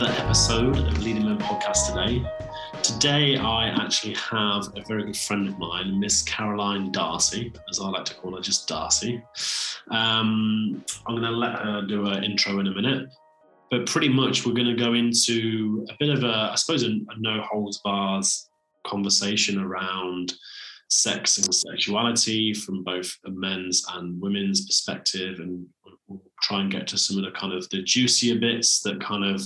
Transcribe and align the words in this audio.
episode 0.00 0.78
of 0.78 1.02
Leading 1.02 1.26
Men 1.26 1.36
podcast 1.36 1.88
today. 1.88 2.26
Today, 2.82 3.36
I 3.36 3.68
actually 3.68 4.14
have 4.14 4.68
a 4.74 4.80
very 4.88 5.04
good 5.04 5.16
friend 5.16 5.46
of 5.46 5.58
mine, 5.58 6.00
Miss 6.00 6.22
Caroline 6.22 6.90
Darcy, 6.90 7.52
as 7.68 7.78
I 7.78 7.90
like 7.90 8.06
to 8.06 8.14
call 8.14 8.34
her, 8.34 8.40
just 8.40 8.66
Darcy. 8.66 9.22
Um, 9.90 10.82
I'm 11.06 11.14
going 11.16 11.22
to 11.22 11.30
let 11.30 11.58
her 11.58 11.82
do 11.86 12.06
her 12.06 12.22
intro 12.22 12.58
in 12.60 12.68
a 12.68 12.74
minute, 12.74 13.10
but 13.70 13.84
pretty 13.84 14.08
much 14.08 14.46
we're 14.46 14.54
going 14.54 14.74
to 14.74 14.82
go 14.82 14.94
into 14.94 15.86
a 15.90 15.94
bit 16.00 16.08
of 16.08 16.24
a, 16.24 16.50
I 16.52 16.54
suppose, 16.54 16.84
a, 16.84 16.86
a 16.86 17.18
no 17.18 17.42
holds 17.42 17.78
bars 17.80 18.48
conversation 18.86 19.60
around 19.60 20.32
sex 20.88 21.36
and 21.36 21.54
sexuality 21.54 22.54
from 22.54 22.82
both 22.82 23.14
a 23.26 23.30
men's 23.30 23.84
and 23.92 24.18
women's 24.22 24.64
perspective 24.64 25.38
and 25.38 25.66
we'll 26.08 26.22
try 26.40 26.62
and 26.62 26.72
get 26.72 26.86
to 26.86 26.96
some 26.96 27.18
of 27.18 27.24
the 27.24 27.38
kind 27.38 27.52
of 27.52 27.68
the 27.68 27.82
juicier 27.82 28.38
bits 28.38 28.80
that 28.80 28.98
kind 29.00 29.24
of 29.24 29.42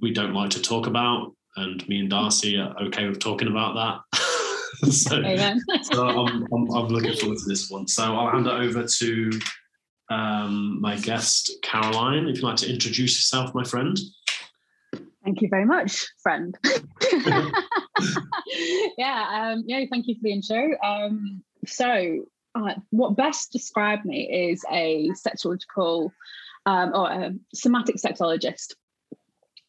we 0.00 0.12
don't 0.12 0.34
like 0.34 0.50
to 0.50 0.62
talk 0.62 0.86
about 0.86 1.34
and 1.56 1.86
me 1.88 2.00
and 2.00 2.10
darcy 2.10 2.58
are 2.58 2.74
okay 2.82 3.08
with 3.08 3.18
talking 3.18 3.48
about 3.48 3.74
that. 3.74 4.20
So, 4.90 5.22
so 5.90 6.06
I'm, 6.06 6.46
I'm, 6.52 6.70
I'm, 6.70 6.88
looking 6.88 7.16
forward 7.16 7.38
to 7.38 7.48
this 7.48 7.70
one. 7.70 7.88
So 7.88 8.14
i'll 8.14 8.30
hand 8.30 8.46
it 8.46 8.52
over 8.52 8.84
to 8.84 9.30
um, 10.10 10.80
my 10.82 10.96
guest 10.96 11.50
caroline 11.62 12.28
if 12.28 12.36
you'd 12.36 12.44
like 12.44 12.56
to 12.56 12.70
introduce 12.70 13.16
yourself 13.16 13.54
my 13.54 13.64
friend. 13.64 13.98
Thank 15.24 15.40
you 15.40 15.48
very 15.48 15.64
much, 15.64 16.06
friend. 16.22 16.56
yeah, 18.98 19.52
um, 19.54 19.64
yeah, 19.66 19.84
thank 19.90 20.06
you 20.06 20.14
for 20.14 20.20
the 20.22 20.32
intro. 20.32 20.76
Um, 20.84 21.42
so, 21.66 22.26
uh, 22.54 22.74
what 22.90 23.16
best 23.16 23.50
described 23.52 24.04
me 24.04 24.50
is 24.50 24.64
a 24.70 25.08
sexological 25.10 26.12
um, 26.64 26.92
or 26.94 27.10
a 27.10 27.32
somatic 27.54 27.96
sexologist, 27.96 28.74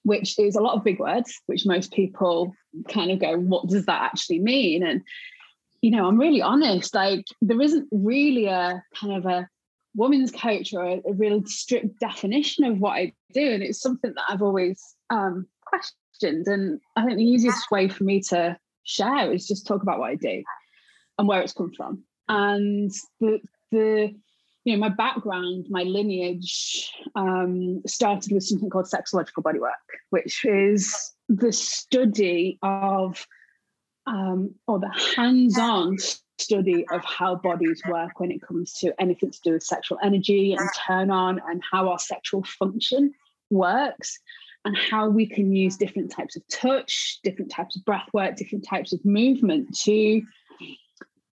which 0.07 0.39
is 0.39 0.55
a 0.55 0.61
lot 0.61 0.75
of 0.75 0.85
big 0.85 0.99
words, 0.99 1.29
which 1.47 1.65
most 1.65 1.91
people 1.91 2.53
kind 2.87 3.11
of 3.11 3.19
go, 3.19 3.37
what 3.37 3.67
does 3.67 3.85
that 3.85 4.01
actually 4.01 4.39
mean? 4.39 4.81
And, 4.81 5.01
you 5.81 5.91
know, 5.91 6.07
I'm 6.07 6.17
really 6.17 6.41
honest, 6.41 6.95
like, 6.95 7.25
there 7.41 7.61
isn't 7.61 7.87
really 7.91 8.45
a 8.45 8.81
kind 8.95 9.13
of 9.13 9.25
a 9.25 9.49
woman's 9.95 10.31
coach 10.31 10.73
or 10.73 10.83
a, 10.83 11.01
a 11.05 11.13
real 11.13 11.43
strict 11.45 11.99
definition 11.99 12.63
of 12.63 12.79
what 12.79 12.91
I 12.91 13.13
do. 13.33 13.51
And 13.51 13.61
it's 13.61 13.81
something 13.81 14.13
that 14.15 14.23
I've 14.29 14.41
always 14.41 14.81
um, 15.09 15.45
questioned. 15.65 16.47
And 16.47 16.79
I 16.95 17.03
think 17.03 17.17
the 17.17 17.25
easiest 17.25 17.69
way 17.69 17.89
for 17.89 18.05
me 18.05 18.21
to 18.29 18.57
share 18.83 19.33
is 19.33 19.45
just 19.45 19.67
talk 19.67 19.81
about 19.81 19.99
what 19.99 20.11
I 20.11 20.15
do 20.15 20.41
and 21.17 21.27
where 21.27 21.41
it's 21.41 21.53
come 21.53 21.73
from. 21.75 22.03
And 22.29 22.91
the 23.19 23.39
the 23.71 24.15
you 24.67 24.73
know 24.73 24.79
my 24.79 24.89
background, 24.89 25.65
my 25.69 25.83
lineage 25.83 26.91
um, 27.15 27.81
started 27.87 28.33
with 28.33 28.43
something 28.43 28.69
called 28.69 28.85
sexological 28.85 29.41
bodywork, 29.41 29.71
which 30.09 30.43
is 30.43 31.13
the 31.29 31.53
study 31.53 32.59
of 32.61 33.25
um, 34.07 34.53
or 34.67 34.77
the 34.77 34.91
hands-on 35.15 35.95
study 36.37 36.85
of 36.91 37.01
how 37.05 37.35
bodies 37.35 37.81
work 37.87 38.19
when 38.19 38.29
it 38.29 38.41
comes 38.41 38.73
to 38.73 38.93
anything 38.99 39.31
to 39.31 39.39
do 39.41 39.51
with 39.53 39.63
sexual 39.63 39.99
energy 40.03 40.53
and 40.53 40.69
turn 40.85 41.11
on 41.11 41.41
and 41.49 41.63
how 41.71 41.87
our 41.87 41.99
sexual 41.99 42.43
function 42.43 43.13
works 43.49 44.19
and 44.65 44.75
how 44.75 45.07
we 45.07 45.25
can 45.25 45.53
use 45.55 45.77
different 45.77 46.11
types 46.11 46.35
of 46.35 46.43
touch, 46.49 47.19
different 47.23 47.49
types 47.49 47.77
of 47.77 47.85
breath 47.85 48.09
work, 48.13 48.35
different 48.35 48.65
types 48.67 48.91
of 48.91 49.03
movement 49.05 49.73
to, 49.77 50.21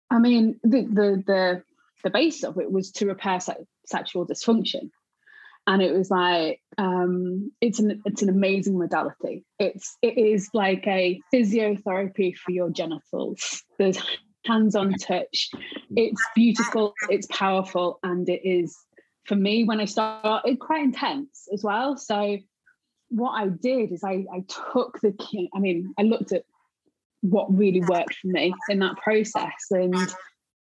I 0.10 0.20
mean, 0.20 0.58
the 0.64 0.84
the 0.84 1.24
the, 1.28 1.64
the 2.06 2.12
base 2.12 2.44
of 2.44 2.58
it 2.58 2.72
was 2.72 2.92
to 2.92 3.08
repair 3.08 3.42
se- 3.42 3.66
sexual 3.86 4.26
dysfunction. 4.26 4.92
And 5.68 5.82
it 5.82 5.92
was 5.92 6.12
like 6.12 6.62
um, 6.78 7.52
it's 7.60 7.80
an 7.80 8.02
it's 8.06 8.22
an 8.22 8.30
amazing 8.30 8.78
modality. 8.78 9.44
It's 9.60 9.98
it 10.04 10.16
is 10.18 10.48
like 10.54 10.86
a 10.86 11.20
physiotherapy 11.34 12.38
for 12.38 12.52
your 12.52 12.70
genitals. 12.70 13.64
There's 13.80 13.98
hands-on 14.46 14.94
touch. 14.94 15.50
It's 15.96 16.22
beautiful, 16.36 16.94
it's 17.10 17.26
powerful, 17.32 18.00
and 18.04 18.30
it 18.30 18.48
is 18.48 18.78
for 19.26 19.36
me 19.36 19.64
when 19.64 19.80
I 19.80 19.86
started 19.86 20.60
quite 20.60 20.84
intense 20.84 21.48
as 21.52 21.64
well. 21.64 21.98
So 21.98 22.38
what 23.10 23.32
I 23.32 23.48
did 23.48 23.92
is 23.92 24.04
I, 24.04 24.26
I 24.32 24.44
took 24.48 25.00
the 25.02 25.14
key, 25.14 25.50
I 25.56 25.60
mean, 25.60 25.94
I 25.98 26.04
looked 26.04 26.32
at 26.32 26.44
what 27.22 27.56
really 27.56 27.82
worked 27.82 28.16
for 28.16 28.28
me 28.28 28.54
in 28.70 28.80
that 28.80 28.98
process 28.98 29.52
and 29.72 29.96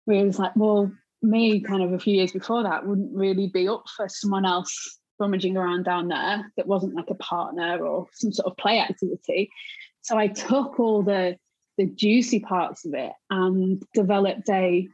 we 0.06 0.24
was 0.24 0.40
like, 0.40 0.56
well, 0.56 0.92
me 1.22 1.62
kind 1.62 1.82
of 1.82 1.94
a 1.94 2.00
few 2.00 2.16
years 2.16 2.32
before 2.32 2.64
that 2.64 2.86
wouldn't 2.86 3.16
really 3.16 3.48
be 3.48 3.68
up 3.68 3.86
for 3.96 4.08
someone 4.08 4.46
else 4.46 5.00
rummaging 5.20 5.58
around 5.58 5.84
down 5.84 6.08
there 6.08 6.52
that 6.58 6.68
wasn't 6.68 6.96
like 6.96 7.10
a 7.10 7.16
partner 7.16 7.84
or 7.84 8.08
some 8.14 8.32
sort 8.32 8.48
of 8.48 8.58
play 8.58 8.80
activity. 8.80 9.50
So 10.02 10.18
I 10.18 10.28
took 10.28 10.80
all 10.80 11.04
the 11.04 11.38
the 11.78 11.86
juicy 11.86 12.40
parts 12.40 12.86
of 12.86 12.94
it 12.96 13.12
and 13.30 13.84
developed 13.94 14.50
a 14.50 14.88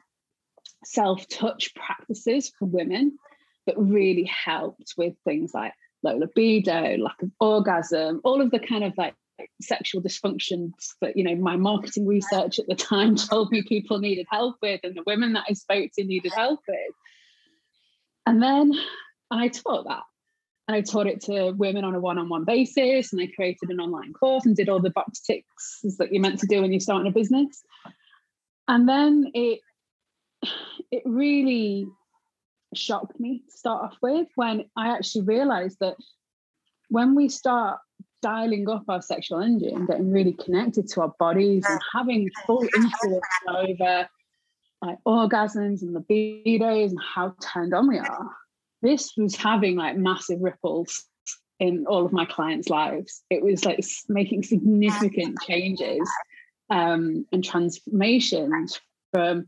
self-touch 0.84 1.74
practices 1.76 2.52
for 2.60 2.66
women 2.66 3.18
that 3.66 3.78
really 3.78 4.26
helped 4.26 4.94
with 4.98 5.14
things 5.24 5.54
like 5.54 5.72
low 6.04 6.18
libido, 6.18 6.98
lack 6.98 7.22
of 7.22 7.32
orgasm, 7.40 8.20
all 8.26 8.42
of 8.42 8.52
the 8.52 8.60
kind 8.60 8.84
of 8.84 8.94
like 8.98 9.16
sexual 9.64 10.02
dysfunctions 10.02 10.72
that 11.02 11.18
you 11.18 11.24
know 11.24 11.36
my 11.36 11.56
marketing 11.56 12.08
research 12.08 12.60
at 12.60 12.68
the 12.68 12.76
time 12.76 13.16
told 13.30 13.52
me 13.52 13.64
people 13.64 14.00
needed 14.00 14.28
help 14.30 14.56
with 14.62 14.82
and 14.84 14.96
the 14.96 15.04
women 15.06 15.34
that 15.34 15.46
I 15.50 15.54
spoke 15.54 15.92
to 15.96 16.04
needed 16.04 16.34
help 16.34 16.60
with. 16.68 16.96
And 18.26 18.42
then 18.42 18.72
I 19.32 19.50
taught 19.50 19.86
that. 19.88 20.04
And 20.68 20.78
I 20.78 20.82
taught 20.82 21.08
it 21.08 21.20
to 21.26 21.52
women 21.52 21.84
on 21.84 21.94
a 21.94 22.00
one-on-one 22.00 22.46
basis 22.46 23.12
and 23.12 23.22
I 23.22 23.28
created 23.28 23.70
an 23.70 23.82
online 23.82 24.14
course 24.14 24.46
and 24.46 24.56
did 24.56 24.70
all 24.70 24.80
the 24.80 24.92
box 24.92 25.20
ticks 25.20 25.82
that 25.98 26.14
you're 26.14 26.22
meant 26.22 26.40
to 26.40 26.48
do 26.48 26.62
when 26.62 26.72
you're 26.72 26.80
starting 26.80 27.08
a 27.08 27.12
business. 27.12 27.62
And 28.68 28.88
then 28.88 29.30
it 29.34 29.60
it 30.92 31.04
really 31.06 31.88
shocked 32.76 33.20
me 33.20 33.44
to 33.50 33.58
start 33.58 33.84
off 33.84 33.98
with 34.02 34.28
when 34.36 34.66
I 34.78 34.96
actually 34.96 35.26
realized 35.26 35.78
that 35.80 35.96
when 36.90 37.16
we 37.16 37.30
start 37.30 37.80
dialing 38.24 38.68
up 38.70 38.86
our 38.88 39.02
sexual 39.02 39.42
energy 39.42 39.70
and 39.70 39.88
getting 39.88 40.12
really 40.12 40.34
connected 40.34 40.88
to 40.88 41.02
our 41.02 41.14
bodies 41.20 41.64
and 41.70 41.80
having 41.94 42.32
full 42.48 42.66
influence 42.76 43.26
over 43.48 44.08
like 44.82 44.98
orgasms 45.06 45.82
and 45.82 45.96
libidos 45.96 46.90
and 46.90 47.00
how 47.02 47.36
turned 47.42 47.74
on 47.74 47.88
we 47.88 48.00
are, 48.00 48.30
this 48.82 49.14
was 49.16 49.36
having 49.36 49.76
like 49.76 49.98
massive 49.98 50.42
ripples 50.42 51.06
in 51.60 51.86
all 51.86 52.06
of 52.06 52.12
my 52.12 52.26
clients' 52.26 52.70
lives. 52.70 53.24
It 53.30 53.44
was 53.44 53.66
like 53.66 53.80
making 54.10 54.44
significant 54.44 55.38
changes 55.48 56.10
um, 56.70 57.26
and 57.32 57.44
transformations 57.44 58.80
from 59.14 59.48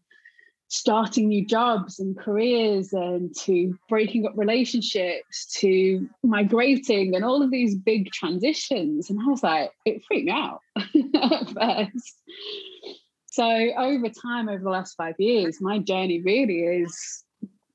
starting 0.68 1.28
new 1.28 1.46
jobs 1.46 2.00
and 2.00 2.18
careers 2.18 2.92
and 2.92 3.36
to 3.36 3.78
breaking 3.88 4.26
up 4.26 4.34
relationships 4.36 5.46
to 5.60 6.08
migrating 6.24 7.16
and 7.16 7.24
all 7.24 7.42
of 7.42 7.52
these 7.52 7.76
big 7.76 8.12
transitions. 8.12 9.10
And 9.10 9.20
I 9.22 9.26
was 9.26 9.44
like, 9.44 9.72
it 9.86 10.04
freaked 10.08 10.26
me 10.26 10.32
out 10.32 10.60
at 10.76 11.50
first. 11.50 12.22
So 13.32 13.46
over 13.46 14.10
time, 14.10 14.50
over 14.50 14.64
the 14.64 14.70
last 14.70 14.96
five 14.96 15.16
years, 15.20 15.62
my 15.62 15.80
journey 15.80 16.22
really 16.22 16.62
is 16.62 17.24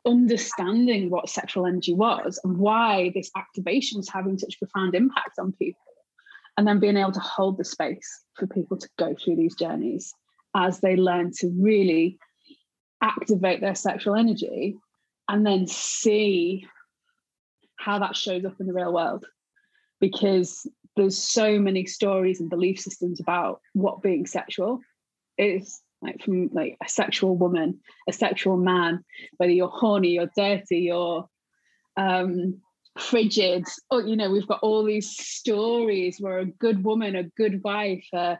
understanding 0.06 1.10
what 1.10 1.28
sexual 1.28 1.66
energy 1.66 1.94
was 1.94 2.40
and 2.42 2.56
why 2.56 3.12
this 3.14 3.30
activation 3.36 4.00
is 4.00 4.08
having 4.08 4.38
such 4.38 4.58
profound 4.58 4.94
impact 4.94 5.38
on 5.38 5.52
people. 5.52 5.82
And 6.56 6.66
then 6.66 6.80
being 6.80 6.96
able 6.96 7.12
to 7.12 7.20
hold 7.20 7.58
the 7.58 7.64
space 7.64 8.24
for 8.34 8.46
people 8.46 8.76
to 8.78 8.88
go 8.98 9.14
through 9.14 9.36
these 9.36 9.54
journeys 9.54 10.12
as 10.56 10.80
they 10.80 10.96
learn 10.96 11.30
to 11.38 11.52
really 11.58 12.18
activate 13.02 13.60
their 13.60 13.74
sexual 13.74 14.14
energy 14.14 14.76
and 15.28 15.46
then 15.46 15.66
see 15.66 16.66
how 17.76 17.98
that 17.98 18.16
shows 18.16 18.44
up 18.44 18.60
in 18.60 18.66
the 18.66 18.72
real 18.72 18.92
world. 18.92 19.24
Because 20.00 20.66
there's 20.96 21.18
so 21.18 21.58
many 21.58 21.86
stories 21.86 22.40
and 22.40 22.50
belief 22.50 22.78
systems 22.80 23.20
about 23.20 23.60
what 23.74 24.02
being 24.02 24.26
sexual 24.26 24.80
is 25.38 25.80
like 26.02 26.22
from 26.22 26.48
like 26.52 26.76
a 26.84 26.88
sexual 26.88 27.36
woman 27.36 27.78
a 28.08 28.12
sexual 28.12 28.56
man 28.56 29.04
whether 29.36 29.52
you're 29.52 29.68
horny 29.68 30.08
you're 30.08 30.30
dirty 30.36 30.78
you're 30.78 31.28
um 31.96 32.60
frigid. 32.98 33.64
Or 33.90 34.02
you 34.02 34.16
know 34.16 34.30
we've 34.30 34.46
got 34.46 34.60
all 34.62 34.84
these 34.84 35.10
stories 35.10 36.18
where 36.20 36.38
a 36.38 36.46
good 36.46 36.84
woman 36.84 37.16
a 37.16 37.24
good 37.24 37.62
wife 37.62 38.06
a 38.12 38.38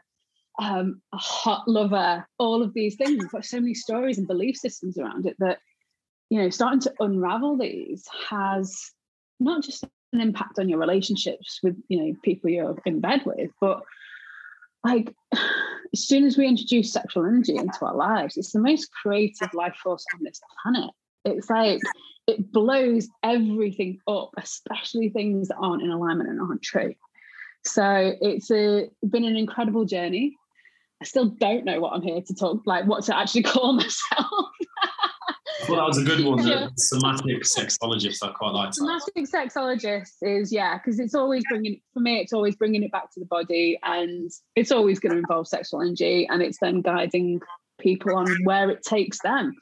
um, 0.59 1.01
a 1.13 1.17
hot 1.17 1.67
lover, 1.67 2.25
all 2.37 2.61
of 2.61 2.73
these 2.73 2.95
things. 2.95 3.25
Got 3.25 3.45
so 3.45 3.59
many 3.59 3.73
stories 3.73 4.17
and 4.17 4.27
belief 4.27 4.57
systems 4.57 4.97
around 4.97 5.25
it 5.25 5.35
that, 5.39 5.59
you 6.29 6.41
know, 6.41 6.49
starting 6.49 6.79
to 6.81 6.93
unravel 6.99 7.57
these 7.57 8.05
has 8.29 8.91
not 9.39 9.63
just 9.63 9.83
an 10.13 10.21
impact 10.21 10.59
on 10.59 10.69
your 10.69 10.79
relationships 10.79 11.59
with, 11.63 11.75
you 11.87 11.99
know, 11.99 12.15
people 12.23 12.49
you're 12.49 12.75
in 12.85 12.99
bed 12.99 13.21
with, 13.25 13.51
but 13.59 13.81
like 14.83 15.13
as 15.93 16.07
soon 16.07 16.25
as 16.25 16.37
we 16.37 16.47
introduce 16.47 16.91
sexual 16.91 17.25
energy 17.25 17.55
into 17.55 17.85
our 17.85 17.95
lives, 17.95 18.37
it's 18.37 18.51
the 18.51 18.59
most 18.59 18.89
creative 18.91 19.53
life 19.53 19.75
force 19.75 20.05
on 20.15 20.23
this 20.23 20.39
planet. 20.63 20.91
It's 21.25 21.49
like 21.49 21.79
it 22.27 22.51
blows 22.51 23.07
everything 23.23 23.99
up, 24.07 24.31
especially 24.37 25.09
things 25.09 25.47
that 25.49 25.57
aren't 25.57 25.83
in 25.83 25.91
alignment 25.91 26.29
and 26.29 26.41
aren't 26.41 26.61
true. 26.61 26.93
So 27.65 28.13
it's 28.21 28.49
a, 28.51 28.89
been 29.07 29.25
an 29.25 29.37
incredible 29.37 29.85
journey. 29.85 30.37
I 31.01 31.03
still 31.03 31.25
don't 31.25 31.65
know 31.65 31.79
what 31.81 31.93
I'm 31.93 32.03
here 32.03 32.21
to 32.21 32.35
talk, 32.35 32.61
like 32.65 32.85
what 32.85 33.03
to 33.05 33.17
actually 33.17 33.41
call 33.43 33.73
myself. 33.73 34.27
well, 35.67 35.77
that 35.77 35.87
was 35.87 35.97
a 35.97 36.03
good 36.03 36.23
one. 36.23 36.45
Yeah. 36.47 36.69
Somatic 36.77 37.41
sexologist, 37.43 38.17
I 38.21 38.31
quite 38.31 38.53
like. 38.53 38.73
Somatic 38.73 39.25
sexologist 39.25 40.11
is 40.21 40.53
yeah, 40.53 40.77
because 40.77 40.99
it's 40.99 41.15
always 41.15 41.43
bringing 41.49 41.81
for 41.93 42.01
me. 42.01 42.19
It's 42.19 42.33
always 42.33 42.55
bringing 42.55 42.83
it 42.83 42.91
back 42.91 43.11
to 43.13 43.19
the 43.19 43.25
body, 43.25 43.79
and 43.83 44.29
it's 44.55 44.71
always 44.71 44.99
going 44.99 45.13
to 45.13 45.17
involve 45.17 45.47
sexual 45.47 45.81
energy, 45.81 46.27
and 46.29 46.43
it's 46.43 46.59
then 46.61 46.81
guiding 46.81 47.41
people 47.79 48.15
on 48.15 48.27
where 48.43 48.69
it 48.69 48.83
takes 48.83 49.19
them. 49.23 49.55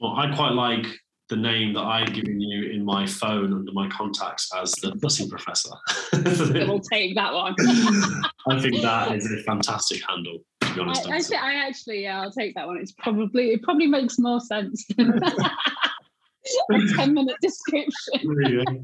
Well, 0.00 0.14
I 0.16 0.32
quite 0.36 0.52
like 0.52 0.86
the 1.28 1.36
name 1.36 1.74
that 1.74 1.82
I've 1.82 2.12
given 2.14 2.40
you 2.40 2.70
in 2.70 2.84
my 2.84 3.06
phone 3.06 3.52
under 3.52 3.72
my 3.72 3.88
contacts 3.88 4.50
as 4.54 4.72
the 4.72 4.96
Pussy 4.96 5.28
Professor. 5.28 5.70
we'll 6.12 6.80
take 6.80 7.14
that 7.16 7.34
one. 7.34 7.54
I 8.48 8.60
think 8.60 8.80
that 8.80 9.14
is 9.14 9.30
a 9.30 9.42
fantastic 9.42 10.02
handle. 10.08 10.38
To 10.62 10.74
be 10.74 10.80
honest, 10.80 11.34
I, 11.34 11.38
I, 11.38 11.52
I, 11.52 11.54
actually, 11.66 12.02
yeah, 12.02 12.20
I'll 12.20 12.32
take 12.32 12.54
that 12.54 12.66
one. 12.66 12.78
It's 12.78 12.92
probably 12.92 13.50
it 13.50 13.62
probably 13.62 13.86
makes 13.86 14.18
more 14.18 14.40
sense 14.40 14.86
than 14.96 15.22
a 15.22 16.80
ten-minute 16.96 17.36
description. 17.42 18.20
There 18.24 18.50
you 18.50 18.64
go. 18.64 18.82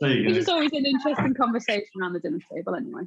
There 0.00 0.10
you 0.10 0.28
go. 0.28 0.38
It's 0.38 0.48
always 0.48 0.72
an 0.72 0.84
interesting 0.84 1.34
conversation 1.34 1.88
around 2.00 2.12
the 2.12 2.20
dinner 2.20 2.38
table, 2.52 2.74
anyway. 2.74 3.02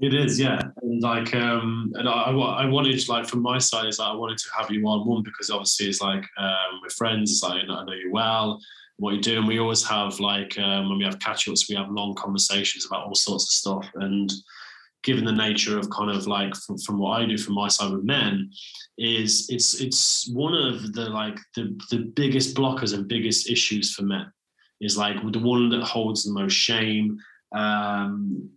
It 0.00 0.12
is, 0.12 0.40
yeah. 0.40 0.60
And 0.82 1.00
like, 1.02 1.34
um, 1.36 1.92
and 1.94 2.08
I, 2.08 2.30
I 2.32 2.66
wanted, 2.66 3.08
like, 3.08 3.26
from 3.26 3.42
my 3.42 3.58
side, 3.58 3.86
is 3.86 4.00
like, 4.00 4.10
I 4.10 4.16
wanted 4.16 4.38
to 4.38 4.48
have 4.58 4.70
you 4.70 4.84
on 4.88 5.06
one 5.06 5.22
because 5.22 5.50
obviously 5.50 5.86
it's 5.86 6.00
like, 6.00 6.24
um, 6.36 6.80
we're 6.82 6.90
friends, 6.90 7.30
it's 7.30 7.42
like, 7.44 7.62
I 7.62 7.84
know 7.84 7.92
you 7.92 8.10
well, 8.10 8.60
what 8.96 9.12
you're 9.12 9.20
doing. 9.20 9.46
We 9.46 9.60
always 9.60 9.84
have, 9.84 10.18
like, 10.18 10.58
um, 10.58 10.88
when 10.88 10.98
we 10.98 11.04
have 11.04 11.20
catch 11.20 11.48
ups, 11.48 11.68
we 11.68 11.76
have 11.76 11.90
long 11.90 12.14
conversations 12.16 12.86
about 12.86 13.06
all 13.06 13.14
sorts 13.14 13.44
of 13.44 13.50
stuff. 13.50 13.88
And 13.94 14.32
given 15.04 15.24
the 15.24 15.32
nature 15.32 15.78
of 15.78 15.88
kind 15.90 16.10
of 16.10 16.26
like, 16.26 16.56
from, 16.56 16.76
from 16.78 16.98
what 16.98 17.20
I 17.20 17.26
do 17.26 17.38
from 17.38 17.54
my 17.54 17.68
side 17.68 17.92
with 17.92 18.04
men, 18.04 18.50
is 18.98 19.46
it's, 19.48 19.80
it's 19.80 20.28
one 20.32 20.54
of 20.54 20.92
the, 20.92 21.08
like, 21.10 21.38
the, 21.54 21.78
the 21.90 21.98
biggest 22.16 22.56
blockers 22.56 22.94
and 22.94 23.06
biggest 23.06 23.48
issues 23.48 23.94
for 23.94 24.02
men 24.02 24.26
is 24.80 24.98
like 24.98 25.16
the 25.32 25.38
one 25.38 25.68
that 25.70 25.84
holds 25.84 26.24
the 26.24 26.32
most 26.32 26.52
shame. 26.52 27.16
Um, 27.54 28.50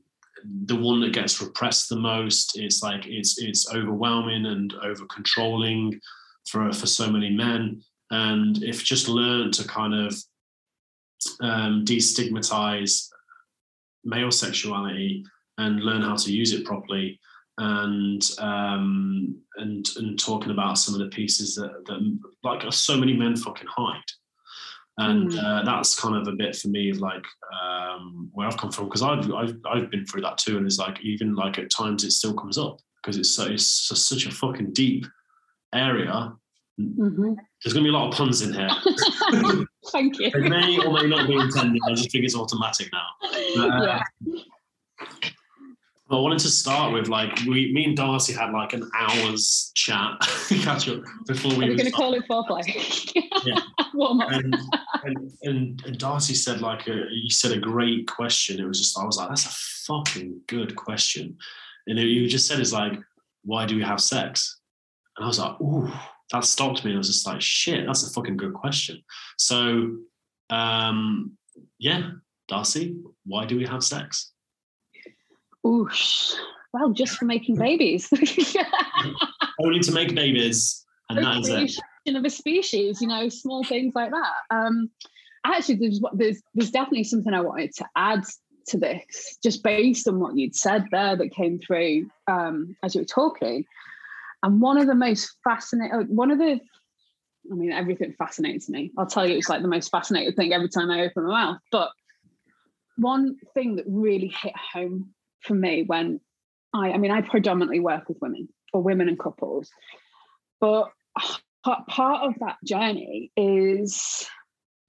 the 0.65 0.75
one 0.75 0.99
that 1.01 1.13
gets 1.13 1.41
repressed 1.41 1.89
the 1.89 1.95
most. 1.95 2.57
It's 2.57 2.81
like 2.83 3.05
it's 3.05 3.37
it's 3.41 3.73
overwhelming 3.73 4.45
and 4.45 4.73
over 4.83 5.05
controlling 5.05 5.99
for 6.47 6.71
for 6.73 6.87
so 6.87 7.09
many 7.09 7.29
men. 7.29 7.81
And 8.11 8.63
if 8.63 8.83
just 8.83 9.09
learn 9.09 9.51
to 9.51 9.67
kind 9.67 9.93
of 9.93 10.15
um, 11.41 11.83
destigmatize 11.83 13.07
male 14.03 14.31
sexuality 14.31 15.25
and 15.57 15.81
learn 15.81 16.01
how 16.01 16.15
to 16.15 16.31
use 16.31 16.53
it 16.53 16.65
properly, 16.65 17.19
and 17.57 18.21
um, 18.39 19.35
and 19.57 19.85
and 19.97 20.19
talking 20.19 20.51
about 20.51 20.77
some 20.77 20.93
of 20.93 21.01
the 21.01 21.15
pieces 21.15 21.55
that 21.55 21.83
that 21.85 22.19
like 22.43 22.61
so 22.71 22.97
many 22.97 23.13
men 23.13 23.35
fucking 23.35 23.67
hide 23.75 24.01
and 24.97 25.31
mm. 25.31 25.43
uh, 25.43 25.63
that's 25.63 25.99
kind 25.99 26.15
of 26.15 26.27
a 26.27 26.35
bit 26.35 26.55
for 26.55 26.69
me 26.69 26.89
of 26.89 26.99
like 26.99 27.23
um, 27.61 28.29
where 28.33 28.47
I've 28.47 28.57
come 28.57 28.71
from 28.71 28.85
because 28.85 29.03
I've, 29.03 29.31
I've 29.31 29.55
I've 29.65 29.91
been 29.91 30.05
through 30.05 30.21
that 30.21 30.37
too, 30.37 30.57
and 30.57 30.65
it's 30.65 30.79
like 30.79 30.99
even 31.01 31.35
like 31.35 31.59
at 31.59 31.69
times 31.69 32.03
it 32.03 32.11
still 32.11 32.33
comes 32.33 32.57
up 32.57 32.79
because 33.01 33.17
it's 33.17 33.31
so, 33.31 33.45
it's 33.45 33.65
such 33.65 34.25
a 34.25 34.31
fucking 34.31 34.73
deep 34.73 35.05
area. 35.73 36.33
Mm-hmm. 36.79 37.33
There's 37.63 37.73
going 37.73 37.85
to 37.85 37.89
be 37.89 37.89
a 37.89 37.91
lot 37.91 38.09
of 38.09 38.13
puns 38.13 38.41
in 38.41 38.53
here. 38.53 38.69
Thank 39.91 40.19
you. 40.19 40.27
It 40.27 40.49
may 40.49 40.77
or 40.77 40.93
may 40.93 41.07
not 41.07 41.27
be 41.27 41.35
intended. 41.35 41.81
I 41.87 41.93
just 41.93 42.11
think 42.11 42.25
it's 42.25 42.35
automatic 42.35 42.89
now. 42.91 43.07
Uh, 43.57 43.99
yeah. 44.25 44.39
I 46.09 46.15
wanted 46.15 46.39
to 46.39 46.49
start 46.49 46.93
with 46.93 47.09
like 47.09 47.37
we, 47.47 47.73
me 47.73 47.83
and 47.83 47.97
Darcy 47.97 48.31
had 48.31 48.51
like 48.51 48.71
an 48.71 48.89
hour's 48.95 49.71
chat 49.75 50.19
catch 50.61 50.87
up 50.87 51.01
before 51.25 51.51
we. 51.55 51.65
Are 51.65 51.69
we 51.69 51.75
going 51.75 51.85
to 51.85 51.91
call 51.91 52.13
it 52.13 52.23
foreplay? 52.29 53.11
yeah. 53.45 53.59
and, 53.93 54.55
and, 55.03 55.31
and, 55.41 55.83
and, 55.85 55.97
Darcy 55.97 56.33
said 56.33 56.61
like 56.61 56.87
a, 56.87 57.07
you 57.11 57.29
said 57.29 57.51
a 57.51 57.59
great 57.59 58.07
question. 58.07 58.59
It 58.59 58.65
was 58.65 58.79
just 58.79 58.97
I 58.97 59.03
was 59.03 59.17
like 59.17 59.27
that's 59.27 59.45
a 59.45 59.49
fucking 59.85 60.41
good 60.47 60.77
question, 60.77 61.37
and 61.87 61.99
you 61.99 62.27
just 62.29 62.47
said 62.47 62.61
is 62.61 62.71
like 62.71 62.93
why 63.43 63.65
do 63.65 63.75
we 63.75 63.83
have 63.83 63.99
sex? 63.99 64.61
And 65.17 65.25
I 65.25 65.27
was 65.27 65.39
like 65.39 65.59
ooh 65.59 65.91
that 66.31 66.45
stopped 66.45 66.85
me. 66.85 66.93
I 66.93 66.97
was 66.97 67.07
just 67.07 67.27
like 67.27 67.41
shit 67.41 67.85
that's 67.85 68.07
a 68.07 68.13
fucking 68.13 68.37
good 68.37 68.53
question. 68.53 69.03
So 69.37 69.97
um 70.49 71.37
yeah, 71.79 72.11
Darcy, 72.47 72.95
why 73.25 73.45
do 73.45 73.57
we 73.57 73.65
have 73.65 73.83
sex? 73.83 74.31
Oosh. 75.67 76.33
Well, 76.73 76.91
just 76.91 77.17
for 77.17 77.25
making 77.25 77.57
babies. 77.57 78.09
Only 79.59 79.79
to 79.79 79.91
make 79.91 80.15
babies, 80.15 80.85
and 81.09 81.17
that 81.19 81.39
is 81.39 81.79
it. 82.05 82.15
Of 82.15 82.23
a 82.23 82.29
species, 82.29 83.01
you 83.01 83.07
know, 83.07 83.27
small 83.27 83.65
things 83.65 83.93
like 83.93 84.11
that. 84.11 84.33
Um, 84.55 84.89
actually, 85.45 85.75
there's 85.75 86.01
there's 86.13 86.41
there's 86.53 86.71
definitely 86.71 87.03
something 87.03 87.33
I 87.33 87.41
wanted 87.41 87.73
to 87.75 87.85
add 87.97 88.23
to 88.67 88.77
this, 88.77 89.37
just 89.43 89.63
based 89.63 90.07
on 90.07 90.19
what 90.19 90.37
you'd 90.37 90.55
said 90.55 90.85
there 90.91 91.15
that 91.15 91.29
came 91.29 91.59
through 91.59 92.09
um, 92.27 92.75
as 92.83 92.95
you 92.95 93.01
were 93.01 93.05
talking. 93.05 93.65
And 94.43 94.61
one 94.61 94.77
of 94.77 94.87
the 94.87 94.95
most 94.95 95.35
fascinating, 95.43 95.93
uh, 95.93 96.03
one 96.03 96.31
of 96.31 96.37
the, 96.37 96.59
I 97.51 97.55
mean, 97.55 97.71
everything 97.71 98.13
fascinates 98.17 98.69
me. 98.69 98.91
I'll 98.97 99.07
tell 99.07 99.27
you, 99.27 99.37
it's 99.37 99.49
like 99.49 99.61
the 99.61 99.67
most 99.67 99.89
fascinating 99.89 100.33
thing 100.33 100.53
every 100.53 100.69
time 100.69 100.91
I 100.91 101.01
open 101.01 101.25
my 101.25 101.45
mouth. 101.45 101.57
But 101.71 101.89
one 102.97 103.37
thing 103.53 103.77
that 103.77 103.85
really 103.87 104.27
hit 104.27 104.53
home 104.55 105.13
for 105.41 105.53
me 105.53 105.83
when 105.83 106.19
I, 106.73 106.91
I 106.91 106.97
mean, 106.97 107.11
I 107.11 107.21
predominantly 107.21 107.79
work 107.79 108.07
with 108.07 108.17
women 108.21 108.49
or 108.73 108.81
women 108.81 109.07
and 109.07 109.19
couples, 109.19 109.69
but 110.59 110.89
part 111.87 112.27
of 112.27 112.35
that 112.39 112.57
journey 112.63 113.31
is, 113.35 114.27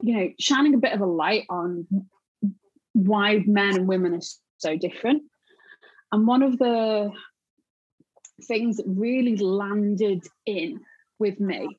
you 0.03 0.17
know, 0.17 0.29
shining 0.39 0.75
a 0.75 0.79
bit 0.79 0.93
of 0.93 1.01
a 1.01 1.07
light 1.07 1.45
on 1.49 1.87
why 2.93 3.43
men 3.47 3.77
and 3.77 3.89
women 3.89 4.15
are 4.15 4.21
so 4.59 4.77
different. 4.77 5.23
And 6.13 6.27
one 6.27 6.43
of 6.43 6.59
the 6.59 7.13
things 8.45 8.77
that 8.77 8.87
really 8.87 9.37
landed 9.37 10.27
in 10.47 10.81
with 11.19 11.41
me 11.41 11.77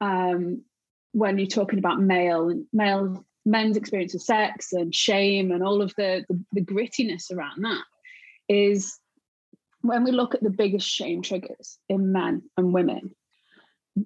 um, 0.00 0.62
when 1.12 1.38
you're 1.38 1.46
talking 1.46 1.78
about 1.78 2.00
male 2.00 2.48
and 2.48 2.66
male 2.72 3.24
men's 3.44 3.76
experience 3.76 4.14
of 4.14 4.22
sex 4.22 4.72
and 4.72 4.94
shame 4.94 5.50
and 5.50 5.62
all 5.62 5.82
of 5.82 5.94
the, 5.96 6.24
the, 6.28 6.44
the 6.52 6.60
grittiness 6.60 7.30
around 7.32 7.62
that 7.62 7.82
is 8.48 8.98
when 9.82 10.04
we 10.04 10.12
look 10.12 10.34
at 10.34 10.42
the 10.42 10.50
biggest 10.50 10.86
shame 10.86 11.22
triggers 11.22 11.78
in 11.88 12.12
men 12.12 12.42
and 12.56 12.74
women, 12.74 13.14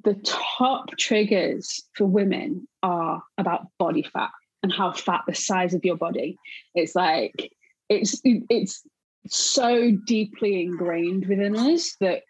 the 0.04 0.14
top 0.24 0.96
triggers 0.96 1.82
for 1.94 2.06
women 2.06 2.66
are 2.82 3.22
about 3.38 3.66
body 3.78 4.02
fat 4.02 4.30
and 4.62 4.72
how 4.72 4.92
fat 4.92 5.22
the 5.26 5.34
size 5.34 5.74
of 5.74 5.84
your 5.84 5.96
body. 5.96 6.36
It's 6.74 6.94
like 6.94 7.52
it's 7.88 8.20
it's 8.24 8.82
so 9.26 9.90
deeply 10.06 10.62
ingrained 10.62 11.26
within 11.26 11.56
us 11.56 11.96
that 12.00 12.22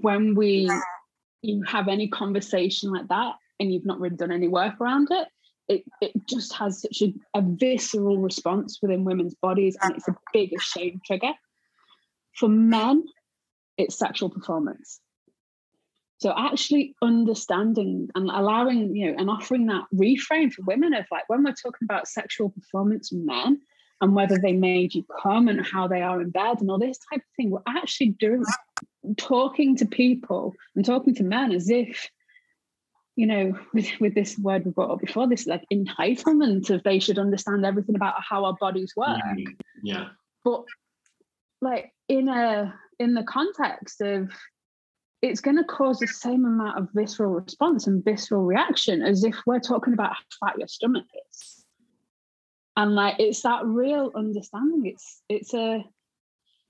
when 0.00 0.34
we 0.34 0.70
you 1.42 1.62
have 1.64 1.88
any 1.88 2.08
conversation 2.08 2.92
like 2.92 3.08
that 3.08 3.34
and 3.58 3.72
you've 3.72 3.86
not 3.86 4.00
really 4.00 4.16
done 4.16 4.32
any 4.32 4.48
work 4.48 4.80
around 4.80 5.08
it, 5.10 5.26
it, 5.68 5.84
it 6.00 6.12
just 6.28 6.52
has 6.54 6.82
such 6.82 7.02
a, 7.02 7.12
a 7.38 7.42
visceral 7.42 8.18
response 8.18 8.78
within 8.82 9.04
women's 9.04 9.34
bodies 9.34 9.76
and 9.80 9.96
it's 9.96 10.08
a 10.08 10.16
biggest 10.32 10.66
shame 10.66 11.00
trigger. 11.06 11.32
For 12.34 12.48
men, 12.48 13.04
it's 13.78 13.98
sexual 13.98 14.30
performance. 14.30 15.00
So 16.18 16.32
actually 16.36 16.94
understanding 17.02 18.08
and 18.14 18.30
allowing, 18.30 18.94
you 18.94 19.10
know, 19.10 19.16
and 19.18 19.28
offering 19.28 19.66
that 19.66 19.84
reframe 19.92 20.52
for 20.52 20.62
women 20.62 20.94
of 20.94 21.04
like 21.10 21.28
when 21.28 21.42
we're 21.42 21.52
talking 21.52 21.84
about 21.84 22.06
sexual 22.06 22.50
performance 22.50 23.10
men 23.12 23.60
and 24.00 24.14
whether 24.14 24.38
they 24.38 24.52
made 24.52 24.94
you 24.94 25.04
come 25.20 25.48
and 25.48 25.66
how 25.66 25.88
they 25.88 26.00
are 26.00 26.20
in 26.20 26.30
bed 26.30 26.60
and 26.60 26.70
all 26.70 26.78
this 26.78 26.98
type 27.12 27.20
of 27.20 27.34
thing, 27.36 27.50
we're 27.50 27.60
actually 27.66 28.10
doing 28.20 28.44
talking 29.16 29.76
to 29.76 29.84
people 29.84 30.54
and 30.76 30.84
talking 30.84 31.14
to 31.16 31.24
men 31.24 31.50
as 31.50 31.68
if 31.70 32.08
you 33.16 33.26
know, 33.26 33.58
with, 33.72 33.88
with 34.00 34.14
this 34.14 34.38
word 34.38 34.64
we 34.64 34.70
brought 34.70 34.90
up 34.90 35.00
before, 35.00 35.28
this 35.28 35.46
like 35.46 35.64
entitlement 35.72 36.70
of 36.70 36.82
they 36.82 36.98
should 36.98 37.18
understand 37.18 37.64
everything 37.64 37.96
about 37.96 38.14
how 38.18 38.44
our 38.44 38.54
bodies 38.58 38.92
work. 38.96 39.20
Yeah. 39.82 40.08
But 40.44 40.64
like 41.60 41.92
in 42.08 42.28
a 42.28 42.74
in 42.98 43.14
the 43.14 43.22
context 43.22 44.00
of 44.00 44.30
it's 45.22 45.40
going 45.40 45.56
to 45.56 45.64
cause 45.64 46.00
the 46.00 46.08
same 46.08 46.44
amount 46.44 46.78
of 46.78 46.88
visceral 46.92 47.32
response 47.32 47.86
and 47.86 48.04
visceral 48.04 48.42
reaction 48.42 49.02
as 49.02 49.22
if 49.22 49.36
we're 49.46 49.60
talking 49.60 49.92
about 49.92 50.14
how 50.14 50.48
fat 50.48 50.58
your 50.58 50.66
stomach 50.66 51.04
is. 51.30 51.64
And 52.76 52.94
like 52.94 53.16
it's 53.18 53.42
that 53.42 53.64
real 53.64 54.10
understanding. 54.16 54.86
It's 54.86 55.22
it's 55.28 55.54
a 55.54 55.84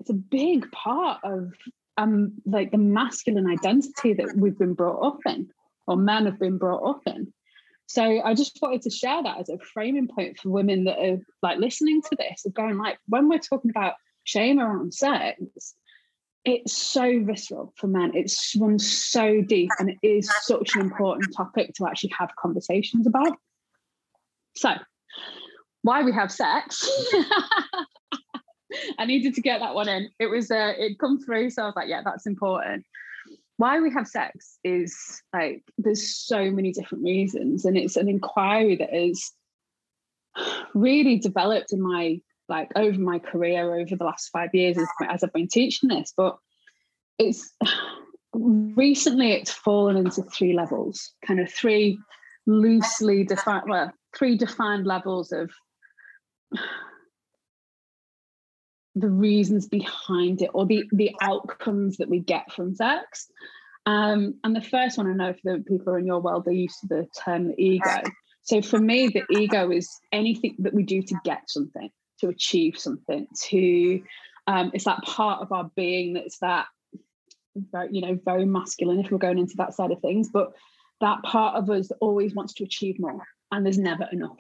it's 0.01 0.11
a 0.11 0.15
big 0.15 0.71
part 0.73 1.21
of 1.23 1.53
um 1.97 2.33
like 2.45 2.73
the 2.73 2.79
masculine 2.79 3.49
identity 3.49 4.15
that 4.15 4.37
we've 4.37 4.59
been 4.59 4.75
brought 4.75 5.07
up 5.07 5.19
in 5.27 5.49
or 5.87 5.97
men 5.97 6.27
have 6.27 6.39
been 6.39 6.59
brought 6.59 6.89
up 6.89 7.01
in. 7.07 7.33
So 7.87 8.23
I 8.23 8.35
just 8.35 8.59
wanted 8.63 8.83
to 8.83 8.91
share 8.91 9.23
that 9.23 9.41
as 9.41 9.49
a 9.49 9.59
framing 9.59 10.09
point 10.09 10.39
for 10.39 10.49
women 10.49 10.85
that 10.85 10.99
are 10.99 11.19
like 11.43 11.59
listening 11.59 12.01
to 12.03 12.17
this 12.17 12.47
of 12.47 12.55
going 12.55 12.79
like 12.79 12.99
when 13.07 13.29
we're 13.29 13.39
talking 13.39 13.71
about 13.71 13.95
shame 14.25 14.59
around 14.59 14.95
sex, 14.95 15.75
it's 16.45 16.73
so 16.73 17.21
visceral 17.23 17.73
for 17.77 17.87
men. 17.87 18.13
It's 18.15 18.57
runs 18.59 18.91
so 18.91 19.43
deep 19.43 19.71
and 19.79 19.91
it 19.91 19.99
is 20.03 20.31
such 20.43 20.75
an 20.75 20.81
important 20.81 21.35
topic 21.37 21.75
to 21.75 21.87
actually 21.87 22.15
have 22.19 22.31
conversations 22.41 23.07
about. 23.07 23.37
So, 24.57 24.71
why 25.83 26.03
we 26.03 26.13
have 26.13 26.33
sex? 26.33 26.89
I 28.99 29.05
needed 29.05 29.35
to 29.35 29.41
get 29.41 29.61
that 29.61 29.75
one 29.75 29.89
in. 29.89 30.09
It 30.19 30.27
was 30.27 30.51
uh, 30.51 30.73
it 30.79 30.99
come 30.99 31.21
through, 31.21 31.51
so 31.51 31.63
I 31.63 31.67
was 31.67 31.77
like, 31.77 31.89
yeah, 31.89 32.03
that's 32.05 32.27
important. 32.27 32.85
Why 33.57 33.81
we 33.81 33.91
have 33.93 34.09
sex 34.09 34.59
is 34.65 35.23
like 35.33 35.63
there's 35.79 36.17
so 36.17 36.51
many 36.51 36.73
different 36.73 37.05
reasons, 37.05 37.65
and 37.65 37.77
it's 37.77 37.97
an 37.97 38.09
inquiry 38.09 38.77
that 38.77 38.95
is 38.95 39.33
really 40.75 41.19
developed 41.19 41.73
in 41.73 41.81
my 41.81 42.21
like 42.49 42.71
over 42.77 42.99
my 42.99 43.19
career 43.19 43.75
over 43.75 43.97
the 43.97 44.05
last 44.05 44.31
five 44.31 44.51
years 44.53 44.77
as, 44.77 44.89
as 45.09 45.25
I've 45.25 45.33
been 45.33 45.49
teaching 45.49 45.89
this, 45.89 46.13
but 46.17 46.37
it's 47.19 47.55
recently 48.33 49.33
it's 49.33 49.53
fallen 49.53 49.97
into 49.97 50.23
three 50.23 50.53
levels, 50.53 51.13
kind 51.27 51.41
of 51.41 51.53
three 51.53 51.99
loosely 52.47 53.25
defined, 53.25 53.65
well, 53.69 53.93
three 54.17 54.37
defined 54.37 54.87
levels 54.87 55.33
of 55.33 55.51
the 58.95 59.09
reasons 59.09 59.69
behind 59.69 60.43
it 60.43 60.51
or 60.55 60.67
the 60.67 60.85
the 60.93 61.15
outcomes 61.21 61.97
that 61.99 62.09
we 62.09 62.21
get 62.21 62.53
from 62.53 62.75
sex. 62.75 63.31
Um, 63.85 64.35
and 64.45 64.55
the 64.55 64.61
first 64.61 64.97
one 64.97 65.09
I 65.09 65.15
know 65.15 65.33
for 65.33 65.57
the 65.57 65.65
people 65.65 65.95
in 65.95 66.07
your 66.07 66.21
world, 66.21 66.45
they're 66.45 66.55
used 66.55 66.81
to 66.81 66.87
the 66.87 67.09
term 67.25 67.53
ego. 67.59 68.03
So 68.43 68.63
for 68.63 68.79
me, 68.79 69.09
the 69.09 69.25
ego 69.31 69.71
is 69.71 69.89
anything 70.13 70.57
that 70.61 70.75
we 70.75 70.85
do 70.85 71.03
to 71.03 71.17
get 71.25 71.43
something, 71.49 71.91
to 72.21 72.29
achieve 72.29 72.79
something, 72.79 73.27
to 73.49 74.03
um, 74.47 74.71
it's 74.75 74.85
that 74.85 75.03
part 75.03 75.43
of 75.43 75.53
our 75.53 75.71
being 75.75 76.15
that's 76.15 76.39
that 76.39 76.67
you 77.91 78.01
know, 78.01 78.19
very 78.25 78.45
masculine 78.45 79.01
if 79.01 79.11
we're 79.11 79.19
going 79.19 79.39
into 79.39 79.57
that 79.57 79.75
side 79.75 79.91
of 79.91 80.01
things. 80.01 80.29
But 80.33 80.53
that 81.01 81.23
part 81.23 81.57
of 81.57 81.69
us 81.71 81.91
always 82.01 82.35
wants 82.35 82.55
to 82.55 82.65
achieve 82.65 82.99
more, 82.99 83.23
and 83.51 83.65
there's 83.65 83.79
never 83.79 84.09
enough. 84.13 84.39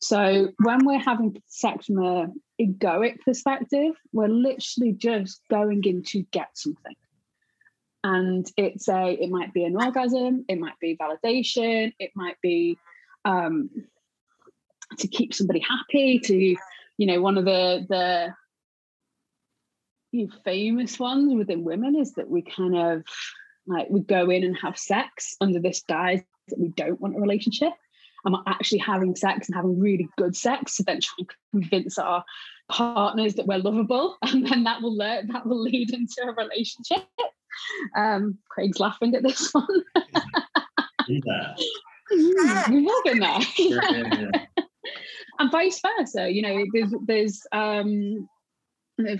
So 0.00 0.52
when 0.58 0.84
we're 0.84 0.98
having 0.98 1.42
sex 1.46 1.86
from 1.86 2.04
a 2.04 2.28
egoic 2.60 3.20
perspective, 3.24 3.94
we're 4.12 4.28
literally 4.28 4.92
just 4.92 5.40
going 5.50 5.82
in 5.84 6.02
to 6.04 6.22
get 6.30 6.50
something. 6.54 6.94
And 8.04 8.50
it's 8.56 8.88
a, 8.88 9.16
it 9.20 9.28
might 9.28 9.52
be 9.52 9.64
an 9.64 9.76
orgasm, 9.76 10.44
it 10.48 10.58
might 10.58 10.78
be 10.80 10.96
validation, 10.96 11.92
it 11.98 12.12
might 12.14 12.40
be 12.40 12.78
um, 13.24 13.70
to 14.98 15.08
keep 15.08 15.34
somebody 15.34 15.60
happy, 15.60 16.20
to, 16.20 16.34
you 16.34 17.06
know, 17.06 17.20
one 17.20 17.36
of 17.36 17.44
the 17.44 17.84
the 17.88 18.34
famous 20.44 20.98
ones 20.98 21.34
within 21.34 21.64
women 21.64 21.94
is 21.96 22.14
that 22.14 22.30
we 22.30 22.42
kind 22.42 22.76
of 22.76 23.02
like 23.66 23.88
we 23.90 24.00
go 24.00 24.30
in 24.30 24.42
and 24.42 24.56
have 24.56 24.78
sex 24.78 25.36
under 25.40 25.60
this 25.60 25.82
guise 25.86 26.22
that 26.48 26.58
we 26.58 26.68
don't 26.68 27.00
want 27.00 27.16
a 27.16 27.20
relationship 27.20 27.72
and 28.24 28.34
we're 28.34 28.42
actually 28.46 28.78
having 28.78 29.14
sex 29.14 29.48
and 29.48 29.56
having 29.56 29.78
really 29.78 30.08
good 30.16 30.36
sex 30.36 30.76
to 30.76 30.82
then 30.82 31.00
try 31.00 31.14
and 31.18 31.30
convince 31.52 31.98
our 31.98 32.24
partners 32.68 33.34
that 33.34 33.46
we're 33.46 33.58
lovable 33.58 34.16
and 34.22 34.46
then 34.46 34.64
that 34.64 34.82
will 34.82 34.96
learn 34.96 35.28
that 35.28 35.46
will 35.46 35.60
lead 35.60 35.92
into 35.92 36.22
a 36.22 36.32
relationship 36.32 37.04
um 37.96 38.38
craig's 38.50 38.78
laughing 38.78 39.14
at 39.14 39.22
this 39.22 39.52
one 39.52 39.66
yeah. 41.08 41.54
you're 42.10 42.82
loving 42.82 43.20
that 43.20 43.44
yeah. 43.58 44.64
and 45.38 45.50
vice 45.50 45.80
versa 45.80 46.30
you 46.30 46.42
know 46.42 46.64
there's 46.72 46.94
there's 47.06 47.46
um 47.52 48.28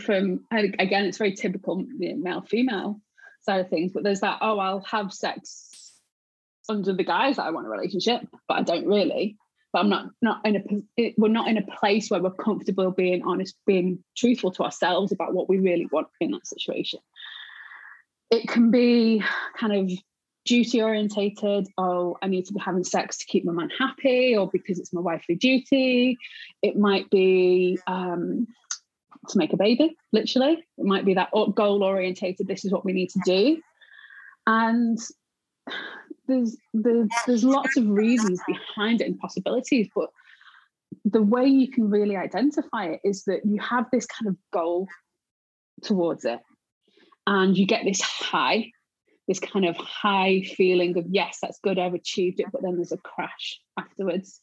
from 0.01 0.45
again 0.51 1.05
it's 1.05 1.19
very 1.19 1.35
typical 1.35 1.85
male 1.99 2.43
female 2.43 3.01
side 3.43 3.61
of 3.61 3.69
things 3.69 3.93
but 3.93 4.03
there's 4.03 4.21
that 4.21 4.39
oh 4.41 4.59
i'll 4.59 4.81
have 4.81 5.13
sex 5.13 5.68
under 6.69 6.93
the 6.93 7.05
guise 7.05 7.37
that 7.37 7.47
i 7.47 7.51
want 7.51 7.67
a 7.67 7.71
relationship 7.71 8.23
but 8.47 8.55
i 8.55 8.63
don't 8.63 8.87
really 8.87 9.37
but 9.73 9.81
i'm 9.81 9.89
not 9.89 10.07
not 10.23 10.41
in 10.45 10.57
a 10.57 11.15
we're 11.19 11.29
not 11.29 11.49
in 11.49 11.59
a 11.59 11.67
place 11.79 12.11
where 12.11 12.23
we're 12.23 12.31
comfortable 12.31 12.91
being 12.91 13.23
honest 13.25 13.57
being 13.67 14.03
truthful 14.17 14.51
to 14.51 14.63
ourselves 14.63 15.13
about 15.13 15.35
what 15.35 15.49
we 15.49 15.59
really 15.59 15.87
want 15.93 16.09
in 16.21 16.31
that 16.31 16.47
situation 16.47 17.01
it 18.31 18.47
can 18.49 18.71
be 18.71 19.23
kind 19.59 19.73
of 19.73 19.91
duty 20.45 20.81
orientated 20.81 21.67
oh 21.77 22.17
i 22.23 22.27
need 22.27 22.47
to 22.47 22.55
be 22.55 22.61
having 22.61 22.85
sex 22.85 23.19
to 23.19 23.27
keep 23.27 23.45
my 23.45 23.53
man 23.53 23.71
happy 23.79 24.35
or 24.37 24.49
because 24.49 24.79
it's 24.79 24.93
my 24.93 25.01
wifely 25.01 25.35
duty 25.35 26.17
it 26.63 26.77
might 26.77 27.09
be 27.11 27.79
um, 27.87 28.47
to 29.29 29.39
make 29.39 29.53
a 29.53 29.57
baby, 29.57 29.97
literally. 30.13 30.65
It 30.77 30.85
might 30.85 31.05
be 31.05 31.15
that 31.15 31.31
goal 31.33 31.83
orientated, 31.83 32.47
this 32.47 32.65
is 32.65 32.73
what 32.73 32.85
we 32.85 32.93
need 32.93 33.11
to 33.11 33.21
do. 33.25 33.61
And 34.47 34.99
there's, 36.29 36.57
there's 36.75 37.09
there's 37.27 37.45
lots 37.45 37.77
of 37.77 37.89
reasons 37.89 38.41
behind 38.47 39.01
it 39.01 39.09
and 39.09 39.19
possibilities, 39.19 39.89
but 39.95 40.11
the 41.05 41.23
way 41.23 41.47
you 41.47 41.71
can 41.71 41.91
really 41.91 42.17
identify 42.17 42.85
it 42.87 43.01
is 43.05 43.25
that 43.25 43.41
you 43.45 43.61
have 43.61 43.87
this 43.91 44.07
kind 44.07 44.29
of 44.29 44.37
goal 44.53 44.87
towards 45.83 46.25
it. 46.25 46.41
And 47.27 47.57
you 47.59 47.67
get 47.67 47.85
this 47.85 48.01
high, 48.01 48.71
this 49.27 49.39
kind 49.39 49.67
of 49.67 49.77
high 49.77 50.43
feeling 50.57 50.97
of, 50.97 51.05
yes, 51.11 51.39
that's 51.43 51.59
good, 51.61 51.79
I've 51.79 51.95
achieved 51.95 52.41
it, 52.41 52.47
but 52.53 52.63
then 52.63 52.77
there's 52.77 52.93
a 52.93 52.99
crash 52.99 53.61
afterwards. 53.79 54.41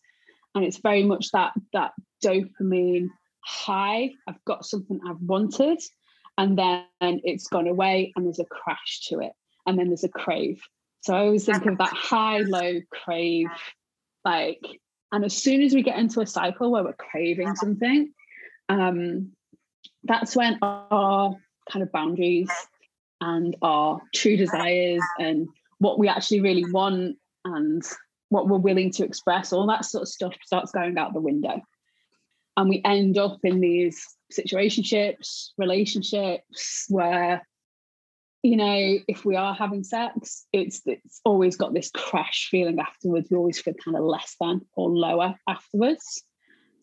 And 0.54 0.64
it's 0.64 0.78
very 0.78 1.04
much 1.04 1.32
that 1.32 1.54
that 1.74 1.94
dopamine 2.24 3.10
high, 3.44 4.12
I've 4.28 4.44
got 4.46 4.66
something 4.66 5.00
I've 5.08 5.22
wanted, 5.22 5.80
and 6.38 6.58
then 6.58 6.86
it's 7.02 7.48
gone 7.48 7.68
away 7.68 8.14
and 8.16 8.26
there's 8.26 8.40
a 8.40 8.46
crash 8.46 9.02
to 9.10 9.20
it. 9.20 9.32
And 9.66 9.80
then 9.80 9.88
there's 9.88 10.04
a 10.04 10.10
crave. 10.10 10.62
So 11.06 11.14
I 11.14 11.20
always 11.20 11.46
think 11.46 11.68
of 11.68 11.78
that 11.78 11.94
high, 11.94 12.40
low 12.40 12.82
crave, 12.90 13.50
like, 14.24 14.60
and 15.12 15.24
as 15.24 15.38
soon 15.38 15.62
as 15.62 15.72
we 15.72 15.84
get 15.84 16.00
into 16.00 16.20
a 16.20 16.26
cycle 16.26 16.72
where 16.72 16.84
we're 16.84 16.94
craving 16.94 17.56
something, 17.56 18.12
um, 18.70 19.32
that's 20.04 20.36
when 20.36 20.58
our 20.64 21.36
kind 21.72 21.84
of 21.84 21.92
boundaries 21.92 22.50
and 23.22 23.56
our 23.62 24.02
true 24.16 24.36
desires 24.36 25.04
and 25.20 25.48
what 25.78 26.00
we 26.00 26.08
actually 26.08 26.42
really 26.42 26.66
want 26.72 27.18
and 27.46 27.84
what 28.30 28.48
we're 28.48 28.58
willing 28.58 28.90
to 28.94 29.06
express, 29.06 29.54
all 29.54 29.68
that 29.68 29.86
sort 29.86 30.02
of 30.02 30.08
stuff 30.08 30.34
starts 30.44 30.72
going 30.72 30.98
out 30.98 31.14
the 31.14 31.22
window. 31.22 31.62
And 32.58 32.68
we 32.68 32.82
end 32.84 33.20
up 33.20 33.38
in 33.44 33.60
these 33.60 34.04
situationships 34.34 35.50
relationships 35.60 36.86
where 36.90 37.46
you 38.46 38.58
know 38.58 38.98
if 39.08 39.26
we 39.26 39.36
are 39.36 39.54
having 39.54 39.84
sex 39.84 40.46
it's 40.54 40.82
it's 40.86 41.20
always 41.26 41.56
got 41.56 41.74
this 41.74 41.92
crash 41.92 42.48
feeling 42.50 42.80
afterwards. 42.80 43.28
We 43.30 43.38
always 43.38 43.60
feel 43.60 43.74
kind 43.74 43.98
of 43.98 44.04
less 44.04 44.36
than 44.40 44.62
or 44.76 44.90
lower 44.90 45.36
afterwards. 45.48 46.24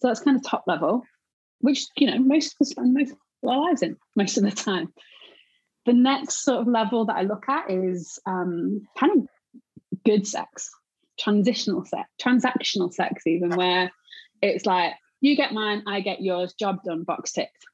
So 0.00 0.08
that's 0.08 0.20
kind 0.20 0.36
of 0.36 0.44
top 0.44 0.64
level 0.66 1.04
which 1.60 1.86
you 1.96 2.08
know 2.08 2.18
most 2.18 2.54
of 2.54 2.64
us 2.64 2.70
spend 2.70 2.92
most 2.92 3.12
of 3.12 3.18
our 3.48 3.60
lives 3.68 3.82
in 3.82 3.96
most 4.16 4.36
of 4.36 4.44
the 4.44 4.50
time. 4.50 4.92
The 5.86 5.92
next 5.92 6.44
sort 6.44 6.60
of 6.60 6.68
level 6.68 7.06
that 7.06 7.16
i 7.16 7.22
look 7.22 7.48
at 7.48 7.70
is 7.70 8.18
um, 8.26 8.86
kind 8.98 9.12
of 9.18 9.28
good 10.04 10.26
sex 10.26 10.70
transitional 11.18 11.84
sex 11.84 12.08
transactional 12.20 12.92
sex 12.92 13.26
even 13.26 13.50
where 13.50 13.92
it's 14.40 14.66
like 14.66 14.94
you 15.22 15.36
get 15.36 15.54
mine, 15.54 15.84
I 15.86 16.00
get 16.00 16.20
yours, 16.20 16.52
job 16.52 16.82
done, 16.82 17.04
box 17.04 17.32
ticked. 17.32 17.64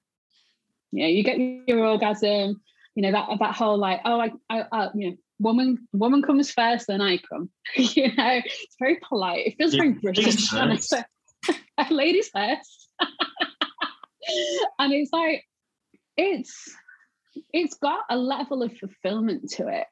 You 0.93 1.03
know, 1.03 1.09
you 1.09 1.25
get 1.25 1.39
your 1.39 1.85
orgasm, 1.85 2.61
you 2.99 3.03
know, 3.03 3.13
that 3.13 3.29
that 3.39 3.55
whole 3.55 3.79
like, 3.79 4.01
oh, 4.05 4.19
I, 4.19 4.33
I, 4.51 4.65
I 4.73 4.89
you 4.93 5.11
know, 5.11 5.17
woman 5.39 5.87
woman 5.93 6.21
comes 6.21 6.51
first, 6.51 6.89
then 6.89 7.01
I 7.01 7.19
come. 7.19 7.49
you 7.77 8.09
know, 8.09 8.41
it's 8.45 8.75
very 8.81 8.99
polite. 9.09 9.47
It 9.47 9.55
feels 9.57 9.75
very 9.75 9.93
British. 9.93 10.53
Ladies 11.91 12.29
first. 12.35 12.89
and 14.81 14.93
it's 14.93 15.13
like, 15.13 15.45
it's 16.17 16.75
it's 17.53 17.77
got 17.77 18.01
a 18.11 18.17
level 18.19 18.65
of 18.65 18.77
fulfillment 18.77 19.49
to 19.51 19.69
it. 19.69 19.87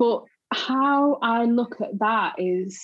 But 0.00 0.24
how 0.52 1.20
I 1.22 1.44
look 1.44 1.80
at 1.80 2.00
that 2.00 2.34
is 2.38 2.82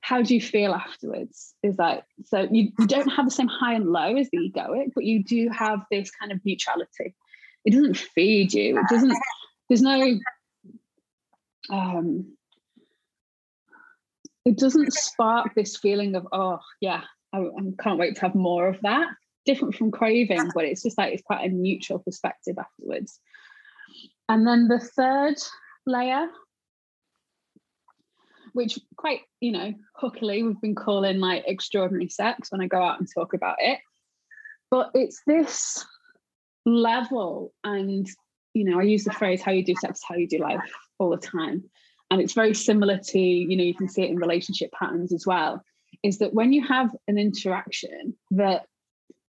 how 0.00 0.22
do 0.22 0.34
you 0.34 0.40
feel 0.40 0.74
afterwards 0.74 1.54
is 1.62 1.76
that 1.76 2.02
so 2.24 2.48
you, 2.50 2.72
you 2.80 2.88
don't 2.88 3.10
have 3.10 3.26
the 3.26 3.30
same 3.30 3.46
high 3.46 3.74
and 3.74 3.86
low 3.86 4.16
as 4.16 4.28
the 4.30 4.38
egoic 4.38 4.90
but 4.94 5.04
you 5.04 5.22
do 5.22 5.48
have 5.50 5.80
this 5.92 6.10
kind 6.10 6.32
of 6.32 6.40
neutrality 6.44 7.14
it 7.64 7.72
doesn't 7.72 7.96
feed 7.96 8.52
you. 8.52 8.78
It 8.78 8.86
doesn't 8.88 9.16
there's 9.68 9.82
no 9.82 10.18
um 11.70 12.36
it 14.44 14.58
doesn't 14.58 14.92
spark 14.92 15.54
this 15.54 15.76
feeling 15.76 16.16
of 16.16 16.26
oh 16.32 16.58
yeah 16.80 17.02
I, 17.32 17.38
I 17.38 17.82
can't 17.82 17.98
wait 17.98 18.16
to 18.16 18.20
have 18.22 18.34
more 18.34 18.68
of 18.68 18.80
that. 18.82 19.08
Different 19.44 19.74
from 19.74 19.90
craving 19.90 20.50
but 20.54 20.64
it's 20.64 20.82
just 20.82 20.98
like 20.98 21.12
it's 21.12 21.22
quite 21.22 21.48
a 21.48 21.52
neutral 21.52 21.98
perspective 21.98 22.56
afterwards. 22.58 23.18
And 24.28 24.46
then 24.46 24.68
the 24.68 24.78
third 24.80 25.36
layer 25.86 26.28
which 28.52 28.78
quite, 28.96 29.20
you 29.40 29.52
know, 29.52 29.72
hookily 29.94 30.42
we've 30.42 30.60
been 30.60 30.74
calling 30.74 31.20
like 31.20 31.44
extraordinary 31.46 32.08
sex 32.08 32.50
when 32.50 32.60
I 32.60 32.66
go 32.66 32.82
out 32.82 32.98
and 32.98 33.08
talk 33.12 33.34
about 33.34 33.56
it. 33.58 33.78
But 34.70 34.90
it's 34.94 35.22
this 35.26 35.84
level 36.64 37.52
and 37.64 38.06
you 38.54 38.64
know 38.64 38.78
i 38.78 38.82
use 38.82 39.04
the 39.04 39.12
phrase 39.12 39.42
how 39.42 39.50
you 39.50 39.64
do 39.64 39.74
sex 39.80 40.00
how 40.06 40.14
you 40.14 40.28
do 40.28 40.38
life 40.38 40.60
all 41.02 41.10
the 41.10 41.16
time. 41.16 41.64
And 42.10 42.20
it's 42.20 42.34
very 42.34 42.54
similar 42.54 42.98
to 42.98 43.18
you 43.18 43.56
know 43.56 43.64
you 43.64 43.74
can 43.74 43.88
see 43.88 44.02
it 44.02 44.10
in 44.10 44.16
relationship 44.16 44.70
patterns 44.72 45.12
as 45.12 45.26
well 45.26 45.62
is 46.02 46.18
that 46.18 46.34
when 46.34 46.52
you 46.52 46.66
have 46.66 46.90
an 47.08 47.18
interaction 47.18 48.14
that 48.32 48.66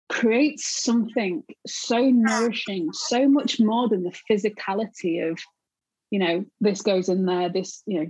creates 0.10 0.84
something 0.84 1.44
so 1.66 2.00
nourishing 2.10 2.90
so 2.94 3.28
much 3.28 3.60
more 3.60 3.90
than 3.90 4.04
the 4.04 4.16
physicality 4.30 5.30
of 5.30 5.40
you 6.12 6.20
know 6.20 6.46
this 6.62 6.82
goes 6.82 7.10
in 7.10 7.26
there 7.26 7.50
this 7.50 7.84
you 7.86 8.00
know 8.00 8.10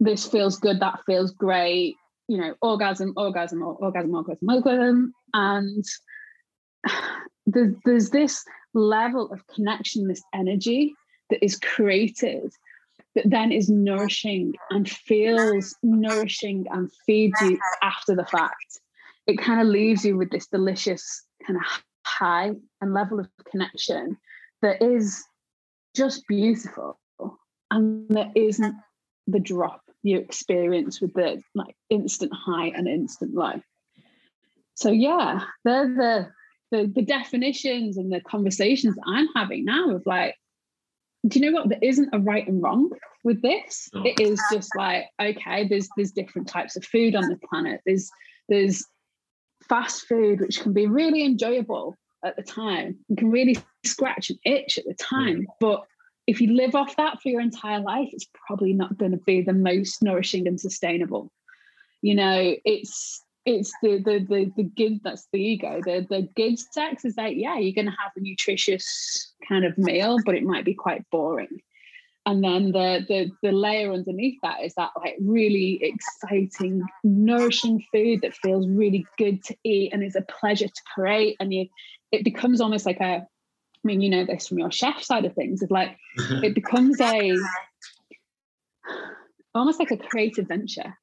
this 0.00 0.26
feels 0.26 0.58
good 0.58 0.80
that 0.80 1.00
feels 1.06 1.30
great 1.32 1.94
you 2.28 2.38
know 2.38 2.54
orgasm 2.60 3.12
orgasm 3.16 3.62
orgasm 3.62 4.14
orgasm 4.14 4.48
orgasm 4.48 5.14
and 5.34 5.84
there's, 7.46 7.74
there's 7.84 8.10
this 8.10 8.44
level 8.74 9.30
of 9.30 9.46
connection 9.48 10.08
this 10.08 10.22
energy 10.34 10.94
that 11.30 11.44
is 11.44 11.58
created 11.58 12.52
that 13.14 13.30
then 13.30 13.52
is 13.52 13.68
nourishing 13.68 14.54
and 14.70 14.88
feels 14.90 15.76
nourishing 15.82 16.66
and 16.70 16.90
feeds 17.06 17.40
you 17.42 17.58
after 17.82 18.14
the 18.14 18.24
fact. 18.24 18.80
It 19.26 19.38
kind 19.38 19.60
of 19.60 19.68
leaves 19.68 20.04
you 20.04 20.16
with 20.16 20.30
this 20.30 20.48
delicious 20.48 21.22
kind 21.46 21.58
of 21.58 21.82
high 22.04 22.52
and 22.80 22.92
level 22.92 23.20
of 23.20 23.28
connection 23.50 24.16
that 24.62 24.82
is 24.82 25.24
just 25.94 26.26
beautiful 26.26 26.98
and 27.70 28.08
there 28.08 28.30
isn't 28.34 28.74
the 29.26 29.40
drop 29.40 29.80
you 30.02 30.18
experience 30.18 31.00
with 31.00 31.14
the 31.14 31.42
like 31.54 31.74
instant 31.88 32.32
high 32.34 32.66
and 32.68 32.86
instant 32.86 33.34
low 33.34 33.60
so 34.74 34.90
yeah 34.90 35.40
they're 35.64 35.94
the 35.94 36.28
the, 36.74 36.86
the 36.86 37.02
definitions 37.02 37.96
and 37.96 38.12
the 38.12 38.20
conversations 38.20 38.96
i'm 39.06 39.28
having 39.34 39.64
now 39.64 39.90
of 39.90 40.02
like 40.06 40.34
do 41.26 41.38
you 41.38 41.50
know 41.50 41.58
what 41.58 41.68
there 41.68 41.78
isn't 41.82 42.10
a 42.12 42.18
right 42.18 42.46
and 42.48 42.62
wrong 42.62 42.90
with 43.22 43.40
this 43.42 43.88
no. 43.94 44.02
it 44.04 44.20
is 44.20 44.40
just 44.52 44.70
like 44.76 45.04
okay 45.20 45.66
there's 45.68 45.88
there's 45.96 46.12
different 46.12 46.48
types 46.48 46.76
of 46.76 46.84
food 46.84 47.14
on 47.14 47.28
the 47.28 47.38
planet 47.48 47.80
there's 47.86 48.10
there's 48.48 48.84
fast 49.68 50.06
food 50.06 50.40
which 50.40 50.60
can 50.60 50.72
be 50.72 50.86
really 50.86 51.24
enjoyable 51.24 51.96
at 52.24 52.36
the 52.36 52.42
time 52.42 52.98
and 53.08 53.18
can 53.18 53.30
really 53.30 53.56
scratch 53.84 54.30
an 54.30 54.38
itch 54.44 54.78
at 54.78 54.84
the 54.84 54.94
time 54.94 55.40
mm. 55.40 55.46
but 55.60 55.84
if 56.26 56.40
you 56.40 56.54
live 56.54 56.74
off 56.74 56.96
that 56.96 57.20
for 57.20 57.28
your 57.28 57.40
entire 57.40 57.80
life, 57.80 58.08
it's 58.12 58.28
probably 58.46 58.72
not 58.72 58.96
going 58.96 59.10
to 59.10 59.18
be 59.18 59.42
the 59.42 59.52
most 59.52 60.02
nourishing 60.02 60.48
and 60.48 60.58
sustainable. 60.58 61.30
You 62.02 62.14
know, 62.14 62.54
it's 62.64 63.22
it's 63.46 63.72
the 63.82 63.98
the 63.98 64.24
the 64.26 64.52
the 64.56 64.62
good 64.62 65.00
that's 65.04 65.26
the 65.32 65.38
ego. 65.38 65.80
The 65.84 66.06
the 66.08 66.28
good 66.34 66.58
sex 66.58 67.04
is 67.04 67.16
that 67.16 67.36
yeah, 67.36 67.58
you're 67.58 67.74
going 67.74 67.86
to 67.86 68.02
have 68.02 68.12
a 68.16 68.20
nutritious 68.20 69.32
kind 69.46 69.64
of 69.64 69.76
meal, 69.76 70.18
but 70.24 70.34
it 70.34 70.44
might 70.44 70.64
be 70.64 70.74
quite 70.74 71.08
boring. 71.10 71.60
And 72.26 72.42
then 72.42 72.72
the 72.72 73.04
the 73.06 73.30
the 73.42 73.52
layer 73.52 73.92
underneath 73.92 74.38
that 74.42 74.62
is 74.62 74.74
that 74.74 74.90
like 74.96 75.16
really 75.20 75.78
exciting, 75.82 76.82
nourishing 77.02 77.84
food 77.92 78.22
that 78.22 78.34
feels 78.34 78.66
really 78.66 79.06
good 79.18 79.44
to 79.44 79.56
eat 79.62 79.92
and 79.92 80.02
is 80.02 80.16
a 80.16 80.22
pleasure 80.22 80.68
to 80.68 80.82
create. 80.94 81.36
And 81.38 81.52
you 81.52 81.66
it 82.12 82.24
becomes 82.24 82.62
almost 82.62 82.86
like 82.86 83.00
a 83.00 83.26
I 83.84 83.86
mean, 83.86 84.00
you 84.00 84.08
know 84.08 84.24
this 84.24 84.48
from 84.48 84.58
your 84.58 84.70
chef 84.70 85.02
side 85.02 85.26
of 85.26 85.34
things, 85.34 85.60
It's 85.60 85.70
like 85.70 85.98
mm-hmm. 86.18 86.44
it 86.44 86.54
becomes 86.54 86.98
a 86.98 87.36
almost 89.54 89.78
like 89.78 89.90
a 89.90 89.98
creative 89.98 90.48
venture. 90.48 90.96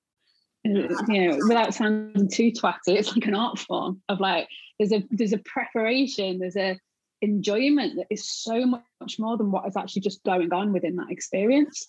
You 0.63 0.87
know, 1.07 1.37
without 1.47 1.73
sounding 1.73 2.29
too 2.29 2.51
twatty, 2.51 2.95
it's 2.95 3.15
like 3.15 3.25
an 3.25 3.35
art 3.35 3.57
form 3.57 4.01
of 4.09 4.19
like 4.19 4.47
there's 4.77 4.91
a 4.91 5.03
there's 5.09 5.33
a 5.33 5.39
preparation, 5.39 6.39
there's 6.39 6.55
a 6.55 6.77
enjoyment 7.21 7.95
that 7.95 8.07
is 8.09 8.29
so 8.29 8.65
much 8.65 9.19
more 9.19 9.37
than 9.37 9.51
what 9.51 9.67
is 9.67 9.77
actually 9.77 10.01
just 10.01 10.23
going 10.23 10.51
on 10.53 10.73
within 10.73 10.95
that 10.97 11.09
experience. 11.09 11.87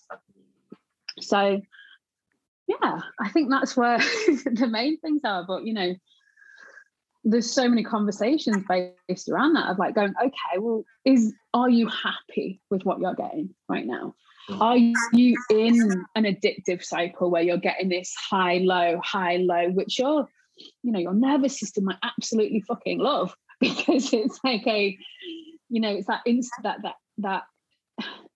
So 1.19 1.61
yeah, 2.67 3.01
I 3.19 3.29
think 3.29 3.49
that's 3.49 3.75
where 3.75 3.97
the 4.45 4.67
main 4.69 4.99
things 4.99 5.21
are. 5.23 5.45
But 5.45 5.65
you 5.65 5.73
know, 5.73 5.95
there's 7.23 7.51
so 7.51 7.67
many 7.67 7.83
conversations 7.83 8.63
based 9.07 9.29
around 9.29 9.53
that 9.53 9.69
of 9.69 9.79
like 9.79 9.95
going, 9.95 10.13
okay, 10.19 10.59
well, 10.59 10.83
is 11.05 11.33
are 11.53 11.69
you 11.69 11.87
happy 11.87 12.61
with 12.69 12.83
what 12.83 12.99
you're 12.99 13.15
getting 13.15 13.53
right 13.69 13.85
now? 13.85 14.15
Mm. 14.49 14.61
Are 14.61 14.77
you 15.13 15.37
in 15.49 16.05
an 16.15 16.23
addictive 16.25 16.83
cycle 16.83 17.31
where 17.31 17.41
you're 17.41 17.57
getting 17.57 17.89
this 17.89 18.13
high, 18.15 18.57
low, 18.57 18.99
high, 19.03 19.37
low, 19.37 19.69
which 19.69 19.99
your, 19.99 20.27
you 20.57 20.91
know, 20.91 20.99
your 20.99 21.13
nervous 21.13 21.59
system 21.59 21.85
might 21.85 21.97
absolutely 22.03 22.61
fucking 22.61 22.99
love 22.99 23.35
because 23.59 24.11
it's 24.13 24.39
like 24.43 24.65
a, 24.67 24.97
you 25.69 25.81
know, 25.81 25.95
it's 25.95 26.07
that 26.07 26.21
instant 26.25 26.63
that 26.63 26.81
that 26.83 26.95
that, 27.19 27.43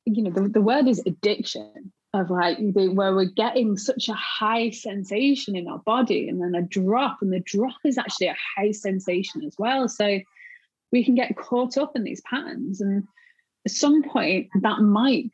you 0.05 0.23
know, 0.23 0.31
the, 0.31 0.47
the 0.47 0.61
word 0.61 0.87
is 0.87 1.01
addiction 1.05 1.91
of 2.13 2.29
like 2.29 2.57
where 2.73 3.13
we're 3.13 3.25
getting 3.25 3.77
such 3.77 4.07
a 4.07 4.13
high 4.13 4.69
sensation 4.69 5.55
in 5.55 5.67
our 5.67 5.79
body 5.79 6.29
and 6.29 6.41
then 6.41 6.55
a 6.55 6.65
drop 6.65 7.17
and 7.21 7.33
the 7.33 7.41
drop 7.41 7.75
is 7.83 7.97
actually 7.97 8.27
a 8.27 8.37
high 8.55 8.71
sensation 8.71 9.43
as 9.43 9.55
well 9.59 9.87
so 9.89 10.19
we 10.91 11.03
can 11.03 11.15
get 11.15 11.35
caught 11.35 11.77
up 11.77 11.91
in 11.95 12.03
these 12.03 12.21
patterns 12.21 12.79
and 12.79 13.03
at 13.65 13.71
some 13.71 14.03
point 14.03 14.47
that 14.61 14.79
might 14.79 15.29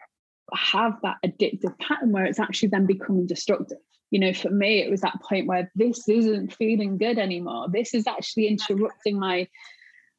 have 0.56 0.94
that 1.04 1.18
addictive 1.26 1.78
pattern 1.80 2.12
where 2.12 2.26
it's 2.26 2.40
actually 2.40 2.70
then 2.70 2.86
becoming 2.86 3.28
destructive. 3.28 3.78
You 4.12 4.20
know 4.20 4.34
for 4.34 4.50
me 4.52 4.80
it 4.80 4.92
was 4.92 5.02
that 5.02 5.22
point 5.28 5.48
where 5.48 5.72
this 5.76 6.08
isn't 6.08 6.54
feeling 6.54 6.98
good 6.98 7.18
anymore. 7.18 7.68
This 7.72 7.94
is 7.94 8.06
actually 8.08 8.48
interrupting 8.48 9.20
my 9.20 9.48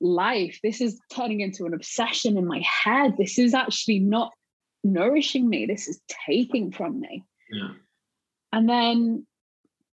life. 0.00 0.58
This 0.62 0.80
is 0.80 1.00
turning 1.12 1.40
into 1.40 1.64
an 1.64 1.74
obsession 1.74 2.36
in 2.36 2.46
my 2.46 2.60
head. 2.60 3.16
This 3.16 3.38
is 3.38 3.54
actually 3.54 4.00
not 4.00 4.32
nourishing 4.82 5.48
me. 5.48 5.66
This 5.66 5.88
is 5.88 6.00
taking 6.26 6.72
from 6.72 7.00
me. 7.00 7.24
Yeah. 7.50 7.70
and 8.52 8.68
then 8.68 9.26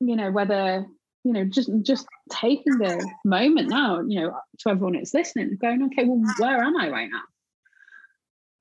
you 0.01 0.15
know 0.15 0.31
whether 0.31 0.85
you 1.23 1.31
know 1.31 1.45
just 1.45 1.69
just 1.83 2.05
taking 2.31 2.77
the 2.79 3.07
moment 3.23 3.69
now 3.69 4.01
you 4.01 4.19
know 4.19 4.33
to 4.59 4.69
everyone 4.69 4.93
that's 4.93 5.13
listening 5.13 5.57
going 5.61 5.83
okay 5.83 6.03
well 6.05 6.21
where 6.39 6.61
am 6.61 6.75
i 6.77 6.89
right 6.89 7.09
now 7.09 7.21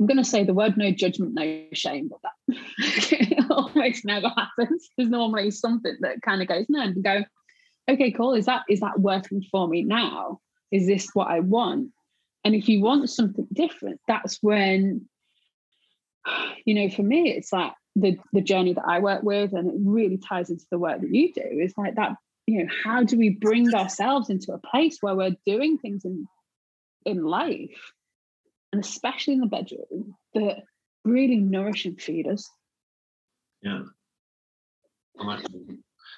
i'm 0.01 0.07
going 0.07 0.17
to 0.17 0.25
say 0.25 0.45
the 0.45 0.55
word 0.55 0.77
no 0.77 0.91
judgment 0.91 1.35
no 1.35 1.65
shame 1.73 2.09
but 2.09 2.21
that 2.23 3.35
almost 3.51 4.05
never 4.05 4.29
happens. 4.29 4.89
There's 4.97 5.09
normally 5.09 5.51
something 5.51 5.97
that 6.01 6.23
kind 6.23 6.43
of 6.43 6.49
goes 6.49 6.67
no 6.69 6.81
and 6.81 7.03
go 7.03 7.25
okay 7.91 8.11
cool. 8.11 8.35
Is 8.35 8.47
that 8.47 8.63
is 8.69 8.81
that 8.81 9.01
working 9.01 9.45
for 9.51 9.69
me 9.69 9.83
now? 9.83 10.41
Is 10.71 10.87
this 10.87 11.09
what 11.15 11.29
i 11.29 11.41
want? 11.41 11.91
And 12.45 12.55
if 12.55 12.69
you 12.69 12.83
want 12.83 13.09
something 13.11 13.47
different 13.53 14.01
that's 14.07 14.39
when 14.43 15.09
you 16.65 16.75
know, 16.75 16.89
for 16.89 17.03
me, 17.03 17.31
it's 17.31 17.53
like 17.53 17.73
the 17.97 18.19
the 18.33 18.41
journey 18.41 18.75
that 18.75 18.87
I 18.87 19.01
work 19.01 19.23
with, 19.23 19.53
and 19.53 19.69
it 19.69 19.75
really 19.79 20.19
ties 20.19 20.51
into 20.51 20.67
the 20.71 20.79
work 20.79 21.01
that 21.01 21.15
you 21.15 21.33
do. 21.33 21.43
Is 21.43 21.75
like 21.77 21.97
that, 21.97 22.13
you 22.47 22.63
know, 22.63 22.71
how 22.85 23.03
do 23.03 23.17
we 23.17 23.31
bring 23.31 23.73
ourselves 23.75 24.31
into 24.31 24.53
a 24.53 24.59
place 24.59 24.99
where 25.01 25.15
we're 25.15 25.37
doing 25.47 25.79
things 25.79 26.05
in 26.05 26.27
in 27.05 27.23
life, 27.23 27.93
and 28.75 28.85
especially 28.85 29.35
in 29.35 29.41
the 29.41 29.47
bedroom, 29.47 30.17
that 30.35 30.65
really 31.05 31.37
nourish 31.37 31.85
and 31.85 32.01
feed 32.01 32.27
us. 32.27 32.51
Yeah. 33.63 33.83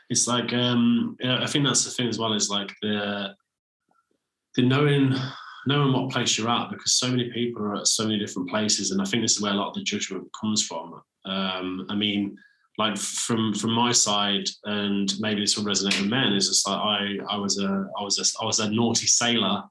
It's 0.09 0.27
like 0.27 0.55
um, 0.55 1.19
yeah, 1.21 1.43
I 1.43 1.47
think 1.47 1.67
that's 1.67 1.85
the 1.85 1.91
thing 1.91 2.09
as 2.09 2.19
well. 2.19 2.33
Is 2.33 2.49
like 2.49 2.73
the 2.81 3.35
the 4.55 4.63
knowing 4.63 5.13
knowing 5.67 5.93
what 5.93 6.11
place 6.11 6.39
you're 6.39 6.49
at 6.49 6.71
because 6.71 6.99
so 6.99 7.11
many 7.11 7.31
people 7.31 7.63
are 7.63 7.77
at 7.77 7.87
so 7.87 8.05
many 8.05 8.19
different 8.19 8.49
places 8.49 8.93
and 8.93 9.03
i 9.03 9.05
think 9.05 9.21
this 9.21 9.33
is 9.33 9.43
where 9.43 9.51
a 9.51 9.57
lot 9.57 9.71
of 9.71 9.75
the 9.75 9.83
judgment 9.83 10.25
comes 10.41 10.65
from 10.65 11.03
um, 11.25 11.85
i 11.91 11.95
mean 11.97 12.37
like 12.79 12.97
from 12.97 13.53
from 13.53 13.73
my 13.73 13.91
side 13.91 14.49
and 14.67 15.15
maybe 15.19 15.41
this 15.41 15.59
will 15.59 15.65
resonate 15.65 16.01
with 16.01 16.09
men 16.09 16.33
is 16.33 16.47
just 16.47 16.69
like 16.69 16.79
i 16.79 17.17
i 17.29 17.37
was 17.37 17.59
a 17.59 17.89
i 17.99 18.03
was 18.03 18.17
a 18.21 18.43
i 18.43 18.47
was 18.47 18.61
a 18.61 18.71
naughty 18.71 19.09
sailor 19.09 19.65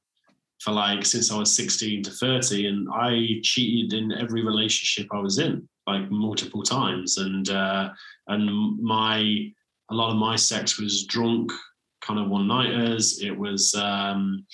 for 0.61 0.71
like 0.71 1.05
since 1.05 1.31
i 1.31 1.37
was 1.37 1.55
16 1.55 2.03
to 2.03 2.11
30 2.11 2.67
and 2.67 2.87
i 2.93 3.39
cheated 3.43 3.93
in 3.93 4.11
every 4.13 4.43
relationship 4.43 5.07
i 5.13 5.19
was 5.19 5.37
in 5.37 5.67
like 5.87 6.09
multiple 6.09 6.63
times. 6.63 7.17
And 7.17 7.49
uh 7.49 7.89
and 8.27 8.81
my 8.81 9.51
a 9.91 9.93
lot 9.93 10.11
of 10.11 10.17
my 10.17 10.35
sex 10.35 10.79
was 10.79 11.05
drunk 11.05 11.51
kind 12.01 12.19
of 12.19 12.29
one 12.29 12.47
nighters 12.47 13.19
it 13.21 13.35
was 13.35 13.73
um 13.75 14.45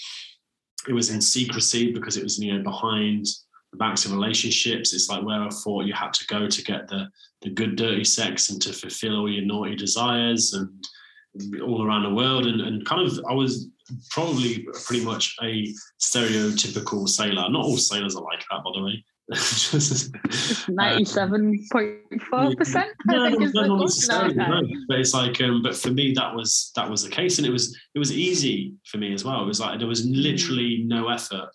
it 0.87 0.93
was 0.93 1.09
in 1.09 1.21
secrecy 1.21 1.91
because 1.91 2.15
it 2.17 2.23
was 2.23 2.39
you 2.39 2.53
know 2.53 2.63
behind 2.63 3.25
the 3.71 3.77
backs 3.77 4.05
of 4.05 4.11
relationships. 4.11 4.93
It's 4.93 5.09
like 5.09 5.23
where 5.23 5.41
I 5.41 5.49
thought 5.49 5.85
you 5.85 5.93
had 5.93 6.13
to 6.13 6.27
go 6.27 6.47
to 6.47 6.63
get 6.63 6.87
the 6.87 7.07
the 7.41 7.49
good 7.49 7.75
dirty 7.75 8.03
sex 8.03 8.49
and 8.49 8.61
to 8.61 8.73
fulfill 8.73 9.19
all 9.19 9.31
your 9.31 9.45
naughty 9.45 9.75
desires 9.75 10.53
and 10.53 11.61
all 11.61 11.85
around 11.85 12.03
the 12.03 12.13
world. 12.13 12.45
And, 12.45 12.61
and 12.61 12.85
kind 12.85 13.01
of 13.01 13.19
I 13.29 13.33
was 13.33 13.69
probably 14.09 14.67
pretty 14.85 15.03
much 15.03 15.35
a 15.43 15.73
stereotypical 16.01 17.07
sailor. 17.07 17.49
Not 17.49 17.65
all 17.65 17.77
sailors 17.77 18.15
are 18.15 18.23
like 18.23 18.43
that, 18.49 18.63
by 18.63 18.71
the 18.73 18.83
way. 18.83 19.03
Ninety-seven 20.67 21.67
point 21.71 22.23
four 22.29 22.53
percent. 22.55 22.89
No, 23.05 23.29
not 23.29 23.79
necessarily. 23.79 24.33
No. 24.33 24.61
But 24.89 24.99
it's 24.99 25.13
like, 25.13 25.39
um, 25.41 25.61
but 25.61 25.75
for 25.75 25.89
me, 25.89 26.13
that 26.13 26.35
was 26.35 26.71
that 26.75 26.89
was 26.89 27.03
the 27.03 27.09
case, 27.09 27.37
and 27.37 27.47
it 27.47 27.51
was 27.51 27.77
it 27.95 27.99
was 27.99 28.11
easy 28.11 28.73
for 28.85 28.97
me 28.97 29.13
as 29.13 29.23
well. 29.23 29.41
It 29.41 29.47
was 29.47 29.59
like 29.59 29.79
there 29.79 29.87
was 29.87 30.05
literally 30.05 30.83
no 30.85 31.07
effort 31.07 31.49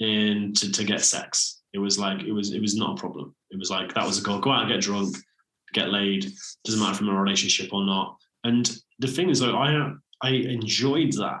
in 0.00 0.52
to, 0.54 0.70
to 0.72 0.84
get 0.84 1.00
sex. 1.00 1.62
It 1.72 1.78
was 1.78 1.98
like 1.98 2.22
it 2.24 2.32
was 2.32 2.52
it 2.52 2.60
was 2.60 2.76
not 2.76 2.98
a 2.98 3.00
problem. 3.00 3.34
It 3.50 3.58
was 3.58 3.70
like 3.70 3.94
that 3.94 4.06
was 4.06 4.18
a 4.18 4.22
goal. 4.22 4.40
Go 4.40 4.50
out, 4.50 4.62
and 4.62 4.72
get 4.72 4.82
drunk, 4.82 5.16
get 5.72 5.88
laid. 5.88 6.30
Doesn't 6.64 6.80
matter 6.80 6.92
if 6.92 7.00
I'm 7.00 7.08
in 7.08 7.14
a 7.14 7.20
relationship 7.20 7.72
or 7.72 7.86
not. 7.86 8.16
And 8.44 8.70
the 8.98 9.08
thing 9.08 9.30
is, 9.30 9.40
though, 9.40 9.56
I 9.56 9.92
I 10.22 10.30
enjoyed 10.30 11.12
that, 11.14 11.40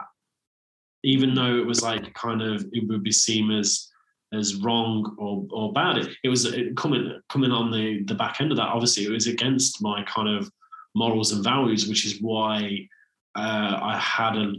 even 1.04 1.34
though 1.34 1.56
it 1.56 1.66
was 1.66 1.82
like 1.82 2.12
kind 2.14 2.42
of 2.42 2.66
it 2.72 2.88
would 2.88 3.04
be 3.04 3.12
seen 3.12 3.52
as 3.52 3.90
as 4.32 4.56
wrong 4.56 5.14
or 5.18 5.46
or 5.50 5.72
bad. 5.72 5.98
It, 5.98 6.16
it 6.24 6.28
was 6.28 6.44
it, 6.46 6.76
coming 6.76 7.20
coming 7.28 7.52
on 7.52 7.70
the 7.70 8.02
the 8.04 8.14
back 8.14 8.40
end 8.40 8.50
of 8.50 8.56
that. 8.56 8.68
Obviously, 8.68 9.04
it 9.04 9.10
was 9.10 9.26
against 9.26 9.82
my 9.82 10.02
kind 10.04 10.28
of 10.28 10.50
morals 10.94 11.32
and 11.32 11.44
values, 11.44 11.88
which 11.88 12.04
is 12.04 12.20
why 12.20 12.88
uh, 13.36 13.78
I 13.82 13.98
had 13.98 14.36
a 14.36 14.54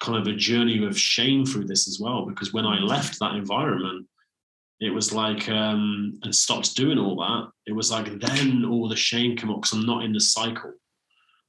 kind 0.00 0.18
of 0.18 0.26
a 0.26 0.36
journey 0.36 0.84
of 0.84 0.98
shame 0.98 1.46
through 1.46 1.64
this 1.64 1.88
as 1.88 1.98
well. 2.00 2.26
Because 2.26 2.52
when 2.52 2.66
I 2.66 2.78
left 2.78 3.18
that 3.20 3.34
environment, 3.34 4.06
it 4.80 4.90
was 4.90 5.12
like 5.12 5.48
um, 5.48 6.18
and 6.22 6.34
stopped 6.34 6.76
doing 6.76 6.98
all 6.98 7.16
that. 7.16 7.50
It 7.66 7.72
was 7.72 7.90
like 7.90 8.20
then 8.20 8.64
all 8.64 8.88
the 8.88 8.96
shame 8.96 9.36
came 9.36 9.50
up 9.50 9.62
because 9.62 9.72
I'm 9.72 9.86
not 9.86 10.04
in 10.04 10.12
the 10.12 10.20
cycle. 10.20 10.72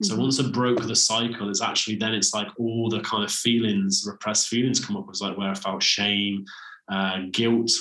So 0.04 0.14
mm-hmm. 0.14 0.24
once 0.24 0.40
I 0.40 0.50
broke 0.50 0.82
the 0.82 0.96
cycle, 0.96 1.50
it's 1.50 1.62
actually 1.62 1.96
then 1.96 2.14
it's 2.14 2.34
like 2.34 2.48
all 2.58 2.90
the 2.90 3.02
kind 3.02 3.24
of 3.24 3.32
feelings, 3.32 4.04
repressed 4.06 4.48
feelings 4.48 4.84
come 4.84 4.96
up. 4.96 5.06
It 5.06 5.10
was 5.10 5.22
like 5.22 5.38
where 5.38 5.50
I 5.50 5.56
felt 5.56 5.82
shame, 5.82 6.46
uh, 6.92 7.22
guilt. 7.32 7.72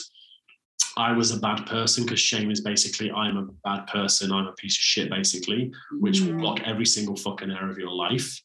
I 0.96 1.12
was 1.12 1.31
a 1.31 1.38
bad 1.38 1.66
person 1.66 2.05
because 2.05 2.20
shame 2.20 2.50
is 2.50 2.62
basically 2.62 3.11
I'm 3.11 3.37
a 3.37 3.48
bad 3.64 3.87
person, 3.87 4.33
I'm 4.33 4.46
a 4.46 4.52
piece 4.52 4.76
of 4.76 4.81
shit, 4.81 5.11
basically, 5.11 5.70
which 6.00 6.20
mm-hmm. 6.20 6.37
will 6.37 6.40
block 6.40 6.61
every 6.64 6.87
single 6.87 7.16
fucking 7.16 7.50
area 7.50 7.70
of 7.70 7.79
your 7.79 7.90
life 7.90 8.40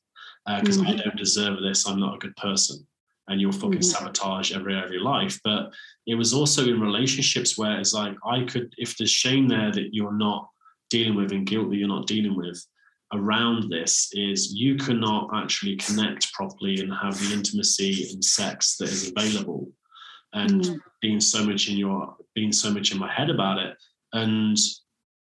because 0.59 0.79
uh, 0.79 0.83
mm-hmm. 0.83 0.99
I 0.99 1.03
don't 1.03 1.17
deserve 1.17 1.61
this. 1.61 1.87
I'm 1.87 1.99
not 1.99 2.15
a 2.15 2.19
good 2.19 2.35
person, 2.35 2.85
and 3.27 3.39
you'll 3.39 3.53
fucking 3.53 3.79
mm-hmm. 3.79 3.81
sabotage 3.81 4.51
every 4.51 4.73
area 4.73 4.85
of 4.85 4.91
your 4.91 5.03
life. 5.03 5.39
But 5.43 5.71
it 6.07 6.15
was 6.15 6.33
also 6.33 6.67
in 6.67 6.81
relationships 6.81 7.57
where 7.57 7.79
it's 7.79 7.93
like 7.93 8.15
I 8.25 8.43
could, 8.43 8.73
if 8.77 8.97
there's 8.97 9.11
shame 9.11 9.47
there 9.47 9.71
that 9.71 9.93
you're 9.93 10.17
not 10.17 10.49
dealing 10.89 11.15
with 11.15 11.31
and 11.31 11.47
guilt 11.47 11.69
that 11.69 11.77
you're 11.77 11.87
not 11.87 12.07
dealing 12.07 12.35
with, 12.35 12.61
around 13.13 13.69
this 13.69 14.09
is 14.13 14.53
you 14.53 14.75
cannot 14.75 15.29
actually 15.33 15.75
connect 15.75 16.31
properly 16.33 16.79
and 16.79 16.93
have 16.93 17.17
the 17.19 17.33
intimacy 17.33 18.09
and 18.11 18.23
sex 18.23 18.77
that 18.77 18.89
is 18.89 19.11
available. 19.11 19.69
And 20.33 20.61
mm. 20.61 20.79
being 21.01 21.19
so 21.19 21.45
much 21.45 21.69
in 21.69 21.77
your 21.77 22.15
being 22.35 22.53
so 22.53 22.71
much 22.71 22.91
in 22.91 22.99
my 22.99 23.11
head 23.11 23.29
about 23.29 23.57
it. 23.59 23.75
And 24.13 24.57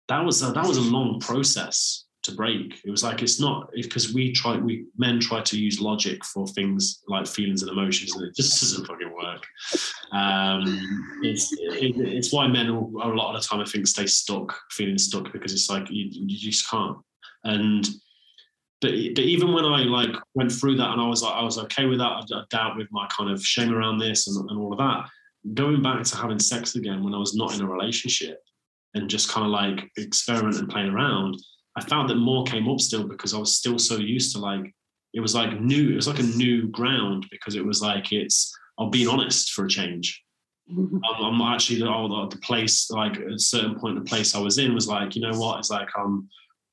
that 0.09 0.25
was 0.25 0.43
a, 0.43 0.51
that 0.53 0.67
was 0.67 0.77
a 0.77 0.83
long 0.83 1.21
process 1.21 2.05
to 2.25 2.35
break. 2.35 2.81
It 2.85 2.91
was 2.91 3.05
like 3.05 3.23
it's 3.23 3.41
not 3.41 3.71
because 3.73 4.13
we 4.13 4.33
try 4.33 4.57
we 4.57 4.87
men 4.97 5.21
try 5.21 5.41
to 5.43 5.59
use 5.59 5.81
logic 5.81 6.25
for 6.25 6.47
things 6.49 7.03
like 7.07 7.27
feelings 7.27 7.63
and 7.63 7.71
emotions 7.71 8.15
and 8.15 8.25
it 8.25 8.35
just 8.35 8.61
doesn't 8.61 8.87
fucking 8.87 9.13
work. 9.15 9.45
Um, 10.13 11.21
it's 11.23 11.53
it, 11.53 11.95
it's 11.97 12.33
why 12.33 12.49
men 12.49 12.69
a 12.69 12.79
lot 12.81 13.35
of 13.35 13.41
the 13.41 13.47
time 13.47 13.61
i 13.61 13.65
think 13.65 13.87
stay 13.87 14.07
stuck 14.07 14.59
feeling 14.71 14.97
stuck 14.97 15.33
because 15.33 15.53
it's 15.53 15.69
like 15.69 15.91
you, 15.91 16.07
you 16.11 16.39
just 16.39 16.69
can't 16.71 16.97
and 17.45 17.87
but, 18.81 18.93
but 19.15 19.25
even 19.25 19.53
when 19.53 19.65
I 19.65 19.83
like 19.83 20.15
went 20.35 20.53
through 20.53 20.77
that 20.77 20.91
and 20.91 21.01
I 21.01 21.07
was 21.09 21.23
like 21.23 21.35
I 21.35 21.43
was 21.43 21.59
okay 21.59 21.87
with 21.87 21.99
that, 21.99 22.05
I, 22.05 22.23
I 22.33 22.43
doubt 22.51 22.77
with 22.77 22.89
my 22.91 23.09
kind 23.17 23.31
of 23.31 23.45
shame 23.45 23.73
around 23.73 23.99
this 23.99 24.29
and, 24.29 24.49
and 24.51 24.59
all 24.59 24.73
of 24.73 24.79
that. 24.79 25.09
Going 25.55 25.83
back 25.83 26.03
to 26.05 26.17
having 26.17 26.39
sex 26.39 26.75
again 26.75 27.03
when 27.03 27.15
I 27.15 27.19
was 27.19 27.35
not 27.35 27.55
in 27.55 27.63
a 27.63 27.67
relationship 27.67 28.41
and 28.95 29.11
just 29.11 29.31
kind 29.31 29.47
of 29.47 29.53
like 29.53 29.91
experiment 29.97 30.59
and 30.59 30.69
playing 30.69 30.91
around, 30.91 31.37
I 31.77 31.85
found 31.85 32.09
that 32.11 32.17
more 32.17 32.45
came 32.45 32.69
up 32.69 32.81
still 32.81 33.07
because 33.07 33.35
I 33.35 33.39
was 33.39 33.57
still 33.57 33.79
so 33.79 33.97
used 33.97 34.35
to 34.35 34.41
like 34.41 34.73
it 35.15 35.21
was 35.21 35.35
like 35.35 35.61
new, 35.61 35.93
it 35.93 35.97
was 35.97 36.09
like 36.09 36.19
a 36.19 36.23
new 36.23 36.69
ground 36.69 37.27
because 37.31 37.57
it 37.57 37.65
was 37.65 37.81
like 37.81 38.13
it's 38.13 38.55
I'm 38.79 38.91
being 38.91 39.09
honest 39.09 39.51
for 39.51 39.65
a 39.65 39.69
change. 39.69 40.23
Mm-hmm. 40.71 40.99
I'm, 41.05 41.41
I'm, 41.41 41.55
actually 41.55 41.79
the, 41.79 42.29
the 42.31 42.39
place 42.39 42.91
like 42.91 43.17
at 43.17 43.33
a 43.33 43.39
certain 43.39 43.79
point 43.79 43.97
the 43.97 44.09
place 44.09 44.35
I 44.35 44.39
was 44.39 44.59
in 44.59 44.75
was 44.75 44.87
like 44.87 45.17
you 45.17 45.23
know 45.23 45.37
what 45.39 45.59
it's 45.59 45.71
like 45.71 45.89
I'm 45.97 46.29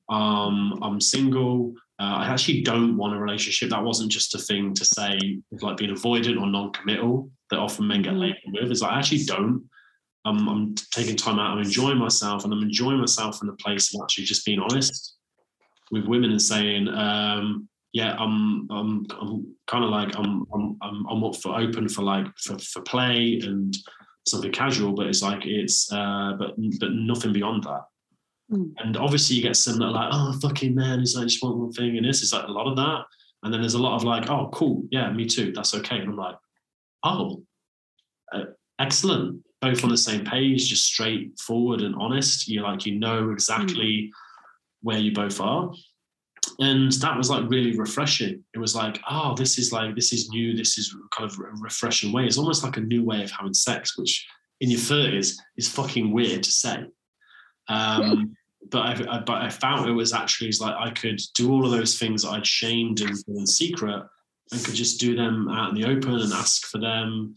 um, 0.10 0.80
I'm 0.82 1.02
single 1.02 1.74
uh, 1.98 2.18
I 2.18 2.28
actually 2.28 2.62
don't 2.62 2.98
want 2.98 3.16
a 3.16 3.20
relationship. 3.20 3.70
That 3.70 3.84
wasn't 3.84 4.12
just 4.12 4.36
a 4.36 4.38
thing 4.38 4.74
to 4.74 4.84
say, 4.84 5.40
like 5.62 5.78
being 5.78 5.96
avoidant 5.96 6.42
or 6.42 6.48
non-committal 6.48 7.30
that 7.52 7.60
often 7.60 7.88
men 7.88 8.02
get 8.02 8.14
mm. 8.14 8.20
labeled 8.20 8.62
with. 8.62 8.72
Is 8.72 8.82
like 8.82 8.92
I 8.92 9.00
actually 9.00 9.24
don't. 9.24 9.64
Um, 10.26 10.50
I'm 10.50 10.76
taking 10.92 11.16
time 11.16 11.40
out. 11.40 11.52
I'm 11.52 11.64
enjoying 11.64 11.98
myself, 11.98 12.44
and 12.44 12.52
I'm 12.52 12.64
enjoying 12.64 13.00
myself 13.00 13.42
in 13.42 13.48
the 13.48 13.54
place 13.54 13.94
of 13.94 14.02
actually 14.02 14.26
just 14.26 14.46
being 14.46 14.60
honest 14.60 15.16
with 15.92 16.06
women 16.06 16.32
and 16.32 16.42
saying, 16.42 16.90
um, 16.90 17.70
yeah, 17.94 18.16
I'm, 18.18 18.68
I'm, 18.72 19.06
I'm 19.22 19.56
kind 19.68 19.84
of 19.84 19.92
like 19.92 20.18
I'm, 20.18 20.44
I'm, 20.54 20.78
I'm, 20.82 21.06
I'm 21.08 21.24
up 21.24 21.36
for 21.36 21.56
open 21.56 21.88
for 21.88 22.02
like 22.02 22.26
for, 22.40 22.58
for 22.58 22.82
play 22.82 23.40
and 23.44 23.74
something 24.28 24.52
casual, 24.52 24.94
but 24.94 25.08
it's 25.08 25.22
like 25.22 25.46
it's, 25.46 25.90
uh, 25.94 26.34
but 26.38 26.56
but 26.80 26.92
nothing 26.92 27.32
beyond 27.32 27.64
that. 27.64 27.84
Mm. 28.52 28.74
And 28.78 28.98
obviously, 28.98 29.36
you 29.36 29.42
get 29.42 29.56
some 29.56 29.80
that 29.80 29.86
are 29.86 29.92
like, 29.92 30.10
oh, 30.12 30.38
fucking 30.42 30.76
man, 30.76 31.00
is 31.00 31.16
like 31.16 31.28
just 31.28 31.44
want 31.44 31.58
one 31.58 31.72
thing. 31.72 31.98
And 31.98 32.06
this 32.06 32.22
is 32.22 32.34
like 32.34 32.48
a 32.48 32.52
lot 32.52 32.68
of 32.68 32.76
that. 32.78 33.06
And 33.44 33.54
then 33.54 33.62
there's 33.62 33.74
a 33.76 33.82
lot 33.82 33.96
of 33.96 34.04
like, 34.04 34.30
oh, 34.30 34.50
cool. 34.54 34.84
Yeah, 34.92 35.12
me 35.12 35.26
too. 35.26 35.52
That's 35.52 35.76
okay. 35.76 36.00
And 36.00 36.10
I'm 36.10 36.18
like, 36.18 36.36
oh, 37.04 37.44
uh, 38.34 38.46
excellent. 38.80 39.44
Both 39.62 39.84
on 39.84 39.90
the 39.90 39.98
same 39.98 40.26
page, 40.26 40.70
just 40.70 40.86
straightforward 40.86 41.82
and 41.82 41.96
honest. 41.96 42.48
You 42.48 42.62
like, 42.62 42.86
you 42.86 43.00
know 43.00 43.32
exactly 43.32 44.10
mm. 44.10 44.10
where 44.82 44.98
you 44.98 45.12
both 45.12 45.40
are. 45.42 45.72
And 46.60 46.92
that 46.92 47.18
was 47.18 47.30
like 47.30 47.50
really 47.50 47.78
refreshing. 47.78 48.44
It 48.54 48.60
was 48.60 48.76
like, 48.76 49.00
oh, 49.10 49.34
this 49.36 49.58
is 49.58 49.72
like, 49.72 49.96
this 49.96 50.14
is 50.14 50.30
new. 50.30 50.56
This 50.56 50.78
is 50.78 50.96
kind 51.12 51.30
of 51.30 51.38
a 51.40 51.44
refreshing 51.60 52.14
way. 52.14 52.26
It's 52.26 52.38
almost 52.38 52.64
like 52.64 52.78
a 52.78 52.82
new 52.82 53.04
way 53.04 53.24
of 53.24 53.32
having 53.32 53.54
sex, 53.54 53.98
which 53.98 54.28
in 54.62 54.70
your 54.70 54.80
30s 54.80 55.36
is 55.58 55.68
fucking 55.68 56.14
weird 56.14 56.44
to 56.44 56.52
say 56.52 56.86
um, 57.68 58.36
but 58.72 58.80
I, 58.80 59.16
I, 59.16 59.20
but 59.20 59.42
I 59.42 59.50
found 59.50 59.88
it 59.88 59.94
was 59.94 60.14
actually 60.14 60.52
like 60.60 60.76
I 60.78 60.92
could 60.92 61.20
do 61.36 61.52
all 61.52 61.66
of 61.66 61.72
those 61.72 61.98
things 61.98 62.24
that 62.24 62.30
I'd 62.30 62.48
shamed 62.48 63.02
and 63.02 63.16
in 63.28 63.48
secret 63.48 64.04
and 64.52 64.64
could 64.64 64.76
just 64.76 65.00
do 65.00 65.16
them 65.16 65.50
out 65.50 65.70
in 65.70 65.76
the 65.76 65.88
open 65.88 66.16
and 66.16 66.34
ask 66.34 66.68
for 66.68 66.80
them 66.80 67.36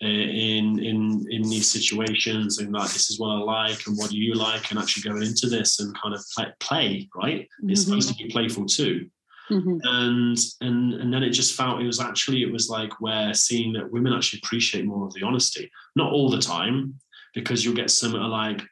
in 0.00 0.78
in 0.78 1.26
in 1.30 1.42
these 1.42 1.70
situations 1.70 2.58
and 2.58 2.72
like 2.72 2.90
this 2.90 3.10
is 3.10 3.18
what 3.18 3.30
I 3.30 3.38
like 3.38 3.86
and 3.86 3.96
what 3.96 4.10
do 4.10 4.16
you 4.16 4.34
like 4.34 4.70
and 4.70 4.78
actually 4.78 5.10
going 5.10 5.22
into 5.22 5.46
this 5.46 5.80
and 5.80 5.94
kind 6.00 6.14
of 6.14 6.24
play, 6.34 6.46
play 6.58 7.08
right 7.14 7.42
mm-hmm. 7.42 7.70
it's 7.70 7.84
supposed 7.84 8.08
to 8.08 8.14
be 8.14 8.30
playful 8.30 8.64
too 8.64 9.10
mm-hmm. 9.50 9.76
and 9.82 10.38
and 10.62 10.94
and 10.94 11.12
then 11.12 11.22
it 11.22 11.30
just 11.30 11.54
felt 11.54 11.82
it 11.82 11.86
was 11.86 12.00
actually 12.00 12.42
it 12.42 12.50
was 12.50 12.70
like 12.70 12.98
where 13.00 13.34
seeing 13.34 13.74
that 13.74 13.90
women 13.90 14.14
actually 14.14 14.40
appreciate 14.42 14.86
more 14.86 15.06
of 15.06 15.12
the 15.12 15.22
honesty 15.22 15.70
not 15.96 16.12
all 16.12 16.30
the 16.30 16.40
time 16.40 16.94
because 17.34 17.64
you'll 17.64 17.74
get 17.74 17.90
some 17.90 18.12
like 18.12 18.62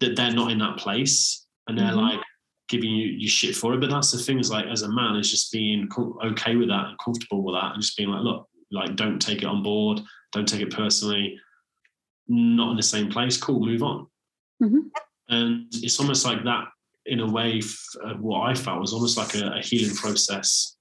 that 0.00 0.16
they're 0.16 0.32
not 0.32 0.50
in 0.50 0.58
that 0.58 0.78
place 0.78 1.46
and 1.66 1.78
they're 1.78 1.86
mm-hmm. 1.86 1.98
like 1.98 2.20
giving 2.68 2.90
you, 2.90 3.06
you 3.06 3.28
shit 3.28 3.54
for 3.54 3.74
it. 3.74 3.80
But 3.80 3.90
that's 3.90 4.12
the 4.12 4.18
thing 4.18 4.38
is 4.38 4.50
like 4.50 4.66
as 4.66 4.82
a 4.82 4.92
man 4.92 5.16
is 5.16 5.30
just 5.30 5.52
being 5.52 5.88
okay 6.24 6.56
with 6.56 6.68
that 6.68 6.86
and 6.86 6.98
comfortable 6.98 7.42
with 7.42 7.54
that 7.54 7.72
and 7.72 7.82
just 7.82 7.96
being 7.96 8.10
like, 8.10 8.22
look, 8.22 8.48
like 8.70 8.96
don't 8.96 9.20
take 9.20 9.42
it 9.42 9.46
on 9.46 9.62
board, 9.62 10.00
don't 10.32 10.48
take 10.48 10.60
it 10.60 10.72
personally. 10.72 11.38
Not 12.28 12.72
in 12.72 12.76
the 12.76 12.82
same 12.82 13.08
place. 13.08 13.36
Cool, 13.36 13.64
move 13.64 13.82
on. 13.82 14.06
Mm-hmm. 14.62 14.80
And 15.28 15.66
it's 15.72 16.00
almost 16.00 16.24
like 16.24 16.42
that 16.44 16.64
in 17.06 17.20
a 17.20 17.30
way. 17.30 17.58
F- 17.58 18.18
what 18.18 18.50
I 18.50 18.54
felt 18.54 18.80
was 18.80 18.92
almost 18.92 19.16
like 19.16 19.34
a, 19.36 19.58
a 19.58 19.60
healing 19.60 19.94
process. 19.94 20.76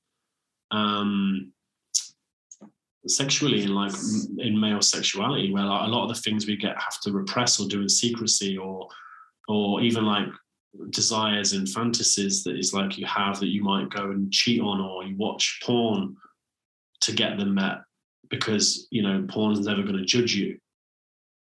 Um, 0.71 1.53
sexually 3.07 3.63
in 3.63 3.73
like 3.73 3.93
in 4.39 4.59
male 4.59 4.81
sexuality 4.81 5.51
where 5.51 5.63
like 5.63 5.87
a 5.87 5.91
lot 5.91 6.03
of 6.03 6.15
the 6.15 6.21
things 6.21 6.47
we 6.47 6.55
get 6.55 6.75
have 6.81 6.99
to 7.01 7.11
repress 7.11 7.59
or 7.59 7.67
do 7.67 7.81
in 7.81 7.89
secrecy 7.89 8.57
or 8.57 8.87
or 9.47 9.81
even 9.81 10.05
like 10.05 10.27
desires 10.89 11.53
and 11.53 11.69
fantasies 11.69 12.43
that 12.43 12.57
is 12.57 12.73
like 12.73 12.97
you 12.97 13.05
have 13.05 13.39
that 13.39 13.47
you 13.47 13.63
might 13.63 13.89
go 13.89 14.11
and 14.11 14.31
cheat 14.31 14.59
on 14.59 14.81
or 14.81 15.03
you 15.03 15.15
watch 15.17 15.59
porn 15.63 16.15
to 17.01 17.13
get 17.13 17.37
them 17.37 17.53
met 17.55 17.77
because 18.29 18.87
you 18.91 19.01
know 19.01 19.25
porn 19.29 19.53
is 19.53 19.65
never 19.65 19.83
going 19.83 19.97
to 19.97 20.05
judge 20.05 20.33
you 20.35 20.57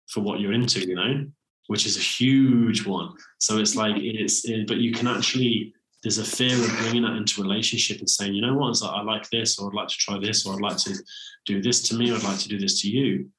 for 0.07 0.21
what 0.21 0.39
you're 0.39 0.53
into 0.53 0.79
you 0.79 0.95
know 0.95 1.25
which 1.69 1.85
is 1.85 1.97
a 1.97 2.01
huge 2.01 2.83
one. 2.83 3.13
So 3.37 3.59
it's 3.59 3.75
like 3.75 3.95
it's 3.97 4.43
it, 4.43 4.65
but 4.65 4.77
you 4.77 4.91
can 4.91 5.07
actually 5.07 5.71
there's 6.03 6.17
a 6.17 6.23
fear 6.23 6.53
of 6.53 6.77
bringing 6.79 7.03
that 7.03 7.17
into 7.17 7.41
relationship 7.41 7.99
and 7.99 8.09
saying, 8.09 8.33
you 8.33 8.41
know 8.41 8.55
what, 8.55 8.81
like, 8.81 8.91
I 8.91 9.01
like 9.01 9.29
this, 9.29 9.59
or 9.59 9.69
I'd 9.69 9.75
like 9.75 9.89
to 9.89 9.97
try 9.97 10.17
this, 10.17 10.45
or 10.45 10.53
I'd 10.53 10.61
like 10.61 10.77
to 10.77 10.95
do 11.45 11.61
this 11.61 11.81
to 11.89 11.95
me, 11.95 12.11
or 12.11 12.15
I'd 12.15 12.23
like 12.23 12.39
to 12.39 12.47
do 12.47 12.57
this 12.57 12.81
to 12.81 12.89
you. 12.89 13.29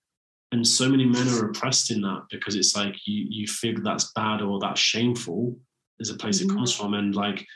And 0.52 0.66
so 0.66 0.88
many 0.88 1.06
men 1.06 1.28
are 1.28 1.46
oppressed 1.46 1.90
in 1.90 2.00
that 2.02 2.24
because 2.30 2.56
it's 2.56 2.76
like 2.76 2.96
you 3.06 3.26
you 3.30 3.46
feel 3.46 3.80
that's 3.82 4.12
bad 4.14 4.42
or 4.42 4.58
that's 4.58 4.80
shameful. 4.80 5.56
There's 5.98 6.10
a 6.10 6.16
place 6.16 6.40
mm-hmm. 6.40 6.50
it 6.50 6.54
comes 6.54 6.74
from, 6.74 6.94
and 6.94 7.14
like 7.14 7.46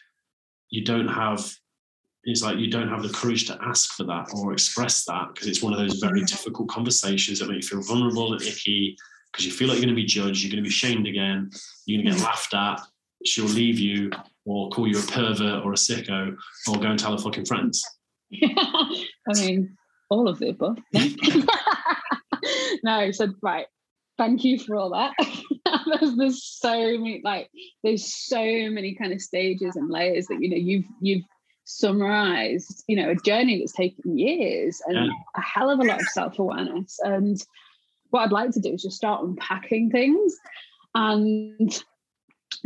you 0.71 0.85
don't 0.85 1.09
have 1.09 1.53
it's 2.27 2.43
like 2.43 2.59
you 2.59 2.71
don't 2.71 2.89
have 2.89 3.03
the 3.03 3.13
courage 3.13 3.47
to 3.47 3.59
ask 3.63 3.93
for 3.95 4.05
that 4.05 4.31
or 4.35 4.53
express 4.53 5.05
that 5.05 5.29
because 5.35 5.49
it's 5.49 5.63
one 5.63 5.73
of 5.73 5.79
those 5.79 5.99
very 5.99 6.23
difficult 6.25 6.69
conversations 6.69 7.39
that 7.39 7.49
make 7.49 7.63
you 7.63 7.69
feel 7.69 7.83
vulnerable 7.83 8.33
and 8.33 8.43
icky 8.43 8.97
because 9.31 9.45
you 9.45 9.53
feel 9.53 9.69
like 9.69 9.77
you're 9.77 9.85
going 9.85 9.95
to 9.95 10.01
be 10.01 10.07
judged, 10.07 10.43
you're 10.43 10.51
going 10.51 10.63
to 10.63 10.69
be 10.69 10.73
shamed 10.73 11.07
again, 11.07 11.51
you're 11.87 12.01
going 12.03 12.15
to 12.15 12.19
get 12.19 12.25
laughed 12.25 12.55
at, 12.55 12.81
she'll 13.27 13.45
leave 13.47 13.79
you 13.79 14.11
or 14.45 14.69
call 14.71 14.87
you 14.87 14.99
a 14.99 15.03
pervert 15.03 15.65
or 15.65 15.73
a 15.73 15.77
sicko 15.77 16.37
or 16.69 16.79
go 16.79 16.89
and 16.89 16.99
tell 16.99 17.13
her 17.13 17.19
fucking 17.19 17.47
friends. 17.47 17.83
I 18.43 19.05
mean, 19.35 19.77
all 20.11 20.29
of 20.29 20.39
the 20.39 20.51
above. 20.51 20.79
no, 22.85 23.11
so 23.11 23.29
right. 23.43 23.67
Thank 24.17 24.45
you 24.45 24.59
for 24.59 24.77
all 24.77 24.91
that. 24.91 25.13
there's, 25.87 26.17
there's 26.17 26.45
so 26.45 26.73
many 26.73 27.21
like 27.25 27.51
there's 27.83 28.15
so 28.15 28.39
many 28.71 28.95
kind 28.95 29.13
of 29.13 29.21
stages 29.21 29.77
and 29.77 29.91
layers 29.91 30.27
that 30.27 30.41
you 30.41 30.51
know 30.51 30.57
you've 30.57 30.87
you've 31.01 31.25
summarized 31.65 32.85
you 32.87 32.95
know 32.95 33.11
a 33.11 33.15
journey 33.17 33.59
that's 33.59 33.73
taken 33.73 34.19
years 34.19 34.81
and 34.87 34.97
yeah. 34.97 35.13
a 35.35 35.41
hell 35.41 35.71
of 35.71 35.81
a 35.81 35.83
lot 35.83 36.01
of 36.01 36.07
self-awareness 36.09 36.99
and 37.05 37.43
what 38.11 38.21
i'd 38.21 38.33
like 38.33 38.51
to 38.51 38.61
do 38.61 38.75
is 38.75 38.83
just 38.83 38.99
start 38.99 39.25
unpacking 39.25 39.91
things 39.91 40.37
and 40.95 41.83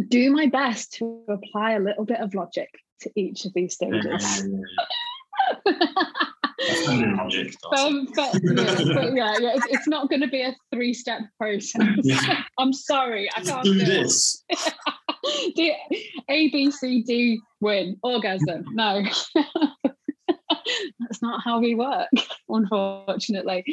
do 0.06 0.30
my 0.30 0.46
best 0.46 0.94
to 0.94 1.22
apply 1.28 1.72
a 1.72 1.80
little 1.80 2.04
bit 2.04 2.20
of 2.20 2.34
logic 2.34 2.70
to 3.02 3.10
each 3.16 3.44
of 3.44 3.52
these 3.54 3.74
stages 3.74 4.44
logic. 6.88 7.54
Um, 7.76 8.08
but, 8.14 8.34
yeah, 8.42 8.94
but 8.94 9.14
yeah, 9.14 9.34
yeah, 9.38 9.52
it's, 9.54 9.66
it's 9.70 9.88
not 9.88 10.08
going 10.08 10.20
to 10.20 10.28
be 10.28 10.42
a 10.42 10.54
three-step 10.72 11.20
process. 11.38 11.96
Yeah. 12.02 12.42
I'm 12.58 12.72
sorry, 12.72 13.28
I 13.34 13.42
can't 13.42 13.64
do, 13.64 13.78
do 13.78 13.84
this. 13.84 14.44
do 15.56 15.72
A, 16.28 16.50
B, 16.50 16.70
C, 16.70 17.02
D, 17.02 17.40
win, 17.60 17.96
orgasm. 18.02 18.64
No, 18.72 19.04
that's 21.00 21.22
not 21.22 21.42
how 21.44 21.60
we 21.60 21.74
work, 21.74 22.08
unfortunately. 22.48 23.64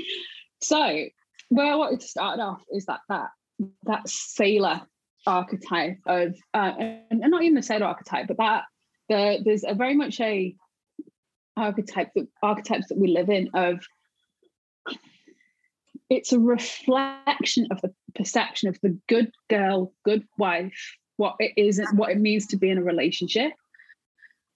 So, 0.61 1.05
where 1.49 1.73
I 1.73 1.75
wanted 1.75 2.01
to 2.01 2.07
start 2.07 2.39
off 2.39 2.61
is 2.71 2.85
that 2.85 3.01
that 3.09 3.29
that 3.83 4.07
sailor 4.09 4.81
archetype 5.25 5.97
of, 6.05 6.35
uh, 6.53 6.71
and 7.09 7.19
not 7.19 7.43
even 7.43 7.55
the 7.55 7.61
sailor 7.61 7.85
archetype, 7.85 8.27
but 8.27 8.37
that 8.37 8.63
the, 9.09 9.39
there's 9.43 9.63
a 9.63 9.73
very 9.73 9.95
much 9.95 10.19
a 10.19 10.55
archetype 11.57 12.11
that 12.15 12.27
archetypes 12.43 12.87
that 12.89 12.97
we 12.97 13.07
live 13.07 13.29
in 13.29 13.49
of 13.53 13.79
it's 16.09 16.33
a 16.33 16.39
reflection 16.39 17.67
of 17.71 17.81
the 17.81 17.93
perception 18.13 18.69
of 18.69 18.79
the 18.81 18.97
good 19.07 19.31
girl, 19.49 19.91
good 20.03 20.23
wife, 20.37 20.95
what 21.17 21.35
it 21.39 21.53
is, 21.57 21.81
what 21.93 22.11
it 22.11 22.19
means 22.19 22.45
to 22.47 22.57
be 22.57 22.69
in 22.69 22.77
a 22.77 22.83
relationship, 22.83 23.53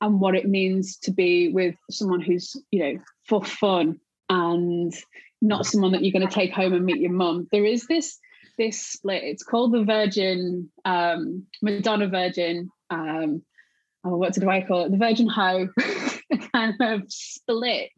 and 0.01 0.19
what 0.19 0.36
it 0.36 0.47
means 0.47 0.97
to 0.97 1.12
be 1.12 1.49
with 1.49 1.75
someone 1.89 2.21
who's, 2.21 2.55
you 2.71 2.79
know, 2.79 3.01
for 3.27 3.43
fun 3.43 3.99
and 4.29 4.93
not 5.41 5.65
someone 5.65 5.91
that 5.91 6.03
you're 6.03 6.17
going 6.17 6.27
to 6.27 6.34
take 6.34 6.53
home 6.53 6.73
and 6.73 6.86
meet 6.86 7.01
your 7.01 7.12
mum. 7.12 7.47
There 7.51 7.65
is 7.65 7.88
this 7.88 8.19
this 8.60 8.80
split. 8.80 9.24
It's 9.24 9.43
called 9.43 9.74
the 9.74 9.84
Virgin 9.84 10.69
um, 10.86 11.48
Madonna 11.63 12.08
Virgin. 12.08 12.69
Um, 12.91 13.41
oh, 14.04 14.17
what 14.17 14.34
do 14.34 14.48
I 14.48 14.62
call 14.62 14.86
it? 14.86 14.91
The 14.91 14.98
Virgin 14.98 15.28
Ho. 15.28 15.69
kind 16.52 16.76
of 16.80 17.04
split 17.08 17.91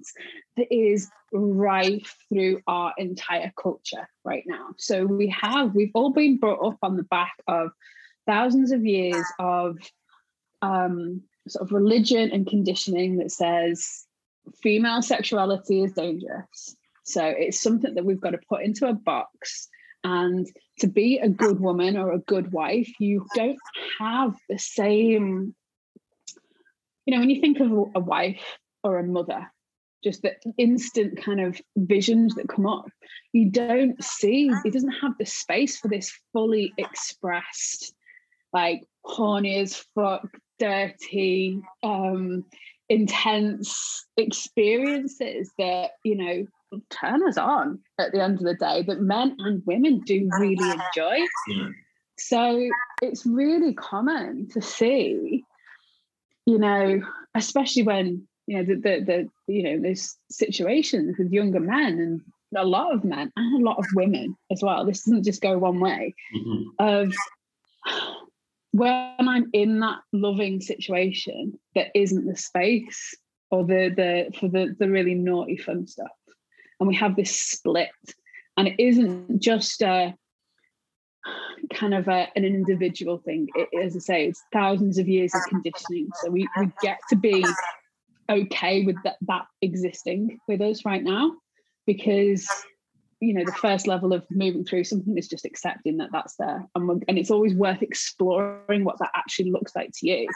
that 0.58 0.74
is 0.74 1.10
rife 1.34 2.16
through 2.30 2.62
our 2.68 2.94
entire 2.98 3.52
culture 3.62 4.08
right 4.24 4.44
now. 4.46 4.70
So 4.78 5.06
we 5.06 5.28
have, 5.30 5.76
we've 5.76 5.92
all 5.94 6.12
been 6.12 6.38
brought 6.38 6.66
up 6.66 6.78
on 6.82 6.98
the 6.98 7.04
back 7.04 7.34
of 7.48 7.72
thousands 8.26 8.72
of 8.72 8.86
years 8.86 9.26
of 9.40 9.78
um, 10.62 11.22
sort 11.48 11.68
of 11.68 11.72
religion 11.72 12.32
and 12.32 12.48
conditioning 12.48 13.18
that 13.18 13.32
says 13.32 14.06
female 14.62 15.02
sexuality 15.02 15.84
is 15.84 15.94
dangerous. 15.94 16.76
So 17.04 17.26
it's 17.26 17.60
something 17.60 17.96
that 17.96 18.06
we've 18.06 18.22
got 18.22 18.32
to 18.32 18.40
put 18.50 18.64
into 18.64 18.88
a 18.88 18.94
box. 18.94 19.68
And 20.04 20.48
to 20.80 20.88
be 20.88 21.20
a 21.20 21.30
good 21.30 21.60
woman 21.60 21.96
or 21.96 22.12
a 22.12 22.20
good 22.20 22.52
wife, 22.52 22.92
you 23.00 23.26
don't 23.36 23.60
have 24.00 24.36
the 24.50 24.58
same 24.58 25.56
you 27.06 27.14
know, 27.14 27.20
when 27.20 27.30
you 27.30 27.42
think 27.42 27.60
of 27.60 27.72
a 27.96 28.00
wife 28.00 28.58
or 28.84 29.00
a 29.00 29.04
mother, 29.04 29.52
just 30.04 30.22
the 30.22 30.36
instant 30.58 31.22
kind 31.22 31.42
of 31.42 31.60
visions 31.76 32.36
that 32.36 32.48
come 32.48 32.66
up, 32.66 32.86
you 33.34 33.50
don't 33.50 34.02
see, 34.04 34.50
it 34.66 34.74
doesn't 34.74 34.92
have 34.92 35.14
the 35.20 35.26
space 35.26 35.78
for 35.78 35.88
this 35.88 36.12
fully 36.34 36.74
expressed, 36.78 37.94
like 38.54 38.84
horny 39.04 39.58
as 39.60 39.84
fuck, 39.96 40.28
dirty, 40.60 41.60
um, 41.84 42.46
intense 42.90 44.06
experiences 44.18 45.52
that, 45.58 45.92
you 46.04 46.16
know, 46.16 46.46
turn 46.90 47.28
us 47.28 47.38
on 47.38 47.80
at 48.00 48.12
the 48.12 48.22
end 48.22 48.40
of 48.40 48.44
the 48.44 48.56
day 48.56 48.84
that 48.88 49.02
men 49.02 49.36
and 49.40 49.64
women 49.66 50.00
do 50.00 50.30
really 50.40 50.70
enjoy. 50.96 51.26
Yeah. 51.48 51.70
So 52.18 52.70
it's 53.02 53.26
really 53.26 53.74
common 53.74 54.48
to 54.50 54.62
see 54.62 55.44
you 56.46 56.58
know, 56.58 57.02
especially 57.36 57.84
when 57.84 58.28
you 58.48 58.58
know 58.58 58.64
the, 58.64 58.76
the 58.76 59.06
the, 59.06 59.54
you 59.54 59.64
know 59.64 59.82
there's 59.82 60.18
situations 60.30 61.16
with 61.18 61.32
younger 61.32 61.60
men 61.60 62.00
and 62.00 62.22
a 62.56 62.66
lot 62.66 62.94
of 62.94 63.06
men 63.06 63.32
and 63.36 63.62
a 63.62 63.66
lot 63.66 63.78
of 63.78 63.86
women 63.96 64.36
as 64.52 64.62
well. 64.62 64.86
This 64.86 65.04
doesn't 65.04 65.24
just 65.24 65.42
go 65.42 65.58
one 65.58 65.80
way. 65.80 66.14
Mm-hmm. 66.36 66.64
Of 66.80 67.14
when 68.72 69.14
I'm 69.20 69.50
in 69.54 69.80
that 69.80 70.00
loving 70.12 70.62
situation, 70.62 71.60
there 71.76 71.92
isn't 71.96 72.26
the 72.26 72.36
space 72.36 73.16
or 73.50 73.64
the 73.64 73.94
the 73.96 74.38
for 74.38 74.50
the 74.50 74.76
the 74.78 74.90
really 74.90 75.16
naughty 75.16 75.58
fun 75.58 75.88
stuff, 75.88 76.12
and 76.82 76.88
we 76.88 76.96
have 76.96 77.16
this 77.16 77.34
split, 77.34 77.92
and 78.58 78.68
it 78.68 78.76
isn't 78.80 79.40
just 79.40 79.82
a 79.84 80.16
kind 81.72 81.94
of 81.94 82.08
a, 82.08 82.28
an 82.36 82.44
individual 82.44 83.20
thing. 83.20 83.48
It, 83.54 83.70
as 83.80 83.96
I 83.96 84.00
say, 84.00 84.26
it's 84.26 84.42
thousands 84.52 84.98
of 84.98 85.08
years 85.08 85.32
of 85.36 85.42
conditioning. 85.48 86.10
So 86.22 86.32
we, 86.32 86.48
we 86.58 86.72
get 86.82 86.98
to 87.10 87.16
be 87.16 87.46
okay 88.30 88.84
with 88.84 88.96
that, 89.04 89.18
that 89.28 89.46
existing 89.62 90.40
with 90.48 90.60
us 90.60 90.84
right 90.84 91.04
now 91.04 91.34
because 91.86 92.48
you 93.20 93.34
know 93.34 93.44
the 93.46 93.52
first 93.52 93.86
level 93.86 94.14
of 94.14 94.26
moving 94.32 94.64
through 94.64 94.84
something 94.84 95.18
is 95.18 95.28
just 95.28 95.46
accepting 95.46 95.98
that 95.98 96.10
that's 96.12 96.36
there 96.38 96.66
and, 96.76 97.04
and 97.08 97.20
it's 97.20 97.32
always 97.32 97.54
worth 97.54 97.82
exploring 97.82 98.86
what 98.86 98.98
that 99.00 99.12
actually 99.16 99.52
looks 99.52 99.76
like 99.76 99.92
to 99.94 100.08
you 100.08 100.30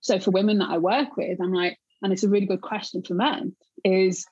so 0.00 0.18
for 0.18 0.32
women 0.32 0.58
that 0.58 0.68
i 0.68 0.76
work 0.76 1.16
with 1.16 1.40
i'm 1.40 1.52
like 1.52 1.78
and 2.02 2.12
it's 2.12 2.24
a 2.24 2.28
really 2.28 2.46
good 2.46 2.60
question 2.60 3.02
for 3.02 3.14
men 3.14 3.54
is 3.84 4.26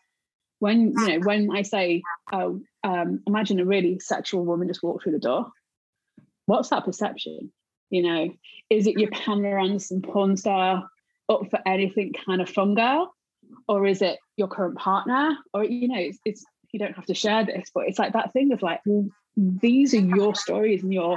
when 0.60 0.92
you 0.96 1.06
know 1.06 1.18
when 1.20 1.50
i 1.54 1.62
say 1.62 2.02
oh 2.32 2.60
um, 2.84 3.20
imagine 3.26 3.60
a 3.60 3.64
really 3.64 3.98
sexual 3.98 4.44
woman 4.44 4.68
just 4.68 4.82
walk 4.82 5.02
through 5.02 5.12
the 5.12 5.18
door 5.18 5.50
what's 6.48 6.70
that 6.70 6.84
perception? 6.84 7.52
You 7.90 8.02
know, 8.02 8.30
is 8.70 8.86
it 8.86 8.98
your 8.98 9.10
Pamela 9.10 9.62
Anderson 9.62 10.00
porn 10.02 10.36
star 10.36 10.88
up 11.28 11.50
for 11.50 11.60
anything 11.66 12.14
kind 12.26 12.40
of 12.40 12.48
fun 12.48 12.74
girl? 12.74 13.14
Or 13.68 13.86
is 13.86 14.00
it 14.02 14.18
your 14.36 14.48
current 14.48 14.76
partner? 14.76 15.36
Or, 15.52 15.62
you 15.62 15.88
know, 15.88 15.98
it's, 15.98 16.18
it's 16.24 16.44
you 16.72 16.78
don't 16.78 16.96
have 16.96 17.06
to 17.06 17.14
share 17.14 17.44
this, 17.44 17.70
but 17.74 17.84
it's 17.86 17.98
like 17.98 18.14
that 18.14 18.32
thing 18.32 18.52
of 18.52 18.62
like, 18.62 18.80
well, 18.86 19.06
these 19.36 19.92
are 19.92 20.00
your 20.00 20.34
stories 20.34 20.82
and 20.82 20.92
your, 20.92 21.16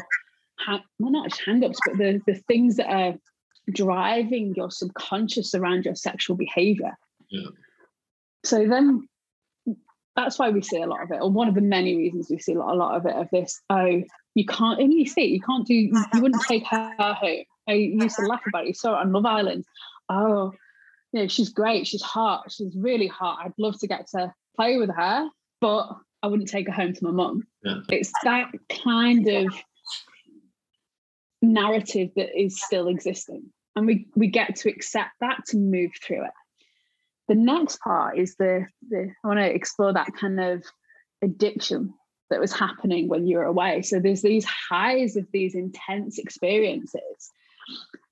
well, 0.67 0.81
not 0.99 1.29
just 1.29 1.41
hang-ups, 1.45 1.79
but 1.85 1.97
the, 1.97 2.21
the 2.27 2.35
things 2.35 2.75
that 2.75 2.91
are 2.91 3.15
driving 3.71 4.53
your 4.55 4.69
subconscious 4.69 5.55
around 5.55 5.85
your 5.85 5.95
sexual 5.95 6.35
behavior. 6.35 6.97
Yeah. 7.29 7.49
So 8.43 8.67
then 8.67 9.07
that's 10.15 10.37
why 10.37 10.49
we 10.49 10.61
see 10.61 10.81
a 10.81 10.87
lot 10.87 11.03
of 11.03 11.11
it, 11.11 11.21
or 11.21 11.29
one 11.29 11.47
of 11.47 11.55
the 11.55 11.61
many 11.61 11.95
reasons 11.95 12.27
we 12.29 12.39
see 12.39 12.53
a 12.53 12.59
lot, 12.59 12.73
a 12.73 12.77
lot 12.77 12.95
of 12.95 13.05
it 13.05 13.15
of 13.15 13.29
this. 13.31 13.61
Oh, 13.69 14.03
you 14.35 14.45
can't, 14.45 14.79
and 14.79 14.93
you 14.93 15.05
see, 15.05 15.25
you 15.25 15.41
can't 15.41 15.65
do, 15.65 15.73
you 15.73 15.91
wouldn't 16.15 16.41
mm-hmm. 16.41 16.53
take 16.53 16.67
her 16.67 16.93
home. 16.97 17.43
Oh, 17.67 17.71
I 17.71 17.73
used 17.73 18.17
to 18.17 18.25
laugh 18.25 18.41
about 18.47 18.63
it. 18.63 18.69
You 18.69 18.73
saw 18.73 18.95
it 18.97 19.01
on 19.01 19.11
Love 19.11 19.25
Island. 19.25 19.65
Oh, 20.09 20.53
you 21.13 21.21
know, 21.21 21.27
she's 21.27 21.49
great. 21.49 21.87
She's 21.87 22.01
hot. 22.01 22.51
She's 22.51 22.75
really 22.75 23.07
hot. 23.07 23.39
I'd 23.43 23.53
love 23.57 23.77
to 23.79 23.87
get 23.87 24.07
to 24.09 24.33
play 24.55 24.77
with 24.77 24.89
her, 24.89 25.29
but 25.59 25.89
I 26.23 26.27
wouldn't 26.27 26.49
take 26.49 26.67
her 26.67 26.73
home 26.73 26.93
to 26.93 27.03
my 27.03 27.11
mum. 27.11 27.43
Yeah. 27.63 27.79
It's 27.89 28.11
that 28.23 28.51
kind 28.83 29.27
of 29.27 29.53
narrative 31.41 32.11
that 32.15 32.39
is 32.39 32.61
still 32.61 32.87
existing. 32.87 33.51
And 33.75 33.85
we, 33.85 34.07
we 34.15 34.27
get 34.27 34.55
to 34.57 34.69
accept 34.69 35.11
that 35.21 35.45
to 35.47 35.57
move 35.57 35.91
through 36.05 36.25
it. 36.25 36.31
The 37.31 37.35
next 37.35 37.79
part 37.79 38.17
is 38.17 38.35
the, 38.35 38.67
the 38.89 39.09
I 39.23 39.27
want 39.27 39.39
to 39.39 39.45
explore 39.45 39.93
that 39.93 40.13
kind 40.19 40.37
of 40.37 40.65
addiction 41.21 41.93
that 42.29 42.41
was 42.41 42.51
happening 42.51 43.07
when 43.07 43.25
you 43.25 43.37
were 43.37 43.45
away. 43.45 43.83
So 43.83 44.01
there's 44.01 44.21
these 44.21 44.43
highs 44.43 45.15
of 45.15 45.25
these 45.31 45.55
intense 45.55 46.17
experiences. 46.17 47.31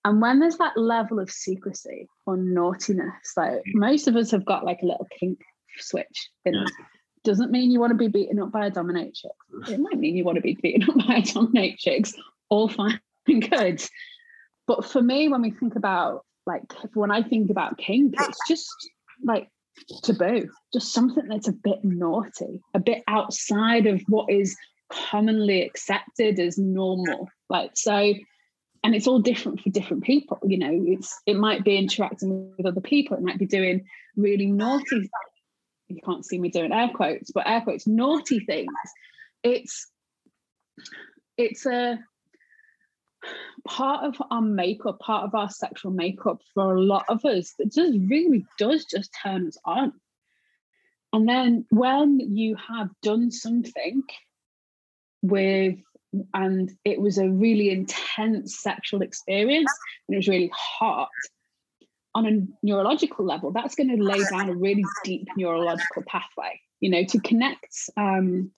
And 0.05 0.21
when 0.21 0.39
there's 0.39 0.55
that 0.59 0.77
level 0.77 1.19
of 1.19 1.29
secrecy 1.29 2.07
or 2.25 2.37
naughtiness, 2.37 3.33
like 3.35 3.57
mm. 3.57 3.73
most 3.73 4.07
of 4.07 4.15
us 4.15 4.31
have 4.31 4.45
got 4.45 4.63
like 4.63 4.79
a 4.83 4.85
little 4.85 5.07
kink 5.19 5.41
switch 5.79 6.29
in 6.45 6.55
us. 6.55 6.71
Doesn't 7.25 7.51
mean 7.51 7.71
you 7.71 7.81
want 7.81 7.91
to 7.91 7.97
be 7.97 8.07
beaten 8.07 8.39
up 8.39 8.53
by 8.53 8.67
a 8.67 8.71
dominatrix. 8.71 9.31
It 9.67 9.81
might 9.81 9.99
mean 9.99 10.15
you 10.15 10.23
want 10.23 10.37
to 10.37 10.41
be 10.41 10.57
beaten 10.61 10.89
up 10.89 10.95
by 11.05 11.15
a 11.15 11.21
dominatrix. 11.23 12.13
All 12.47 12.69
fine 12.69 13.01
and 13.27 13.49
good. 13.49 13.83
But 14.65 14.85
for 14.85 15.01
me, 15.01 15.27
when 15.27 15.41
we 15.41 15.51
think 15.51 15.75
about 15.75 16.23
like 16.45 16.71
when 16.93 17.11
I 17.11 17.21
think 17.21 17.49
about 17.49 17.77
kink, 17.77 18.13
it's 18.17 18.39
ah. 18.39 18.47
just 18.47 18.69
like 19.23 19.49
taboo, 20.03 20.49
just 20.73 20.93
something 20.93 21.27
that's 21.27 21.47
a 21.47 21.53
bit 21.53 21.83
naughty, 21.83 22.61
a 22.73 22.79
bit 22.79 23.03
outside 23.07 23.87
of 23.87 24.01
what 24.07 24.29
is 24.29 24.55
commonly 24.89 25.63
accepted 25.63 26.39
as 26.39 26.57
normal. 26.57 27.29
Like 27.49 27.71
so, 27.75 28.13
and 28.83 28.95
it's 28.95 29.07
all 29.07 29.19
different 29.19 29.61
for 29.61 29.69
different 29.69 30.03
people. 30.03 30.39
You 30.43 30.57
know, 30.57 30.71
it's 30.71 31.19
it 31.25 31.35
might 31.35 31.63
be 31.63 31.77
interacting 31.77 32.53
with 32.57 32.65
other 32.65 32.81
people, 32.81 33.17
it 33.17 33.23
might 33.23 33.39
be 33.39 33.45
doing 33.45 33.85
really 34.15 34.47
naughty. 34.47 34.83
Things. 34.89 35.09
You 35.87 36.01
can't 36.05 36.25
see 36.25 36.37
me 36.37 36.49
doing 36.49 36.71
air 36.71 36.89
quotes, 36.93 37.31
but 37.31 37.47
air 37.47 37.61
quotes 37.61 37.87
naughty 37.87 38.39
things 38.41 38.71
it's 39.43 39.87
it's 41.37 41.65
a 41.65 41.99
part 43.67 44.05
of 44.05 44.21
our 44.31 44.41
makeup, 44.41 44.99
part 44.99 45.25
of 45.25 45.35
our 45.35 45.49
sexual 45.49 45.91
makeup 45.91 46.41
for 46.53 46.75
a 46.75 46.81
lot 46.81 47.05
of 47.09 47.23
us 47.25 47.53
that 47.59 47.71
just 47.71 47.97
really 48.07 48.45
does 48.57 48.85
just 48.85 49.11
turn 49.23 49.47
us 49.47 49.57
on. 49.65 49.93
And 51.11 51.27
then 51.27 51.65
when 51.69 52.19
you 52.19 52.55
have 52.55 52.89
done 53.01 53.31
something 53.31 54.03
with, 55.21 55.75
and 56.33 56.71
it 56.85 56.99
was 56.99 57.17
a 57.17 57.29
really 57.29 57.69
intense 57.69 58.59
sexual 58.59 59.01
experience 59.01 59.71
and 60.07 60.15
it 60.15 60.17
was 60.17 60.27
really 60.27 60.51
hot, 60.53 61.09
on 62.15 62.25
a 62.25 62.65
neurological 62.65 63.25
level, 63.25 63.51
that's 63.51 63.75
going 63.75 63.95
to 63.95 64.03
lay 64.03 64.19
down 64.31 64.49
a 64.49 64.55
really 64.55 64.83
deep 65.03 65.27
neurological 65.37 66.03
pathway, 66.07 66.59
you 66.79 66.89
know, 66.89 67.03
to 67.03 67.19
connect. 67.19 67.75
Um, 67.97 68.51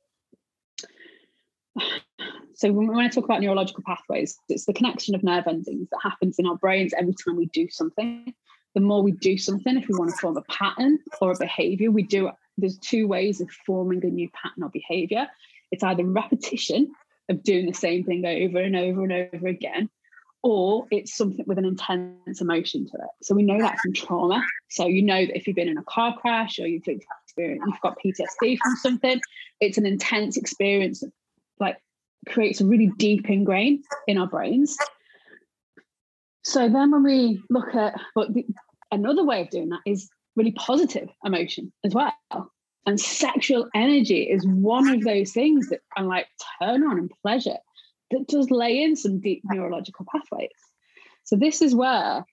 so 2.55 2.71
when, 2.71 2.99
I 2.99 3.07
talk 3.07 3.25
about 3.25 3.41
neurological 3.41 3.83
pathways, 3.85 4.37
it's 4.49 4.65
the 4.65 4.73
connection 4.73 5.15
of 5.15 5.23
nerve 5.23 5.47
endings 5.47 5.89
that 5.89 5.99
happens 6.03 6.37
in 6.39 6.45
our 6.45 6.57
brains 6.57 6.93
every 6.97 7.13
time 7.13 7.37
we 7.37 7.47
do 7.47 7.67
something. 7.69 8.33
The 8.73 8.81
more 8.81 9.03
we 9.03 9.11
do 9.11 9.37
something, 9.37 9.77
if 9.77 9.87
we 9.87 9.95
want 9.97 10.11
to 10.11 10.17
form 10.17 10.37
a 10.37 10.43
pattern 10.43 10.99
or 11.19 11.31
a 11.31 11.37
behavior, 11.37 11.91
we 11.91 12.03
do. 12.03 12.29
There's 12.57 12.77
two 12.77 13.07
ways 13.07 13.41
of 13.41 13.49
forming 13.65 14.03
a 14.05 14.09
new 14.09 14.29
pattern 14.29 14.63
or 14.63 14.69
behavior. 14.69 15.27
It's 15.71 15.83
either 15.83 16.05
repetition 16.05 16.91
of 17.29 17.43
doing 17.43 17.65
the 17.65 17.73
same 17.73 18.03
thing 18.03 18.25
over 18.25 18.59
and 18.59 18.75
over 18.75 19.03
and 19.03 19.29
over 19.33 19.47
again, 19.47 19.89
or 20.43 20.85
it's 20.91 21.15
something 21.15 21.45
with 21.47 21.57
an 21.57 21.65
intense 21.65 22.41
emotion 22.41 22.85
to 22.85 22.93
it. 22.93 23.09
So 23.23 23.35
we 23.35 23.43
know 23.43 23.59
that 23.59 23.79
from 23.79 23.93
trauma. 23.93 24.43
So 24.69 24.87
you 24.87 25.01
know 25.01 25.25
that 25.25 25.35
if 25.35 25.47
you've 25.47 25.55
been 25.55 25.69
in 25.69 25.77
a 25.77 25.83
car 25.83 26.15
crash 26.17 26.59
or 26.59 26.67
you've 26.67 26.87
experienced, 26.87 27.65
you've 27.67 27.81
got 27.81 27.97
PTSD 28.03 28.57
from 28.57 28.75
something, 28.77 29.21
it's 29.59 29.77
an 29.77 29.85
intense 29.85 30.37
experience 30.37 31.01
that 31.01 31.11
like 31.61 31.77
creates 32.27 32.59
a 32.59 32.65
really 32.65 32.91
deep 32.97 33.29
ingrain 33.29 33.83
in 34.07 34.17
our 34.17 34.27
brains. 34.27 34.77
So 36.43 36.67
then 36.67 36.91
when 36.91 37.03
we 37.03 37.41
look 37.49 37.75
at, 37.75 37.99
but 38.15 38.33
the, 38.33 38.45
another 38.91 39.23
way 39.23 39.41
of 39.41 39.49
doing 39.49 39.69
that 39.69 39.81
is 39.85 40.09
really 40.35 40.51
positive 40.51 41.09
emotion 41.23 41.71
as 41.85 41.93
well. 41.93 42.13
And 42.85 42.99
sexual 42.99 43.69
energy 43.75 44.23
is 44.23 44.45
one 44.47 44.89
of 44.89 45.03
those 45.03 45.31
things 45.31 45.69
that 45.69 45.81
I 45.95 46.01
like 46.01 46.27
turn 46.61 46.83
on 46.83 46.97
and 46.97 47.11
pleasure 47.21 47.57
that 48.09 48.27
does 48.27 48.49
lay 48.49 48.81
in 48.81 48.95
some 48.95 49.19
deep 49.19 49.41
neurological 49.45 50.05
pathways. 50.11 50.49
So 51.23 51.35
this 51.35 51.61
is 51.61 51.75
where 51.75 52.25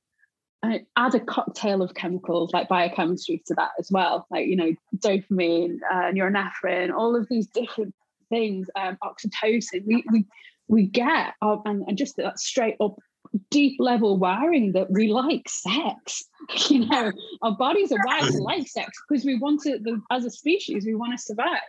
I 0.62 0.80
add 0.96 1.14
a 1.14 1.20
cocktail 1.20 1.82
of 1.82 1.94
chemicals 1.94 2.52
like 2.52 2.68
biochemistry 2.68 3.42
to 3.46 3.54
that 3.54 3.70
as 3.78 3.90
well, 3.92 4.26
like 4.30 4.46
you 4.46 4.56
know 4.56 4.74
dopamine, 4.96 5.78
uh, 5.90 6.10
norepinephrine, 6.12 6.92
all 6.92 7.14
of 7.14 7.28
these 7.28 7.46
different 7.46 7.94
things, 8.28 8.68
um, 8.76 8.98
oxytocin. 9.02 9.84
We 9.86 10.04
we 10.10 10.26
we 10.68 10.86
get 10.86 11.34
and, 11.42 11.84
and 11.86 11.96
just 11.96 12.16
that 12.16 12.38
straight 12.38 12.76
up 12.80 12.96
deep 13.50 13.76
level 13.78 14.16
wiring 14.16 14.72
that 14.72 14.90
we 14.90 15.08
like 15.08 15.48
sex. 15.48 16.24
You 16.70 16.86
know, 16.86 17.12
our 17.42 17.56
bodies 17.56 17.92
are 17.92 17.98
wired 18.06 18.32
to 18.32 18.38
like 18.38 18.66
sex 18.66 18.90
because 19.08 19.24
we 19.24 19.38
want 19.38 19.60
to. 19.62 19.78
As 20.10 20.24
a 20.24 20.30
species, 20.30 20.86
we 20.86 20.94
want 20.94 21.12
to 21.12 21.18
survive 21.18 21.60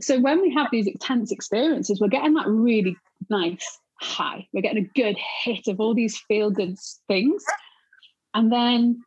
so 0.00 0.20
when 0.20 0.42
we 0.42 0.52
have 0.54 0.68
these 0.70 0.86
intense 0.86 1.32
experiences, 1.32 2.00
we're 2.00 2.08
getting 2.08 2.34
that 2.34 2.46
really 2.46 2.96
nice 3.30 3.78
high. 4.00 4.46
We're 4.52 4.62
getting 4.62 4.84
a 4.84 4.88
good 4.94 5.16
hit 5.42 5.68
of 5.68 5.80
all 5.80 5.94
these 5.94 6.18
feel 6.28 6.50
good 6.50 6.76
things. 7.08 7.44
And 8.34 8.52
then 8.52 9.02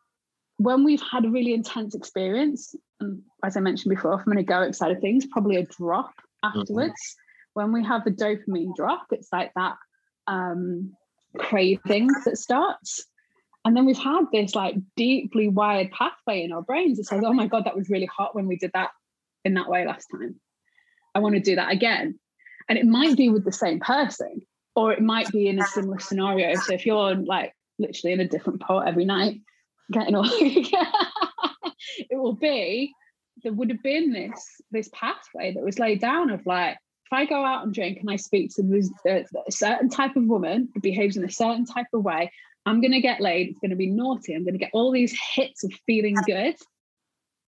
when 0.58 0.84
we've 0.84 1.02
had 1.02 1.26
a 1.26 1.30
really 1.30 1.54
intense 1.54 1.94
experience, 1.94 2.74
and 3.00 3.22
as 3.44 3.56
I 3.56 3.60
mentioned 3.60 3.94
before, 3.94 4.22
from 4.22 4.36
an 4.36 4.44
egoic 4.44 4.76
side 4.76 4.92
of 4.92 5.00
things, 5.00 5.28
probably 5.28 5.58
a 5.58 5.66
drop 5.66 6.14
afterwards. 6.44 6.94
Mm-hmm. 6.94 7.26
When 7.54 7.74
we 7.74 7.84
have 7.86 8.04
the 8.04 8.12
dopamine 8.12 8.76
drop, 8.76 9.08
it's 9.12 9.30
like 9.34 9.52
that 9.56 9.76
um, 10.28 10.96
craving 11.38 12.08
that 12.26 12.38
starts. 12.38 13.06
And 13.66 13.76
then 13.76 13.86
we've 13.86 13.98
had 13.98 14.26
this 14.32 14.56
like 14.56 14.76
deeply 14.96 15.50
wired 15.50 15.92
pathway 15.92 16.44
in 16.44 16.52
our 16.52 16.62
brains 16.62 16.98
that 16.98 17.06
says, 17.06 17.24
oh 17.26 17.34
my 17.34 17.48
God, 17.48 17.66
that 17.66 17.76
was 17.76 17.90
really 17.90 18.06
hot 18.06 18.36
when 18.36 18.48
we 18.48 18.56
did 18.56 18.72
that 18.74 18.92
in 19.44 19.56
that 19.56 19.70
way 19.70 19.86
last 19.86 20.08
time. 20.12 20.40
I 21.14 21.20
want 21.20 21.36
to 21.36 21.42
do 21.42 21.56
that 21.56 21.72
again. 21.72 22.20
And 22.70 22.78
it 22.78 22.86
might 22.86 23.18
be 23.18 23.30
with 23.30 23.44
the 23.44 23.52
same 23.52 23.80
person, 23.80 24.42
or 24.76 24.94
it 24.94 25.02
might 25.02 25.30
be 25.32 25.48
in 25.48 25.60
a 25.60 25.66
similar 25.66 26.00
scenario. 26.00 26.56
So 26.56 26.74
if 26.74 26.86
you're 26.86 27.16
like 27.16 27.54
literally 27.80 28.14
in 28.14 28.20
a 28.20 28.28
different 28.28 28.62
pot 28.62 28.88
every 28.88 29.06
night, 29.06 29.42
getting 29.92 30.16
all 30.16 30.26
it 30.30 30.76
will 32.12 32.36
be 32.36 32.94
there 33.44 33.54
would 33.54 33.70
have 33.70 33.84
been 33.84 34.12
this 34.12 34.62
this 34.72 34.90
pathway 34.94 35.54
that 35.54 35.64
was 35.64 35.80
laid 35.80 36.02
down 36.02 36.30
of 36.30 36.46
like 36.46 36.74
if 36.74 37.14
I 37.14 37.26
go 37.26 37.44
out 37.44 37.64
and 37.64 37.74
drink 37.74 38.00
and 38.00 38.10
I 38.10 38.18
speak 38.18 38.54
to 38.56 38.64
this, 38.64 38.92
uh, 39.10 39.24
a 39.48 39.52
certain 39.52 39.90
type 39.90 40.16
of 40.16 40.26
woman 40.26 40.70
who 40.74 40.80
behaves 40.80 41.18
in 41.18 41.24
a 41.24 41.32
certain 41.32 41.66
type 41.66 41.88
of 41.92 42.04
way, 42.04 42.32
I'm 42.68 42.82
going 42.82 42.92
to 42.92 43.02
get 43.02 43.20
laid. 43.20 43.50
It's 43.50 43.60
going 43.60 43.72
to 43.72 43.76
be 43.76 43.90
naughty. 43.90 44.36
I'm 44.36 44.44
going 44.44 44.54
to 44.54 44.60
get 44.60 44.70
all 44.74 44.92
these 44.92 45.18
hits 45.34 45.64
of 45.64 45.72
feeling 45.88 46.16
good. 46.28 46.56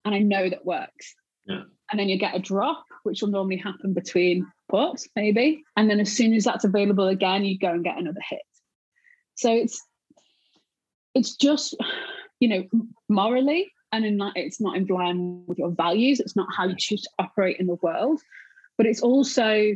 And 0.07 0.15
I 0.15 0.21
know 0.21 0.49
that 0.49 0.65
works. 0.65 1.15
Yeah 1.45 1.65
and 1.93 2.01
then 2.01 2.09
you 2.09 2.19
get 2.19 2.35
a 2.35 2.39
drop, 2.39 2.85
which 3.03 3.21
will 3.21 3.29
normally 3.29 3.59
happen 3.59 3.93
between 3.93 4.51
puts, 4.71 5.07
maybe. 5.15 5.63
And 5.77 5.91
then 5.91 6.01
as 6.01 6.11
soon 6.11 6.33
as 6.33 6.45
that's 6.45 6.65
available 6.65 7.07
again, 7.07 7.45
you 7.45 7.59
go 7.59 7.71
and 7.71 7.85
get 7.85 7.99
another 7.99 8.21
hit. 8.29 8.41
So 9.35 9.53
it's 9.53 9.81
it's 11.15 11.37
just, 11.37 11.77
you 12.41 12.49
know, 12.49 12.65
morally 13.11 13.71
and 13.93 14.05
in 14.05 14.17
that 14.19 14.33
it's 14.35 14.61
not 14.61 14.77
in 14.77 14.87
line 14.87 15.45
with 15.47 15.59
your 15.59 15.71
values. 15.71 16.19
It's 16.19 16.35
not 16.35 16.49
how 16.57 16.67
you 16.67 16.75
choose 16.79 17.03
to 17.03 17.11
operate 17.19 17.59
in 17.61 17.67
the 17.67 17.79
world. 17.83 18.21
But 18.79 18.87
it's 18.87 19.03
also 19.03 19.75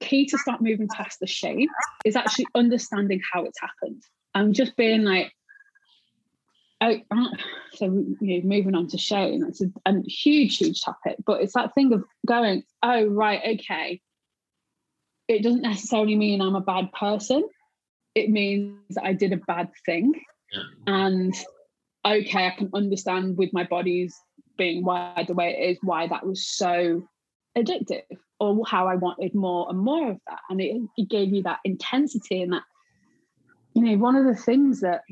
key 0.00 0.26
to 0.26 0.38
start 0.38 0.60
moving 0.60 0.88
past 0.88 1.20
the 1.20 1.26
shame 1.26 1.68
is 2.04 2.16
actually 2.16 2.46
understanding 2.54 3.20
how 3.32 3.44
it's 3.44 3.60
happened 3.60 4.02
and 4.34 4.54
just 4.54 4.76
being 4.76 5.04
like, 5.04 5.32
Oh, 6.84 6.98
so 7.74 7.84
you 8.20 8.42
know, 8.42 8.48
moving 8.48 8.74
on 8.74 8.88
to 8.88 8.98
shame, 8.98 9.44
it's 9.44 9.62
a, 9.62 9.66
a 9.86 10.02
huge, 10.02 10.58
huge 10.58 10.82
topic, 10.82 11.16
but 11.24 11.40
it's 11.40 11.54
that 11.54 11.72
thing 11.74 11.92
of 11.92 12.02
going, 12.26 12.64
oh, 12.82 13.04
right, 13.06 13.40
okay. 13.60 14.00
It 15.28 15.44
doesn't 15.44 15.62
necessarily 15.62 16.16
mean 16.16 16.40
I'm 16.40 16.56
a 16.56 16.60
bad 16.60 16.90
person. 16.92 17.48
It 18.16 18.30
means 18.30 18.80
that 18.90 19.04
I 19.04 19.12
did 19.12 19.32
a 19.32 19.36
bad 19.36 19.70
thing. 19.86 20.12
Yeah. 20.52 20.62
And 20.88 21.34
okay, 22.04 22.46
I 22.46 22.50
can 22.50 22.70
understand 22.74 23.36
with 23.36 23.52
my 23.52 23.64
body's 23.64 24.14
being 24.58 24.84
wired 24.84 25.26
the 25.26 25.34
way 25.34 25.56
it 25.56 25.70
is, 25.70 25.78
why 25.82 26.06
that 26.08 26.26
was 26.26 26.46
so 26.46 27.02
addictive 27.56 28.02
or 28.40 28.64
how 28.66 28.88
I 28.88 28.96
wanted 28.96 29.34
more 29.34 29.68
and 29.68 29.78
more 29.78 30.10
of 30.10 30.18
that. 30.28 30.40
And 30.50 30.60
it, 30.60 30.82
it 30.96 31.08
gave 31.08 31.32
you 31.32 31.42
that 31.44 31.60
intensity 31.64 32.42
and 32.42 32.52
that, 32.52 32.64
you 33.74 33.82
know, 33.82 33.96
one 33.96 34.16
of 34.16 34.24
the 34.26 34.34
things 34.34 34.80
that 34.80 35.02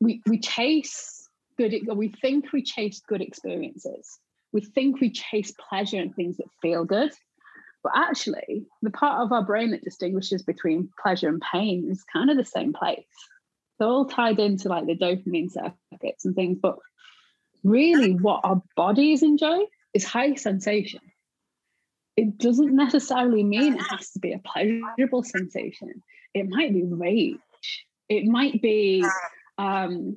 we 0.00 0.20
we 0.26 0.38
chase 0.38 1.28
good 1.56 1.74
we 1.94 2.08
think 2.08 2.52
we 2.52 2.62
chase 2.62 3.00
good 3.06 3.22
experiences. 3.22 4.18
We 4.52 4.60
think 4.60 5.00
we 5.00 5.10
chase 5.10 5.52
pleasure 5.68 5.98
and 5.98 6.14
things 6.14 6.36
that 6.36 6.46
feel 6.60 6.84
good. 6.84 7.12
But 7.82 7.92
actually 7.96 8.66
the 8.82 8.90
part 8.90 9.22
of 9.22 9.32
our 9.32 9.44
brain 9.44 9.70
that 9.70 9.84
distinguishes 9.84 10.42
between 10.42 10.90
pleasure 11.02 11.28
and 11.28 11.40
pain 11.40 11.88
is 11.90 12.04
kind 12.12 12.30
of 12.30 12.36
the 12.36 12.44
same 12.44 12.72
place 12.72 13.06
they're 13.82 13.90
all 13.90 14.06
tied 14.06 14.38
into 14.38 14.68
like 14.68 14.86
the 14.86 14.96
dopamine 14.96 15.50
circuits 15.50 16.24
and 16.24 16.34
things 16.34 16.58
but 16.62 16.76
really 17.64 18.12
what 18.12 18.40
our 18.44 18.62
bodies 18.76 19.22
enjoy 19.22 19.58
is 19.92 20.04
high 20.04 20.34
sensation 20.34 21.00
it 22.16 22.38
doesn't 22.38 22.74
necessarily 22.76 23.42
mean 23.42 23.74
it 23.74 23.82
has 23.90 24.10
to 24.10 24.20
be 24.20 24.32
a 24.32 24.38
pleasurable 24.38 25.22
sensation 25.22 26.02
it 26.32 26.48
might 26.48 26.72
be 26.72 26.84
rage 26.84 27.36
it 28.08 28.24
might 28.24 28.62
be 28.62 29.04
um, 29.58 30.16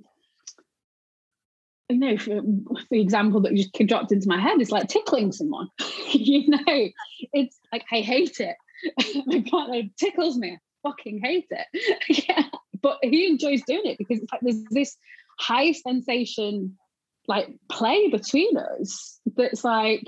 you 1.89 1.97
know, 1.97 2.17
for, 2.17 2.41
the 2.89 3.01
example 3.01 3.41
that 3.41 3.53
just 3.53 3.73
dropped 3.73 4.11
into 4.11 4.27
my 4.27 4.39
head 4.39 4.59
is 4.59 4.71
like 4.71 4.87
tickling 4.87 5.31
someone. 5.31 5.69
you 6.11 6.49
know, 6.49 6.87
it's 7.33 7.59
like 7.71 7.83
I 7.91 7.97
hate 7.97 8.39
it. 8.39 8.55
my 9.25 9.43
partner 9.49 9.83
tickles 9.97 10.37
me. 10.37 10.53
I 10.53 10.89
fucking 10.89 11.19
hate 11.23 11.47
it. 11.51 12.25
yeah, 12.29 12.43
but 12.85 12.99
he 13.01 13.25
enjoys 13.25 13.63
doing 13.63 13.81
it 13.85 13.97
because 13.97 14.19
it's 14.19 14.31
like 14.31 14.41
there's 14.41 14.63
this 14.69 14.95
high 15.39 15.71
sensation, 15.71 16.77
like 17.27 17.49
play 17.67 18.09
between 18.09 18.55
us. 18.57 19.19
That's 19.35 19.63
like, 19.63 20.03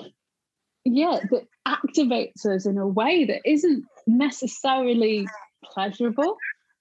yeah, 0.85 1.21
that 1.31 1.47
activates 1.67 2.45
us 2.45 2.67
in 2.67 2.77
a 2.77 2.87
way 2.87 3.25
that 3.25 3.41
isn't 3.49 3.83
necessarily 4.05 5.27
pleasurable 5.63 6.37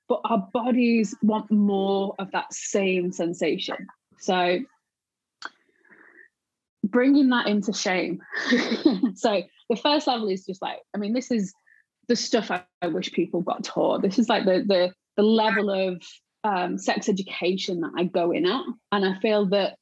but 0.09 0.21
our 0.25 0.47
bodies 0.53 1.17
want 1.23 1.51
more 1.51 2.15
of 2.19 2.31
that 2.33 2.53
same 2.53 3.11
sensation. 3.11 3.77
So 4.19 4.61
bringing 6.85 7.31
that 7.31 7.47
into 7.47 7.73
shame. 7.73 8.21
so 9.15 9.43
the 9.69 9.77
first 9.77 10.07
level 10.07 10.29
is 10.29 10.47
just 10.47 10.63
like, 10.63 10.79
I 10.95 10.99
mean, 10.99 11.13
this 11.13 11.31
is 11.31 11.53
the 12.09 12.15
stuff 12.15 12.51
I, 12.51 12.63
I 12.81 12.87
wish 12.87 13.13
people 13.13 13.41
got 13.41 13.65
taught. 13.65 14.03
This 14.03 14.19
is 14.19 14.29
like 14.29 14.45
the 14.45 14.65
the 14.67 14.93
the 15.17 15.23
level 15.23 15.71
of 15.71 16.03
um, 16.45 16.79
sex 16.79 17.09
education 17.09 17.81
that 17.81 17.93
I 17.97 18.05
go 18.05 18.33
in 18.33 18.47
at, 18.47 18.63
and 18.93 19.05
I 19.05 19.19
feel 19.21 19.47
that 19.47 19.77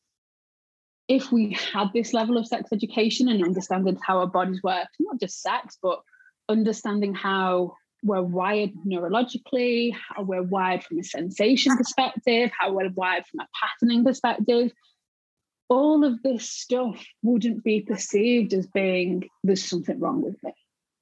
if 1.08 1.30
we 1.30 1.52
had 1.52 1.88
this 1.92 2.14
level 2.14 2.38
of 2.38 2.46
sex 2.46 2.70
education 2.72 3.28
and 3.28 3.44
understanding 3.44 3.98
how 4.02 4.18
our 4.18 4.26
bodies 4.26 4.62
work, 4.62 4.88
not 4.98 5.20
just 5.20 5.42
sex, 5.42 5.76
but 5.82 6.00
understanding 6.48 7.14
how 7.14 7.74
we're 8.02 8.22
wired 8.22 8.70
neurologically, 8.86 9.92
how 9.94 10.22
we're 10.22 10.42
wired 10.42 10.82
from 10.84 10.98
a 10.98 11.04
sensation 11.04 11.76
perspective, 11.76 12.50
how 12.58 12.72
we're 12.72 12.90
wired 12.90 13.24
from 13.26 13.40
a 13.40 13.48
patterning 13.60 14.04
perspective, 14.04 14.70
all 15.68 16.04
of 16.04 16.22
this 16.22 16.48
stuff 16.48 17.02
wouldn't 17.22 17.64
be 17.64 17.80
perceived 17.80 18.52
as 18.52 18.66
being 18.66 19.28
there's 19.42 19.64
something 19.64 19.98
wrong 19.98 20.22
with 20.22 20.36
me. 20.42 20.52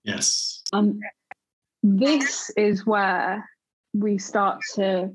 Yes. 0.05 0.62
Um, 0.72 1.01
this 1.83 2.51
is 2.57 2.87
where 2.87 3.49
we 3.93 4.18
start 4.18 4.61
to 4.74 5.11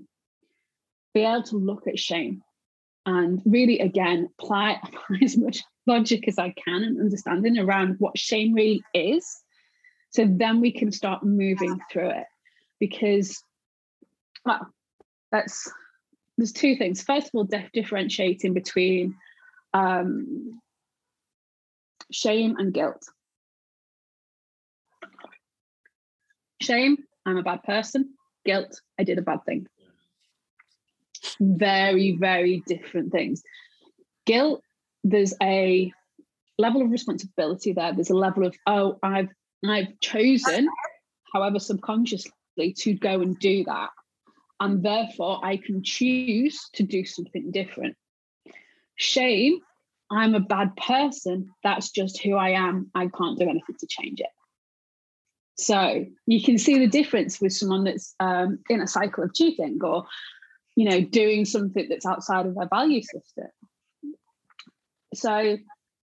be 1.14 1.22
able 1.22 1.44
to 1.44 1.58
look 1.58 1.88
at 1.88 2.00
shame 2.00 2.42
and 3.06 3.42
really 3.46 3.80
again 3.80 4.30
apply, 4.40 4.80
apply 4.84 5.20
as 5.24 5.38
much 5.38 5.64
logic 5.86 6.28
as 6.28 6.38
I 6.38 6.54
can 6.64 6.84
and 6.84 7.00
understanding 7.00 7.58
around 7.58 7.96
what 8.00 8.18
shame 8.18 8.54
really 8.54 8.84
is. 8.94 9.26
So 10.12 10.26
then 10.30 10.62
we 10.62 10.72
can 10.72 10.92
start 10.92 11.24
moving 11.24 11.80
through 11.92 12.10
it 12.10 12.26
because 12.80 13.42
well, 14.46 14.68
that's 15.32 15.70
there's 16.38 16.52
two 16.52 16.76
things. 16.76 17.02
First 17.02 17.28
of 17.28 17.36
all, 17.36 17.44
dif- 17.44 17.72
differentiating 17.74 18.54
between 18.54 19.16
um, 19.74 20.62
shame 22.12 22.56
and 22.58 22.74
guilt. 22.74 23.04
Shame, 26.62 26.98
I'm 27.26 27.38
a 27.38 27.44
bad 27.44 27.64
person. 27.64 28.14
Guilt, 28.48 28.82
I 28.98 29.04
did 29.04 29.20
a 29.20 29.22
bad 29.22 29.44
thing. 29.46 29.68
Very, 31.40 32.14
very 32.14 32.64
different 32.66 33.12
things. 33.12 33.44
Guilt, 34.26 34.64
there's 35.04 35.34
a 35.44 35.92
level 36.58 36.82
of 36.82 36.90
responsibility 36.90 37.74
there. 37.74 37.94
There's 37.94 38.10
a 38.10 38.16
level 38.16 38.48
of, 38.48 38.56
oh, 38.66 38.98
I've 39.04 39.30
I've 39.68 40.00
chosen, 40.00 40.70
however 41.34 41.60
subconsciously, 41.60 42.74
to 42.78 42.94
go 42.94 43.22
and 43.22 43.38
do 43.38 43.66
that. 43.66 43.90
And 44.60 44.82
therefore 44.82 45.44
I 45.44 45.58
can 45.58 45.84
choose 45.84 46.70
to 46.74 46.84
do 46.84 47.06
something 47.06 47.52
different. 47.52 47.98
Shame, 48.96 49.60
I'm 50.10 50.36
a 50.36 50.40
bad 50.40 50.76
person. 50.78 51.50
That's 51.64 51.92
just 51.92 52.24
who 52.24 52.36
I 52.36 52.52
am. 52.52 52.92
I 52.96 53.08
can't 53.08 53.38
do 53.38 53.50
anything 53.50 53.76
to 53.80 53.88
change 53.88 54.22
it. 54.22 54.30
So 55.60 56.06
you 56.28 56.44
can 56.44 56.58
see 56.58 56.78
the 56.78 56.88
difference 56.88 57.42
with 57.42 57.54
someone 57.54 57.84
that's 57.84 58.14
um, 58.20 58.60
in 58.70 58.82
a 58.82 58.88
cycle 58.88 59.24
of 59.24 59.34
cheating 59.34 59.80
or, 59.84 60.06
you 60.76 60.88
know, 60.88 61.02
doing 61.02 61.46
something 61.46 61.88
that's 61.90 62.06
outside 62.06 62.46
of 62.46 62.56
their 62.56 62.68
value 62.70 63.02
system. 63.02 63.48
So 65.16 65.58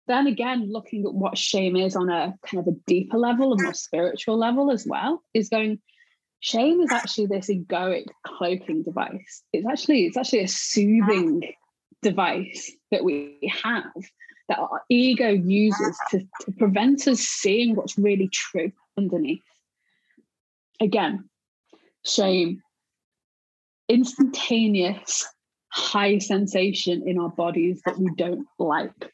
then 0.06 0.26
again, 0.26 0.70
looking 0.70 1.06
at 1.06 1.14
what 1.14 1.38
shame 1.38 1.76
is 1.76 1.96
on 1.96 2.10
a 2.10 2.34
kind 2.44 2.66
of 2.66 2.74
a 2.74 2.76
deeper 2.86 3.16
level, 3.16 3.54
a 3.54 3.62
more 3.62 3.74
spiritual 3.74 4.36
level 4.36 4.70
as 4.70 4.86
well, 4.86 5.22
is 5.32 5.48
going, 5.48 5.78
shame 6.40 6.80
is 6.82 6.92
actually 6.92 7.26
this 7.26 7.48
egoic 7.48 8.04
cloaking 8.26 8.82
device. 8.82 9.42
It's 9.54 9.66
actually, 9.66 10.04
it's 10.04 10.16
actually 10.18 10.40
a 10.40 10.48
soothing 10.48 11.54
device 12.02 12.70
that 12.90 13.02
we 13.02 13.38
have 13.62 13.92
that 14.48 14.58
our 14.58 14.82
ego 14.88 15.28
uses 15.28 15.98
to, 16.10 16.20
to 16.40 16.52
prevent 16.52 17.06
us 17.06 17.20
seeing 17.20 17.76
what's 17.76 17.98
really 17.98 18.28
true 18.28 18.72
underneath. 18.98 19.44
Again, 20.80 21.28
shame, 22.04 22.62
instantaneous 23.88 25.26
high 25.70 26.18
sensation 26.18 27.06
in 27.06 27.18
our 27.18 27.30
bodies 27.30 27.80
that 27.86 27.98
we 27.98 28.10
don't 28.16 28.46
like. 28.58 29.12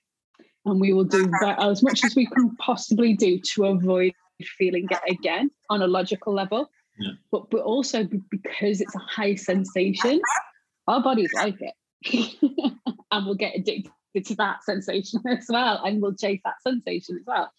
And 0.67 0.81
we 0.81 0.93
will 0.93 1.05
do 1.05 1.27
that 1.43 1.63
as 1.63 1.83
much 1.83 2.05
as 2.05 2.17
we 2.17 2.27
can 2.27 2.57
possibly 2.57 3.15
do 3.15 3.39
to 3.55 3.67
avoid 3.67 4.13
feeling 4.59 4.89
it 4.91 5.13
again 5.13 5.51
on 5.71 5.83
a 5.83 5.87
logical 5.87 6.33
level. 6.33 6.71
Yeah. 6.99 7.13
But, 7.31 7.51
but 7.51 7.61
also 7.61 8.05
because 8.31 8.81
it's 8.81 8.95
a 8.95 8.99
high 8.99 9.35
sensation, 9.35 10.21
our 10.89 11.03
bodies 11.03 11.31
like 11.35 11.57
it. 11.61 11.75
and 13.11 13.27
we'll 13.27 13.35
get 13.35 13.57
addicted 13.57 13.93
to 14.27 14.35
that 14.37 14.63
sensation 14.63 15.21
as 15.29 15.47
well 15.49 15.83
and 15.85 16.01
we'll 16.01 16.15
chase 16.15 16.41
that 16.45 16.61
sensation 16.63 17.17
as 17.19 17.27
well 17.27 17.51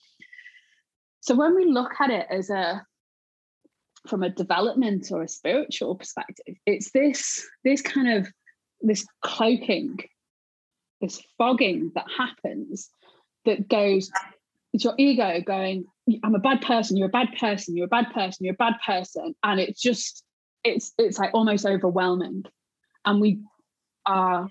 so 1.25 1.35
when 1.35 1.55
we 1.55 1.65
look 1.65 1.91
at 1.99 2.09
it 2.09 2.27
as 2.29 2.49
a 2.49 2.85
from 4.07 4.23
a 4.23 4.29
development 4.29 5.07
or 5.11 5.23
a 5.23 5.27
spiritual 5.27 5.95
perspective 5.95 6.55
it's 6.65 6.91
this 6.91 7.45
this 7.63 7.81
kind 7.81 8.11
of 8.11 8.27
this 8.81 9.05
cloaking 9.21 9.97
this 11.01 11.21
fogging 11.37 11.91
that 11.95 12.05
happens 12.15 12.89
that 13.45 13.67
goes 13.67 14.09
it's 14.73 14.83
your 14.83 14.93
ego 14.97 15.41
going 15.45 15.85
i'm 16.23 16.35
a 16.35 16.39
bad 16.39 16.61
person 16.61 16.97
you're 16.97 17.07
a 17.07 17.09
bad 17.09 17.29
person 17.39 17.75
you're 17.75 17.85
a 17.85 17.89
bad 17.89 18.11
person 18.13 18.45
you're 18.45 18.53
a 18.53 18.57
bad 18.57 18.75
person. 18.85 19.33
And 19.43 19.59
it's 19.59 19.81
just 19.81 20.23
it's 20.65 20.93
it's 20.97 21.19
like 21.19 21.33
almost 21.33 21.65
overwhelming. 21.65 22.43
And 23.05 23.21
we 23.21 23.39
our 24.05 24.49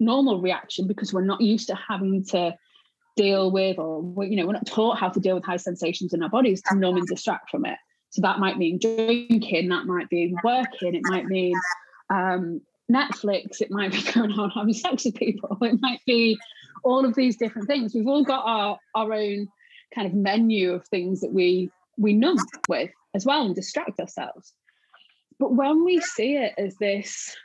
normal 0.00 0.40
reaction 0.40 0.86
because 0.86 1.12
we're 1.12 1.24
not 1.24 1.40
used 1.40 1.68
to 1.68 1.74
having 1.74 2.24
to 2.24 2.54
deal 3.18 3.50
with 3.50 3.78
or 3.78 4.24
you 4.24 4.36
know 4.36 4.46
we're 4.46 4.52
not 4.52 4.66
taught 4.66 4.98
how 4.98 5.08
to 5.08 5.20
deal 5.20 5.34
with 5.34 5.44
high 5.44 5.56
sensations 5.56 6.14
in 6.14 6.22
our 6.22 6.28
bodies 6.30 6.62
to 6.62 6.76
numb 6.76 6.96
and 6.96 7.06
distract 7.06 7.50
from 7.50 7.66
it. 7.66 7.78
So 8.10 8.22
that 8.22 8.38
might 8.38 8.56
mean 8.56 8.78
drinking 8.80 9.68
that 9.68 9.86
might 9.86 10.08
be 10.08 10.34
working 10.44 10.94
it 10.94 11.02
might 11.04 11.26
mean 11.26 11.54
um, 12.08 12.60
netflix 12.90 13.60
it 13.60 13.70
might 13.70 13.92
be 13.92 14.02
going 14.12 14.32
on 14.32 14.50
having 14.50 14.72
sex 14.72 15.04
with 15.04 15.16
people 15.16 15.58
it 15.60 15.78
might 15.80 16.00
be 16.06 16.38
all 16.84 17.04
of 17.04 17.14
these 17.14 17.36
different 17.36 17.68
things. 17.68 17.94
We've 17.94 18.06
all 18.06 18.24
got 18.24 18.44
our 18.46 18.78
our 18.94 19.12
own 19.12 19.48
kind 19.94 20.06
of 20.06 20.14
menu 20.14 20.72
of 20.72 20.86
things 20.86 21.20
that 21.20 21.32
we 21.32 21.70
we 21.96 22.14
numb 22.14 22.38
with 22.68 22.90
as 23.14 23.26
well 23.26 23.44
and 23.44 23.54
distract 23.54 23.98
ourselves. 23.98 24.54
But 25.38 25.54
when 25.54 25.84
we 25.84 26.00
see 26.00 26.36
it 26.36 26.54
as 26.56 26.76
this 26.76 27.36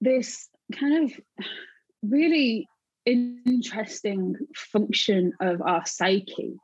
this 0.00 0.48
kind 0.72 1.04
of 1.04 1.46
really 2.02 2.68
interesting 3.06 4.36
function 4.54 5.32
of 5.40 5.62
our 5.62 5.84
psyche 5.86 6.54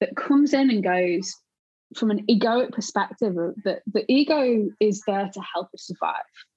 that 0.00 0.16
comes 0.16 0.54
in 0.54 0.70
and 0.70 0.82
goes 0.82 1.34
from 1.96 2.10
an 2.10 2.24
egoic 2.26 2.72
perspective 2.72 3.34
that 3.64 3.82
the 3.92 4.04
ego 4.08 4.68
is 4.80 5.02
there 5.06 5.30
to 5.32 5.40
help 5.54 5.68
us 5.74 5.86
survive 5.86 6.16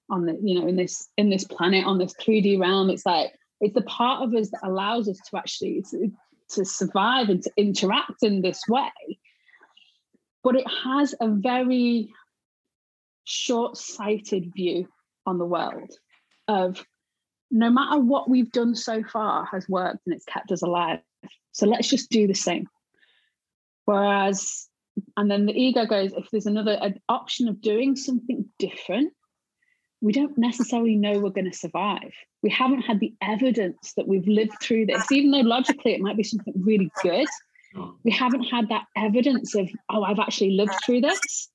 on 0.09 0.25
the 0.25 0.37
you 0.41 0.59
know 0.59 0.67
in 0.67 0.75
this 0.75 1.09
in 1.17 1.29
this 1.29 1.43
planet 1.43 1.85
on 1.85 1.97
this 1.97 2.13
3d 2.13 2.59
realm. 2.59 2.89
It's 2.89 3.05
like 3.05 3.33
it's 3.61 3.73
the 3.73 3.81
part 3.81 4.23
of 4.23 4.33
us 4.33 4.49
that 4.51 4.61
allows 4.63 5.09
us 5.09 5.17
to 5.29 5.37
actually 5.37 5.83
to, 5.91 6.11
to 6.51 6.65
survive 6.65 7.29
and 7.29 7.41
to 7.43 7.51
interact 7.57 8.23
in 8.23 8.41
this 8.41 8.61
way. 8.67 8.91
But 10.43 10.55
it 10.55 10.65
has 10.83 11.15
a 11.19 11.27
very 11.27 12.13
short-sighted 13.23 14.53
view 14.55 14.87
on 15.25 15.39
the 15.39 15.45
world 15.45 15.91
of 16.47 16.85
no 17.51 17.69
matter 17.69 17.99
what 17.99 18.29
we've 18.29 18.51
done 18.51 18.75
so 18.75 19.03
far 19.03 19.45
has 19.45 19.67
worked 19.69 20.05
and 20.05 20.15
it's 20.15 20.25
kept 20.25 20.51
us 20.51 20.61
alive. 20.61 20.99
So 21.51 21.67
let's 21.67 21.87
just 21.87 22.09
do 22.09 22.27
the 22.27 22.33
same. 22.33 22.67
Whereas, 23.85 24.67
and 25.15 25.29
then 25.29 25.45
the 25.45 25.53
ego 25.53 25.85
goes, 25.85 26.11
if 26.13 26.29
there's 26.31 26.47
another 26.47 26.77
an 26.81 26.99
option 27.07 27.47
of 27.47 27.61
doing 27.61 27.95
something 27.95 28.45
different, 28.59 29.13
we 30.01 30.11
don't 30.11 30.37
necessarily 30.37 30.95
know 30.95 31.19
we're 31.19 31.29
going 31.29 31.49
to 31.49 31.57
survive. 31.57 32.11
We 32.43 32.49
haven't 32.49 32.81
had 32.81 32.99
the 32.99 33.13
evidence 33.21 33.93
that 33.95 34.07
we've 34.07 34.27
lived 34.27 34.59
through 34.61 34.87
this, 34.87 35.11
even 35.11 35.31
though 35.31 35.47
logically 35.47 35.93
it 35.93 36.01
might 36.01 36.17
be 36.17 36.23
something 36.23 36.53
really 36.57 36.91
good. 37.01 37.27
Hmm. 37.73 37.91
We 38.03 38.11
haven't 38.11 38.43
had 38.43 38.69
that 38.69 38.85
evidence 38.95 39.55
of, 39.55 39.69
oh, 39.89 40.03
I've 40.03 40.19
actually 40.19 40.51
lived 40.51 40.73
through 40.85 41.01
this. 41.01 41.49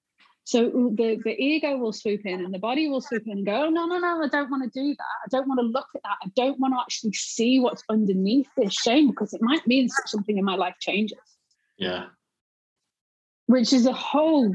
So 0.45 0.93
the, 0.97 1.21
the 1.23 1.41
ego 1.41 1.77
will 1.77 1.93
swoop 1.93 2.25
in 2.25 2.45
and 2.45 2.53
the 2.53 2.59
body 2.59 2.89
will 2.89 3.01
swoop 3.01 3.25
in 3.27 3.33
and 3.33 3.47
go, 3.47 3.67
oh, 3.67 3.69
no, 3.69 3.87
no, 3.87 3.99
no, 3.99 4.23
I 4.23 4.29
don't 4.29 4.51
want 4.51 4.65
to 4.65 4.81
do 4.81 4.89
that. 4.89 5.05
I 5.25 5.29
don't 5.31 5.47
want 5.47 5.61
to 5.61 5.67
look 5.67 5.87
at 5.95 6.03
that. 6.03 6.17
I 6.25 6.31
don't 6.35 6.59
want 6.59 6.75
to 6.75 6.81
actually 6.81 7.13
see 7.13 7.61
what's 7.61 7.85
underneath 7.89 8.49
this 8.57 8.75
shame 8.75 9.11
because 9.11 9.33
it 9.33 9.43
might 9.43 9.67
mean 9.67 9.89
something 10.07 10.39
in 10.39 10.45
my 10.45 10.57
life 10.57 10.75
changes. 10.81 11.19
Yeah. 11.79 12.07
Which 13.47 13.73
is 13.73 13.87
a 13.87 13.93
whole 13.93 14.53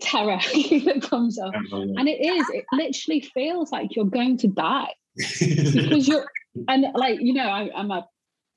terror 0.00 0.38
that 0.52 1.06
comes 1.08 1.38
up. 1.38 1.54
And 1.72 2.08
it 2.08 2.20
is, 2.20 2.46
it 2.50 2.64
literally 2.72 3.20
feels 3.20 3.72
like 3.72 3.96
you're 3.96 4.04
going 4.06 4.36
to 4.38 4.48
die 4.48 4.92
because 5.16 6.06
you're, 6.08 6.26
and 6.68 6.86
like, 6.94 7.20
you 7.20 7.32
know, 7.32 7.48
I, 7.48 7.70
I'm 7.74 7.90
a 7.90 8.06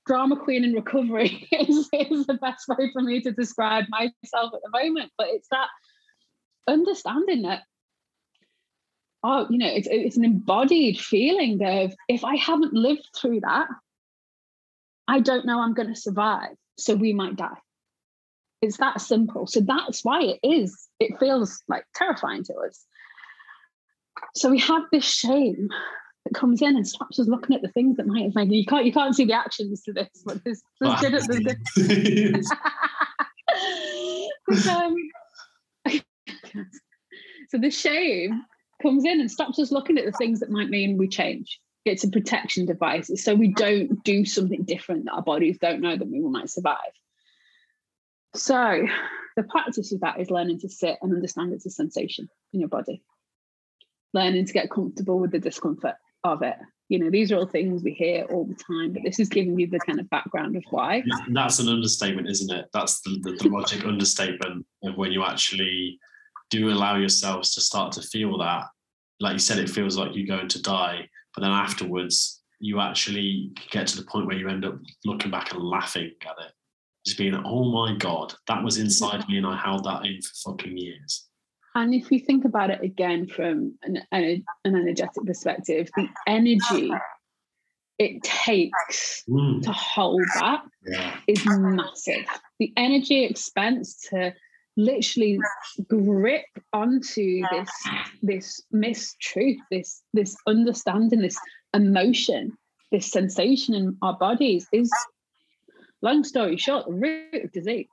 drama 0.05 0.35
queen 0.35 0.63
in 0.63 0.73
recovery 0.73 1.47
is, 1.51 1.89
is 1.93 2.25
the 2.25 2.37
best 2.41 2.67
way 2.67 2.89
for 2.91 3.01
me 3.01 3.21
to 3.21 3.31
describe 3.31 3.85
myself 3.89 4.51
at 4.53 4.59
the 4.63 4.69
moment. 4.71 5.11
But 5.17 5.27
it's 5.29 5.47
that 5.51 5.67
understanding 6.67 7.43
that 7.43 7.61
oh 9.23 9.47
you 9.49 9.57
know 9.57 9.67
it's, 9.67 9.87
it's 9.89 10.17
an 10.17 10.25
embodied 10.25 10.99
feeling 10.99 11.61
of 11.63 11.93
if 12.07 12.23
i 12.23 12.35
haven't 12.35 12.73
lived 12.73 13.07
through 13.15 13.39
that 13.39 13.67
i 15.07 15.19
don't 15.19 15.45
know 15.45 15.59
i'm 15.59 15.73
going 15.73 15.93
to 15.93 15.99
survive 15.99 16.55
so 16.77 16.95
we 16.95 17.13
might 17.13 17.35
die. 17.35 17.57
It's 18.61 18.77
that 18.77 19.01
simple. 19.01 19.47
So 19.47 19.59
that's 19.61 20.03
why 20.03 20.21
it 20.21 20.39
is 20.43 20.87
it 20.99 21.19
feels 21.19 21.61
like 21.67 21.85
terrifying 21.95 22.43
to 22.45 22.53
us. 22.67 22.85
So 24.35 24.49
we 24.49 24.59
have 24.59 24.83
this 24.91 25.03
shame 25.03 25.67
that 26.25 26.33
comes 26.33 26.61
in 26.61 26.75
and 26.77 26.87
stops 26.87 27.19
us 27.19 27.27
looking 27.27 27.55
at 27.55 27.61
the 27.61 27.67
things 27.69 27.97
that 27.97 28.07
might 28.07 28.23
have 28.23 28.35
made 28.35 28.51
you 28.51 28.65
can't 28.65 28.85
you 28.85 28.93
can't 28.93 29.15
see 29.15 29.25
the 29.25 29.33
actions 29.33 29.81
to 29.83 29.93
this, 29.93 30.07
but 30.25 30.43
there's, 30.43 30.61
there's 30.79 31.01
good 31.01 31.13
at 31.13 31.27
there's 31.27 32.49
good. 34.47 35.07
um, 36.55 36.69
so 37.49 37.57
the 37.57 37.71
shame 37.71 38.43
comes 38.81 39.05
in 39.05 39.19
and 39.19 39.31
stops 39.31 39.59
us 39.59 39.71
looking 39.71 39.97
at 39.97 40.05
the 40.05 40.11
things 40.11 40.39
that 40.39 40.49
might 40.49 40.69
mean 40.69 40.97
we 40.97 41.07
change. 41.07 41.59
It's 41.85 42.03
a 42.03 42.09
protection 42.09 42.65
device. 42.65 43.11
So 43.23 43.35
we 43.35 43.53
don't 43.53 44.03
do 44.03 44.25
something 44.25 44.63
different 44.63 45.05
that 45.05 45.13
our 45.13 45.21
bodies 45.21 45.57
don't 45.59 45.81
know 45.81 45.97
that 45.97 46.07
we 46.07 46.19
might 46.19 46.49
survive. 46.49 46.77
So 48.35 48.87
the 49.35 49.43
practice 49.43 49.91
of 49.93 50.01
that 50.01 50.19
is 50.19 50.31
learning 50.31 50.59
to 50.61 50.69
sit 50.69 50.97
and 51.01 51.13
understand 51.13 51.53
it's 51.53 51.65
a 51.65 51.69
sensation 51.69 52.29
in 52.53 52.59
your 52.59 52.69
body. 52.69 53.03
Learning 54.13 54.45
to 54.45 54.53
get 54.53 54.69
comfortable 54.69 55.19
with 55.19 55.31
the 55.31 55.39
discomfort 55.39 55.95
of 56.23 56.41
it. 56.41 56.55
You 56.89 56.99
know, 56.99 57.09
these 57.09 57.31
are 57.31 57.37
all 57.37 57.47
things 57.47 57.81
we 57.83 57.93
hear 57.93 58.25
all 58.25 58.45
the 58.45 58.55
time, 58.55 58.93
but 58.93 59.03
this 59.03 59.19
is 59.19 59.29
giving 59.29 59.57
you 59.57 59.67
the 59.67 59.79
kind 59.79 59.99
of 59.99 60.09
background 60.09 60.55
of 60.55 60.63
why. 60.69 61.03
That's 61.31 61.59
an 61.59 61.69
understatement, 61.69 62.29
isn't 62.29 62.55
it? 62.55 62.69
That's 62.73 63.01
the, 63.01 63.19
the, 63.21 63.31
the 63.31 63.49
logic 63.49 63.85
understatement 63.85 64.65
of 64.83 64.95
when 64.97 65.11
you 65.11 65.23
actually 65.23 65.99
do 66.49 66.69
allow 66.69 66.97
yourselves 66.97 67.53
to 67.55 67.61
start 67.61 67.91
to 67.93 68.01
feel 68.01 68.37
that. 68.37 68.65
Like 69.19 69.33
you 69.33 69.39
said, 69.39 69.59
it 69.59 69.69
feels 69.69 69.97
like 69.97 70.11
you're 70.13 70.27
going 70.27 70.49
to 70.49 70.61
die, 70.61 71.07
but 71.33 71.41
then 71.41 71.51
afterwards, 71.51 72.41
you 72.59 72.79
actually 72.79 73.51
get 73.71 73.87
to 73.87 73.97
the 73.97 74.05
point 74.05 74.25
where 74.25 74.37
you 74.37 74.47
end 74.47 74.65
up 74.65 74.75
looking 75.05 75.31
back 75.31 75.53
and 75.53 75.61
laughing 75.61 76.11
at 76.21 76.45
it. 76.45 76.51
Just 77.05 77.17
being, 77.17 77.35
oh 77.35 77.65
my 77.65 77.95
God, 77.97 78.33
that 78.47 78.63
was 78.63 78.77
inside 78.77 79.27
me 79.27 79.37
and 79.37 79.45
I 79.45 79.57
held 79.57 79.83
that 79.83 80.05
in 80.05 80.21
for 80.21 80.51
fucking 80.51 80.77
years. 80.77 81.27
And 81.75 81.93
if 81.93 82.11
you 82.11 82.19
think 82.19 82.45
about 82.45 82.69
it 82.69 82.81
again 82.81 83.27
from 83.27 83.77
an, 83.83 84.01
an, 84.11 84.45
energetic 84.65 85.25
perspective, 85.25 85.89
the 85.95 86.07
energy 86.27 86.91
it 87.99 88.23
takes 88.23 89.23
mm. 89.29 89.61
to 89.61 89.71
hold 89.71 90.23
that 90.35 90.63
yeah. 90.85 91.15
is 91.27 91.43
massive. 91.45 92.25
The 92.59 92.73
energy 92.77 93.23
expense 93.23 94.07
to 94.09 94.33
literally 94.75 95.39
grip 95.87 96.45
onto 96.71 97.43
this 97.51 97.69
this 98.21 98.61
mistruth, 98.73 99.57
this 99.69 100.01
this 100.13 100.35
understanding, 100.47 101.19
this 101.21 101.37
emotion, 101.73 102.57
this 102.91 103.11
sensation 103.11 103.75
in 103.75 103.97
our 104.01 104.17
bodies 104.17 104.67
is 104.71 104.91
long 106.01 106.23
story 106.23 106.57
short, 106.57 106.85
the 106.85 106.93
root 106.93 107.43
of 107.45 107.51
disease. 107.51 107.87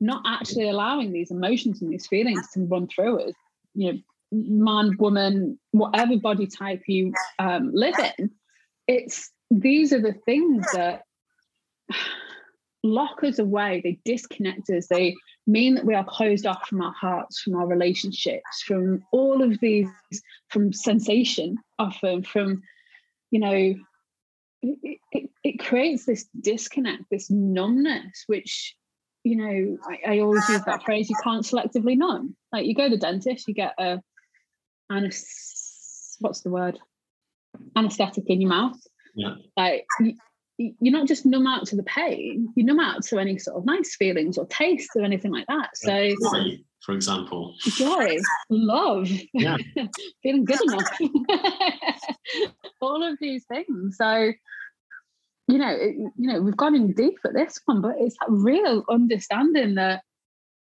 Not 0.00 0.22
actually 0.26 0.68
allowing 0.68 1.12
these 1.12 1.30
emotions 1.30 1.82
and 1.82 1.92
these 1.92 2.06
feelings 2.06 2.48
to 2.54 2.60
run 2.66 2.88
through 2.88 3.20
us, 3.20 3.34
you 3.74 3.92
know, 3.92 3.98
man, 4.32 4.96
woman, 4.98 5.58
whatever 5.72 6.16
body 6.16 6.46
type 6.46 6.82
you 6.86 7.12
um, 7.38 7.70
live 7.74 7.96
in, 8.18 8.30
it's 8.86 9.30
these 9.50 9.92
are 9.92 10.00
the 10.00 10.14
things 10.24 10.64
that 10.72 11.02
lock 12.82 13.22
us 13.22 13.38
away, 13.38 13.82
they 13.84 13.98
disconnect 14.04 14.70
us, 14.70 14.86
they 14.88 15.14
mean 15.46 15.74
that 15.74 15.84
we 15.84 15.94
are 15.94 16.04
closed 16.04 16.46
off 16.46 16.68
from 16.68 16.82
our 16.82 16.92
hearts, 16.92 17.40
from 17.40 17.54
our 17.56 17.66
relationships, 17.66 18.62
from 18.64 19.02
all 19.12 19.42
of 19.42 19.58
these, 19.60 19.88
from 20.48 20.72
sensation 20.72 21.56
often, 21.78 22.22
from, 22.22 22.62
you 23.30 23.40
know, 23.40 23.74
it, 24.62 25.00
it, 25.12 25.30
it 25.42 25.58
creates 25.58 26.04
this 26.04 26.26
disconnect, 26.40 27.04
this 27.10 27.30
numbness, 27.30 28.24
which, 28.26 28.76
you 29.24 29.36
know, 29.36 29.78
I, 29.88 30.14
I 30.14 30.18
always 30.20 30.48
use 30.48 30.62
that 30.64 30.82
phrase, 30.84 31.08
you 31.08 31.16
can't 31.22 31.44
selectively 31.44 31.96
numb. 31.96 32.36
Like 32.52 32.66
you 32.66 32.74
go 32.74 32.88
to 32.88 32.96
the 32.96 33.00
dentist, 33.00 33.48
you 33.48 33.54
get 33.54 33.74
a, 33.78 34.02
what's 36.18 36.40
the 36.42 36.50
word? 36.50 36.78
Anesthetic 37.76 38.24
in 38.26 38.40
your 38.40 38.50
mouth. 38.50 38.78
Yeah. 39.14 39.34
Like 39.56 39.86
you're 40.80 40.92
not 40.92 41.08
just 41.08 41.24
numb 41.24 41.46
out 41.46 41.66
to 41.66 41.76
the 41.76 41.82
pain, 41.84 42.52
you 42.54 42.64
numb 42.64 42.80
out 42.80 43.02
to 43.04 43.18
any 43.18 43.38
sort 43.38 43.56
of 43.56 43.64
nice 43.64 43.96
feelings 43.96 44.36
or 44.36 44.46
tastes 44.46 44.90
or 44.94 45.02
anything 45.02 45.32
like 45.32 45.46
that. 45.46 45.70
So, 45.74 46.14
joy, 46.32 46.58
for 46.84 46.94
example, 46.94 47.54
joy, 47.60 48.18
love, 48.50 49.10
yeah. 49.32 49.56
feeling 50.22 50.44
good 50.44 50.60
enough, 50.62 50.88
all 52.80 53.02
of 53.02 53.18
these 53.20 53.44
things. 53.46 53.96
So, 53.96 54.32
you 55.48 55.58
know, 55.58 55.70
it, 55.70 55.96
you 55.96 56.12
know, 56.32 56.42
we've 56.42 56.56
gone 56.56 56.74
in 56.74 56.92
deep 56.92 57.18
at 57.24 57.32
this 57.32 57.58
one, 57.64 57.80
but 57.80 57.94
it's 57.98 58.16
that 58.20 58.28
real 58.28 58.84
understanding 58.90 59.76
that 59.76 60.02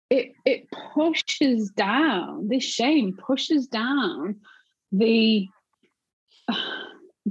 it 0.09 0.32
it 0.45 0.68
pushes 0.95 1.70
down 1.70 2.49
this 2.49 2.62
shame 2.62 3.16
pushes 3.16 3.66
down 3.66 4.37
the 4.93 5.49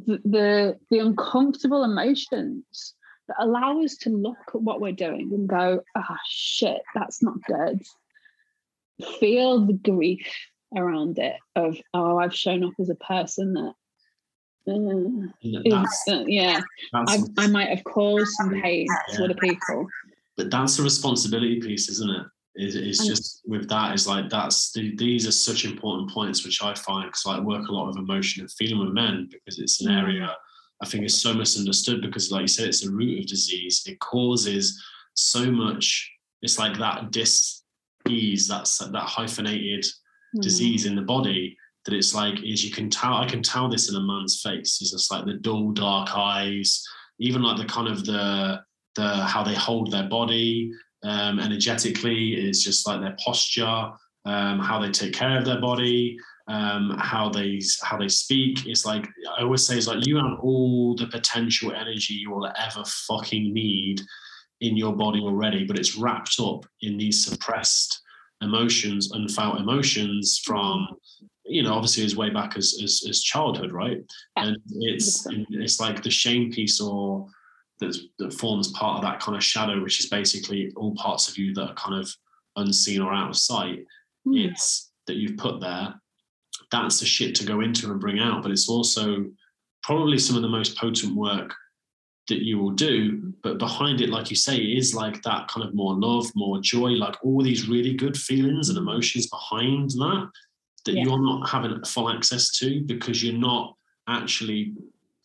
the, 0.05 0.77
the, 0.89 0.99
uncomfortable 0.99 1.83
emotions 1.83 2.93
that 3.27 3.37
allow 3.39 3.81
us 3.81 3.95
to 3.97 4.09
look 4.09 4.37
at 4.53 4.61
what 4.61 4.81
we're 4.81 4.91
doing 4.91 5.31
and 5.33 5.47
go, 5.47 5.81
ah, 5.95 6.05
oh, 6.09 6.15
shit, 6.27 6.81
that's 6.93 7.23
not 7.23 7.35
good. 7.47 7.81
Feel 9.19 9.65
the 9.65 9.73
grief 9.73 10.27
around 10.75 11.19
it 11.19 11.35
of, 11.55 11.77
oh, 11.93 12.17
I've 12.17 12.35
shown 12.35 12.63
up 12.63 12.73
as 12.79 12.89
a 12.89 12.95
person 12.95 13.53
that, 13.53 13.73
uh, 14.65 15.27
is, 15.43 16.03
uh, 16.09 16.23
yeah, 16.25 16.61
I, 16.93 17.19
I, 17.37 17.47
might 17.47 17.67
have 17.67 17.83
caused 17.83 18.31
some 18.31 18.61
pain 18.61 18.87
yeah. 19.09 19.17
to 19.17 19.25
other 19.25 19.33
people. 19.33 19.87
But 20.37 20.51
that's 20.51 20.77
the 20.77 20.83
responsibility 20.83 21.59
piece, 21.59 21.89
isn't 21.89 22.09
it? 22.09 22.25
Is, 22.55 22.75
is 22.75 22.99
just 22.99 23.41
with 23.45 23.67
that 23.69 23.95
is 23.95 24.07
like 24.07 24.29
that's 24.29 24.71
the, 24.73 24.95
these 24.95 25.27
are 25.27 25.31
such 25.31 25.65
important 25.65 26.11
points 26.11 26.45
which 26.45 26.61
I 26.61 26.73
find 26.75 27.07
because 27.07 27.25
I 27.27 27.39
work 27.39 27.67
a 27.67 27.71
lot 27.71 27.89
of 27.89 27.97
emotion 27.97 28.41
and 28.41 28.51
feeling 28.51 28.79
with 28.79 28.93
men 28.93 29.27
because 29.31 29.59
it's 29.59 29.81
an 29.81 29.91
mm. 29.91 30.01
area 30.01 30.35
I 30.81 30.85
think 30.85 31.03
is 31.03 31.19
so 31.19 31.33
misunderstood 31.33 32.01
because 32.01 32.31
like 32.31 32.41
you 32.41 32.47
said 32.47 32.67
it's 32.67 32.85
a 32.85 32.91
root 32.91 33.19
of 33.19 33.27
disease 33.27 33.83
it 33.87 33.99
causes 33.99 34.81
so 35.15 35.49
much 35.49 36.11
it's 36.41 36.59
like 36.59 36.77
that 36.77 37.11
dis-ease 37.11 38.47
that's 38.47 38.77
that 38.77 38.95
hyphenated 38.95 39.85
mm. 39.85 40.41
disease 40.41 40.85
in 40.85 40.95
the 40.95 41.01
body 41.01 41.57
that 41.85 41.95
it's 41.95 42.13
like 42.13 42.43
is 42.43 42.63
you 42.63 42.71
can 42.71 42.89
tell 42.89 43.15
I 43.15 43.27
can 43.27 43.41
tell 43.41 43.67
this 43.67 43.89
in 43.89 43.95
a 43.95 43.99
man's 43.99 44.41
face 44.41 44.79
it's 44.79 44.91
just 44.91 45.11
like 45.11 45.25
the 45.25 45.33
dull 45.33 45.71
dark 45.71 46.15
eyes 46.15 46.83
even 47.19 47.41
like 47.41 47.57
the 47.57 47.65
kind 47.65 47.87
of 47.87 48.05
the 48.05 48.61
the 48.95 49.15
how 49.25 49.43
they 49.43 49.55
hold 49.55 49.91
their 49.91 50.07
body 50.07 50.71
um, 51.03 51.39
energetically 51.39 52.33
is 52.33 52.63
just 52.63 52.87
like 52.87 53.01
their 53.01 53.15
posture, 53.23 53.91
um, 54.25 54.59
how 54.59 54.79
they 54.79 54.91
take 54.91 55.13
care 55.13 55.37
of 55.37 55.45
their 55.45 55.59
body, 55.59 56.17
um, 56.47 56.97
how 56.99 57.29
they 57.29 57.61
how 57.81 57.97
they 57.97 58.07
speak. 58.07 58.65
It's 58.65 58.85
like 58.85 59.07
I 59.37 59.43
always 59.43 59.65
say, 59.65 59.77
it's 59.77 59.87
like 59.87 60.05
you 60.05 60.17
have 60.17 60.39
all 60.41 60.95
the 60.95 61.07
potential 61.07 61.73
energy 61.73 62.13
you 62.15 62.31
will 62.31 62.47
ever 62.47 62.83
fucking 62.85 63.53
need 63.53 64.01
in 64.61 64.77
your 64.77 64.95
body 64.95 65.19
already, 65.19 65.65
but 65.65 65.77
it's 65.77 65.97
wrapped 65.97 66.39
up 66.39 66.65
in 66.81 66.97
these 66.97 67.25
suppressed 67.25 68.01
emotions, 68.41 69.11
unfelt 69.11 69.59
emotions 69.59 70.41
from 70.43 70.87
you 71.45 71.61
know 71.61 71.73
obviously 71.73 72.05
as 72.05 72.15
way 72.15 72.29
back 72.29 72.55
as 72.57 72.79
as, 72.81 73.03
as 73.09 73.21
childhood, 73.21 73.71
right? 73.71 73.99
And 74.37 74.57
it's 74.79 75.27
it's 75.49 75.79
like 75.79 76.01
the 76.01 76.09
shame 76.09 76.51
piece 76.51 76.79
or 76.79 77.27
that 77.79 78.33
forms 78.33 78.71
part 78.71 78.97
of 78.97 79.03
that 79.03 79.19
kind 79.19 79.35
of 79.35 79.43
shadow, 79.43 79.81
which 79.81 79.99
is 79.99 80.09
basically 80.09 80.71
all 80.75 80.95
parts 80.95 81.27
of 81.27 81.37
you 81.37 81.53
that 81.53 81.69
are 81.69 81.75
kind 81.75 81.99
of 81.99 82.13
unseen 82.55 83.01
or 83.01 83.13
out 83.13 83.29
of 83.29 83.37
sight. 83.37 83.85
Mm. 84.27 84.51
It's 84.51 84.91
that 85.07 85.15
you've 85.15 85.37
put 85.37 85.59
there. 85.59 85.93
That's 86.71 86.99
the 86.99 87.05
shit 87.05 87.35
to 87.35 87.45
go 87.45 87.61
into 87.61 87.91
and 87.91 87.99
bring 87.99 88.19
out, 88.19 88.41
but 88.41 88.51
it's 88.51 88.69
also 88.69 89.25
probably 89.83 90.17
some 90.17 90.35
of 90.35 90.41
the 90.41 90.49
most 90.49 90.77
potent 90.77 91.15
work 91.15 91.53
that 92.29 92.43
you 92.43 92.57
will 92.57 92.71
do. 92.71 93.33
But 93.43 93.59
behind 93.59 94.01
it, 94.01 94.09
like 94.09 94.29
you 94.29 94.35
say, 94.35 94.57
is 94.57 94.95
like 94.95 95.21
that 95.23 95.47
kind 95.49 95.67
of 95.67 95.75
more 95.75 95.93
love, 95.93 96.25
more 96.35 96.59
joy, 96.59 96.91
like 96.91 97.17
all 97.23 97.43
these 97.43 97.67
really 97.67 97.93
good 97.93 98.17
feelings 98.17 98.69
and 98.69 98.77
emotions 98.77 99.27
behind 99.27 99.91
that 99.91 100.29
that 100.85 100.93
yeah. 100.93 101.03
you're 101.03 101.21
not 101.21 101.49
having 101.49 101.83
full 101.85 102.09
access 102.09 102.57
to 102.57 102.81
because 102.81 103.23
you're 103.23 103.33
not 103.33 103.75
actually 104.07 104.73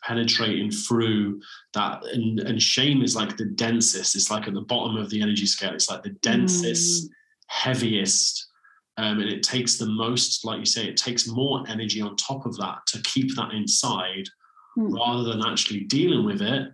penetrating 0.05 0.71
through 0.71 1.41
that 1.75 2.05
and, 2.13 2.41
and 2.41 2.63
shame 2.63 3.03
is 3.03 3.17
like 3.17 3.37
the 3.37 3.45
densest 3.45 4.15
it's 4.15 4.31
like 4.31 4.47
at 4.47 4.55
the 4.55 4.61
bottom 4.63 4.97
of 4.97 5.11
the 5.11 5.21
energy 5.21 5.47
scale 5.47 5.75
it's 5.75 5.91
like 5.91 6.03
the 6.03 6.17
densest 6.23 7.07
mm. 7.07 7.11
heaviest 7.49 8.47
um, 8.97 9.21
and 9.21 9.31
it 9.31 9.43
takes 9.43 9.77
the 9.77 9.87
most 9.87 10.45
like 10.45 10.59
you 10.59 10.67
say 10.67 10.87
it 10.87 10.97
takes 10.97 11.29
more 11.29 11.65
energy 11.69 12.01
on 12.01 12.17
top 12.17 12.47
of 12.47 12.57
that 12.59 12.79
to 12.87 13.01
keep 13.03 13.35
that 13.37 13.53
inside 13.53 14.25
mm. 14.79 14.93
rather 14.93 15.25
than 15.25 15.45
actually 15.45 15.81
dealing 15.81 16.25
with 16.25 16.43
it 16.43 16.69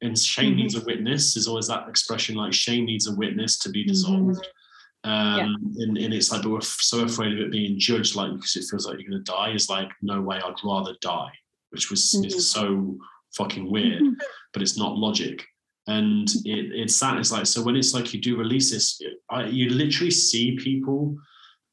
and 0.00 0.18
shame 0.18 0.52
mm-hmm. 0.52 0.60
needs 0.60 0.76
a 0.76 0.84
witness 0.84 1.36
is 1.36 1.48
always 1.48 1.68
that 1.68 1.88
expression 1.88 2.34
like 2.34 2.52
shame 2.52 2.84
needs 2.84 3.08
a 3.08 3.14
witness 3.14 3.58
to 3.58 3.70
be 3.70 3.82
mm-hmm. 3.82 3.90
dissolved 3.90 4.46
mm-hmm. 5.04 5.10
um, 5.10 5.38
yeah. 5.38 5.84
and, 5.84 5.98
and, 5.98 6.14
it's 6.14 6.30
like 6.30 6.42
but 6.42 6.50
we're 6.50 6.60
so 6.60 7.04
afraid 7.04 7.32
of 7.32 7.38
it 7.38 7.50
being 7.50 7.78
judged 7.78 8.14
like 8.14 8.32
because 8.32 8.56
it 8.56 8.64
feels 8.70 8.86
like 8.86 8.98
you're 8.98 9.10
going 9.10 9.22
to 9.22 9.32
die 9.32 9.52
is 9.52 9.68
like 9.68 9.90
no 10.02 10.20
way 10.20 10.40
i'd 10.44 10.54
rather 10.64 10.94
die 11.00 11.32
which 11.74 11.90
was 11.90 12.12
mm-hmm. 12.12 12.26
is 12.26 12.50
so 12.50 12.96
fucking 13.36 13.70
weird, 13.70 14.02
mm-hmm. 14.02 14.14
but 14.52 14.62
it's 14.62 14.78
not 14.78 14.96
logic. 14.96 15.44
And 15.86 16.28
it, 16.46 16.72
it's 16.72 16.98
that 17.00 17.18
it's 17.18 17.32
like 17.32 17.46
so 17.46 17.62
when 17.62 17.76
it's 17.76 17.92
like 17.92 18.14
you 18.14 18.20
do 18.20 18.38
release 18.38 18.70
this, 18.70 18.98
I, 19.28 19.44
you 19.46 19.68
literally 19.68 20.10
see 20.10 20.56
people 20.56 21.16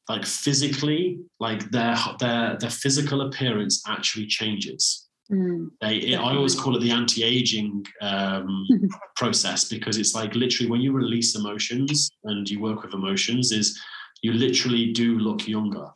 like 0.10 0.26
physically, 0.26 1.20
like 1.40 1.70
their 1.72 1.96
their 2.20 2.58
their 2.58 2.70
physical 2.70 3.22
appearance 3.22 3.82
actually 3.88 4.28
changes. 4.28 5.08
Mm. 5.32 5.70
They, 5.80 6.16
I 6.16 6.36
always 6.36 6.56
call 6.56 6.76
it 6.76 6.82
the 6.82 6.92
anti-aging 6.92 7.86
um, 8.02 8.68
process 9.16 9.64
because 9.64 9.98
it's 9.98 10.14
like 10.14 10.36
literally 10.36 10.70
when 10.70 10.82
you 10.82 10.92
release 10.92 11.38
emotions 11.38 12.10
and 12.26 12.50
you 12.50 12.60
work 12.60 12.84
with 12.84 12.94
emotions, 12.94 13.54
is 13.54 13.80
you 14.22 14.34
literally 14.34 14.92
do 14.92 15.18
look 15.20 15.48
younger 15.48 15.88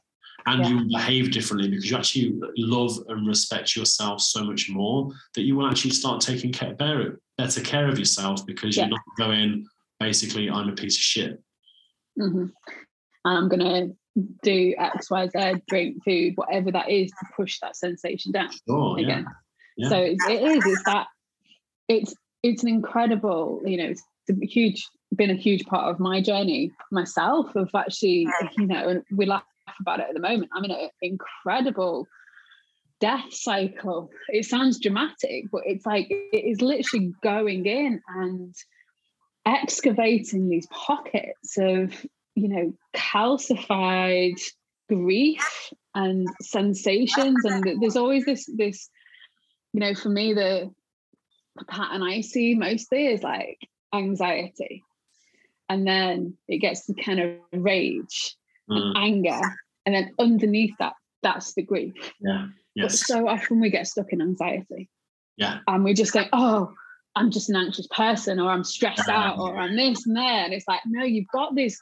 and 0.47 0.63
Yeah. 0.63 0.69
you 0.69 0.89
behave 0.89 1.31
differently 1.31 1.69
because 1.69 1.89
you 1.89 1.97
actually 1.97 2.39
love 2.57 2.97
and 3.07 3.27
respect 3.27 3.75
yourself 3.75 4.21
so 4.21 4.43
much 4.43 4.69
more 4.69 5.11
that 5.33 5.41
you 5.41 5.55
will 5.55 5.67
actually 5.67 5.91
start 5.91 6.21
taking 6.21 6.51
care, 6.51 6.73
better, 6.75 7.19
better 7.37 7.61
care 7.61 7.87
of 7.87 7.97
yourself 7.97 8.45
because 8.45 8.75
Yeah. 8.75 8.83
you're 8.83 8.91
not 8.91 9.01
going 9.17 9.65
basically 9.99 10.49
I'm 10.49 10.69
a 10.69 10.73
piece 10.73 10.95
of 10.97 11.01
shit. 11.01 11.43
Mhm. 12.19 12.51
I'm 13.23 13.47
gonna 13.49 13.89
do 14.43 14.75
X, 14.77 15.09
Y, 15.09 15.27
Z, 15.27 15.61
drink, 15.67 16.03
food, 16.03 16.33
whatever 16.37 16.71
that 16.71 16.89
is 16.89 17.11
to 17.11 17.25
push 17.35 17.59
that 17.59 17.75
sensation 17.75 18.31
down 18.31 18.49
yeah, 18.67 18.95
again. 18.97 19.25
Yeah. 19.77 19.89
So 19.89 19.97
it, 19.97 20.17
it 20.29 20.41
is. 20.43 20.65
It's 20.65 20.83
that. 20.83 21.07
It's 21.87 22.15
it's 22.43 22.63
an 22.63 22.69
incredible. 22.69 23.61
You 23.65 23.77
know, 23.77 23.85
it's 23.85 24.03
a 24.29 24.45
huge 24.45 24.87
been 25.15 25.29
a 25.29 25.35
huge 25.35 25.65
part 25.65 25.85
of 25.85 25.99
my 25.99 26.19
journey 26.21 26.71
myself 26.91 27.55
of 27.55 27.69
actually 27.73 28.27
you 28.57 28.67
know 28.67 28.89
and 28.89 29.03
we 29.11 29.25
laugh 29.25 29.43
about 29.79 29.99
it 29.99 30.07
at 30.09 30.13
the 30.13 30.19
moment. 30.19 30.51
I'm 30.53 30.63
in 30.65 30.71
an 30.71 30.89
incredible 31.01 32.07
death 32.99 33.31
cycle. 33.33 34.09
It 34.29 34.45
sounds 34.45 34.79
dramatic 34.79 35.45
but 35.51 35.61
it's 35.65 35.85
like 35.85 36.07
it 36.09 36.45
is 36.45 36.61
literally 36.61 37.13
going 37.21 37.65
in 37.65 38.01
and 38.07 38.55
excavating 39.45 40.49
these 40.49 40.67
pockets 40.71 41.57
of 41.57 41.93
you 42.35 42.49
know 42.49 42.73
calcified 42.95 44.39
grief 44.89 45.73
and 45.93 46.27
sensations. 46.41 47.43
And 47.43 47.81
there's 47.81 47.97
always 47.97 48.25
this 48.25 48.49
this 48.55 48.89
you 49.73 49.81
know 49.81 49.93
for 49.93 50.09
me 50.09 50.33
the 50.33 50.71
the 51.57 51.65
pattern 51.65 52.03
i 52.03 52.19
see 52.19 52.55
mostly 52.55 53.07
is 53.07 53.23
like 53.23 53.57
anxiety. 53.93 54.83
And 55.67 55.87
then 55.87 56.37
it 56.47 56.59
gets 56.59 56.85
to 56.85 56.93
kind 56.93 57.19
of 57.19 57.29
rage 57.51 58.35
Mm, 58.69 58.93
anger 58.95 59.39
and 59.85 59.93
then 59.93 60.11
underneath 60.17 60.73
that 60.79 60.93
that's 61.21 61.53
the 61.53 61.61
grief. 61.61 61.93
Yeah, 62.19 62.47
but 62.75 62.91
yes, 62.91 63.05
so 63.05 63.27
often 63.27 63.59
we 63.59 63.69
get 63.69 63.87
stuck 63.87 64.11
in 64.11 64.21
anxiety. 64.21 64.89
Yeah, 65.37 65.59
and 65.67 65.83
we 65.83 65.93
just 65.93 66.13
think 66.13 66.29
oh 66.33 66.73
i'm 67.15 67.31
just 67.31 67.49
an 67.49 67.55
anxious 67.55 67.87
person 67.87 68.39
or 68.39 68.51
i'm 68.51 68.63
stressed 68.63 69.07
Yeah. 69.07 69.29
out 69.29 69.39
or 69.39 69.57
i'm 69.57 69.75
this 69.75 70.05
and 70.05 70.17
that 70.17 70.45
and 70.45 70.53
it's 70.53 70.67
like 70.67 70.81
no 70.85 71.03
you've 71.03 71.27
got 71.33 71.55
this 71.55 71.79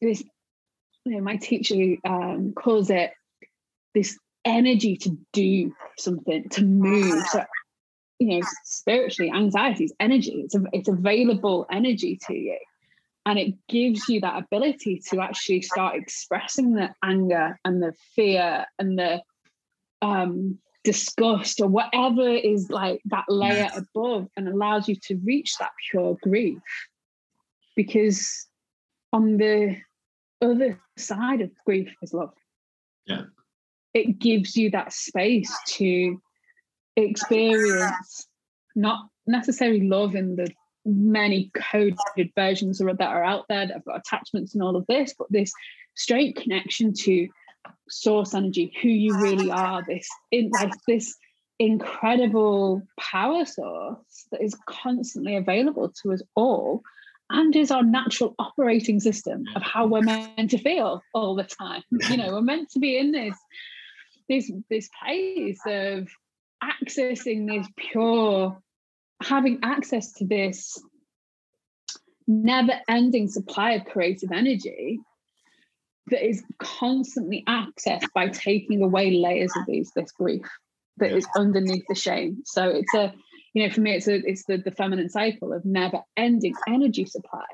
this 0.00 0.22
you 1.04 1.16
know 1.16 1.20
my 1.20 1.36
teacher 1.36 1.96
um, 2.04 2.52
calls 2.54 2.90
it 2.90 3.12
this 3.94 4.18
energy 4.44 4.96
to 4.96 5.16
do 5.32 5.74
something 5.98 6.48
to 6.50 6.64
move 6.64 7.26
so 7.28 7.44
you 8.18 8.38
know 8.38 8.46
spiritually 8.64 9.30
anxiety 9.32 9.84
is 9.84 9.94
energy. 10.00 10.42
It's 10.44 10.54
a, 10.54 10.62
it's 10.72 10.88
available 10.88 11.66
energy 11.70 12.18
to 12.26 12.34
you 12.34 12.58
and 13.24 13.38
it 13.38 13.54
gives 13.68 14.08
you 14.08 14.20
that 14.20 14.42
ability 14.42 15.00
to 15.10 15.20
actually 15.20 15.62
start 15.62 15.94
expressing 15.96 16.74
the 16.74 16.90
anger 17.04 17.58
and 17.64 17.82
the 17.82 17.92
fear 18.16 18.66
and 18.78 18.98
the 18.98 19.22
um, 20.00 20.58
disgust 20.82 21.60
or 21.60 21.68
whatever 21.68 22.28
is 22.28 22.68
like 22.70 23.00
that 23.04 23.24
layer 23.28 23.68
above 23.76 24.26
and 24.36 24.48
allows 24.48 24.88
you 24.88 24.96
to 25.04 25.20
reach 25.24 25.56
that 25.58 25.70
pure 25.90 26.16
grief. 26.22 26.58
Because 27.76 28.48
on 29.12 29.36
the 29.36 29.76
other 30.40 30.80
side 30.96 31.40
of 31.40 31.50
grief 31.64 31.94
is 32.02 32.12
love. 32.12 32.34
Yeah. 33.06 33.22
it 33.94 34.18
gives 34.18 34.56
you 34.56 34.70
that 34.70 34.92
space 34.92 35.52
to 35.66 36.20
experience 36.96 38.28
not 38.74 39.08
necessarily 39.26 39.86
love 39.86 40.14
in 40.14 40.36
the 40.36 40.48
many 40.84 41.50
coded 41.54 42.32
versions 42.34 42.78
that 42.78 43.00
are 43.00 43.24
out 43.24 43.46
there 43.48 43.66
that 43.66 43.74
have 43.74 43.84
got 43.84 44.00
attachments 44.00 44.54
and 44.54 44.62
all 44.62 44.76
of 44.76 44.86
this, 44.86 45.14
but 45.16 45.30
this 45.30 45.52
straight 45.94 46.36
connection 46.36 46.92
to 46.92 47.28
source 47.88 48.34
energy, 48.34 48.72
who 48.82 48.88
you 48.88 49.18
really 49.20 49.50
are, 49.50 49.82
this 49.86 50.08
in 50.30 50.50
like 50.50 50.72
this 50.86 51.16
incredible 51.58 52.82
power 52.98 53.44
source 53.44 54.26
that 54.32 54.42
is 54.42 54.56
constantly 54.66 55.36
available 55.36 55.92
to 56.02 56.12
us 56.12 56.22
all 56.34 56.82
and 57.30 57.54
is 57.54 57.70
our 57.70 57.84
natural 57.84 58.34
operating 58.38 59.00
system 59.00 59.44
of 59.54 59.62
how 59.62 59.86
we're 59.86 60.02
meant 60.02 60.50
to 60.50 60.58
feel 60.58 61.02
all 61.14 61.34
the 61.34 61.44
time. 61.44 61.82
You 62.10 62.16
know, 62.16 62.32
we're 62.32 62.42
meant 62.42 62.70
to 62.70 62.78
be 62.78 62.98
in 62.98 63.12
this 63.12 63.36
this 64.28 64.50
this 64.68 64.88
place 65.02 65.60
of 65.66 66.08
accessing 66.62 67.46
this 67.46 67.66
pure 67.76 68.60
having 69.22 69.60
access 69.62 70.12
to 70.14 70.26
this 70.26 70.80
never 72.26 72.72
ending 72.88 73.28
supply 73.28 73.72
of 73.72 73.84
creative 73.84 74.30
energy 74.32 75.00
that 76.08 76.26
is 76.26 76.42
constantly 76.58 77.44
accessed 77.46 78.06
by 78.14 78.28
taking 78.28 78.82
away 78.82 79.10
layers 79.12 79.52
of 79.56 79.66
these 79.66 79.90
this 79.94 80.12
grief 80.12 80.46
that 80.98 81.10
Yeah. 81.10 81.16
is 81.16 81.26
underneath 81.36 81.84
the 81.88 81.94
shame 81.94 82.42
so 82.44 82.68
it's 82.68 82.94
a 82.94 83.12
you 83.54 83.62
know 83.66 83.72
for 83.72 83.80
me 83.80 83.94
it's 83.94 84.08
a 84.08 84.14
it's 84.14 84.44
the, 84.44 84.56
the 84.58 84.70
feminine 84.70 85.08
cycle 85.08 85.52
of 85.52 85.64
never 85.64 86.00
ending 86.16 86.54
energy 86.68 87.06
supply 87.06 87.46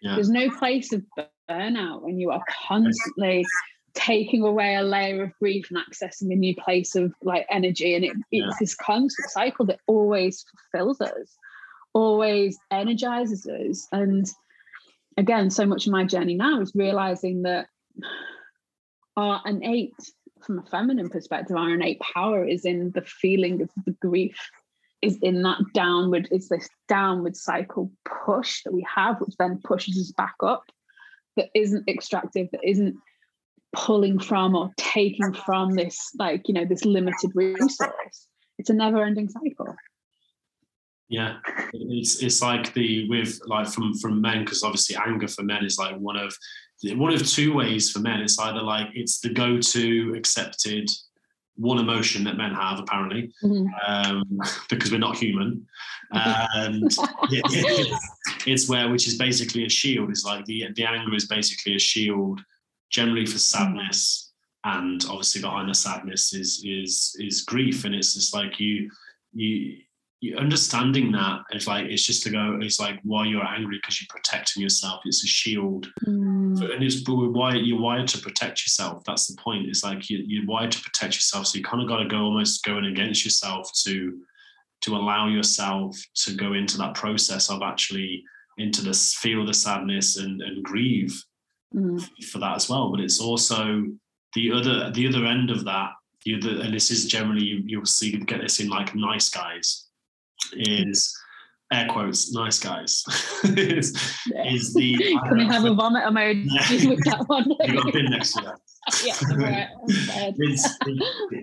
Yeah. 0.00 0.14
there's 0.14 0.30
no 0.30 0.50
place 0.50 0.92
of 0.92 1.04
burnout 1.48 2.02
when 2.02 2.18
you 2.18 2.30
are 2.30 2.42
constantly 2.68 3.44
taking 3.98 4.42
away 4.42 4.76
a 4.76 4.82
layer 4.82 5.24
of 5.24 5.32
grief 5.40 5.70
and 5.70 5.78
accessing 5.78 6.32
a 6.32 6.36
new 6.36 6.54
place 6.54 6.94
of 6.94 7.12
like 7.22 7.46
energy. 7.50 7.94
And 7.94 8.04
it, 8.04 8.12
it's 8.30 8.58
this 8.58 8.74
constant 8.74 9.30
cycle 9.30 9.66
that 9.66 9.80
always 9.86 10.44
fulfills 10.72 11.00
us 11.00 11.36
always 11.94 12.56
energizes 12.70 13.46
us. 13.46 13.88
And 13.90 14.26
again 15.18 15.50
so 15.50 15.66
much 15.66 15.86
of 15.86 15.92
my 15.92 16.04
journey 16.04 16.34
now 16.34 16.60
is 16.60 16.72
realizing 16.74 17.42
that 17.42 17.66
our 19.16 19.42
innate 19.44 19.92
from 20.40 20.60
a 20.60 20.62
feminine 20.62 21.10
perspective 21.10 21.56
our 21.56 21.74
innate 21.74 22.00
power 22.00 22.46
is 22.46 22.64
in 22.64 22.92
the 22.94 23.02
feeling 23.02 23.60
of 23.60 23.68
the 23.84 23.90
grief 24.00 24.38
is 25.02 25.18
in 25.22 25.42
that 25.42 25.58
downward 25.74 26.28
is 26.30 26.48
this 26.48 26.68
downward 26.88 27.36
cycle 27.36 27.90
push 28.24 28.62
that 28.62 28.72
we 28.72 28.86
have 28.94 29.20
which 29.20 29.34
then 29.38 29.60
pushes 29.64 29.98
us 29.98 30.12
back 30.12 30.36
up 30.42 30.62
that 31.36 31.48
isn't 31.54 31.88
extractive 31.88 32.46
that 32.52 32.64
isn't 32.64 32.96
pulling 33.76 34.18
from 34.18 34.54
or 34.54 34.70
taking 34.76 35.32
from 35.32 35.70
this 35.72 35.98
like 36.18 36.48
you 36.48 36.54
know 36.54 36.64
this 36.64 36.84
limited 36.84 37.30
resource 37.34 37.78
it's 38.58 38.70
a 38.70 38.74
never 38.74 39.04
ending 39.04 39.28
cycle 39.28 39.74
Yeah, 41.10 41.38
it's 41.72 42.22
it's 42.22 42.42
like 42.42 42.74
the 42.74 43.08
with 43.08 43.40
like 43.46 43.68
from 43.68 43.94
from 43.94 44.20
men 44.20 44.44
because 44.44 44.62
obviously 44.62 44.94
anger 44.96 45.28
for 45.28 45.42
men 45.42 45.64
is 45.64 45.78
like 45.78 45.96
one 45.96 46.16
of 46.16 46.34
one 46.96 47.12
of 47.14 47.26
two 47.26 47.54
ways 47.54 47.90
for 47.90 48.00
men. 48.00 48.20
It's 48.20 48.38
either 48.38 48.60
like 48.62 48.88
it's 48.94 49.20
the 49.20 49.30
go 49.30 49.58
to 49.58 50.14
accepted 50.18 50.86
one 51.56 51.78
emotion 51.78 52.24
that 52.24 52.36
men 52.36 52.52
have 52.54 52.78
apparently 52.78 53.32
Mhm. 53.42 53.66
um, 53.88 54.22
because 54.70 54.90
we're 54.92 54.98
not 55.08 55.16
human, 55.16 55.66
and 56.12 56.84
it- 56.84 57.42
it's, 57.54 58.06
it's 58.46 58.68
where 58.68 58.90
which 58.90 59.06
is 59.08 59.16
basically 59.16 59.64
a 59.64 59.68
shield. 59.70 60.10
It's 60.10 60.24
like 60.24 60.44
the 60.44 60.58
the 60.76 60.84
anger 60.84 61.14
is 61.16 61.26
basically 61.26 61.74
a 61.74 61.78
shield, 61.78 62.40
generally 62.90 63.26
for 63.26 63.38
sadness, 63.38 64.32
and 64.64 65.04
obviously 65.08 65.40
behind 65.40 65.68
the 65.68 65.74
sadness 65.74 66.32
is 66.34 66.62
is 66.64 67.16
is 67.18 67.42
grief, 67.42 67.84
and 67.84 67.94
it's 67.94 68.14
just 68.14 68.34
like 68.34 68.58
you 68.58 68.90
you 69.32 69.78
you 70.20 70.36
understanding 70.36 71.12
that 71.12 71.42
it's 71.50 71.68
like 71.68 71.86
it's 71.86 72.04
just 72.04 72.24
to 72.24 72.30
go 72.30 72.58
it's 72.60 72.80
like 72.80 72.98
why 73.04 73.24
you're 73.24 73.46
angry 73.46 73.78
because 73.80 74.00
you're 74.00 74.08
protecting 74.10 74.62
yourself. 74.62 75.00
It's 75.04 75.22
a 75.22 75.28
shield. 75.28 75.88
Mm. 76.06 76.74
and 76.74 76.82
it's 76.82 77.02
why 77.06 77.54
you're 77.54 77.80
wired 77.80 78.08
to 78.08 78.18
protect 78.18 78.62
yourself. 78.62 79.04
That's 79.04 79.28
the 79.28 79.40
point. 79.40 79.68
It's 79.68 79.84
like 79.84 80.10
you, 80.10 80.24
you're 80.26 80.46
wired 80.46 80.72
to 80.72 80.80
protect 80.80 81.14
yourself. 81.14 81.46
So 81.46 81.58
you 81.58 81.64
kind 81.64 81.82
of 81.82 81.88
got 81.88 81.98
to 81.98 82.08
go 82.08 82.18
almost 82.18 82.64
going 82.64 82.86
against 82.86 83.24
yourself 83.24 83.70
to 83.84 84.18
to 84.80 84.96
allow 84.96 85.28
yourself 85.28 85.96
to 86.14 86.34
go 86.34 86.52
into 86.54 86.76
that 86.78 86.94
process 86.94 87.50
of 87.50 87.62
actually 87.62 88.24
into 88.58 88.82
this 88.82 89.14
feel 89.14 89.46
the 89.46 89.54
sadness 89.54 90.16
and, 90.16 90.42
and 90.42 90.64
grieve 90.64 91.22
Mm. 91.74 92.02
for 92.24 92.38
that 92.38 92.56
as 92.56 92.68
well. 92.68 92.90
But 92.90 93.00
it's 93.00 93.20
also 93.20 93.84
the 94.34 94.52
other 94.52 94.90
the 94.90 95.06
other 95.08 95.26
end 95.26 95.50
of 95.50 95.64
that. 95.64 95.90
The 96.24 96.34
other, 96.36 96.62
and 96.62 96.74
this 96.74 96.90
is 96.90 97.06
generally 97.06 97.44
you, 97.44 97.62
you'll 97.64 97.86
see 97.86 98.10
get 98.18 98.40
this 98.40 98.60
in 98.60 98.68
like 98.68 98.94
nice 98.94 99.28
guys 99.30 99.86
is 100.54 101.16
air 101.72 101.86
quotes 101.90 102.32
nice 102.32 102.58
guys 102.58 103.04
is, 103.44 103.94
Yeah. 104.26 104.44
is 104.52 104.72
the 104.74 104.96
Can 105.28 105.36
we 105.38 105.44
have 105.46 105.64
a 105.64 105.74
vomit 105.74 106.04
emoji 106.04 106.46
Yeah. 106.50 106.88
with 106.90 107.04
that 107.04 107.24
one? 107.28 107.44
you 107.50 107.74
got 107.74 107.88
a 107.88 107.92
pin 107.92 108.06
next 108.06 108.32
to 108.34 108.40
that. 108.42 108.58
yeah. 109.04 109.68
It's 110.38 110.68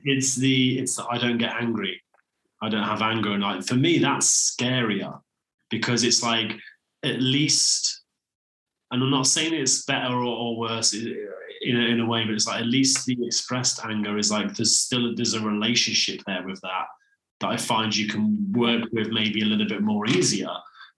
it's 0.04 0.36
the 0.36 0.80
it's 0.80 0.96
the 0.96 1.06
I 1.10 1.18
don't 1.18 1.38
get 1.38 1.54
angry. 1.54 2.02
I 2.62 2.70
don't 2.70 2.84
have 2.84 3.02
anger, 3.02 3.32
and 3.34 3.44
like 3.44 3.64
for 3.64 3.76
me 3.76 4.00
that's 4.00 4.56
scarier 4.60 5.20
because 5.70 6.04
it's 6.04 6.24
like 6.24 6.54
at 7.04 7.22
least, 7.22 7.95
and 8.92 9.04
I'm 9.04 9.12
not 9.12 9.28
saying 9.28 9.54
it's 9.54 9.86
better 9.86 10.14
or, 10.14 10.26
or 10.26 10.58
worse. 10.58 10.94
In 11.62 11.78
a, 11.78 11.80
in 11.80 12.00
a 12.00 12.06
way, 12.06 12.24
but 12.26 12.36
it's 12.36 12.46
like 12.46 12.60
at 12.62 12.68
least 12.68 13.06
the 13.08 13.18
expressed 13.26 13.84
anger 13.84 14.18
is 14.20 14.30
like 14.30 14.54
there's 14.56 14.76
still 14.82 15.16
there's 15.16 15.34
a 15.34 15.40
relationship 15.42 16.22
there 16.28 16.46
with 16.46 16.62
that 16.62 16.86
that 17.40 17.48
I 17.50 17.58
find 17.58 17.96
you 17.96 18.08
can 18.08 18.52
work 18.52 18.84
with 18.92 19.08
maybe 19.10 19.42
a 19.42 19.46
little 19.46 19.68
bit 19.68 19.82
more 19.82 20.06
easier. 20.08 20.52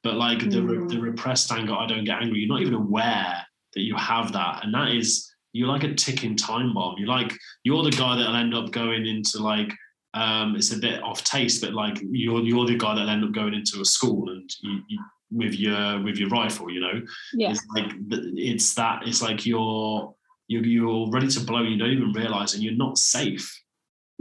But 0.03 0.15
like 0.15 0.39
the 0.39 0.57
Mm. 0.61 0.89
the 0.89 0.99
repressed 0.99 1.51
anger, 1.53 1.73
I 1.73 1.85
don't 1.85 2.03
get 2.03 2.21
angry. 2.21 2.39
You're 2.39 2.49
not 2.49 2.61
even 2.61 2.73
aware 2.73 3.45
that 3.75 3.81
you 3.81 3.95
have 3.95 4.33
that, 4.33 4.65
and 4.65 4.73
that 4.73 4.89
is 4.91 5.31
you're 5.53 5.69
like 5.69 5.83
a 5.83 5.93
ticking 5.93 6.35
time 6.35 6.73
bomb. 6.73 6.95
You're 6.97 7.07
like 7.07 7.33
you're 7.63 7.83
the 7.83 7.91
guy 7.91 8.17
that'll 8.17 8.35
end 8.35 8.53
up 8.53 8.71
going 8.71 9.05
into 9.05 9.41
like 9.41 9.71
um, 10.13 10.55
it's 10.55 10.71
a 10.73 10.79
bit 10.79 11.01
off 11.01 11.23
taste, 11.23 11.61
but 11.61 11.73
like 11.73 11.97
you're 12.11 12.41
you're 12.41 12.65
the 12.65 12.77
guy 12.77 12.93
that'll 12.95 13.09
end 13.09 13.23
up 13.23 13.31
going 13.31 13.53
into 13.53 13.79
a 13.79 13.85
school 13.85 14.29
and 14.31 14.49
you, 14.61 14.81
you 14.89 14.99
with 15.31 15.55
your 15.55 16.01
with 16.03 16.17
your 16.17 16.29
rifle, 16.29 16.71
you 16.71 16.79
know. 16.79 17.01
Yeah. 17.33 17.51
It's 17.51 17.65
like 17.75 17.91
it's 18.09 18.73
that 18.75 19.07
it's 19.07 19.21
like 19.21 19.45
you're 19.45 20.13
you're 20.47 20.65
you're 20.65 21.09
ready 21.11 21.27
to 21.27 21.39
blow. 21.41 21.61
You 21.63 21.77
don't 21.77 21.91
even 21.91 22.13
realize, 22.13 22.53
and 22.53 22.63
you're 22.63 22.73
not 22.75 22.97
safe. 22.97 23.51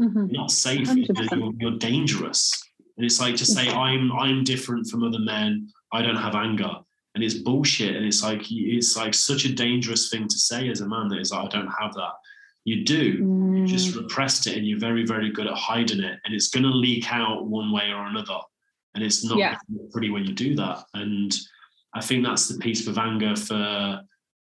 Mhm. 0.00 0.30
You're 0.32 0.40
not 0.42 0.50
safe. 0.50 0.88
You're, 0.94 1.52
you're 1.59 1.78
dangerous. 1.78 2.52
And 2.96 3.04
it's 3.07 3.20
like 3.20 3.36
to 3.36 3.46
say 3.46 3.68
I'm 3.70 4.11
I'm 4.12 4.42
different 4.44 4.88
from 4.88 5.02
other 5.04 5.18
men. 5.20 5.68
I 5.92 6.02
don't 6.02 6.16
have 6.16 6.34
anger, 6.34 6.72
and 7.14 7.22
it's 7.22 7.34
bullshit. 7.34 7.94
And 7.94 8.04
it's 8.04 8.22
like 8.22 8.42
it's 8.50 8.96
like 8.96 9.14
such 9.14 9.44
a 9.44 9.52
dangerous 9.54 10.11
thing 10.11 10.26
to 10.28 10.38
say 10.38 10.68
as 10.68 10.80
a 10.80 10.88
man 10.88 11.09
that 11.09 11.20
is 11.20 11.30
like 11.30 11.44
I 11.46 11.48
don't 11.59 11.70
have 11.80 11.94
that. 11.94 12.12
You 12.64 12.84
do. 12.84 13.02
You 13.54 13.64
just 13.66 13.94
Mm. 13.94 14.02
repressed 14.02 14.48
it, 14.48 14.57
and 14.57 14.66
you're 14.66 14.80
very 14.80 15.07
very 15.07 15.30
good 15.30 15.46
at 15.46 15.54
hiding 15.54 16.00
it, 16.00 16.18
and 16.24 16.34
it's 16.34 16.48
going 16.48 16.64
to 16.64 16.70
leak 16.70 17.07
out 17.12 17.46
one 17.46 17.70
way 17.70 17.90
or 17.92 18.07
another. 18.07 18.38
And 18.97 19.05
it's 19.05 19.22
not 19.24 19.38
Yeah. 19.38 19.57
pretty 19.92 20.09
when 20.11 20.24
you 20.24 20.32
do 20.32 20.57
that. 20.57 20.84
And 20.94 21.32
I 21.94 22.01
think 22.01 22.24
that's 22.24 22.49
the 22.49 22.59
piece 22.59 22.86
of 22.88 22.99
anger 22.99 23.36
for 23.36 24.01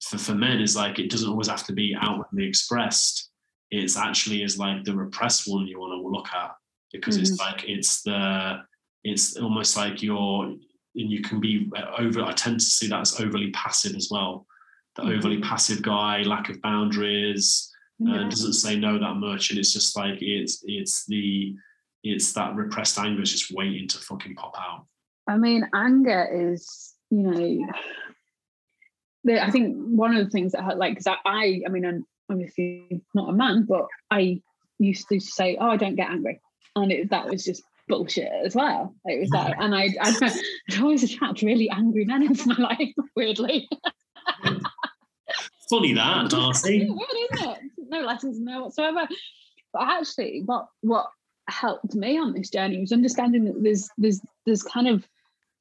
for 0.09 0.17
for 0.17 0.35
men 0.35 0.61
is 0.61 0.75
like 0.75 0.99
it 0.99 1.09
doesn't 1.09 1.29
always 1.29 1.47
have 1.47 1.65
to 1.65 1.73
be 1.73 1.95
outwardly 1.99 2.45
expressed. 2.47 3.29
It's 3.71 3.97
actually 3.97 4.43
is 4.43 4.57
like 4.57 4.83
the 4.83 4.95
repressed 4.95 5.43
one 5.51 5.67
you 5.67 5.79
want 5.79 5.91
to 6.01 6.07
look 6.07 6.29
at 6.33 6.51
because 6.93 7.17
it's 7.17 7.37
like 7.39 7.65
it's 7.67 8.03
the 8.03 8.61
it's 9.03 9.35
almost 9.37 9.75
like 9.75 10.01
you're 10.01 10.43
and 10.45 10.61
you 11.11 11.21
can 11.21 11.39
be 11.41 11.69
over. 11.97 12.21
I 12.23 12.31
tend 12.31 12.59
to 12.61 12.65
see 12.65 12.87
that 12.87 13.01
as 13.01 13.19
overly 13.19 13.51
passive 13.51 13.95
as 13.95 14.07
well. 14.09 14.47
The 14.95 15.03
Mhm. 15.03 15.17
overly 15.17 15.41
passive 15.41 15.81
guy, 15.81 16.21
lack 16.23 16.49
of 16.49 16.61
boundaries, 16.61 17.69
uh, 18.07 18.11
Yeah. 18.13 18.29
doesn't 18.29 18.53
say 18.53 18.77
no 18.79 18.97
that 18.97 19.15
much, 19.15 19.49
and 19.49 19.59
it's 19.59 19.73
just 19.73 19.95
like 19.97 20.19
it's 20.21 20.63
it's 20.65 21.05
the 21.05 21.55
it's 22.09 22.33
that 22.33 22.55
repressed 22.55 22.97
anger 22.99 23.21
is 23.21 23.31
just 23.31 23.51
waiting 23.51 23.87
to 23.89 23.97
fucking 23.97 24.35
pop 24.35 24.55
out. 24.59 24.85
I 25.27 25.37
mean, 25.37 25.67
anger 25.73 26.27
is, 26.53 26.93
you 27.09 27.21
know, 27.23 27.67
the, 29.23 29.43
I 29.43 29.51
think 29.51 29.75
one 29.77 30.15
of 30.15 30.23
the 30.23 30.31
things 30.31 30.53
that, 30.53 30.63
I- 30.63 30.73
like, 30.73 30.93
because 30.93 31.07
I, 31.07 31.17
I, 31.25 31.61
I 31.65 31.69
mean, 31.69 31.85
I'm 31.85 32.05
obviously 32.29 33.01
not 33.13 33.29
a 33.29 33.33
man, 33.33 33.65
but 33.67 33.85
I 34.11 34.41
used 34.79 35.07
to 35.09 35.19
say, 35.19 35.57
"Oh, 35.59 35.69
I 35.69 35.77
don't 35.77 35.95
get 35.95 36.09
angry," 36.09 36.39
and 36.75 36.91
it, 36.91 37.09
that 37.09 37.27
was 37.27 37.43
just 37.43 37.63
bullshit 37.87 38.31
as 38.45 38.55
well. 38.55 38.95
It 39.05 39.19
was 39.19 39.29
that, 39.31 39.55
and 39.59 39.75
I, 39.75 39.89
I 40.01 40.13
I'd 40.71 40.79
always 40.81 41.03
attract 41.03 41.41
really 41.41 41.69
angry 41.69 42.05
men 42.05 42.23
into 42.23 42.47
my 42.49 42.55
life, 42.57 42.93
weirdly. 43.15 43.67
Funny 45.69 45.93
that, 45.93 46.29
Darcy. 46.29 46.85
Weird, 46.89 47.31
isn't 47.33 47.49
it? 47.49 47.59
No 47.89 48.01
lessons 48.01 48.37
in 48.37 48.45
there 48.45 48.61
whatsoever. 48.61 49.07
But 49.73 49.81
actually, 49.81 50.43
what 50.45 50.67
what 50.81 51.07
helped 51.47 51.95
me 51.95 52.17
on 52.17 52.33
this 52.33 52.49
journey 52.49 52.79
was 52.79 52.91
understanding 52.91 53.45
that 53.45 53.61
there's 53.61 53.89
there's 53.97 54.21
there's 54.45 54.63
kind 54.63 54.87
of 54.87 55.07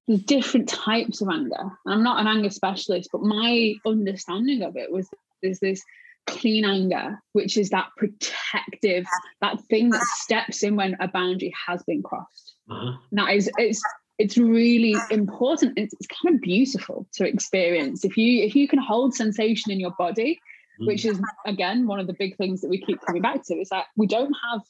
there's 0.07 0.23
different 0.23 0.69
types 0.69 1.21
of 1.21 1.29
anger. 1.29 1.61
And 1.85 1.95
I'm 1.95 2.03
not 2.03 2.21
an 2.21 2.27
anger 2.27 2.51
specialist, 2.51 3.11
but 3.13 3.23
my 3.23 3.75
understanding 3.85 4.63
of 4.63 4.77
it 4.77 4.93
was 4.93 5.09
there's 5.43 5.61
this 5.61 5.83
clean 6.27 6.65
anger, 6.65 7.21
which 7.33 7.57
is 7.57 7.71
that 7.71 7.89
protective, 7.97 9.05
that 9.41 9.61
thing 9.69 9.91
that 9.91 10.03
steps 10.03 10.63
in 10.63 10.77
when 10.77 10.97
a 11.01 11.09
boundary 11.09 11.53
has 11.67 11.83
been 11.85 12.03
crossed. 12.03 12.55
Uh-huh. 12.71 12.97
That 13.13 13.35
is 13.35 13.51
it's 13.59 13.83
it's 14.19 14.39
really 14.39 14.97
important. 15.11 15.79
It's, 15.79 15.93
it's 15.95 16.07
kind 16.07 16.35
of 16.35 16.41
beautiful 16.41 17.07
to 17.15 17.29
experience. 17.29 18.05
If 18.05 18.17
you 18.17 18.43
if 18.45 18.55
you 18.55 18.67
can 18.67 18.79
hold 18.79 19.15
sensation 19.15 19.71
in 19.71 19.81
your 19.81 19.93
body, 19.99 20.41
which 20.81 21.05
is 21.05 21.21
again 21.47 21.87
one 21.87 22.01
of 22.01 22.07
the 22.07 22.15
big 22.19 22.37
things 22.37 22.61
that 22.61 22.69
we 22.69 22.81
keep 22.81 23.01
coming 23.07 23.23
back 23.23 23.45
to 23.47 23.55
is 23.55 23.69
that 23.71 23.87
we 23.97 24.07
don't 24.07 24.35
have 24.51 24.63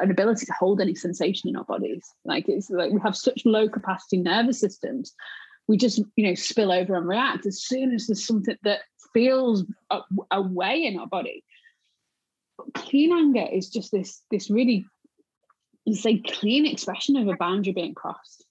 an 0.00 0.10
ability 0.10 0.46
to 0.46 0.52
hold 0.58 0.80
any 0.80 0.94
sensation 0.94 1.48
in 1.48 1.56
our 1.56 1.64
bodies. 1.64 2.04
Like 2.24 2.48
it's 2.48 2.70
like 2.70 2.92
we 2.92 3.00
have 3.00 3.16
such 3.16 3.44
low 3.44 3.68
capacity 3.68 4.18
nervous 4.18 4.60
systems. 4.60 5.14
We 5.68 5.76
just 5.76 6.00
you 6.16 6.26
know 6.26 6.34
spill 6.34 6.72
over 6.72 6.94
and 6.96 7.06
react 7.06 7.46
as 7.46 7.62
soon 7.62 7.94
as 7.94 8.06
there's 8.06 8.26
something 8.26 8.56
that 8.62 8.80
feels 9.12 9.64
away 10.30 10.84
in 10.84 10.98
our 10.98 11.06
body. 11.06 11.44
But 12.56 12.74
clean 12.74 13.12
anger 13.12 13.46
is 13.50 13.70
just 13.70 13.92
this 13.92 14.22
this 14.30 14.50
really 14.50 14.86
it's 15.84 16.06
a 16.06 16.18
clean 16.18 16.66
expression 16.66 17.16
of 17.16 17.28
a 17.28 17.36
boundary 17.36 17.72
being 17.72 17.94
crossed. 17.94 18.44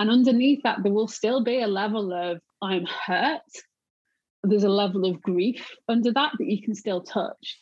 And 0.00 0.10
underneath 0.10 0.62
that 0.62 0.82
there 0.82 0.92
will 0.92 1.08
still 1.08 1.44
be 1.44 1.60
a 1.60 1.66
level 1.66 2.12
of 2.12 2.40
i'm 2.62 2.86
hurt. 2.86 3.40
There's 4.42 4.64
a 4.64 4.68
level 4.68 5.04
of 5.04 5.22
grief 5.22 5.76
under 5.88 6.12
that 6.12 6.32
that 6.38 6.50
you 6.50 6.60
can 6.62 6.74
still 6.74 7.02
touch. 7.02 7.60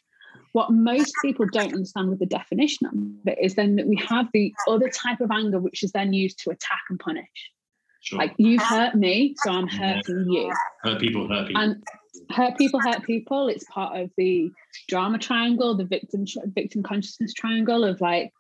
What 0.53 0.73
most 0.73 1.13
people 1.23 1.47
don't 1.53 1.75
understand 1.75 2.11
with 2.11 2.19
the 2.19 2.27
definition 2.27 2.87
of 2.87 3.33
it 3.33 3.39
is 3.41 3.55
then 3.55 3.77
that 3.77 3.87
we 3.87 3.97
have 4.09 4.27
the 4.33 4.53
other 4.69 4.89
type 4.89 5.21
of 5.21 5.31
anger, 5.31 5.61
which 5.61 5.83
is 5.83 5.93
then 5.93 6.13
used 6.13 6.41
to 6.41 6.51
attack 6.51 6.81
and 6.89 6.99
punish. 6.99 7.51
Sure. 8.03 8.19
Like 8.19 8.35
you've 8.39 8.63
hurt 8.63 8.95
me, 8.95 9.35
so 9.39 9.53
I'm 9.53 9.69
hurting 9.69 10.25
you. 10.29 10.53
hurt 10.83 11.01
people, 11.01 11.29
hurt 11.29 11.47
people. 11.49 11.63
And 11.63 11.83
hurt 12.31 12.57
people, 12.57 12.81
hurt 12.81 13.05
people. 13.05 13.49
It's 13.49 13.65
part 13.65 14.01
of 14.01 14.11
the 14.17 14.51
drama 14.89 15.19
triangle, 15.19 15.77
the 15.77 15.85
victim 15.85 16.25
victim 16.47 16.83
consciousness 16.83 17.35
triangle 17.35 17.85
of 17.85 18.01
like 18.01 18.33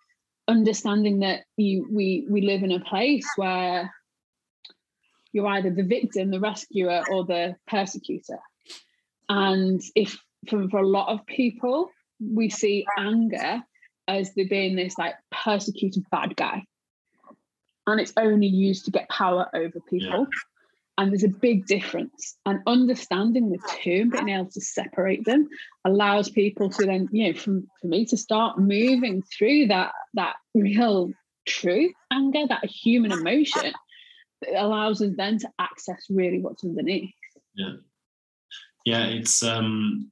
understanding 0.48 1.20
that 1.20 1.42
you 1.56 1.86
we 1.92 2.26
we 2.28 2.40
live 2.40 2.62
in 2.62 2.72
a 2.72 2.80
place 2.80 3.26
where 3.36 3.92
you're 5.32 5.46
either 5.46 5.70
the 5.70 5.84
victim, 5.84 6.30
the 6.30 6.40
rescuer, 6.40 7.04
or 7.11 7.24
the 7.24 7.56
persecutor. 7.68 8.38
And 9.28 9.80
if 9.94 10.18
for, 10.48 10.68
for 10.68 10.78
a 10.78 10.86
lot 10.86 11.12
of 11.12 11.24
people, 11.26 11.90
we 12.20 12.50
see 12.50 12.86
anger 12.98 13.62
as 14.08 14.34
the 14.34 14.46
being 14.46 14.76
this 14.76 14.98
like 14.98 15.14
persecuted 15.30 16.04
bad 16.10 16.36
guy. 16.36 16.64
And 17.86 18.00
it's 18.00 18.12
only 18.16 18.46
used 18.46 18.84
to 18.84 18.90
get 18.90 19.08
power 19.08 19.48
over 19.54 19.80
people. 19.88 20.26
And 20.98 21.10
there's 21.10 21.24
a 21.24 21.28
big 21.28 21.66
difference. 21.66 22.36
And 22.44 22.60
understanding 22.66 23.50
the 23.50 23.58
two 23.80 24.02
and 24.02 24.12
being 24.12 24.28
able 24.28 24.50
to 24.50 24.60
separate 24.60 25.24
them 25.24 25.48
allows 25.84 26.28
people 26.28 26.68
to 26.70 26.86
then, 26.86 27.08
you 27.10 27.32
know, 27.32 27.38
from 27.38 27.68
for 27.80 27.86
me 27.86 28.04
to 28.06 28.16
start 28.16 28.58
moving 28.58 29.22
through 29.22 29.68
that 29.68 29.92
that 30.14 30.36
real 30.54 31.10
true 31.46 31.90
anger, 32.12 32.46
that 32.48 32.64
human 32.64 33.12
emotion 33.12 33.72
it 34.42 34.54
allows 34.56 35.02
us 35.02 35.12
then 35.16 35.38
to 35.38 35.48
access 35.58 36.06
really 36.08 36.40
what's 36.40 36.64
underneath. 36.64 37.12
Yeah. 37.54 37.74
Yeah, 38.86 39.06
it's 39.06 39.42
um 39.42 40.10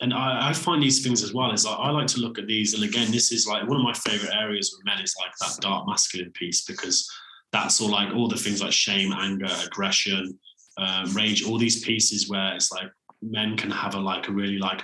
and 0.00 0.14
I, 0.14 0.48
I 0.48 0.52
find 0.52 0.82
these 0.82 1.02
things 1.02 1.22
as 1.22 1.34
well 1.34 1.52
is 1.52 1.66
I, 1.66 1.72
I 1.72 1.90
like 1.90 2.06
to 2.08 2.20
look 2.20 2.38
at 2.38 2.46
these 2.46 2.74
and 2.74 2.84
again 2.84 3.10
this 3.10 3.32
is 3.32 3.46
like 3.46 3.66
one 3.66 3.76
of 3.76 3.82
my 3.82 3.92
favorite 3.92 4.34
areas 4.34 4.74
with 4.74 4.84
men 4.84 5.02
is 5.02 5.14
like 5.20 5.32
that 5.40 5.60
dark 5.60 5.86
masculine 5.86 6.32
piece 6.32 6.64
because 6.64 7.08
that's 7.52 7.80
all 7.80 7.90
like 7.90 8.14
all 8.14 8.28
the 8.28 8.36
things 8.36 8.62
like 8.62 8.72
shame 8.72 9.12
anger 9.12 9.48
aggression 9.64 10.38
uh, 10.78 11.06
rage 11.12 11.44
all 11.44 11.58
these 11.58 11.84
pieces 11.84 12.28
where 12.28 12.54
it's 12.54 12.72
like 12.72 12.88
men 13.22 13.56
can 13.56 13.70
have 13.70 13.94
a 13.94 13.98
like 13.98 14.28
a 14.28 14.32
really 14.32 14.58
like 14.58 14.82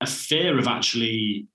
a 0.00 0.06
fear 0.06 0.58
of 0.58 0.66
actually 0.66 1.46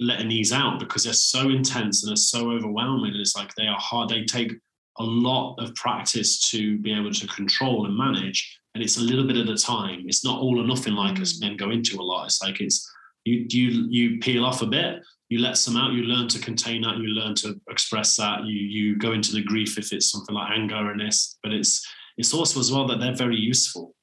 letting 0.00 0.28
these 0.28 0.52
out 0.52 0.78
because 0.78 1.04
they're 1.04 1.12
so 1.12 1.50
intense 1.50 2.02
and 2.02 2.10
they're 2.10 2.16
so 2.16 2.50
overwhelming 2.50 3.12
and 3.12 3.20
it's 3.20 3.36
like 3.36 3.52
they 3.54 3.66
are 3.66 3.78
hard 3.78 4.08
they 4.08 4.24
take 4.24 4.52
a 5.00 5.04
lot 5.04 5.56
of 5.58 5.74
practice 5.74 6.50
to 6.50 6.78
be 6.78 6.92
able 6.92 7.12
to 7.12 7.26
control 7.26 7.86
and 7.86 7.96
manage 7.96 8.58
and 8.78 8.84
it's 8.84 8.96
a 8.98 9.02
little 9.02 9.26
bit 9.26 9.36
at 9.36 9.48
a 9.48 9.56
time. 9.56 10.04
It's 10.06 10.24
not 10.24 10.38
all 10.40 10.60
or 10.60 10.64
nothing 10.64 10.94
like 10.94 11.18
us 11.20 11.40
men 11.40 11.56
go 11.56 11.70
into 11.70 11.98
a 11.98 12.02
lot. 12.02 12.26
It's 12.26 12.40
like 12.40 12.60
it's 12.60 12.88
you 13.24 13.44
you 13.50 13.86
you 13.90 14.18
peel 14.20 14.44
off 14.44 14.62
a 14.62 14.66
bit 14.66 15.02
you 15.28 15.40
let 15.40 15.56
some 15.58 15.76
out 15.76 15.92
you 15.92 16.04
learn 16.04 16.28
to 16.28 16.38
contain 16.38 16.82
that 16.82 16.96
you 16.98 17.08
learn 17.08 17.34
to 17.34 17.60
express 17.68 18.14
that 18.16 18.44
you 18.44 18.54
you 18.54 18.96
go 18.96 19.10
into 19.12 19.32
the 19.32 19.42
grief 19.42 19.76
if 19.76 19.92
it's 19.92 20.10
something 20.12 20.34
like 20.34 20.52
anger 20.56 20.90
and 20.92 21.00
this 21.00 21.38
but 21.42 21.52
it's 21.52 21.84
it's 22.16 22.32
also 22.32 22.60
as 22.60 22.70
well 22.72 22.86
that 22.86 23.00
they're 23.00 23.16
very 23.26 23.36
useful. 23.36 23.94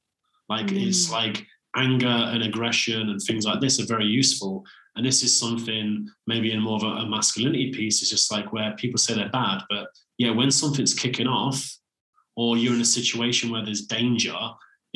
Like 0.50 0.70
it's 0.72 1.08
Mm. 1.08 1.12
like 1.12 1.46
anger 1.74 2.06
and 2.32 2.42
aggression 2.42 3.08
and 3.08 3.20
things 3.20 3.46
like 3.46 3.60
this 3.60 3.80
are 3.80 3.86
very 3.86 4.06
useful. 4.06 4.62
And 4.94 5.04
this 5.06 5.22
is 5.22 5.38
something 5.38 6.08
maybe 6.26 6.52
in 6.52 6.60
more 6.60 6.76
of 6.76 6.82
a, 6.84 6.92
a 7.04 7.08
masculinity 7.08 7.72
piece 7.72 8.02
is 8.02 8.10
just 8.10 8.30
like 8.30 8.52
where 8.52 8.76
people 8.76 8.98
say 8.98 9.14
they're 9.14 9.30
bad 9.30 9.62
but 9.70 9.86
yeah 10.18 10.30
when 10.30 10.50
something's 10.50 10.94
kicking 10.94 11.26
off 11.26 11.60
or 12.36 12.56
you're 12.58 12.74
in 12.74 12.80
a 12.80 12.84
situation 13.00 13.50
where 13.50 13.64
there's 13.64 13.86
danger 13.86 14.36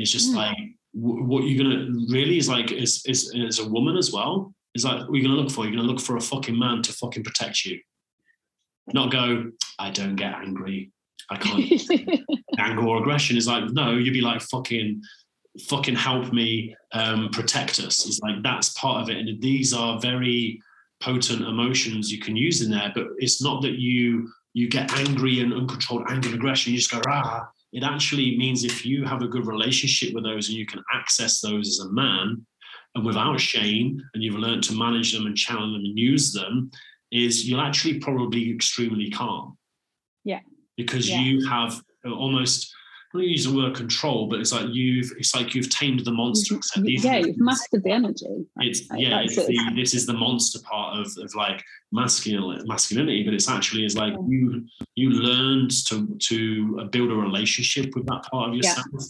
it's 0.00 0.10
just 0.10 0.32
Mm. 0.32 0.36
like 0.36 0.56
w- 0.94 1.24
what 1.24 1.44
you're 1.44 1.62
gonna 1.62 1.86
really 2.08 2.36
is 2.38 2.48
like 2.48 2.72
is 2.72 3.02
is 3.06 3.32
as 3.48 3.58
a 3.58 3.68
woman 3.68 3.96
as 3.96 4.12
well 4.12 4.52
is 4.74 4.84
like 4.84 5.00
what 5.08 5.14
you're 5.14 5.28
gonna 5.28 5.40
look 5.40 5.50
for 5.50 5.64
you're 5.64 5.76
gonna 5.76 5.86
look 5.92 6.00
for 6.00 6.16
a 6.16 6.20
fucking 6.20 6.58
man 6.58 6.82
to 6.82 6.92
fucking 6.92 7.22
protect 7.24 7.64
you 7.64 7.78
not 8.92 9.10
go 9.12 9.50
i 9.78 9.90
don't 9.90 10.16
get 10.16 10.34
angry 10.34 10.90
i 11.30 11.36
can't 11.36 11.64
anger 12.58 12.82
or 12.86 12.98
aggression 12.98 13.36
is 13.36 13.46
like 13.46 13.64
no 13.70 13.92
you'd 13.92 14.12
be 14.12 14.20
like 14.20 14.40
fucking 14.42 15.00
fucking 15.68 15.96
help 15.96 16.32
me 16.32 16.74
um, 16.92 17.28
protect 17.32 17.80
us. 17.80 18.06
It's 18.06 18.20
like 18.20 18.40
that's 18.40 18.68
part 18.78 19.02
of 19.02 19.10
it. 19.10 19.16
And 19.18 19.42
these 19.42 19.74
are 19.74 19.98
very 20.00 20.62
potent 21.02 21.42
emotions 21.42 22.10
you 22.10 22.20
can 22.20 22.36
use 22.36 22.62
in 22.62 22.70
there, 22.70 22.92
but 22.94 23.06
it's 23.18 23.42
not 23.42 23.60
that 23.62 23.72
you 23.78 24.30
you 24.54 24.68
get 24.68 24.96
angry 24.96 25.40
and 25.40 25.52
uncontrolled 25.52 26.04
anger 26.08 26.28
and 26.28 26.36
aggression, 26.36 26.72
you 26.72 26.78
just 26.78 26.92
go, 26.92 27.00
ah. 27.08 27.48
It 27.72 27.82
actually 27.84 28.36
means 28.36 28.64
if 28.64 28.84
you 28.84 29.04
have 29.04 29.22
a 29.22 29.28
good 29.28 29.46
relationship 29.46 30.12
with 30.12 30.24
those 30.24 30.48
and 30.48 30.58
you 30.58 30.66
can 30.66 30.82
access 30.92 31.40
those 31.40 31.68
as 31.68 31.86
a 31.86 31.92
man 31.92 32.44
and 32.96 33.06
without 33.06 33.38
shame, 33.38 34.02
and 34.14 34.22
you've 34.22 34.34
learned 34.34 34.64
to 34.64 34.74
manage 34.74 35.12
them 35.12 35.26
and 35.26 35.36
channel 35.36 35.72
them 35.72 35.84
and 35.84 35.98
use 35.98 36.32
them, 36.32 36.70
is 37.12 37.48
you'll 37.48 37.60
actually 37.60 38.00
probably 38.00 38.50
extremely 38.52 39.10
calm. 39.10 39.56
Yeah. 40.24 40.40
Because 40.76 41.08
Yeah. 41.08 41.20
you 41.20 41.46
have 41.48 41.80
almost 42.04 42.74
don't 43.12 43.22
use 43.24 43.44
the 43.44 43.54
word 43.56 43.74
control, 43.74 44.28
but 44.28 44.38
it's 44.40 44.52
like 44.52 44.66
you've 44.72 45.10
it's 45.18 45.34
like 45.34 45.54
you've 45.54 45.68
tamed 45.68 46.00
the 46.04 46.12
monster. 46.12 46.54
except 46.56 46.88
yeah, 46.88 47.18
you've 47.18 47.38
mastered 47.40 47.82
the 47.82 47.90
energy. 47.90 48.26
it's 48.58 48.88
Like, 48.88 49.00
yeah 49.00 49.20
it's 49.20 49.34
the, 49.34 49.72
this 49.74 49.94
is 49.94 50.06
the 50.06 50.12
monster 50.12 50.60
part 50.62 50.98
of, 50.98 51.06
of 51.18 51.34
like 51.34 51.62
masculine 51.92 52.62
masculinity 52.66 53.24
but 53.24 53.34
it's 53.34 53.48
actually 53.48 53.84
is 53.84 53.96
like 53.96 54.12
Yeah. 54.12 54.26
you 54.28 54.64
you 54.94 55.10
learned 55.10 55.72
to 55.88 56.16
to 56.28 56.88
build 56.92 57.10
a 57.10 57.14
relationship 57.16 57.94
with 57.96 58.06
that 58.06 58.22
part 58.30 58.50
of 58.50 58.54
Yeah. 58.54 58.58
yourself 58.58 59.04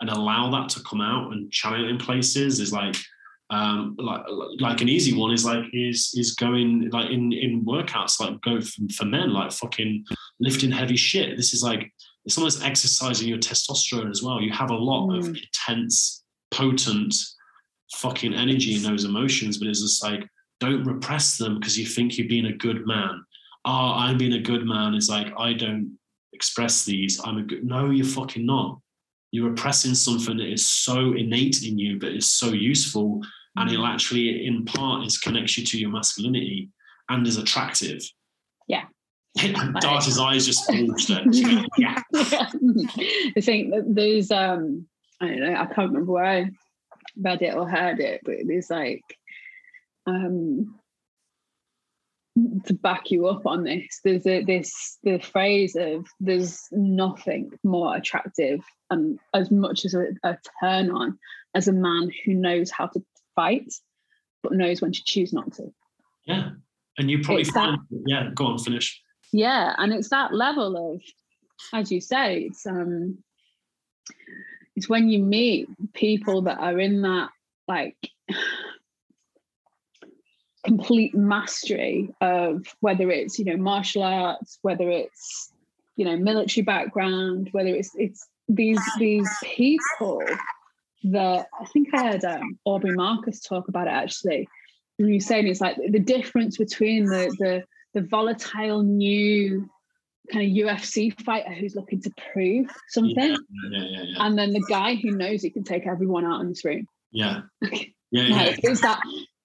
and 0.00 0.08
allow 0.10 0.50
that 0.50 0.68
to 0.70 0.80
come 0.84 1.00
out 1.02 1.32
and 1.32 1.50
channel 1.52 1.84
it 1.84 1.90
in 1.90 1.98
places 1.98 2.58
is 2.58 2.72
like 2.72 2.96
um 3.50 3.94
like 3.98 4.22
like 4.60 4.80
an 4.80 4.88
easy 4.88 5.12
one 5.14 5.30
is 5.30 5.44
like 5.44 5.64
is 5.74 6.10
is 6.16 6.34
going 6.34 6.88
like 6.90 7.10
in 7.10 7.32
in 7.32 7.62
workouts 7.66 8.18
like 8.18 8.40
go 8.40 8.60
for, 8.62 8.80
for 8.96 9.04
men 9.04 9.30
like 9.32 9.52
fucking 9.52 10.02
lifting 10.40 10.70
heavy 10.70 10.96
shit 10.96 11.36
this 11.36 11.52
is 11.52 11.62
like 11.62 11.92
it's 12.24 12.38
almost 12.38 12.64
exercising 12.64 13.28
your 13.28 13.38
testosterone 13.38 14.10
as 14.10 14.22
well 14.22 14.40
you 14.40 14.52
have 14.52 14.70
a 14.70 14.76
lot 14.76 15.10
of 15.16 15.24
Mm. 15.24 15.42
intense 15.42 16.24
potent 16.50 17.14
fucking 17.96 18.34
energy 18.34 18.74
in 18.74 18.82
those 18.82 19.04
emotions, 19.04 19.58
but 19.58 19.68
it's 19.68 19.82
just 19.82 20.02
like, 20.02 20.26
don't 20.60 20.84
repress 20.84 21.36
them 21.36 21.58
because 21.58 21.78
you 21.78 21.86
think 21.86 22.16
you're 22.16 22.28
being 22.28 22.46
a 22.46 22.56
good 22.56 22.86
man. 22.86 23.22
Oh, 23.64 23.92
I'm 23.94 24.16
being 24.18 24.32
a 24.34 24.40
good 24.40 24.64
man. 24.64 24.94
It's 24.94 25.08
like, 25.08 25.32
I 25.38 25.52
don't 25.52 25.98
express 26.32 26.84
these. 26.84 27.20
I'm 27.24 27.38
a 27.38 27.42
good. 27.42 27.64
No, 27.64 27.90
you're 27.90 28.06
fucking 28.06 28.46
not. 28.46 28.80
You're 29.30 29.50
repressing 29.50 29.94
something 29.94 30.36
that 30.38 30.50
is 30.50 30.66
so 30.66 31.12
innate 31.14 31.62
in 31.62 31.78
you, 31.78 31.98
but 31.98 32.12
is 32.12 32.30
so 32.30 32.48
useful. 32.52 33.22
And 33.56 33.70
it'll 33.70 33.86
actually, 33.86 34.46
in 34.46 34.64
part, 34.64 35.06
is 35.06 35.18
connects 35.18 35.58
you 35.58 35.64
to 35.66 35.78
your 35.78 35.90
masculinity 35.90 36.70
and 37.10 37.26
is 37.26 37.36
attractive. 37.36 38.02
Yeah. 38.68 38.84
Darcy's 39.80 40.18
eyes 40.18 40.46
just 40.46 40.66
bulged 40.68 41.08
there. 41.08 41.24
yeah. 41.78 42.02
I 42.14 43.40
think 43.40 43.70
that 43.70 43.84
there's 43.88 44.30
um 44.30 44.86
I 45.20 45.28
don't 45.28 45.40
know, 45.40 45.54
I 45.54 45.66
can't 45.66 45.90
remember 45.92 46.12
where 46.12 46.24
I 46.24 46.50
read 47.16 47.42
it 47.42 47.54
or 47.54 47.68
heard 47.68 48.00
it, 48.00 48.20
but 48.24 48.36
there's 48.46 48.70
like 48.70 49.02
um 50.06 50.74
to 52.64 52.72
back 52.72 53.10
you 53.10 53.26
up 53.26 53.44
on 53.46 53.64
this, 53.64 54.00
there's 54.04 54.26
a 54.26 54.42
this 54.42 54.98
the 55.02 55.18
phrase 55.18 55.76
of 55.76 56.06
there's 56.18 56.66
nothing 56.72 57.52
more 57.62 57.94
attractive 57.94 58.60
and 58.90 59.18
as 59.34 59.50
much 59.50 59.84
as 59.84 59.94
a, 59.94 60.06
a 60.24 60.36
turn 60.60 60.90
on 60.90 61.18
as 61.54 61.68
a 61.68 61.72
man 61.72 62.10
who 62.24 62.32
knows 62.34 62.70
how 62.70 62.86
to 62.86 63.02
fight 63.36 63.70
but 64.42 64.52
knows 64.52 64.80
when 64.80 64.92
to 64.92 65.04
choose 65.04 65.32
not 65.32 65.52
to. 65.52 65.72
Yeah. 66.24 66.50
And 66.98 67.10
you 67.10 67.20
probably 67.22 67.42
It's 67.42 67.52
that- 67.52 67.78
yeah, 68.06 68.30
go 68.34 68.46
on, 68.46 68.58
finish. 68.58 69.01
Yeah 69.32 69.74
and 69.78 69.92
it's 69.92 70.10
that 70.10 70.32
level 70.32 70.94
of 70.94 71.02
as 71.72 71.90
you 71.90 72.00
say 72.00 72.42
it's 72.42 72.66
um 72.66 73.18
it's 74.76 74.88
when 74.88 75.08
you 75.08 75.18
meet 75.22 75.68
people 75.92 76.42
that 76.42 76.58
are 76.58 76.78
in 76.78 77.02
that 77.02 77.30
like 77.68 77.96
complete 80.64 81.14
mastery 81.14 82.14
of 82.20 82.64
whether 82.80 83.10
it's 83.10 83.38
you 83.38 83.44
know 83.44 83.56
martial 83.56 84.02
arts 84.02 84.58
whether 84.62 84.88
it's 84.90 85.52
you 85.96 86.04
know 86.04 86.16
military 86.16 86.64
background 86.64 87.48
whether 87.52 87.68
it's 87.68 87.90
it's 87.96 88.28
these 88.48 88.80
these 88.98 89.28
people 89.42 90.22
that 91.04 91.46
i 91.60 91.64
think 91.66 91.88
i 91.94 92.12
heard 92.12 92.24
um, 92.24 92.58
aubrey 92.64 92.94
marcus 92.94 93.40
talk 93.40 93.68
about 93.68 93.86
it 93.86 93.90
actually. 93.90 94.48
And 94.98 95.12
was 95.12 95.26
saying 95.26 95.48
it's 95.48 95.60
like 95.60 95.76
the 95.76 95.98
difference 95.98 96.58
between 96.58 97.06
the 97.06 97.34
the 97.38 97.64
the 97.94 98.02
volatile 98.02 98.82
new 98.82 99.68
kind 100.32 100.44
of 100.44 100.56
UFC 100.66 101.12
fighter 101.22 101.52
who's 101.52 101.74
looking 101.74 102.00
to 102.02 102.10
prove 102.32 102.66
something, 102.88 103.16
Yeah, 103.16 103.36
yeah, 103.70 103.84
yeah, 103.88 104.02
yeah. 104.04 104.26
and 104.26 104.38
then 104.38 104.52
the 104.52 104.64
guy 104.68 104.94
who 104.94 105.10
knows 105.10 105.42
he 105.42 105.50
can 105.50 105.64
take 105.64 105.86
everyone 105.86 106.24
out 106.24 106.40
in 106.40 106.48
this 106.48 106.64
room. 106.64 106.86
Yeah. 107.10 107.42
Yeah, 108.14 108.24
yeah. 108.24 108.36
Like, 108.36 108.60
it's 108.62 108.82
that 108.82 109.00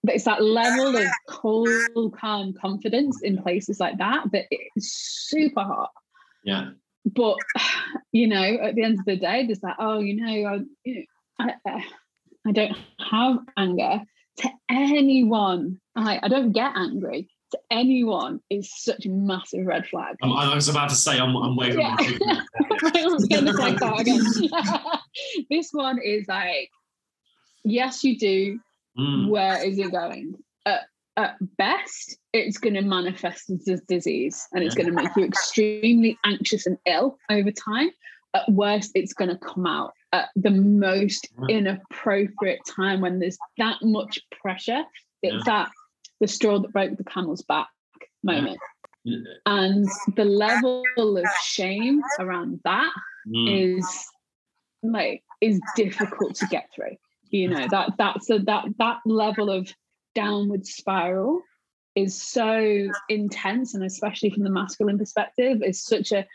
it's 0.09 0.25
that 0.25 0.43
level 0.43 0.97
of 0.97 1.07
cool, 1.29 2.11
calm 2.11 2.53
confidence 2.53 3.21
in 3.23 3.41
places 3.41 3.79
like 3.79 3.97
that 3.99 4.25
that 4.33 4.43
it's 4.51 4.91
super 5.29 5.61
hot. 5.63 5.91
yeah. 6.43 6.71
But 7.05 7.37
you 8.11 8.27
know, 8.27 8.43
at 8.43 8.75
the 8.75 8.83
end 8.83 8.99
of 8.99 9.05
the 9.05 9.15
day, 9.15 9.45
there's 9.45 9.61
that. 9.61 9.77
Oh, 9.79 9.99
you 9.99 10.15
know, 10.17 10.49
I, 10.49 10.59
you 10.83 10.95
know, 10.95 11.01
I, 11.39 11.53
I, 11.65 11.85
I 12.45 12.51
don't 12.51 12.75
have 13.09 13.37
anger 13.55 14.01
to 14.39 14.49
anyone. 14.69 15.79
I, 15.95 16.19
I 16.21 16.27
don't 16.27 16.51
get 16.51 16.73
angry 16.75 17.29
to 17.51 17.59
anyone 17.71 18.39
is 18.49 18.71
such 18.75 19.05
a 19.05 19.09
massive 19.09 19.65
red 19.65 19.87
flag. 19.87 20.15
I'm, 20.21 20.33
I 20.33 20.53
was 20.53 20.67
about 20.67 20.89
to 20.89 20.95
say 20.95 21.17
I'm, 21.19 21.35
I'm 21.35 21.55
waving. 21.55 21.79
Yeah. 21.79 21.95
my 21.99 22.91
I 22.95 23.05
was 23.07 23.25
gonna 23.27 23.53
say 23.53 23.73
that 23.75 23.99
again. 23.99 24.99
this 25.49 25.69
one 25.71 25.99
is 26.03 26.27
like, 26.27 26.69
yes, 27.63 28.03
you 28.03 28.17
do. 28.17 28.59
Mm, 28.99 29.29
Where 29.29 29.63
is 29.63 29.77
it 29.79 29.91
going? 29.91 30.35
At, 30.65 30.81
at 31.15 31.35
best, 31.57 32.17
it's 32.33 32.57
going 32.57 32.73
to 32.75 32.81
manifest 32.81 33.49
as 33.49 33.67
a 33.67 33.77
disease 33.87 34.47
and 34.53 34.63
it's 34.63 34.75
Yeah. 34.75 34.83
going 34.85 34.95
to 34.95 35.03
make 35.03 35.15
you 35.15 35.23
extremely 35.25 36.17
anxious 36.25 36.65
and 36.65 36.77
ill 36.85 37.17
over 37.29 37.51
time. 37.51 37.89
At 38.33 38.51
worst, 38.51 38.91
it's 38.95 39.13
going 39.13 39.29
to 39.29 39.37
come 39.37 39.65
out 39.65 39.93
at 40.13 40.29
the 40.35 40.49
most 40.51 41.27
inappropriate 41.49 42.59
time 42.67 43.01
when 43.01 43.19
there's 43.19 43.37
that 43.57 43.77
much 43.81 44.19
pressure. 44.41 44.83
It's 45.23 45.33
Yeah. 45.35 45.41
that 45.45 45.69
the 46.19 46.27
straw 46.27 46.59
that 46.59 46.73
broke 46.73 46.97
the 46.97 47.03
camel's 47.03 47.43
back 47.43 47.69
moment. 48.23 48.59
Yeah. 49.03 49.17
And 49.45 49.87
the 50.15 50.25
level 50.25 50.83
of 50.97 51.25
shame 51.43 52.01
around 52.19 52.59
that 52.63 52.91
mm, 53.27 53.77
is 53.77 54.05
like 54.83 55.23
is 55.41 55.61
difficult 55.75 56.35
to 56.35 56.47
get 56.47 56.69
through 56.75 56.97
you 57.29 57.49
know 57.49 57.67
that 57.69 57.91
that's 57.97 58.29
a 58.29 58.39
that 58.39 58.65
that 58.77 58.97
level 59.05 59.49
of 59.49 59.73
downward 60.15 60.65
spiral 60.65 61.41
is 61.95 62.19
so 62.19 62.89
intense 63.09 63.73
and 63.73 63.83
especially 63.83 64.29
from 64.29 64.43
the 64.43 64.49
masculine 64.49 64.97
perspective 64.97 65.61
is 65.63 65.83
such 65.83 66.11
a 66.11 66.25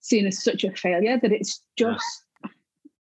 seen 0.00 0.26
as 0.26 0.42
such 0.42 0.64
a 0.64 0.72
failure 0.72 1.18
that 1.20 1.32
it's 1.32 1.62
just 1.76 2.24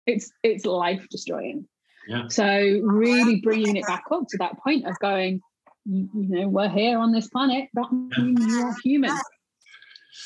it's 0.05 0.31
it's 0.43 0.65
life 0.65 1.05
destroying 1.09 1.67
Yeah. 2.07 2.27
so 2.27 2.47
really 2.83 3.41
bringing 3.41 3.75
it 3.75 3.85
back 3.85 4.05
up 4.11 4.27
to 4.29 4.37
that 4.37 4.57
point 4.59 4.85
of 4.85 4.97
going 4.99 5.41
you, 5.89 6.09
you 6.13 6.27
know 6.29 6.47
we're 6.47 6.69
here 6.69 6.97
on 6.99 7.11
this 7.11 7.27
planet 7.29 7.69
that 7.73 7.91
means 7.91 8.45
you 8.45 8.61
are 8.61 8.75
human 8.83 9.17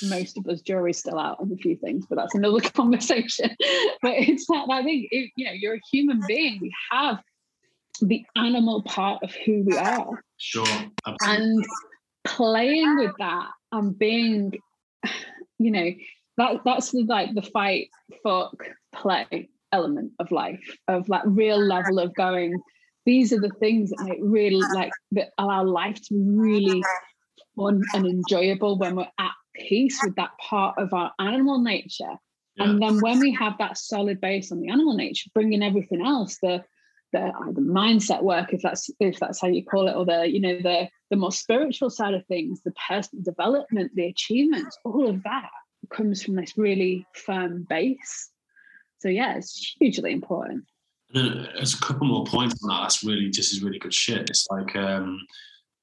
most 0.03 0.37
of 0.37 0.47
us 0.47 0.61
jury's 0.61 0.97
still 0.97 1.19
out 1.19 1.39
on 1.39 1.51
a 1.51 1.55
few 1.57 1.75
things, 1.75 2.05
but 2.09 2.15
that's 2.15 2.35
another 2.35 2.59
conversation. 2.73 3.49
but 4.01 4.13
it's 4.13 4.47
that 4.47 4.67
I 4.69 4.83
think 4.83 5.07
it, 5.11 5.31
you 5.35 5.45
know 5.45 5.51
you're 5.51 5.75
a 5.75 5.81
human 5.91 6.21
being. 6.27 6.59
We 6.61 6.73
have 6.91 7.19
the 8.01 8.25
animal 8.35 8.81
part 8.83 9.21
of 9.23 9.33
who 9.45 9.63
we 9.63 9.77
are, 9.77 10.23
Sure. 10.37 10.65
Absolutely. 11.05 11.45
and 11.45 11.65
playing 12.23 12.97
with 12.97 13.11
that 13.19 13.49
and 13.71 13.97
being, 13.97 14.53
you 15.59 15.71
know, 15.71 15.91
that 16.37 16.61
that's 16.65 16.91
the, 16.91 17.03
like 17.03 17.33
the 17.35 17.43
fight, 17.43 17.89
fuck, 18.23 18.55
play 18.91 19.49
element 19.71 20.11
of 20.19 20.31
life 20.31 20.77
of 20.87 21.05
that 21.07 21.27
real 21.27 21.59
level 21.59 21.99
of 21.99 22.13
going. 22.15 22.59
These 23.05 23.33
are 23.33 23.39
the 23.39 23.51
things 23.59 23.89
that 23.89 24.05
make 24.05 24.19
really 24.21 24.61
uh-huh. 24.61 24.75
like 24.75 24.91
that 25.13 25.29
allow 25.37 25.63
life 25.63 25.95
to 25.95 26.13
be 26.13 26.21
really 26.21 26.83
fun 27.55 27.81
and 27.93 28.05
enjoyable 28.05 28.77
when 28.77 28.95
we're 28.95 29.07
at 29.19 29.31
peace 29.55 29.99
with 30.03 30.15
that 30.15 30.31
part 30.39 30.77
of 30.77 30.93
our 30.93 31.11
animal 31.19 31.59
nature. 31.59 32.17
Yeah. 32.55 32.65
And 32.65 32.81
then 32.81 32.99
when 32.99 33.19
we 33.19 33.33
have 33.33 33.57
that 33.57 33.77
solid 33.77 34.21
base 34.21 34.51
on 34.51 34.61
the 34.61 34.69
animal 34.69 34.95
nature, 34.95 35.29
bringing 35.33 35.63
everything 35.63 36.05
else, 36.05 36.37
the 36.41 36.63
the 37.13 37.31
either 37.47 37.61
mindset 37.61 38.23
work, 38.23 38.53
if 38.53 38.61
that's 38.61 38.89
if 38.99 39.19
that's 39.19 39.41
how 39.41 39.47
you 39.47 39.65
call 39.65 39.87
it, 39.87 39.95
or 39.95 40.05
the 40.05 40.29
you 40.29 40.39
know 40.39 40.57
the 40.61 40.89
the 41.09 41.17
more 41.17 41.31
spiritual 41.31 41.89
side 41.89 42.13
of 42.13 42.25
things, 42.25 42.61
the 42.63 42.73
personal 42.87 43.23
development, 43.23 43.91
the 43.95 44.05
achievements, 44.05 44.77
all 44.85 45.09
of 45.09 45.23
that 45.23 45.49
comes 45.93 46.23
from 46.23 46.35
this 46.35 46.57
really 46.57 47.05
firm 47.13 47.65
base. 47.67 48.29
So 48.99 49.09
yeah, 49.09 49.35
it's 49.35 49.75
hugely 49.79 50.11
important. 50.11 50.65
There's 51.13 51.73
a 51.73 51.79
couple 51.79 52.07
more 52.07 52.25
points 52.25 52.63
on 52.63 52.69
that. 52.69 52.83
That's 52.83 53.03
really 53.03 53.29
just 53.29 53.53
is 53.53 53.63
really 53.63 53.79
good 53.79 53.93
shit. 53.93 54.29
It's 54.29 54.47
like 54.49 54.75
um 54.75 55.19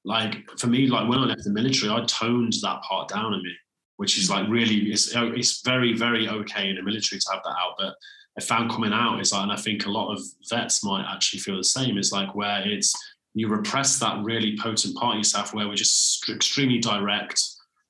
like 0.05 0.49
for 0.57 0.67
me, 0.67 0.87
like 0.87 1.09
when 1.09 1.19
I 1.19 1.25
left 1.25 1.43
the 1.43 1.51
military, 1.51 1.91
I 1.91 2.03
toned 2.05 2.53
that 2.61 2.81
part 2.81 3.09
down 3.09 3.33
in 3.33 3.43
me, 3.43 3.53
which 3.97 4.17
is 4.17 4.29
like 4.29 4.47
really 4.49 4.91
it's 4.91 5.11
it's 5.13 5.61
very 5.61 5.93
very 5.93 6.27
okay 6.29 6.69
in 6.69 6.75
the 6.75 6.83
military 6.83 7.19
to 7.19 7.31
have 7.31 7.43
that 7.43 7.49
out. 7.49 7.75
But 7.77 7.95
I 8.37 8.41
found 8.41 8.71
coming 8.71 8.93
out 8.93 9.19
is 9.19 9.33
like, 9.33 9.43
and 9.43 9.51
I 9.51 9.57
think 9.57 9.85
a 9.85 9.91
lot 9.91 10.13
of 10.13 10.21
vets 10.49 10.83
might 10.83 11.05
actually 11.11 11.39
feel 11.39 11.57
the 11.57 11.63
same. 11.63 11.97
Is 11.97 12.11
like 12.11 12.33
where 12.35 12.61
it's 12.65 12.93
you 13.33 13.47
repress 13.47 13.99
that 13.99 14.23
really 14.23 14.57
potent 14.57 14.95
part 14.95 15.15
of 15.15 15.19
yourself, 15.19 15.53
where 15.53 15.67
we're 15.67 15.75
just 15.75 16.27
extremely 16.29 16.79
direct. 16.79 17.41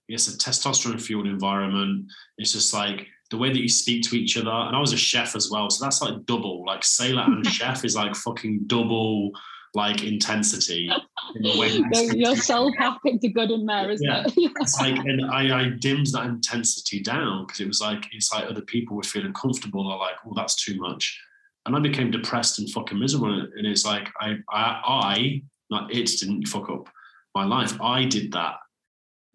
It's 0.08 0.28
a 0.28 0.38
testosterone 0.38 1.00
fueled 1.00 1.28
environment. 1.28 2.08
It's 2.40 2.54
just 2.54 2.74
like 2.74 3.08
the 3.30 3.38
way 3.38 3.50
that 3.50 3.62
you 3.62 3.70
speak 3.70 4.04
to 4.04 4.16
each 4.16 4.38
other. 4.38 4.50
And 4.50 4.76
I 4.76 4.80
was 4.80 4.94
a 4.94 4.98
chef 4.98 5.36
as 5.36 5.50
well, 5.52 5.70
so 5.70 5.84
that's 5.84 6.02
like 6.02 6.26
double. 6.26 6.66
Like 6.66 6.84
sailor 6.84 7.24
and 7.24 7.46
chef 7.48 7.86
is 7.86 7.96
like 7.96 8.16
fucking 8.16 8.62
double 8.68 9.32
like 9.76 10.04
intensity 10.04 10.90
in 11.36 11.42
the 11.44 11.60
way 11.60 11.80
your 12.18 12.36
soul 12.36 12.74
path 12.76 12.98
picked 13.06 13.24
a 13.24 13.30
good 13.30 13.52
in 13.52 13.66
there, 13.66 13.92
isn't 13.92 14.06
yeah. 14.06 14.24
it? 14.26 14.52
it's 14.60 14.80
like 14.80 14.98
and 14.98 15.26
I, 15.26 15.62
I 15.62 15.70
dimmed 15.80 16.08
that 16.08 16.26
intensity 16.26 17.02
down 17.02 17.46
because 17.46 17.60
it 17.60 17.68
was 17.68 17.82
like 17.82 18.06
it's 18.12 18.34
like 18.34 18.50
other 18.50 18.62
people 18.62 18.98
were 18.98 19.04
feeling 19.04 19.34
comfortable 19.34 19.88
or 19.88 19.98
like, 19.98 20.24
well, 20.26 20.34
that's 20.34 20.56
too 20.56 20.80
much. 20.80 21.20
And 21.66 21.76
I 21.76 21.80
became 21.80 22.10
depressed 22.10 22.58
and 22.58 22.70
fucking 22.72 23.00
miserable. 23.00 23.42
And 23.56 23.68
it's 23.68 23.86
like 23.86 24.10
I 24.20 24.38
I 24.50 24.82
I 24.86 25.42
not 25.70 25.94
it 25.94 26.08
didn't 26.20 26.48
fuck 26.48 26.70
up 26.70 26.90
my 27.36 27.46
life. 27.46 27.80
I 27.80 28.06
did 28.06 28.32
that 28.32 28.56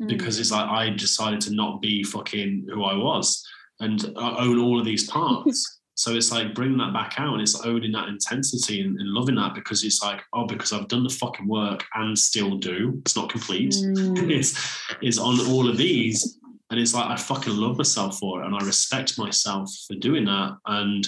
mm. 0.02 0.08
because 0.08 0.40
it's 0.40 0.50
like 0.50 0.68
I 0.68 0.90
decided 0.90 1.40
to 1.42 1.54
not 1.54 1.80
be 1.80 2.02
fucking 2.02 2.66
who 2.72 2.82
I 2.82 2.96
was 2.96 3.46
and 3.80 4.12
own 4.16 4.58
all 4.58 4.78
of 4.78 4.84
these 4.84 5.08
parts. 5.08 5.80
So 5.96 6.14
it's 6.16 6.32
like 6.32 6.56
bringing 6.56 6.78
that 6.78 6.92
back 6.92 7.14
out 7.18 7.34
and 7.34 7.40
it's 7.40 7.64
owning 7.64 7.92
that 7.92 8.08
intensity 8.08 8.80
and, 8.80 8.98
and, 8.98 9.10
loving 9.10 9.36
that 9.36 9.54
because 9.54 9.84
it's 9.84 10.02
like, 10.02 10.20
oh, 10.32 10.44
because 10.44 10.72
I've 10.72 10.88
done 10.88 11.04
the 11.04 11.08
fucking 11.08 11.46
work 11.46 11.84
and 11.94 12.18
still 12.18 12.56
do. 12.56 13.00
It's 13.02 13.14
not 13.14 13.30
complete. 13.30 13.74
Mm. 13.74 14.28
it's 14.28 14.58
it's 15.00 15.18
on 15.18 15.38
all 15.46 15.68
of 15.68 15.76
these. 15.76 16.40
And 16.70 16.80
it's 16.80 16.94
like 16.94 17.06
I 17.06 17.14
fucking 17.14 17.56
love 17.56 17.78
myself 17.78 18.18
for 18.18 18.42
it 18.42 18.46
and 18.46 18.56
I 18.56 18.64
respect 18.64 19.16
myself 19.18 19.72
for 19.86 19.94
doing 19.94 20.24
that. 20.24 20.56
And 20.66 21.06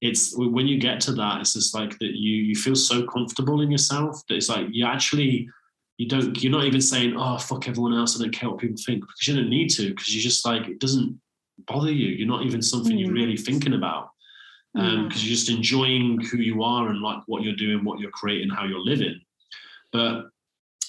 it's 0.00 0.34
when 0.36 0.66
you 0.66 0.78
get 0.78 1.00
to 1.02 1.12
that, 1.12 1.40
it's 1.40 1.54
just 1.54 1.74
like 1.74 1.96
that 1.98 2.18
you 2.18 2.36
you 2.36 2.56
feel 2.56 2.74
so 2.74 3.06
comfortable 3.06 3.60
in 3.60 3.70
yourself 3.70 4.20
that 4.28 4.34
it's 4.34 4.48
like 4.48 4.66
you 4.70 4.84
actually 4.84 5.48
you 5.96 6.08
don't 6.08 6.42
you're 6.42 6.52
not 6.52 6.64
even 6.64 6.80
saying, 6.80 7.14
oh 7.16 7.38
fuck 7.38 7.68
everyone 7.68 7.94
else, 7.94 8.18
I 8.18 8.22
don't 8.24 8.34
care 8.34 8.50
what 8.50 8.58
people 8.58 8.76
think, 8.84 9.00
because 9.02 9.28
you 9.28 9.36
don't 9.36 9.48
need 9.48 9.68
to, 9.70 9.90
because 9.90 10.14
you 10.14 10.20
just 10.20 10.44
like 10.44 10.66
it 10.66 10.80
doesn't 10.80 11.18
bother 11.66 11.92
you. 11.92 12.08
You're 12.08 12.28
not 12.28 12.44
even 12.44 12.62
something 12.62 12.96
mm. 12.96 13.00
you're 13.00 13.12
really 13.12 13.36
thinking 13.36 13.74
about 13.74 14.10
because 14.74 14.88
um, 14.88 15.08
mm. 15.08 15.22
you're 15.22 15.34
just 15.36 15.50
enjoying 15.50 16.20
who 16.20 16.38
you 16.38 16.62
are 16.62 16.88
and 16.88 17.00
like 17.00 17.22
what 17.26 17.42
you're 17.42 17.56
doing, 17.56 17.84
what 17.84 18.00
you're 18.00 18.10
creating, 18.10 18.50
how 18.50 18.64
you're 18.64 18.84
living. 18.84 19.20
But 19.92 20.26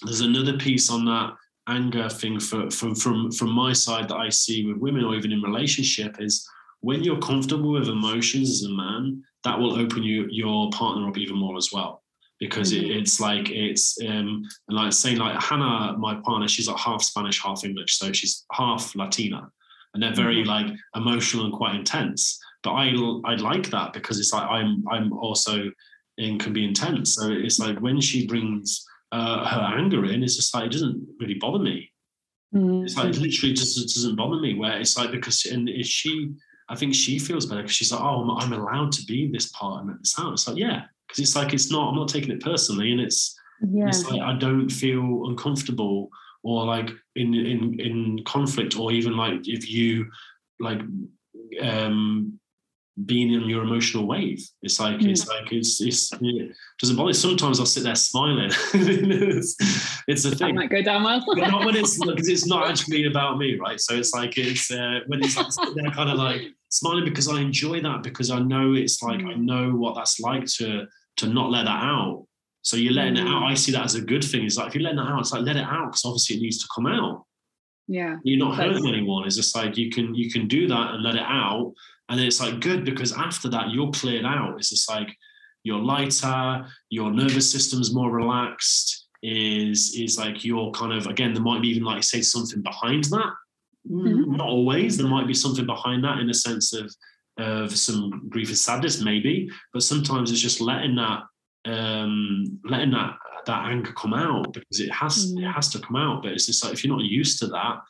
there's 0.03 0.22
another 0.22 0.57
piece 0.57 0.89
on 0.89 1.05
that 1.05 1.36
anger 1.68 2.09
thing 2.09 2.39
for, 2.39 2.70
from 2.70 2.95
from 2.95 3.32
from 3.32 3.49
my 3.49 3.74
side 3.74 4.09
that 4.09 4.18
I 4.18 4.30
see 4.30 4.66
with 4.66 4.78
women 4.78 5.03
or 5.03 5.16
even 5.16 5.32
in 5.32 5.41
relationship 5.41 6.18
is 6.20 6.47
when 6.82 7.03
you're 7.03 7.20
comfortable 7.20 7.72
with 7.72 7.88
emotions 7.88 8.49
as 8.49 8.63
a 8.63 8.74
man, 8.74 9.24
that 9.43 9.57
will 9.57 9.80
open 9.80 10.03
you 10.03 10.28
your 10.30 10.70
partner 10.72 11.07
up 11.07 11.18
even 11.18 11.38
more 11.38 11.57
as 11.57 11.70
well. 11.72 12.03
Because 12.39 12.74
mm-hmm. 12.74 12.86
it, 12.86 12.97
it's 12.97 13.20
like 13.20 13.49
it's 13.49 13.97
um 14.07 14.43
like 14.68 14.93
saying 14.93 15.18
like 15.18 15.39
Hannah, 15.41 15.95
my 15.97 16.16
partner, 16.16 16.47
she's 16.47 16.68
like 16.68 16.78
half 16.78 17.01
Spanish, 17.01 17.41
half 17.41 17.63
English, 17.63 17.97
so 17.97 18.11
she's 18.11 18.45
half 18.51 18.95
Latina, 18.95 19.49
and 19.96 20.04
they're 20.04 20.14
very 20.14 20.43
mm-hmm. 20.43 20.50
like 20.50 20.68
emotional 20.96 21.46
and 21.46 21.54
quite 21.54 21.74
intense 21.74 22.39
but 22.66 22.74
I 22.74 22.89
I 23.26 23.36
like 23.36 23.70
that 23.70 23.93
because 23.93 24.20
it's 24.20 24.34
like 24.34 24.50
I'm 24.50 24.84
I'm 24.89 25.14
also 25.14 25.72
in 26.18 26.39
can 26.39 26.52
be 26.52 26.66
intense. 26.66 27.14
So 27.14 27.32
it's 27.32 27.60
like 27.60 27.80
when 27.80 28.02
she 28.02 28.26
brings 28.28 28.84
uh, 29.12 29.46
her 29.46 29.78
anger 29.78 30.04
in, 30.06 30.24
it's 30.24 30.36
just 30.36 30.54
like 30.54 30.66
it 30.66 30.72
doesn't 30.72 31.08
really 31.20 31.36
bother 31.36 31.60
me. 31.60 31.91
Mm-hmm. 32.54 32.86
It's 32.86 32.98
like 32.98 33.10
it 33.10 33.20
literally 33.20 33.54
just 33.54 33.78
it 33.78 33.93
doesn't 33.93 34.16
bother 34.16 34.41
me. 34.41 34.56
Where 34.56 34.80
it's 34.80 34.98
like 34.98 35.12
because 35.12 35.46
and 35.46 35.70
is 35.70 35.88
she, 35.88 36.34
I 36.68 36.76
think 36.76 36.96
she 36.96 37.20
feels 37.20 37.46
better 37.46 37.62
because 37.62 37.76
she's 37.76 37.91
like, 37.91 38.02
oh, 38.02 38.24
I'm, 38.24 38.32
I'm, 38.32 38.60
allowed 38.60 38.91
to 38.93 39.06
be 39.06 39.30
this 39.32 39.52
part 39.52 39.86
and 39.86 40.00
this 40.00 40.16
out. 40.18 40.34
It's 40.34 40.48
like 40.48 40.58
yeah, 40.58 40.86
because 41.08 41.20
it's 41.20 41.36
like 41.36 41.54
it's 41.54 41.72
not. 41.72 41.89
I'm 41.89 41.96
not 41.96 42.10
taking 42.10 42.32
it 42.32 42.41
personally, 42.41 42.91
and 42.91 43.00
it's 43.00 43.39
yeah. 43.62 43.88
it's 43.88 44.10
like 44.10 44.22
I 44.22 44.38
don't 44.39 44.70
feel 44.70 45.28
uncomfortable 45.28 46.10
or 46.46 46.64
like 46.64 46.89
in 47.16 47.34
in 47.34 47.80
in 47.80 48.24
conflict 48.26 48.78
or 48.78 48.91
even 48.91 49.18
like 49.18 49.48
if 49.48 49.68
you 49.70 50.06
like 50.60 50.80
um 51.62 52.39
being 53.06 53.34
in 53.34 53.50
your 53.50 53.64
emotional 53.64 54.08
wave. 54.08 54.41
It's 54.62 54.80
like 54.80 55.00
mm. 55.00 55.10
it's 55.10 55.28
like 55.28 55.52
it's 55.52 55.82
it's 55.82 56.14
it 56.14 56.56
doesn't 56.80 56.96
bother. 56.96 57.14
Sometimes 57.14 57.60
I'll 57.60 57.66
sit 57.66 57.84
there 57.84 57.96
smiling. 57.96 58.52
it's, 58.74 59.56
it's 60.08 60.24
a 60.24 60.30
thing. 60.36 60.56
That 60.56 60.62
might 60.62 60.70
go 60.70 60.82
down 60.82 61.04
well. 61.04 61.22
but 61.26 61.50
not 61.50 61.66
when 61.66 61.76
it's 61.76 62.00
because 62.06 62.30
it's 62.30 62.46
not 62.46 62.70
actually 62.70 63.08
about 63.08 63.38
me, 63.38 63.58
right? 63.60 63.82
So 63.82 63.96
it's 63.96 64.14
like 64.14 64.38
it's 64.38 64.72
uh, 64.72 65.00
when 65.08 65.24
it's 65.24 65.36
like 65.36 65.48
they're 65.76 65.91
kind 65.91 66.12
of 66.12 66.18
like 66.18 66.41
smiling 66.70 67.06
because 67.06 67.28
I 67.28 67.41
enjoy 67.41 67.82
that 67.82 68.04
because 68.04 68.30
I 68.30 68.39
know 68.39 68.74
it's 68.74 69.02
like. 69.02 69.22
I 69.22 69.34
know 69.34 69.72
what 69.72 69.96
that's 69.96 70.20
like 70.20 70.46
to 70.58 70.86
to 71.18 71.28
not 71.28 71.50
let 71.50 71.66
that 71.66 71.84
out. 71.84 72.28
So 72.66 72.78
you're 72.78 72.93
letting 72.93 73.18
it 73.18 73.28
out. 73.28 73.43
Mm. 73.43 73.51
I 73.51 73.53
see 73.53 73.72
that 73.72 73.86
as 73.86 73.95
a 73.95 74.01
good 74.01 74.24
thing. 74.24 74.43
It's 74.43 74.57
like 74.57 74.70
if 74.70 74.76
you're 74.76 74.84
letting 74.84 74.99
it 74.99 75.07
out, 75.07 75.20
it's 75.20 75.32
like 75.32 75.43
let 75.43 75.55
it 75.55 75.63
out 75.63 75.91
because 75.91 76.03
obviously 76.03 76.38
it 76.38 76.41
needs 76.41 76.57
to 76.59 76.68
come 76.74 76.88
out. 76.88 77.24
Yeah. 77.88 78.18
You're 78.24 78.43
not 78.43 78.55
hurting 78.55 78.88
anyone. 78.88 79.26
It's 79.26 79.36
just 79.36 79.55
like 79.55 79.78
you 79.78 79.91
can 79.91 80.16
you 80.16 80.32
can 80.32 80.47
do 80.47 80.68
that 80.68 80.95
and 80.95 81.03
let 81.03 81.16
it 81.16 81.22
out 81.26 81.74
and 82.09 82.20
then 82.20 82.28
it's 82.28 82.39
like 82.39 82.59
good 82.59 82.86
because 82.86 83.13
after 83.13 83.49
that, 83.49 83.72
you're 83.72 83.91
cleared 83.91 84.26
out. 84.26 84.57
It's 84.57 84.70
just 84.70 84.89
like 84.89 85.16
you're 85.63 85.80
lighter, 85.80 86.66
your 86.89 87.11
nervous 87.11 87.51
system's 87.51 87.93
more 87.93 88.11
relaxed, 88.11 89.07
is 89.24 89.95
is 89.95 90.20
like 90.20 90.45
you're 90.45 90.72
kind 90.72 90.93
of 90.93 91.07
again, 91.07 91.34
there 91.34 91.43
might 91.43 91.61
be 91.61 91.70
even 91.70 91.84
like 91.84 92.03
say 92.03 92.22
something 92.22 92.61
behind 92.61 93.05
that. 93.05 93.34
Mm-hmm. 93.89 94.36
Not 94.36 94.47
always. 94.47 94.97
There 94.97 95.07
might 95.07 95.28
be 95.28 95.34
something 95.34 95.66
behind 95.66 96.03
that 96.03 96.20
in 96.20 96.30
a 96.30 96.34
sense 96.34 96.74
of 96.74 96.93
of 97.38 97.76
some 97.76 98.28
grief 98.30 98.49
and 98.49 98.57
sadness, 98.57 99.01
maybe, 99.01 99.49
but 99.74 99.84
sometimes 99.84 100.32
it's 100.32 100.39
just 100.39 100.61
letting 100.61 100.95
that 100.95 101.24
um 101.66 102.59
letting 102.63 102.91
that 102.91 103.18
that 103.45 103.66
anger 103.70 103.93
come 103.93 104.13
out 104.13 104.53
because 104.53 104.80
it 104.80 104.91
has 104.91 105.34
mm. 105.34 105.43
it 105.43 105.51
has 105.51 105.70
to 105.70 105.80
come 105.80 105.95
out. 105.95 106.24
But 106.24 106.34
it's 106.34 106.45
just 106.45 106.63
like 106.63 106.74
if 106.74 106.84
you're 106.84 106.95
not 106.95 107.05
used 107.05 107.39
to 107.39 107.47
that, 107.47 107.82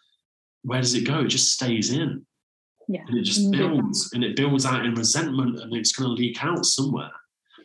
where 0.63 0.81
does 0.81 0.95
it 0.95 1.05
go? 1.05 1.21
It 1.21 1.27
just 1.27 1.53
stays 1.53 1.91
in. 1.91 2.25
Yeah. 2.87 3.01
And 3.07 3.17
it 3.17 3.23
just 3.23 3.51
builds 3.51 4.11
and 4.13 4.23
it 4.23 4.35
builds 4.35 4.65
out 4.65 4.85
in 4.85 4.93
resentment 4.93 5.59
and 5.59 5.73
it's 5.73 5.91
going 5.91 6.07
to 6.07 6.21
leak 6.21 6.43
out 6.43 6.65
somewhere. 6.65 7.11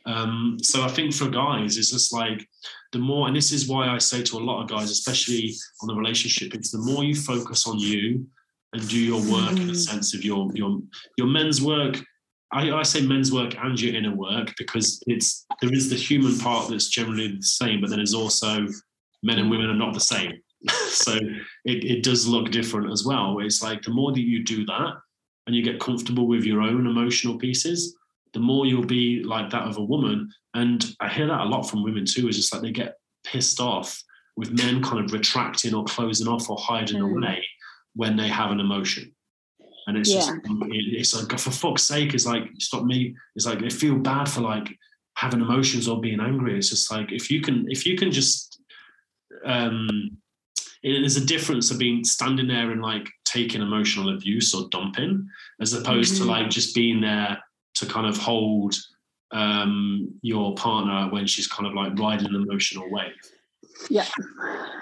Um, 0.06 0.56
so 0.62 0.82
I 0.82 0.88
think 0.88 1.12
for 1.12 1.28
guys, 1.28 1.76
it's 1.76 1.90
just 1.90 2.12
like 2.12 2.46
the 2.92 2.98
more, 2.98 3.26
and 3.26 3.36
this 3.36 3.52
is 3.52 3.68
why 3.68 3.88
I 3.88 3.98
say 3.98 4.22
to 4.22 4.38
a 4.38 4.40
lot 4.40 4.62
of 4.62 4.68
guys, 4.68 4.90
especially 4.90 5.54
on 5.82 5.88
the 5.88 5.94
relationship, 5.94 6.54
it's 6.54 6.70
the 6.70 6.78
more 6.78 7.04
you 7.04 7.14
focus 7.14 7.66
on 7.66 7.78
you 7.78 8.26
and 8.72 8.88
do 8.88 8.98
your 8.98 9.20
work 9.20 9.52
mm. 9.52 9.62
in 9.62 9.70
a 9.70 9.74
sense 9.74 10.14
of 10.14 10.24
your 10.24 10.50
your 10.54 10.80
your 11.16 11.26
men's 11.26 11.60
work. 11.60 12.00
I, 12.52 12.70
I 12.72 12.82
say 12.82 13.02
men's 13.02 13.32
work 13.32 13.54
and 13.56 13.80
your 13.80 13.94
inner 13.94 14.14
work 14.14 14.52
because 14.58 15.02
it's 15.06 15.46
there 15.60 15.72
is 15.72 15.88
the 15.88 15.96
human 15.96 16.38
part 16.38 16.68
that's 16.68 16.88
generally 16.88 17.36
the 17.36 17.42
same, 17.42 17.80
but 17.80 17.90
then 17.90 17.98
there's 17.98 18.14
also 18.14 18.66
men 19.22 19.38
and 19.38 19.50
women 19.50 19.70
are 19.70 19.74
not 19.74 19.94
the 19.94 20.00
same. 20.00 20.32
so 20.88 21.14
it, 21.64 21.84
it 21.84 22.02
does 22.02 22.26
look 22.26 22.50
different 22.50 22.90
as 22.90 23.04
well. 23.04 23.38
It's 23.38 23.62
like 23.62 23.82
the 23.82 23.90
more 23.90 24.12
that 24.12 24.20
you 24.20 24.44
do 24.44 24.66
that, 24.66 24.94
and 25.46 25.56
you 25.56 25.64
get 25.64 25.80
comfortable 25.80 26.28
with 26.28 26.44
your 26.44 26.62
own 26.62 26.86
emotional 26.86 27.36
pieces, 27.36 27.96
the 28.34 28.38
more 28.38 28.66
you'll 28.66 28.86
be 28.86 29.22
like 29.24 29.50
that 29.50 29.66
of 29.66 29.78
a 29.78 29.84
woman. 29.84 30.30
And 30.54 30.94
I 31.00 31.08
hear 31.08 31.26
that 31.26 31.40
a 31.40 31.44
lot 31.44 31.62
from 31.62 31.82
women 31.82 32.04
too, 32.04 32.28
is 32.28 32.36
just 32.36 32.52
like 32.52 32.62
they 32.62 32.70
get 32.70 32.98
pissed 33.24 33.60
off 33.60 34.00
with 34.36 34.52
men 34.52 34.82
kind 34.82 35.04
of 35.04 35.12
retracting 35.12 35.74
or 35.74 35.84
closing 35.84 36.28
off 36.28 36.48
or 36.48 36.56
hiding 36.56 37.00
mm. 37.00 37.10
away 37.10 37.44
when 37.94 38.16
they 38.16 38.28
have 38.28 38.50
an 38.52 38.60
emotion. 38.60 39.12
And 39.86 39.96
it's 39.96 40.10
yeah. 40.10 40.20
just, 40.20 40.32
it's 40.44 41.14
like, 41.14 41.38
for 41.38 41.50
fuck's 41.50 41.82
sake, 41.82 42.14
it's 42.14 42.26
like, 42.26 42.44
stop 42.58 42.84
me. 42.84 43.16
It's 43.34 43.46
like, 43.46 43.60
they 43.60 43.70
feel 43.70 43.96
bad 43.96 44.28
for 44.28 44.40
like 44.40 44.68
having 45.14 45.40
emotions 45.40 45.88
or 45.88 46.00
being 46.00 46.20
angry. 46.20 46.56
It's 46.56 46.70
just 46.70 46.90
like, 46.90 47.12
if 47.12 47.30
you 47.30 47.40
can, 47.40 47.66
if 47.68 47.86
you 47.86 47.96
can 47.96 48.12
just, 48.12 48.60
um, 49.44 50.16
there's 50.82 51.16
a 51.16 51.24
difference 51.24 51.70
of 51.70 51.78
being 51.78 52.04
standing 52.04 52.48
there 52.48 52.70
and 52.70 52.82
like 52.82 53.08
taking 53.24 53.62
emotional 53.62 54.14
abuse 54.14 54.54
or 54.54 54.68
dumping, 54.70 55.28
as 55.60 55.72
opposed 55.72 56.14
mm-hmm. 56.14 56.24
to 56.24 56.30
like 56.30 56.50
just 56.50 56.74
being 56.74 57.00
there 57.00 57.38
to 57.74 57.86
kind 57.86 58.06
of 58.06 58.16
hold 58.16 58.74
um, 59.32 60.12
your 60.22 60.54
partner 60.54 61.12
when 61.12 61.26
she's 61.26 61.46
kind 61.46 61.66
of 61.66 61.74
like 61.74 61.98
riding 61.98 62.28
an 62.28 62.34
emotional 62.34 62.90
wave. 62.90 63.12
Yeah. 63.88 64.06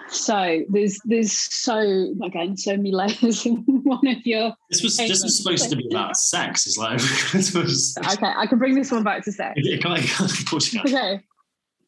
So 0.08 0.62
there's 0.70 0.98
there's 1.04 1.32
so 1.32 2.14
again 2.24 2.56
so 2.56 2.76
many 2.76 2.92
layers 2.92 3.44
in 3.46 3.56
one 3.84 4.06
of 4.06 4.26
your. 4.26 4.54
This 4.70 4.82
was 4.82 4.96
this 4.96 5.22
was 5.22 5.36
supposed 5.36 5.70
to 5.70 5.76
be 5.76 5.88
about 5.90 6.16
sex. 6.16 6.66
It's 6.66 6.78
like 6.78 7.00
okay. 8.14 8.32
I 8.36 8.46
can 8.46 8.58
bring 8.58 8.74
this 8.74 8.90
one 8.90 9.04
back 9.04 9.24
to 9.24 9.32
sex. 9.32 9.60
okay 9.66 9.84
Of 9.94 10.46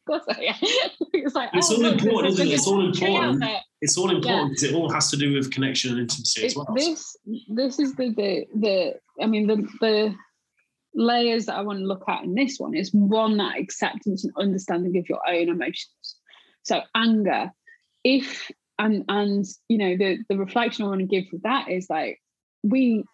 course, 0.07 0.25
yeah. 0.41 0.57
it's 0.61 1.35
like 1.35 1.51
it's 1.55 1.71
oh, 1.71 1.77
all 1.77 1.83
look, 1.83 2.03
important, 2.03 2.35
isn't 2.35 2.47
it? 2.47 2.53
It's 2.53 2.67
all 2.67 2.85
important. 2.85 3.45
It's 3.81 3.97
all 3.97 4.11
important 4.11 4.51
because 4.51 4.63
yeah. 4.65 4.71
it 4.71 4.75
all 4.75 4.91
has 4.91 5.11
to 5.11 5.17
do 5.17 5.35
with 5.35 5.51
connection 5.51 5.93
and 5.93 6.01
intimacy 6.01 6.47
as 6.47 6.57
well. 6.57 6.67
This 6.75 7.17
this 7.49 7.79
is 7.79 7.95
the 7.95 8.11
the 8.15 8.47
the 8.55 8.95
I 9.23 9.27
mean 9.27 9.47
the 9.47 9.67
the 9.81 10.15
layers 10.95 11.47
that 11.47 11.57
I 11.57 11.63
want 11.63 11.79
to 11.79 11.85
look 11.85 12.05
at 12.09 12.25
in 12.25 12.35
this 12.35 12.59
one 12.59 12.75
is 12.75 12.91
one 12.93 13.37
that 13.37 13.59
acceptance 13.59 14.25
and 14.25 14.33
understanding 14.37 14.97
of 14.99 15.09
your 15.09 15.21
own 15.29 15.49
emotions. 15.49 15.89
So 16.63 16.81
anger, 16.95 17.51
if 18.05 18.51
and 18.79 19.05
and 19.09 19.45
you 19.69 19.79
know 19.79 19.97
the 19.97 20.19
the 20.29 20.39
reflection 20.39 20.85
I 20.85 20.89
want 20.89 21.01
to 21.01 21.07
give 21.07 21.25
with 21.33 21.43
that 21.43 21.69
is 21.69 21.89
like 21.91 22.21
we 22.63 23.05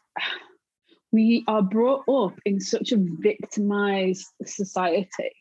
we 1.12 1.44
are 1.49 1.62
brought 1.62 2.09
up 2.09 2.38
in 2.44 2.61
such 2.61 2.92
a 2.92 2.99
victimized 2.99 4.26
society. 4.44 5.32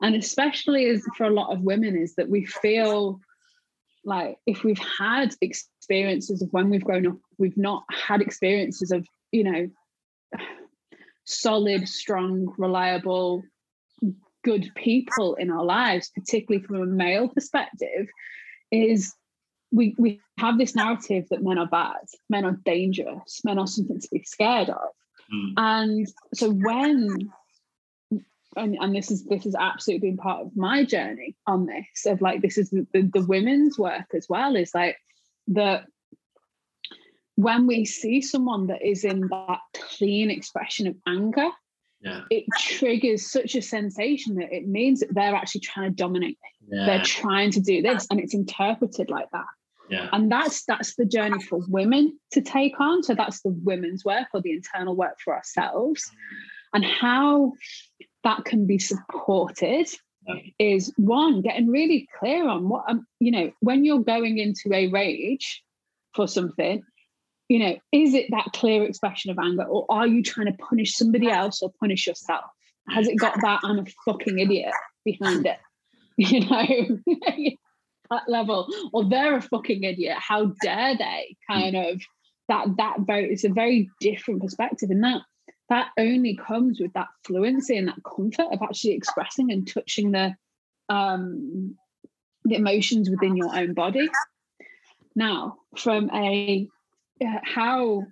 And 0.00 0.16
especially 0.16 0.86
as 0.86 1.04
for 1.16 1.24
a 1.24 1.30
lot 1.30 1.52
of 1.52 1.60
women 1.60 1.96
is 1.96 2.16
that 2.16 2.28
we 2.28 2.44
feel 2.44 3.20
like 4.04 4.36
if 4.46 4.64
we've 4.64 4.82
had 4.98 5.34
experiences 5.40 6.42
of 6.42 6.48
when 6.50 6.70
we've 6.70 6.84
grown 6.84 7.06
up 7.06 7.18
we've 7.38 7.56
not 7.56 7.84
had 7.88 8.20
experiences 8.20 8.90
of 8.90 9.06
you 9.30 9.44
know 9.44 9.68
solid 11.24 11.88
strong 11.88 12.52
reliable 12.58 13.42
good 14.42 14.70
people 14.74 15.34
in 15.36 15.50
our 15.50 15.64
lives 15.64 16.10
particularly 16.14 16.64
from 16.64 16.82
a 16.82 16.86
male 16.86 17.28
perspective 17.28 18.08
is 18.70 19.14
we 19.70 19.94
we 19.98 20.20
have 20.38 20.58
this 20.58 20.74
narrative 20.74 21.24
that 21.30 21.42
men 21.42 21.58
are 21.58 21.66
bad 21.66 22.04
men 22.28 22.44
are 22.44 22.58
dangerous 22.64 23.40
men 23.44 23.58
are 23.58 23.66
something 23.66 24.00
to 24.00 24.08
be 24.12 24.22
scared 24.24 24.68
of 24.68 24.90
mm. 25.32 25.52
and 25.56 26.06
so 26.34 26.50
when 26.50 27.30
and, 28.56 28.76
and 28.80 28.94
this 28.94 29.10
is 29.10 29.24
this 29.24 29.44
has 29.44 29.54
absolutely 29.54 30.10
been 30.10 30.18
part 30.18 30.42
of 30.42 30.56
my 30.56 30.84
journey 30.84 31.36
on 31.46 31.66
this 31.66 32.06
of 32.06 32.20
like 32.20 32.42
this 32.42 32.58
is 32.58 32.70
the, 32.70 32.86
the, 32.92 33.02
the 33.14 33.26
women's 33.26 33.78
work 33.78 34.06
as 34.14 34.26
well 34.28 34.56
is 34.56 34.74
like 34.74 34.96
that 35.48 35.84
when 37.36 37.66
we 37.66 37.84
see 37.84 38.20
someone 38.20 38.66
that 38.66 38.82
is 38.86 39.04
in 39.04 39.22
that 39.28 39.60
clean 39.96 40.30
expression 40.30 40.86
of 40.86 40.96
anger 41.06 41.48
yeah. 42.02 42.22
it 42.30 42.44
triggers 42.58 43.30
such 43.30 43.54
a 43.54 43.62
sensation 43.62 44.36
that 44.36 44.52
it 44.52 44.66
means 44.66 45.00
that 45.00 45.14
they're 45.14 45.34
actually 45.34 45.60
trying 45.60 45.90
to 45.90 45.94
dominate 45.94 46.38
yeah. 46.68 46.86
they're 46.86 47.02
trying 47.02 47.50
to 47.50 47.60
do 47.60 47.82
this 47.82 48.06
and 48.10 48.20
it's 48.20 48.34
interpreted 48.34 49.10
like 49.10 49.30
that 49.32 49.46
yeah. 49.88 50.08
and 50.12 50.30
that's 50.30 50.64
that's 50.64 50.94
the 50.96 51.04
journey 51.04 51.42
for 51.42 51.60
women 51.68 52.18
to 52.30 52.40
take 52.40 52.78
on 52.80 53.02
so 53.02 53.14
that's 53.14 53.42
the 53.42 53.54
women's 53.64 54.04
work 54.04 54.28
or 54.34 54.40
the 54.40 54.52
internal 54.52 54.96
work 54.96 55.18
for 55.24 55.34
ourselves 55.34 56.10
and 56.74 56.84
how 56.84 57.52
that 58.24 58.44
can 58.44 58.66
be 58.66 58.78
supported 58.78 59.88
is 60.58 60.92
one 60.96 61.42
getting 61.42 61.68
really 61.68 62.08
clear 62.18 62.48
on 62.48 62.68
what 62.68 62.84
um, 62.88 63.06
you 63.18 63.30
know 63.30 63.50
when 63.60 63.84
you're 63.84 64.02
going 64.02 64.38
into 64.38 64.72
a 64.72 64.88
rage 64.88 65.62
for 66.14 66.28
something 66.28 66.82
you 67.48 67.58
know 67.58 67.76
is 67.92 68.14
it 68.14 68.26
that 68.30 68.50
clear 68.54 68.84
expression 68.84 69.30
of 69.30 69.38
anger 69.38 69.64
or 69.64 69.86
are 69.88 70.06
you 70.06 70.22
trying 70.22 70.46
to 70.46 70.58
punish 70.58 70.94
somebody 70.94 71.30
else 71.30 71.62
or 71.62 71.72
punish 71.80 72.06
yourself? 72.06 72.44
Has 72.88 73.06
it 73.06 73.18
got 73.18 73.40
that 73.42 73.60
i'm 73.62 73.78
a 73.78 73.84
fucking 74.04 74.38
idiot 74.38 74.72
behind 75.04 75.46
it? 75.46 75.58
You 76.18 76.40
know 76.40 76.98
that 78.12 78.28
level. 78.28 78.68
Or 78.92 79.04
they're 79.04 79.36
a 79.36 79.42
fucking 79.42 79.82
idiot. 79.82 80.18
How 80.18 80.52
dare 80.62 80.96
they? 80.96 81.36
Kind 81.50 81.74
of 81.74 82.00
that 82.48 82.66
that 82.76 83.00
very 83.00 83.32
it's 83.32 83.44
a 83.44 83.48
very 83.48 83.88
different 84.00 84.42
perspective 84.42 84.90
and 84.90 85.02
that 85.04 85.22
that 85.68 85.88
only 85.98 86.36
comes 86.36 86.80
with 86.80 86.92
that 86.92 87.06
fluency 87.24 87.78
and 87.78 87.88
that 87.88 88.02
comfort 88.04 88.52
of 88.52 88.60
actually 88.62 88.92
expressing 88.92 89.50
and 89.50 89.66
touching 89.66 90.10
the 90.10 90.34
um, 90.90 91.76
the 92.44 92.56
emotions 92.56 93.08
within 93.08 93.36
your 93.36 93.56
own 93.56 93.72
body. 93.72 94.08
Now, 95.14 95.56
from 95.78 96.10
a 96.12 96.68
how 97.44 98.04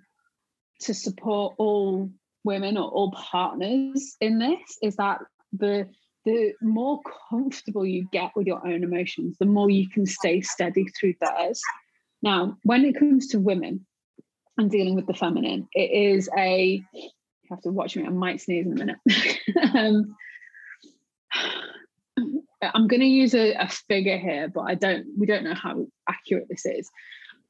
to 0.81 0.93
support 0.93 1.55
all 1.57 2.09
women 2.43 2.77
or 2.77 2.89
all 2.89 3.11
partners 3.11 4.15
in 4.19 4.39
this 4.39 4.77
is 4.81 4.95
that 4.95 5.19
the 5.53 5.87
the 6.25 6.53
more 6.61 7.01
comfortable 7.29 7.85
you 7.85 8.07
get 8.11 8.31
with 8.35 8.45
your 8.45 8.65
own 8.65 8.83
emotions, 8.83 9.37
the 9.39 9.45
more 9.45 9.71
you 9.71 9.89
can 9.89 10.05
stay 10.05 10.39
steady 10.41 10.85
through 10.99 11.15
theirs. 11.19 11.59
Now, 12.21 12.57
when 12.63 12.85
it 12.85 12.99
comes 12.99 13.27
to 13.29 13.39
women 13.39 13.87
and 14.55 14.69
dealing 14.69 14.93
with 14.95 15.07
the 15.07 15.15
feminine, 15.15 15.67
it 15.73 15.91
is 15.91 16.29
a 16.37 16.83
you 16.93 17.09
have 17.49 17.61
to 17.61 17.71
watch 17.71 17.95
me. 17.95 18.05
I 18.05 18.09
might 18.09 18.39
sneeze 18.39 18.65
in 18.65 18.73
a 18.73 18.75
minute. 18.75 18.97
um, 19.75 20.15
I'm 22.61 22.87
going 22.87 22.99
to 22.99 23.07
use 23.07 23.33
a, 23.33 23.53
a, 23.53 23.67
figure 23.67 24.19
here, 24.19 24.47
but 24.47 24.61
I 24.61 24.75
don't. 24.75 25.07
We 25.17 25.25
don't 25.25 25.43
know 25.43 25.55
how 25.55 25.87
accurate 26.07 26.45
this 26.47 26.65
is. 26.65 26.91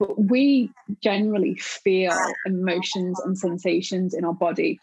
But 0.01 0.17
we 0.17 0.71
generally 1.03 1.53
feel 1.57 2.17
emotions 2.47 3.19
and 3.19 3.37
sensations 3.37 4.15
in 4.15 4.25
our 4.25 4.33
body 4.33 4.79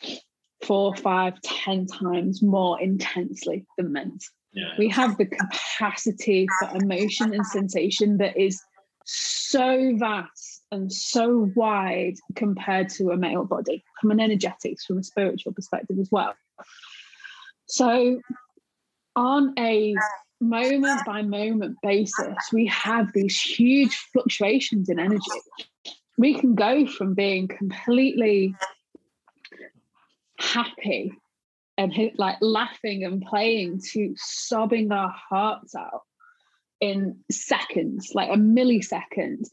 four, 0.63 0.95
five, 0.95 1.41
ten 1.43 1.87
times 1.87 2.41
more 2.41 2.81
intensely 2.81 3.67
than 3.77 3.91
men. 3.91 4.17
Yeah. 4.53 4.75
We 4.79 4.89
have 4.91 5.19
the 5.19 5.27
capacity 5.27 6.47
for 6.61 6.77
emotion 6.77 7.35
and 7.35 7.45
sensation 7.45 8.19
that 8.19 8.37
is 8.37 8.63
so 9.07 9.97
vast 9.99 10.63
and 10.71 10.93
so 10.93 11.51
wide 11.57 12.15
compared 12.37 12.89
to 12.91 13.11
a 13.11 13.17
male 13.17 13.45
body 13.45 13.83
from 14.01 14.13
an 14.13 14.21
energetics, 14.21 14.85
from 14.85 14.99
a 14.99 15.03
spiritual 15.03 15.53
perspective 15.53 15.99
as 15.99 16.11
well. 16.13 16.35
So, 17.67 18.21
on 19.17 19.53
a 19.59 19.97
moment 20.41 21.01
by 21.05 21.23
moment 21.23 21.77
basis, 21.83 22.37
we 22.53 22.67
have 22.67 23.13
these 23.13 23.41
huge 23.41 23.95
fluctuations 24.13 24.89
in 24.89 24.99
energy. 24.99 25.23
We 26.17 26.35
can 26.35 26.55
go 26.55 26.87
from 26.87 27.15
being 27.15 27.49
completely 27.49 28.55
happy 30.39 31.13
and 31.77 31.93
like 32.17 32.37
laughing 32.41 33.05
and 33.05 33.23
playing 33.23 33.81
to 33.93 34.15
sobbing 34.17 34.91
our 34.91 35.11
hearts 35.11 35.75
out 35.75 36.03
in 36.81 37.19
seconds, 37.31 38.13
like 38.15 38.31
a 38.31 38.37
millisecond. 38.37 39.45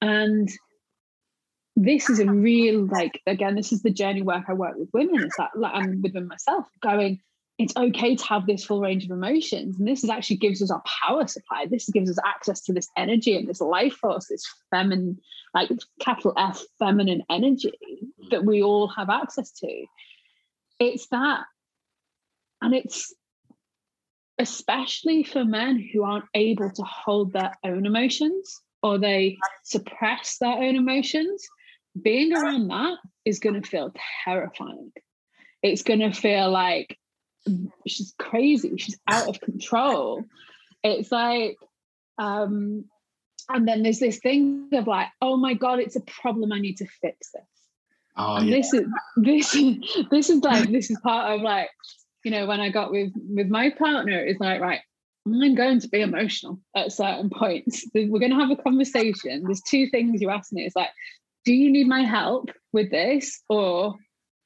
And 0.00 0.50
this 1.76 2.10
is 2.10 2.20
a 2.20 2.26
real, 2.26 2.86
like, 2.86 3.20
again, 3.26 3.54
this 3.54 3.72
is 3.72 3.82
the 3.82 3.90
journey 3.90 4.22
work 4.22 4.44
I 4.48 4.52
work 4.52 4.76
with 4.76 4.90
women. 4.92 5.22
It's 5.22 5.36
that, 5.38 5.50
like, 5.56 5.72
I'm 5.74 6.02
within 6.02 6.28
myself 6.28 6.66
going, 6.80 7.20
it's 7.58 7.76
okay 7.76 8.16
to 8.16 8.24
have 8.24 8.46
this 8.46 8.64
full 8.64 8.80
range 8.80 9.04
of 9.04 9.10
emotions. 9.10 9.78
And 9.78 9.86
this 9.86 10.02
is 10.02 10.10
actually 10.10 10.36
gives 10.36 10.62
us 10.62 10.70
our 10.70 10.82
power 11.02 11.26
supply. 11.26 11.66
This 11.66 11.88
gives 11.88 12.10
us 12.10 12.18
access 12.24 12.62
to 12.62 12.72
this 12.72 12.88
energy 12.96 13.36
and 13.36 13.46
this 13.46 13.60
life 13.60 13.94
force, 13.94 14.26
this 14.28 14.44
feminine, 14.70 15.18
like 15.54 15.70
capital 16.00 16.32
F 16.36 16.62
feminine 16.78 17.22
energy 17.30 17.72
mm. 17.92 18.30
that 18.30 18.44
we 18.44 18.62
all 18.62 18.88
have 18.88 19.10
access 19.10 19.52
to. 19.52 19.84
It's 20.78 21.06
that. 21.08 21.44
And 22.62 22.74
it's 22.74 23.14
especially 24.38 25.22
for 25.22 25.44
men 25.44 25.78
who 25.92 26.04
aren't 26.04 26.24
able 26.34 26.70
to 26.70 26.82
hold 26.82 27.32
their 27.32 27.52
own 27.64 27.86
emotions 27.86 28.60
or 28.82 28.98
they 28.98 29.36
suppress 29.62 30.38
their 30.38 30.54
own 30.54 30.74
emotions, 30.74 31.46
being 32.00 32.32
around 32.32 32.68
that 32.68 32.96
is 33.24 33.38
going 33.38 33.60
to 33.60 33.68
feel 33.68 33.92
terrifying. 34.24 34.90
It's 35.62 35.82
going 35.82 36.00
to 36.00 36.12
feel 36.12 36.50
like 36.50 36.98
she's 37.86 38.14
crazy, 38.18 38.76
she's 38.76 38.98
out 39.08 39.28
of 39.28 39.40
control. 39.40 40.24
It's 40.82 41.12
like, 41.12 41.58
um, 42.18 42.84
and 43.48 43.66
then 43.66 43.82
there's 43.82 43.98
this 43.98 44.18
thing 44.18 44.68
of 44.72 44.86
like, 44.86 45.08
oh 45.20 45.36
my 45.36 45.54
god, 45.54 45.78
it's 45.78 45.96
a 45.96 46.00
problem. 46.00 46.52
I 46.52 46.60
need 46.60 46.78
to 46.78 46.86
fix 46.86 47.30
this. 47.32 47.42
Oh, 48.16 48.36
and 48.36 48.48
yeah. 48.48 48.56
this 48.56 48.74
is 48.74 48.84
this 49.16 49.54
is 49.54 49.76
this 50.10 50.30
is 50.30 50.42
like 50.42 50.70
this 50.70 50.90
is 50.90 50.98
part 51.02 51.34
of 51.34 51.40
like, 51.40 51.70
you 52.24 52.30
know, 52.30 52.46
when 52.46 52.60
I 52.60 52.70
got 52.70 52.90
with 52.90 53.12
with 53.16 53.48
my 53.48 53.70
partner, 53.70 54.18
it's 54.18 54.40
like 54.40 54.60
right, 54.60 54.80
I'm 55.26 55.54
going 55.54 55.80
to 55.80 55.88
be 55.88 56.00
emotional 56.00 56.60
at 56.76 56.92
certain 56.92 57.30
points. 57.30 57.86
We're 57.94 58.18
going 58.18 58.30
to 58.30 58.38
have 58.38 58.50
a 58.50 58.56
conversation. 58.56 59.44
There's 59.44 59.62
two 59.62 59.88
things 59.88 60.20
you 60.20 60.30
ask 60.30 60.52
me. 60.52 60.64
It's 60.64 60.76
like, 60.76 60.90
do 61.44 61.52
you 61.52 61.70
need 61.70 61.86
my 61.86 62.02
help 62.02 62.50
with 62.72 62.90
this? 62.90 63.40
Or 63.48 63.96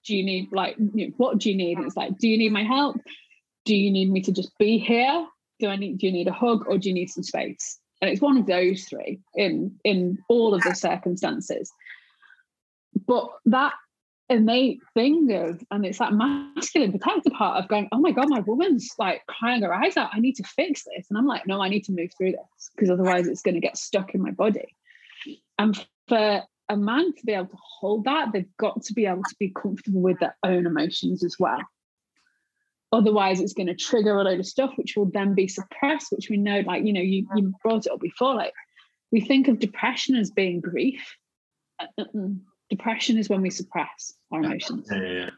do 0.07 0.17
you 0.17 0.25
need, 0.25 0.49
like, 0.53 0.77
you 0.95 1.09
know, 1.09 1.15
what 1.17 1.39
do 1.39 1.51
you 1.51 1.57
need? 1.57 1.79
And 1.79 1.87
it's 1.87 1.97
like, 1.97 2.17
do 2.19 2.29
you 2.29 2.39
need 2.39 2.53
my 2.53 2.63
help? 2.63 2.97
Do 3.65 3.75
you 3.75 3.91
need 3.91 4.11
me 4.11 4.23
to 4.23 4.33
just 4.33 4.57
be 4.59 4.79
here? 4.79 5.27
Do 5.59 5.69
I 5.69 5.77
need, 5.77 5.99
do 5.99 6.07
you 6.07 6.13
need 6.13 6.29
a 6.29 6.33
hug 6.33 6.65
or 6.69 6.79
do 6.79 6.89
you 6.89 6.95
need 6.95 7.11
some 7.11 7.25
space? 7.25 7.79
And 8.01 8.11
it's 8.11 8.21
one 8.21 8.37
of 8.37 8.47
those 8.47 8.85
three 8.85 9.21
in 9.35 9.75
in 9.85 10.19
all 10.29 10.55
of 10.55 10.63
the 10.63 10.75
circumstances. 10.75 11.73
But 13.07 13.29
that 13.47 13.73
innate 14.29 14.81
thing 14.95 15.33
of, 15.33 15.63
and 15.71 15.87
it's 15.87 15.99
that 15.99 16.13
masculine 16.13 16.93
protective 16.93 17.33
part 17.33 17.63
of 17.63 17.69
going, 17.69 17.89
oh 17.93 17.99
my 17.99 18.11
God, 18.11 18.29
my 18.29 18.41
woman's 18.41 18.91
like 18.99 19.23
crying 19.27 19.63
her 19.63 19.73
eyes 19.73 19.97
out. 19.97 20.11
I 20.13 20.21
need 20.21 20.35
to 20.37 20.45
fix 20.45 20.85
this. 20.85 21.07
And 21.09 21.19
I'm 21.19 21.27
like, 21.27 21.47
no, 21.47 21.63
I 21.63 21.69
need 21.69 21.85
to 21.85 21.93
move 21.93 22.11
through 22.17 22.33
this 22.33 22.71
because 22.75 22.91
otherwise 22.91 23.27
it's 23.27 23.43
going 23.43 23.55
to 23.55 23.61
get 23.61 23.79
stuck 23.79 24.15
in 24.15 24.23
my 24.23 24.31
body. 24.31 24.75
And 25.59 25.87
for 26.09 26.43
a 26.69 26.77
man 26.77 27.13
to 27.15 27.27
be 27.27 27.33
able 27.33 27.47
to 27.47 27.57
hold 27.57 28.05
that, 28.05 28.33
they've 28.33 28.57
got 28.59 28.83
to 28.83 28.93
be 28.93 29.07
able 29.07 29.23
to 29.23 29.37
be 29.39 29.51
comfortable 29.51 30.01
with 30.01 30.19
their 30.19 30.37
own 30.43 30.67
emotions 30.67 31.23
as 31.25 31.37
well. 31.39 31.61
Otherwise, 32.93 33.41
it's 33.41 33.53
going 33.53 33.67
to 33.67 33.75
trigger 33.75 34.19
a 34.19 34.23
load 34.23 34.41
of 34.41 34.47
stuff, 34.47 34.73
which 34.77 34.97
will 34.97 35.11
then 35.11 35.35
be 35.35 35.49
suppressed, 35.49 36.13
which 36.13 36.31
we 36.31 36.37
know, 36.37 36.61
like, 36.61 36.85
you 36.85 36.93
know, 36.93 37.01
you, 37.01 37.27
you 37.35 37.53
brought 37.63 37.87
it 37.87 37.93
up 37.93 38.01
before, 38.01 38.35
like, 38.35 38.53
we 39.13 39.21
think 39.21 39.49
of 39.49 39.59
depression 39.59 40.17
as 40.17 40.31
being 40.31 40.61
grief. 40.61 41.17
Depression 42.71 43.19
is 43.19 43.29
when 43.29 43.43
we 43.43 43.51
suppress 43.51 44.15
our 44.33 44.43
emotions. 44.43 44.89
Yeah, 44.91 45.03
yeah, 45.03 45.31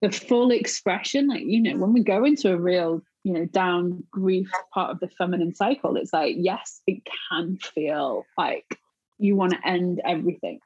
The 0.00 0.10
full 0.10 0.50
expression, 0.50 1.28
like, 1.28 1.42
you 1.44 1.60
know, 1.60 1.76
when 1.76 1.92
we 1.92 2.02
go 2.02 2.24
into 2.24 2.52
a 2.52 2.56
real, 2.56 3.02
you 3.24 3.32
know, 3.32 3.44
down 3.46 4.04
grief 4.10 4.50
part 4.74 4.90
of 4.90 4.98
the 5.00 5.08
feminine 5.08 5.54
cycle, 5.54 5.96
it's 5.96 6.12
like, 6.12 6.34
yes, 6.38 6.80
it 6.86 7.02
can 7.30 7.58
feel 7.58 8.24
like 8.36 8.78
you 9.18 9.36
want 9.36 9.52
to 9.52 9.66
end 9.66 10.00
everything. 10.04 10.60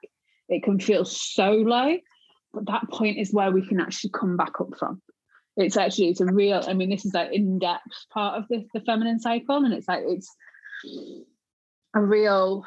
It 0.49 0.63
can 0.63 0.79
feel 0.79 1.05
so 1.05 1.51
low, 1.51 1.97
but 2.53 2.67
that 2.67 2.89
point 2.91 3.19
is 3.19 3.33
where 3.33 3.51
we 3.51 3.67
can 3.67 3.81
actually 3.81 4.11
come 4.11 4.37
back 4.37 4.61
up 4.61 4.77
from 4.79 5.03
it's 5.57 5.77
actually 5.77 6.09
it's 6.09 6.21
a 6.21 6.27
real 6.27 6.63
i 6.69 6.75
mean 6.75 6.91
this 6.91 7.05
is 7.05 7.15
like 7.15 7.33
in-depth 7.33 7.81
part 8.13 8.39
of 8.39 8.47
the, 8.49 8.65
the 8.75 8.81
feminine 8.81 9.19
cycle 9.19 9.57
and 9.65 9.73
it's 9.73 9.89
like 9.89 10.03
it's 10.07 10.35
a 11.95 12.01
real 12.01 12.65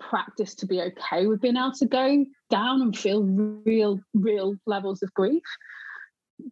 practice 0.00 0.54
to 0.56 0.66
be 0.66 0.80
okay 0.80 1.26
with 1.26 1.40
being 1.40 1.56
able 1.56 1.72
to 1.72 1.86
go 1.86 2.24
down 2.50 2.82
and 2.82 2.98
feel 2.98 3.22
real 3.22 4.00
real 4.12 4.54
levels 4.66 5.02
of 5.02 5.14
grief 5.14 5.42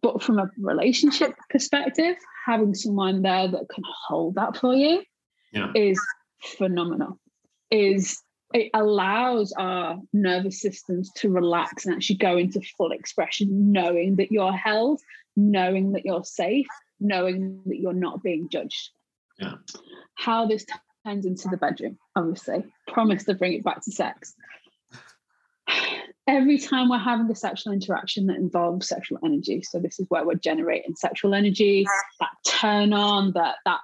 but 0.01 0.23
from 0.23 0.39
a 0.39 0.49
relationship 0.57 1.33
perspective 1.49 2.15
having 2.45 2.73
someone 2.73 3.21
there 3.21 3.49
that 3.49 3.67
can 3.69 3.83
hold 4.07 4.35
that 4.35 4.55
for 4.57 4.73
you 4.73 5.03
Yeah. 5.51 5.71
is 5.75 5.99
phenomenal 6.57 7.19
is 7.73 8.21
it 8.53 8.69
allows 8.75 9.51
our 9.53 9.99
nervous 10.13 10.61
systems 10.61 11.11
to 11.15 11.29
relax 11.29 11.85
and 11.85 11.95
actually 11.95 12.17
go 12.17 12.37
into 12.37 12.61
full 12.77 12.91
expression 12.91 13.71
knowing 13.71 14.15
that 14.17 14.31
you're 14.31 14.53
held 14.53 15.01
knowing 15.35 15.93
that 15.93 16.05
you're 16.05 16.23
safe 16.23 16.67
knowing 16.99 17.59
that 17.65 17.79
you're 17.79 17.91
not 17.91 18.23
being 18.23 18.47
judged. 18.49 18.91
Yeah. 19.39 19.55
how 20.13 20.45
this 20.45 20.65
turns 21.05 21.25
into 21.25 21.49
the 21.49 21.57
bedroom 21.57 21.97
obviously. 22.15 22.63
Promise 22.87 23.25
to 23.25 23.33
bring 23.33 23.53
it 23.53 23.63
back 23.63 23.83
to 23.83 23.91
sex. 23.91 24.35
Every 26.27 26.59
time 26.59 26.89
we're 26.89 26.99
having 26.99 27.29
a 27.31 27.35
sexual 27.35 27.73
interaction 27.73 28.27
that 28.27 28.37
involves 28.37 28.87
sexual 28.87 29.17
energy 29.25 29.63
so 29.63 29.79
this 29.79 29.99
is 29.99 30.05
where 30.09 30.23
we're 30.23 30.35
generating 30.35 30.95
sexual 30.95 31.33
energy 31.33 31.85
that 32.19 32.29
turn 32.45 32.93
on 32.93 33.31
that 33.33 33.55
that 33.65 33.79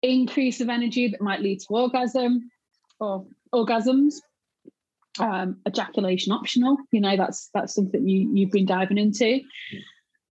increase 0.00 0.62
of 0.62 0.70
energy 0.70 1.08
that 1.08 1.20
might 1.20 1.42
lead 1.42 1.60
to 1.60 1.66
orgasm 1.70 2.48
or 3.00 3.26
orgasms 3.52 4.14
um, 5.20 5.58
ejaculation 5.66 6.32
optional 6.32 6.76
you 6.92 7.00
know 7.00 7.16
that's 7.16 7.50
that's 7.52 7.74
something 7.74 8.06
you 8.06 8.30
you've 8.34 8.52
been 8.52 8.66
diving 8.66 8.98
into. 8.98 9.40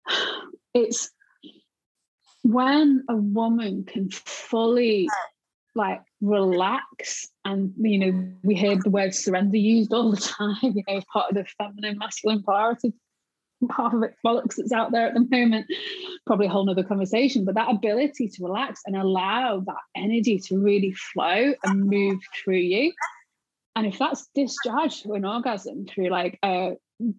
It's 0.74 1.10
when 2.42 3.04
a 3.08 3.16
woman 3.16 3.84
can 3.84 4.10
fully 4.10 5.08
like 5.74 6.02
relax 6.20 7.28
and 7.44 7.72
you 7.78 7.98
know 7.98 8.32
we 8.42 8.54
hear 8.54 8.76
the 8.76 8.90
word 8.90 9.14
surrender 9.14 9.56
used 9.56 9.92
all 9.92 10.10
the 10.10 10.16
time 10.38 10.56
you 10.62 10.82
know 10.86 11.00
part 11.12 11.30
of 11.30 11.36
the 11.36 11.44
feminine 11.56 11.98
masculine 11.98 12.42
polarity 12.42 12.92
half 13.76 13.92
of 13.92 14.02
it 14.02 14.14
bollocks 14.24 14.56
that's 14.56 14.72
out 14.72 14.92
there 14.92 15.08
at 15.08 15.14
the 15.14 15.26
moment. 15.30 15.66
Probably 16.26 16.46
a 16.46 16.50
whole 16.50 16.64
nother 16.64 16.84
conversation 16.84 17.44
but 17.44 17.54
that 17.54 17.70
ability 17.70 18.28
to 18.28 18.44
relax 18.44 18.82
and 18.86 18.96
allow 18.96 19.60
that 19.60 19.76
energy 19.96 20.38
to 20.38 20.58
really 20.58 20.92
flow 20.92 21.54
and 21.64 21.84
move 21.84 22.20
through 22.36 22.56
you. 22.56 22.92
And 23.76 23.86
if 23.86 23.98
that's 23.98 24.28
discharged 24.34 25.04
to 25.04 25.12
an 25.12 25.24
orgasm 25.24 25.86
through 25.86 26.08
like 26.08 26.38
uh 26.42 26.70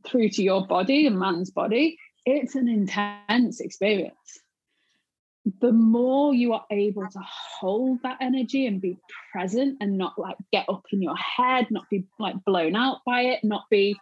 through 0.06 0.30
to 0.30 0.44
your 0.44 0.68
body 0.68 1.08
a 1.08 1.12
man's 1.12 1.52
body 1.52 1.98
it's 2.26 2.56
an 2.56 2.68
intense 2.68 3.60
experience. 3.60 4.42
The 5.62 5.72
more 5.72 6.34
you 6.34 6.54
are 6.54 6.66
able 6.70 7.08
to 7.08 7.20
hold 7.60 8.04
that 8.04 8.18
energy 8.22 8.68
and 8.68 8.82
be 8.82 8.98
present 9.32 9.78
and 9.82 9.98
not 9.98 10.20
like 10.20 10.36
get 10.52 10.66
up 10.70 10.86
in 10.92 11.02
your 11.02 11.16
head, 11.16 11.68
not 11.72 11.90
be 11.90 12.06
like 12.20 12.36
blown 12.46 12.76
out 12.76 13.00
by 13.06 13.22
it, 13.22 13.44
not 13.44 13.64
be 13.70 13.96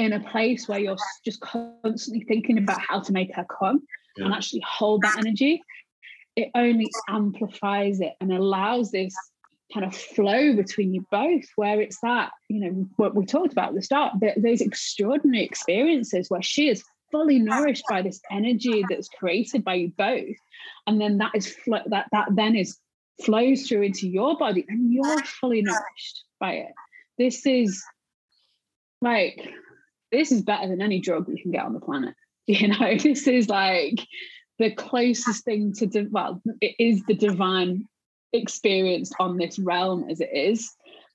in 0.00 0.14
a 0.14 0.20
place 0.20 0.66
where 0.66 0.78
you're 0.78 0.96
just 1.24 1.40
constantly 1.42 2.24
thinking 2.24 2.56
about 2.56 2.80
how 2.80 3.00
to 3.00 3.12
make 3.12 3.34
her 3.36 3.44
come 3.44 3.82
Yeah. 4.16 4.24
and 4.24 4.34
actually 4.34 4.62
hold 4.66 5.02
that 5.02 5.18
energy, 5.18 5.62
it 6.36 6.50
only 6.54 6.88
amplifies 7.08 8.00
it 8.00 8.14
and 8.20 8.32
allows 8.32 8.90
this 8.90 9.14
kind 9.74 9.84
of 9.84 9.94
flow 9.94 10.56
between 10.56 10.94
you 10.94 11.06
both, 11.10 11.44
where 11.56 11.80
it's 11.82 12.00
that, 12.00 12.32
you 12.48 12.60
know, 12.60 12.88
what 12.96 13.14
we 13.14 13.26
talked 13.26 13.52
about 13.52 13.68
at 13.68 13.74
the 13.74 13.82
start, 13.82 14.18
th- 14.20 14.36
those 14.38 14.62
extraordinary 14.62 15.44
experiences 15.44 16.30
where 16.30 16.42
she 16.42 16.68
is 16.68 16.82
fully 17.12 17.38
nourished 17.38 17.84
by 17.88 18.00
this 18.00 18.20
energy 18.30 18.82
that's 18.88 19.08
created 19.08 19.62
by 19.62 19.74
you 19.74 19.92
both. 19.98 20.36
And 20.86 20.98
then 21.00 21.18
that 21.18 21.32
is 21.34 21.46
flo- 21.54 21.82
that 21.86 22.06
that 22.12 22.28
then 22.34 22.56
is 22.56 22.78
flows 23.22 23.68
through 23.68 23.82
into 23.82 24.08
your 24.08 24.38
body 24.38 24.64
and 24.68 24.90
you're 24.92 25.22
fully 25.24 25.60
nourished 25.60 26.24
by 26.40 26.52
it. 26.54 26.72
This 27.18 27.44
is 27.44 27.84
like 29.02 29.50
this 30.12 30.32
is 30.32 30.42
better 30.42 30.68
than 30.68 30.82
any 30.82 31.00
drug 31.00 31.28
you 31.28 31.40
can 31.40 31.50
get 31.52 31.64
on 31.64 31.72
the 31.74 31.80
planet 31.80 32.14
you 32.46 32.68
know 32.68 32.96
this 32.96 33.26
is 33.26 33.48
like 33.48 34.00
the 34.58 34.70
closest 34.72 35.44
thing 35.44 35.72
to 35.72 35.86
di- 35.86 36.06
well 36.10 36.42
it 36.60 36.74
is 36.78 37.02
the 37.04 37.14
divine 37.14 37.86
experience 38.32 39.10
on 39.18 39.36
this 39.36 39.58
realm 39.58 40.08
as 40.10 40.20
it 40.20 40.30
is 40.32 40.70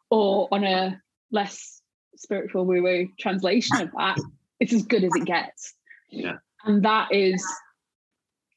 or 0.09 0.47
on 0.51 0.63
a 0.63 0.99
less 1.31 1.81
spiritual 2.17 2.65
woo 2.65 2.81
woo 2.83 3.07
translation 3.19 3.79
of 3.81 3.89
that 3.97 4.17
it's 4.59 4.73
as 4.73 4.83
good 4.83 5.03
as 5.03 5.11
it 5.15 5.25
gets 5.25 5.73
Yeah. 6.09 6.37
and 6.65 6.83
that 6.83 7.13
is 7.13 7.45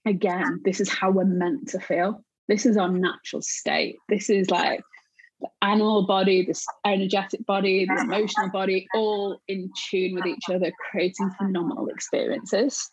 again, 0.09 0.61
this 0.65 0.81
is 0.81 0.89
how 0.89 1.11
we're 1.11 1.25
meant 1.25 1.69
to 1.69 1.81
feel. 1.81 2.25
This 2.49 2.65
is 2.67 2.77
our 2.77 2.89
natural 2.89 3.43
state. 3.43 3.97
This 4.09 4.31
is 4.31 4.51
like 4.51 4.81
the 5.41 5.49
animal 5.63 6.07
body, 6.07 6.45
this 6.45 6.67
energetic 6.85 7.45
body, 7.47 7.85
the 7.85 8.01
emotional 8.01 8.51
body, 8.51 8.89
all 8.95 9.41
in 9.47 9.71
tune 9.89 10.15
with 10.15 10.27
each 10.27 10.45
other, 10.53 10.73
creating 10.91 11.31
phenomenal 11.39 11.89
experiences 11.89 12.91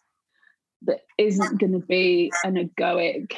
that 0.83 1.01
isn't 1.17 1.59
going 1.59 1.73
to 1.73 1.79
be 1.79 2.31
an 2.43 2.55
egoic 2.55 3.33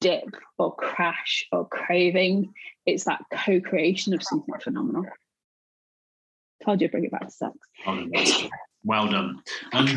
dip 0.00 0.24
or 0.58 0.74
crash 0.74 1.46
or 1.52 1.68
craving. 1.68 2.52
It's 2.86 3.04
that 3.04 3.22
co 3.32 3.60
creation 3.60 4.14
of 4.14 4.22
something 4.22 4.54
phenomenal. 4.60 5.04
Told 6.64 6.80
you, 6.80 6.88
bring 6.88 7.04
it 7.04 7.10
back 7.10 7.26
to 7.26 7.30
sex. 7.30 7.56
Um, 7.86 8.10
well 8.84 9.08
done. 9.08 9.42
Um, 9.72 9.88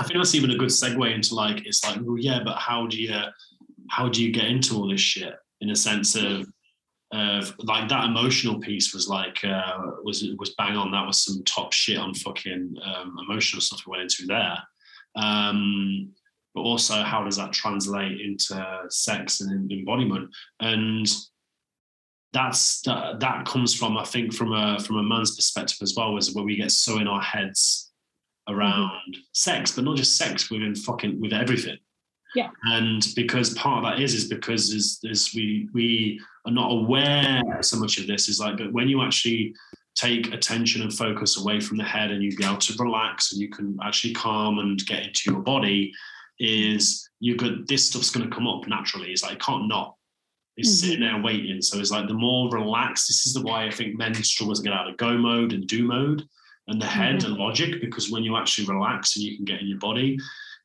I 0.00 0.04
think 0.04 0.14
that's 0.14 0.34
even 0.34 0.50
a 0.50 0.56
good 0.56 0.68
segue 0.68 1.14
into 1.14 1.34
like 1.34 1.66
it's 1.66 1.84
like 1.84 1.98
well 2.02 2.18
yeah, 2.18 2.40
but 2.44 2.56
how 2.56 2.86
do 2.86 3.00
you 3.00 3.14
how 3.90 4.08
do 4.08 4.22
you 4.22 4.32
get 4.32 4.46
into 4.46 4.76
all 4.76 4.88
this 4.88 5.00
shit 5.00 5.34
in 5.60 5.70
a 5.70 5.76
sense 5.76 6.14
of 6.14 6.46
of 7.12 7.54
like 7.58 7.88
that 7.88 8.04
emotional 8.04 8.58
piece 8.58 8.94
was 8.94 9.08
like 9.08 9.44
uh, 9.44 9.78
was 10.02 10.26
was 10.38 10.54
bang 10.56 10.76
on. 10.76 10.90
That 10.92 11.06
was 11.06 11.18
some 11.18 11.42
top 11.44 11.72
shit 11.72 11.98
on 11.98 12.14
fucking 12.14 12.76
um, 12.82 13.16
emotional 13.28 13.60
stuff 13.60 13.82
we 13.86 13.90
went 13.90 14.02
into 14.02 14.26
there. 14.26 14.58
Um, 15.14 16.12
but 16.54 16.62
also, 16.62 17.02
how 17.02 17.24
does 17.24 17.36
that 17.36 17.52
translate 17.52 18.20
into 18.20 18.82
sex 18.88 19.40
and 19.40 19.70
embodiment? 19.70 20.30
And 20.60 21.06
that's 22.32 22.80
that, 22.82 23.20
that 23.20 23.44
comes 23.46 23.74
from 23.74 23.96
I 23.98 24.04
think 24.04 24.32
from 24.32 24.52
a 24.52 24.78
from 24.80 24.96
a 24.96 25.02
man's 25.02 25.36
perspective 25.36 25.78
as 25.82 25.94
well, 25.96 26.16
is 26.16 26.34
where 26.34 26.44
we 26.44 26.56
get 26.56 26.70
so 26.70 26.98
in 26.98 27.06
our 27.06 27.22
heads 27.22 27.90
around 28.48 29.16
sex, 29.32 29.72
but 29.72 29.84
not 29.84 29.96
just 29.96 30.16
sex, 30.16 30.50
within 30.50 30.74
fucking 30.74 31.20
with 31.20 31.32
everything. 31.32 31.78
Yeah. 32.34 32.50
And 32.64 33.06
because 33.14 33.54
part 33.54 33.84
of 33.84 33.90
that 33.90 34.02
is 34.02 34.14
is 34.14 34.24
because 34.28 34.70
is 34.72 34.98
is 35.02 35.34
we 35.34 35.68
we 35.74 36.20
are 36.46 36.52
not 36.52 36.70
aware 36.72 37.42
so 37.62 37.78
much 37.78 37.98
of 37.98 38.06
this 38.06 38.28
is 38.28 38.40
like, 38.40 38.56
but 38.56 38.72
when 38.72 38.88
you 38.88 39.02
actually 39.02 39.54
take 39.94 40.32
attention 40.32 40.80
and 40.82 40.92
focus 40.92 41.38
away 41.38 41.60
from 41.60 41.76
the 41.76 41.84
head 41.84 42.10
and 42.10 42.22
you 42.22 42.34
be 42.36 42.44
able 42.44 42.56
to 42.56 42.74
relax 42.82 43.32
and 43.32 43.40
you 43.40 43.48
can 43.50 43.76
actually 43.82 44.14
calm 44.14 44.58
and 44.58 44.84
get 44.86 45.02
into 45.06 45.30
your 45.30 45.40
body, 45.40 45.92
is 46.38 47.08
you 47.20 47.36
could 47.36 47.66
this 47.68 47.86
stuff's 47.88 48.10
gonna 48.10 48.28
come 48.30 48.48
up 48.48 48.66
naturally. 48.66 49.10
It's 49.12 49.22
like 49.22 49.34
it 49.34 49.40
can't 49.42 49.68
not. 49.68 49.94
It's 50.56 50.70
Mhm. 50.70 50.80
sitting 50.80 51.00
there 51.00 51.20
waiting. 51.22 51.60
So 51.62 51.78
it's 51.78 51.90
like 51.90 52.08
the 52.08 52.14
more 52.14 52.50
relaxed, 52.50 53.08
this 53.08 53.26
is 53.26 53.34
the 53.34 53.42
why 53.42 53.64
I 53.66 53.70
think 53.70 53.96
men 53.96 54.14
struggle 54.14 54.54
to 54.54 54.62
get 54.62 54.72
out 54.72 54.88
of 54.88 54.96
go 54.96 55.16
mode 55.16 55.52
and 55.52 55.66
do 55.66 55.84
mode 55.84 56.26
and 56.68 56.80
the 56.80 56.86
head 56.86 57.24
and 57.24 57.34
logic, 57.34 57.80
because 57.80 58.10
when 58.10 58.22
you 58.22 58.36
actually 58.36 58.66
relax 58.66 59.16
and 59.16 59.24
you 59.24 59.36
can 59.36 59.44
get 59.44 59.60
in 59.60 59.66
your 59.66 59.78
body, 59.78 60.18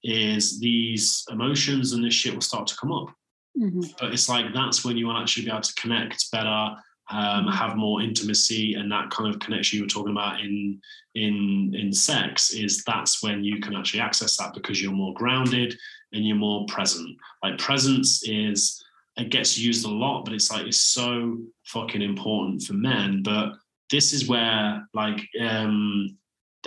is 0.04 0.60
these 0.60 1.24
emotions 1.30 1.94
and 1.94 2.04
this 2.04 2.14
shit 2.14 2.34
will 2.34 2.42
start 2.42 2.68
to 2.68 2.76
come 2.76 2.92
up. 2.92 3.14
Mhm. 3.58 3.94
But 4.00 4.14
it's 4.14 4.30
like 4.30 4.54
that's 4.54 4.86
when 4.86 4.98
you 4.98 5.08
will 5.08 5.18
actually 5.18 5.46
be 5.46 5.52
able 5.52 5.62
to 5.62 5.74
connect 5.76 6.32
better, 6.32 6.76
um, 7.10 7.48
have 7.48 7.76
more 7.76 8.02
intimacy, 8.02 8.76
and 8.76 8.92
that 8.92 9.10
kind 9.10 9.34
of 9.34 9.40
connection 9.40 9.78
you 9.78 9.84
were 9.84 9.90
talking 9.90 10.12
about 10.12 10.42
in 10.42 10.80
in 11.16 11.74
in 11.74 11.92
sex 11.92 12.52
is 12.52 12.84
that's 12.84 13.24
when 13.24 13.44
you 13.44 13.60
can 13.60 13.76
actually 13.76 14.02
access 14.02 14.38
that 14.38 14.54
because 14.54 14.82
you're 14.82 14.92
more 14.92 15.14
grounded 15.16 15.76
and 16.14 16.26
you're 16.26 16.38
more 16.38 16.66
present. 16.68 17.18
Like 17.44 17.58
presence 17.58 18.24
is 18.28 18.84
it 19.18 19.30
gets 19.30 19.58
used 19.58 19.86
a 19.86 19.90
lot, 19.90 20.24
but 20.24 20.34
it's 20.34 20.52
like 20.52 20.68
it's 20.68 20.80
so 20.80 21.40
fucking 21.66 22.04
important 22.04 22.62
for 22.62 22.74
men. 22.74 23.24
But 23.24 23.54
this 23.90 24.14
is 24.14 24.28
where 24.28 24.88
like 24.94 25.28
um 25.40 26.16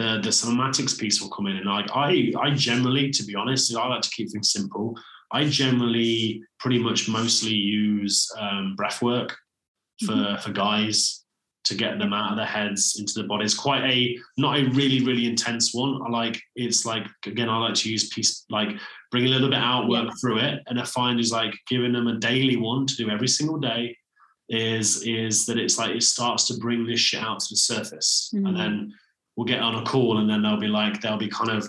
the 0.01 0.11
the 0.27 0.31
somatics 0.43 0.99
piece 0.99 1.21
will 1.21 1.31
come 1.37 1.47
in. 1.51 1.57
And 1.57 1.67
like 1.77 1.89
I 1.95 2.33
I 2.45 2.49
generally, 2.69 3.11
to 3.11 3.23
be 3.25 3.35
honest, 3.35 3.75
I 3.77 3.87
like 3.89 4.03
to 4.03 4.11
keep 4.17 4.29
things 4.31 4.53
simple. 4.53 4.87
I 5.33 5.41
generally 5.49 6.43
pretty 6.59 6.79
much 6.89 7.09
mostly 7.09 7.55
use 7.55 8.17
um, 8.39 8.75
breath 8.77 9.01
work 9.03 9.37
for 10.07 10.39
for 10.43 10.53
guys 10.53 10.99
to 11.69 11.75
get 11.75 11.99
them 11.99 12.13
out 12.15 12.31
of 12.33 12.37
their 12.39 12.47
heads 12.59 12.97
into 12.99 13.13
the 13.17 13.29
body. 13.29 13.45
It's 13.45 13.55
quite 13.69 13.85
a 13.95 13.97
not 14.45 14.59
a 14.59 14.63
really 14.71 15.01
really 15.09 15.27
intense 15.33 15.67
one. 15.75 15.93
I 16.07 16.09
like 16.21 16.37
it's 16.57 16.85
like 16.93 17.07
again 17.27 17.51
I 17.51 17.57
like 17.59 17.75
to 17.83 17.91
use 17.95 18.09
piece 18.15 18.45
like 18.51 18.71
bring 19.13 19.27
a 19.27 19.33
little 19.35 19.51
bit 19.51 19.59
out, 19.71 19.89
work 19.89 20.07
Yeah. 20.09 20.19
through 20.21 20.39
it, 20.49 20.57
and 20.67 20.81
I 20.81 20.85
find 20.85 21.21
is 21.21 21.33
like 21.41 21.55
giving 21.73 21.93
them 21.93 22.07
a 22.09 22.19
daily 22.31 22.57
one 22.57 22.87
to 22.87 22.95
do 22.97 23.11
every 23.11 23.29
single 23.29 23.59
day 23.59 23.97
is 24.49 24.89
is 25.05 25.47
that 25.47 25.59
it's 25.59 25.79
like 25.79 25.93
it 25.95 26.03
starts 26.03 26.43
to 26.49 26.55
bring 26.65 26.81
this 26.87 27.01
shit 27.09 27.23
out 27.29 27.39
to 27.41 27.47
the 27.51 27.57
surface, 27.73 28.11
Mhm. 28.35 28.49
and 28.49 28.57
then 28.61 28.75
we'll 29.41 29.47
get 29.47 29.61
on 29.61 29.75
a 29.77 29.83
call 29.85 30.19
and 30.19 30.29
then 30.29 30.43
they'll 30.43 30.61
be 30.61 30.69
like 30.69 31.01
they'll 31.01 31.17
be 31.17 31.27
kind 31.27 31.51
of 31.51 31.67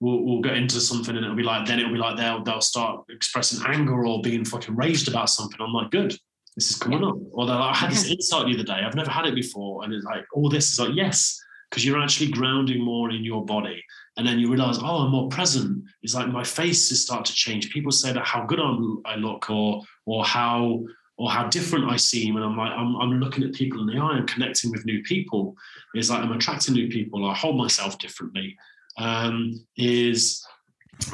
we'll, 0.00 0.22
we'll 0.22 0.40
get 0.40 0.56
into 0.56 0.80
something 0.80 1.14
and 1.14 1.22
it'll 1.22 1.36
be 1.36 1.42
like 1.42 1.66
then 1.66 1.78
it'll 1.78 1.92
be 1.92 1.98
like 1.98 2.16
they'll 2.16 2.42
they'll 2.42 2.62
start 2.62 3.04
expressing 3.10 3.62
anger 3.66 4.06
or 4.06 4.22
being 4.22 4.42
fucking 4.42 4.74
raged 4.74 5.06
about 5.06 5.28
something. 5.28 5.58
I'm 5.60 5.74
like, 5.74 5.90
good, 5.90 6.16
this 6.54 6.70
is 6.70 6.76
coming 6.76 7.02
yeah. 7.02 7.10
up. 7.10 7.16
Or 7.32 7.44
they're 7.44 7.56
like, 7.56 7.74
I 7.74 7.76
had 7.76 7.90
this 7.90 8.10
insight 8.10 8.46
the 8.46 8.54
other 8.54 8.62
day. 8.62 8.80
I've 8.86 8.94
never 8.94 9.10
had 9.10 9.26
it 9.26 9.34
before, 9.34 9.84
and 9.84 9.92
it's 9.92 10.06
like 10.06 10.24
all 10.32 10.48
this 10.48 10.72
is 10.72 10.80
like 10.80 10.94
yes, 10.94 11.38
because 11.70 11.84
you're 11.84 12.00
actually 12.00 12.30
grounding 12.30 12.82
more 12.82 13.10
in 13.10 13.22
your 13.22 13.44
body. 13.44 13.84
And 14.16 14.26
then 14.26 14.38
you 14.38 14.48
realize, 14.48 14.78
oh, 14.78 15.04
I'm 15.04 15.10
more 15.10 15.28
present. 15.28 15.84
It's 16.02 16.14
like 16.14 16.28
my 16.28 16.42
face 16.42 16.90
is 16.90 17.02
start 17.02 17.26
to 17.26 17.34
change. 17.34 17.68
People 17.68 17.92
say 17.92 18.14
that 18.14 18.24
how 18.24 18.46
good 18.46 18.60
I'm, 18.60 19.02
I 19.04 19.16
look, 19.16 19.50
or 19.50 19.82
or 20.06 20.24
how 20.24 20.84
or 21.18 21.30
how 21.30 21.48
different 21.48 21.90
I 21.90 21.96
seem. 21.96 22.36
And 22.36 22.44
I'm 22.44 22.56
like, 22.56 22.72
I'm, 22.72 22.94
I'm 22.96 23.20
looking 23.20 23.44
at 23.44 23.54
people 23.54 23.80
in 23.80 23.86
the 23.86 24.00
eye 24.00 24.18
and 24.18 24.28
connecting 24.28 24.70
with 24.70 24.84
new 24.84 25.02
people. 25.02 25.56
Is 25.94 26.10
like 26.10 26.22
I'm 26.22 26.32
attracting 26.32 26.74
new 26.74 26.88
people. 26.88 27.28
I 27.28 27.34
hold 27.34 27.56
myself 27.56 27.98
differently. 27.98 28.56
Um, 28.98 29.66
is 29.76 30.44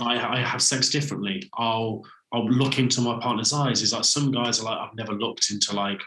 I, 0.00 0.38
I 0.38 0.40
have 0.40 0.62
sex 0.62 0.90
differently. 0.90 1.48
I'll 1.54 2.02
I'll 2.32 2.48
look 2.48 2.78
into 2.78 3.00
my 3.00 3.18
partner's 3.20 3.52
eyes. 3.52 3.82
Is 3.82 3.92
like 3.92 4.04
some 4.04 4.32
guys 4.32 4.60
are 4.60 4.64
like, 4.64 4.78
I've 4.78 4.96
never 4.96 5.12
looked 5.12 5.50
into 5.50 5.74
like 5.74 6.00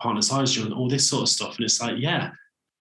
partner's 0.00 0.30
eyes 0.30 0.54
during 0.54 0.72
all 0.72 0.88
this 0.88 1.08
sort 1.08 1.22
of 1.22 1.28
stuff. 1.28 1.56
And 1.56 1.64
it's 1.64 1.80
like, 1.80 1.96
yeah. 1.98 2.30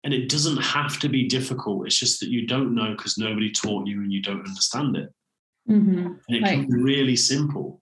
And 0.03 0.13
it 0.13 0.29
doesn't 0.29 0.57
have 0.57 0.99
to 0.99 1.09
be 1.09 1.27
difficult. 1.27 1.85
It's 1.85 1.97
just 1.97 2.19
that 2.19 2.29
you 2.29 2.47
don't 2.47 2.73
know 2.73 2.95
because 2.97 3.19
nobody 3.19 3.51
taught 3.51 3.87
you 3.87 4.01
and 4.01 4.11
you 4.11 4.21
don't 4.21 4.45
understand 4.45 4.97
it. 4.97 5.09
Mm-hmm. 5.69 6.05
And 6.05 6.17
it 6.27 6.43
can 6.43 6.67
be 6.67 6.81
really 6.81 7.15
simple. 7.15 7.80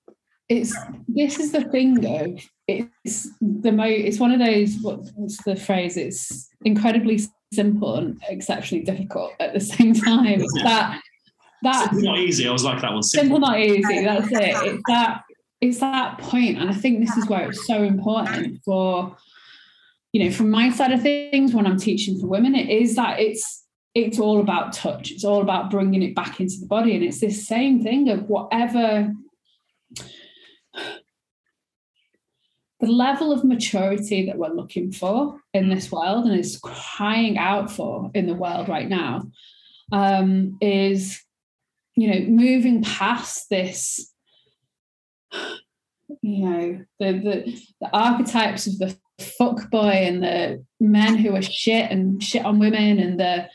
It's 0.50 0.76
this 1.08 1.40
is 1.40 1.52
the 1.52 1.64
thing 1.66 1.96
though. 2.02 2.36
It's 2.68 3.30
the 3.40 3.72
mo 3.72 3.84
it's 3.86 4.20
one 4.20 4.32
of 4.32 4.40
those 4.40 4.78
what's 4.82 5.44
the 5.44 5.56
phrase? 5.56 5.96
It's 5.96 6.50
incredibly 6.66 7.22
simple 7.54 7.96
and 7.96 8.20
exceptionally 8.28 8.84
difficult 8.84 9.34
at 9.40 9.54
the 9.54 9.60
same 9.74 9.94
time. 9.94 10.42
It's 10.42 10.54
that 10.64 11.02
that 11.62 11.90
simple, 11.92 12.02
not 12.02 12.20
easy. 12.20 12.48
I 12.48 12.52
was 12.52 12.64
like 12.64 12.82
that 12.82 12.92
one. 12.92 13.04
Simple, 13.04 13.36
simple 13.36 13.40
not 13.40 13.60
easy. 13.60 14.04
That's 14.04 14.32
it. 14.32 14.74
It's 14.74 14.84
that 14.88 15.22
it's 15.62 15.80
that 15.80 16.18
point, 16.20 16.58
and 16.58 16.70
I 16.70 16.74
think 16.74 17.00
this 17.06 17.16
is 17.18 17.28
where 17.28 17.50
it's 17.50 17.68
so 17.68 17.84
important 17.84 18.62
for 18.64 19.16
you 20.14 20.24
know 20.24 20.32
from 20.32 20.50
my 20.50 20.72
side 20.72 20.92
of 20.92 21.02
things 21.02 21.54
when 21.54 21.68
I'm 21.68 21.78
teaching 21.78 22.20
for 22.20 22.28
women. 22.28 22.56
It 22.56 22.70
is 22.70 22.96
that 22.96 23.20
it's 23.20 23.66
it's 23.94 24.20
all 24.20 24.40
about 24.40 24.74
touch. 24.74 25.12
It's 25.12 25.26
all 25.26 25.42
about 25.42 25.70
bringing 25.70 26.02
it 26.02 26.16
back 26.16 26.40
into 26.40 26.56
the 26.60 26.68
body, 26.68 26.96
and 26.96 27.04
it's 27.04 27.20
this 27.20 27.48
same 27.48 27.84
thing 27.84 28.10
of 28.10 28.30
whatever 28.30 29.14
the 32.80 32.88
level 32.88 33.32
of 33.32 33.44
maturity 33.44 34.26
that 34.26 34.38
we're 34.38 34.50
looking 34.50 34.92
for 34.92 35.40
in 35.54 35.70
this 35.70 35.92
world 35.92 36.26
and 36.26 36.40
is 36.40 36.60
crying 36.64 37.38
out 37.38 37.70
for 37.72 38.10
in 38.14 38.26
the 38.26 38.34
world 38.34 38.70
right 38.70 38.88
now 38.88 39.24
um, 39.92 40.58
is 40.62 41.22
you 41.96 42.10
know 42.10 42.20
moving 42.28 42.84
past 42.84 43.50
this 43.50 44.14
you 46.22 46.46
know 46.46 46.86
the 47.00 47.12
the, 47.12 47.62
the 47.82 47.90
archetypes 47.92 48.68
of 48.68 48.78
the 48.80 48.98
fuck 49.20 49.70
boy 49.70 49.90
and 49.90 50.24
the 50.24 50.64
men 50.80 51.18
who 51.18 51.36
are 51.36 51.42
shit 51.42 51.92
and 51.92 52.24
shit 52.24 52.46
on 52.46 52.60
women 52.60 53.00
and 53.00 53.20
the 53.20 53.50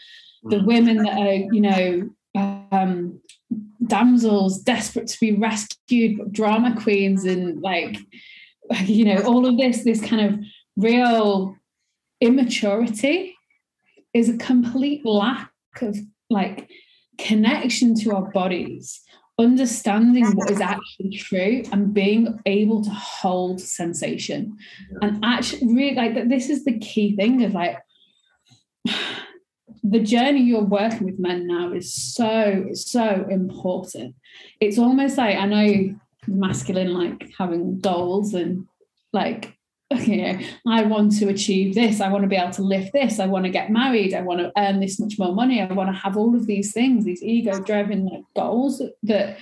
the 0.45 0.57
mm. 0.57 0.67
women 0.67 0.99
that 0.99 1.19
are 1.19 1.33
you 1.33 1.61
know 1.61 2.11
um, 2.37 3.21
damsels 3.87 4.59
desperate 4.59 5.07
to 5.07 5.21
be 5.21 5.33
rescued 5.33 6.33
drama 6.33 6.79
queens 6.81 7.25
and 7.25 7.63
like 7.63 7.97
you 8.85 9.05
know 9.05 9.23
all 9.23 9.47
of 9.47 9.57
this 9.57 9.85
this 9.85 10.05
kind 10.05 10.23
of 10.23 10.41
real 10.77 11.57
immaturity 12.21 13.37
is 14.13 14.29
a 14.29 14.37
complete 14.39 15.05
lack 15.05 15.51
of 15.83 15.97
like 16.31 16.69
connection 17.19 17.95
to 17.95 18.15
our 18.15 18.31
bodies, 18.31 19.03
understanding 19.39 20.27
what 20.33 20.51
is 20.51 20.61
actually 20.61 21.11
true 21.11 21.63
and 21.73 21.93
being 21.93 22.39
able 22.47 22.83
to 22.83 22.91
hold 22.91 23.61
sensation. 23.61 24.57
And 25.03 25.25
actually, 25.25 25.75
really, 25.75 25.95
like 25.95 26.15
that 26.15 26.29
this 26.29 26.49
is 26.49 26.65
the 26.65 26.79
key 26.79 27.17
thing 27.17 27.45
of 27.45 27.53
like, 27.53 27.79
the 29.87 30.01
journey 30.01 30.41
you're 30.41 30.63
working 30.63 31.05
with 31.05 31.19
men 31.19 31.47
now 31.47 31.71
is 31.71 31.93
so 31.93 32.69
so 32.73 33.27
important 33.29 34.15
it's 34.59 34.79
almost 34.79 35.19
like 35.19 35.37
i 35.37 35.45
know 35.45 35.95
masculine 36.27 36.93
like 36.95 37.33
having 37.39 37.81
goals 37.81 38.35
and 38.35 38.67
like 39.13 39.57
you 39.97 40.17
know, 40.17 40.39
I 40.67 40.83
want 40.83 41.17
to 41.19 41.29
achieve 41.29 41.75
this. 41.75 42.01
I 42.01 42.09
want 42.09 42.23
to 42.23 42.29
be 42.29 42.37
able 42.37 42.53
to 42.53 42.63
lift 42.63 42.93
this. 42.93 43.21
I 43.21 43.27
want 43.27 43.45
to 43.45 43.51
get 43.51 43.71
married. 43.71 44.15
I 44.15 44.23
want 44.23 44.41
to 44.41 44.53
earn 44.57 44.81
this 44.81 44.99
much 44.99 45.19
more 45.19 45.35
money. 45.35 45.61
I 45.61 45.73
want 45.73 45.89
to 45.91 45.99
have 45.99 46.17
all 46.17 46.35
of 46.35 46.47
these 46.47 46.73
things, 46.73 47.05
these 47.05 47.23
ego 47.23 47.61
driven 47.61 48.07
like 48.07 48.25
goals 48.35 48.83
that 49.05 49.39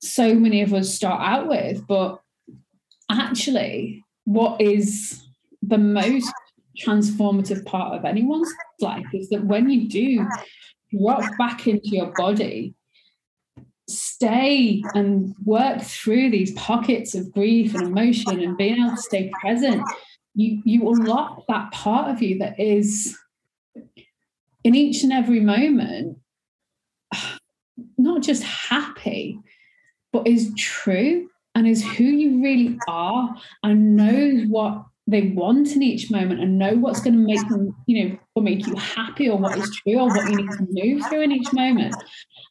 so 0.00 0.34
many 0.34 0.62
of 0.62 0.72
us 0.72 0.94
start 0.94 1.20
out 1.20 1.48
with. 1.48 1.86
But 1.86 2.20
actually, 3.10 4.04
what 4.24 4.60
is 4.60 5.22
the 5.62 5.78
most 5.78 6.32
transformative 6.78 7.64
part 7.66 7.98
of 7.98 8.04
anyone's 8.04 8.52
life 8.80 9.06
is 9.12 9.28
that 9.30 9.44
when 9.44 9.68
you 9.68 9.88
do 9.88 10.26
drop 10.96 11.24
back 11.38 11.66
into 11.66 11.88
your 11.88 12.12
body 12.16 12.74
stay 13.88 14.82
and 14.94 15.34
work 15.44 15.80
through 15.82 16.30
these 16.30 16.52
pockets 16.52 17.14
of 17.14 17.32
grief 17.32 17.74
and 17.74 17.84
emotion 17.84 18.40
and 18.40 18.56
being 18.56 18.82
able 18.82 18.96
to 18.96 19.02
stay 19.02 19.30
present, 19.40 19.82
you 20.34 20.60
you 20.64 20.88
unlock 20.88 21.44
that 21.48 21.70
part 21.72 22.10
of 22.10 22.22
you 22.22 22.38
that 22.38 22.58
is 22.58 23.16
in 24.64 24.74
each 24.74 25.02
and 25.02 25.12
every 25.12 25.40
moment 25.40 26.18
not 27.98 28.22
just 28.22 28.42
happy, 28.42 29.38
but 30.12 30.26
is 30.26 30.52
true 30.56 31.28
and 31.54 31.66
is 31.66 31.84
who 31.84 32.04
you 32.04 32.42
really 32.42 32.78
are 32.88 33.34
and 33.62 33.96
knows 33.96 34.46
what 34.48 34.84
they 35.06 35.28
want 35.28 35.72
in 35.72 35.82
each 35.82 36.10
moment 36.10 36.40
and 36.40 36.58
know 36.58 36.74
what's 36.74 37.00
going 37.00 37.14
to 37.14 37.18
make 37.18 37.48
them, 37.48 37.74
you 37.86 38.08
know, 38.08 38.18
or 38.34 38.42
make 38.42 38.66
you 38.66 38.74
happy 38.74 39.28
or 39.28 39.38
what 39.38 39.56
is 39.56 39.70
true 39.76 39.98
or 39.98 40.08
what 40.08 40.28
you 40.28 40.36
need 40.36 40.50
to 40.50 40.66
move 40.68 41.06
through 41.08 41.22
in 41.22 41.32
each 41.32 41.52
moment. 41.52 41.94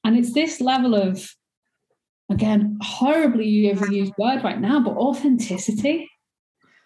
And 0.06 0.18
it's 0.18 0.34
this 0.34 0.62
level 0.62 0.94
of, 0.96 1.28
again, 2.30 2.78
horribly 2.82 3.74
overused 3.74 4.14
word 4.18 4.44
right 4.44 4.62
now, 4.62 4.80
but 4.80 4.96
authenticity, 4.96 6.08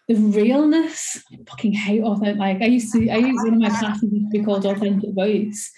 the 0.07 0.15
realness. 0.15 1.21
I 1.31 1.37
fucking 1.47 1.73
hate 1.73 2.01
authentic. 2.01 2.39
Like 2.39 2.61
I 2.61 2.65
used 2.65 2.93
to, 2.93 3.09
I 3.09 3.17
used 3.17 3.43
one 3.43 3.55
of 3.55 3.59
my 3.59 3.69
classes 3.77 4.09
to 4.09 4.29
be 4.31 4.43
called 4.43 4.65
authentic 4.65 5.13
voice. 5.13 5.71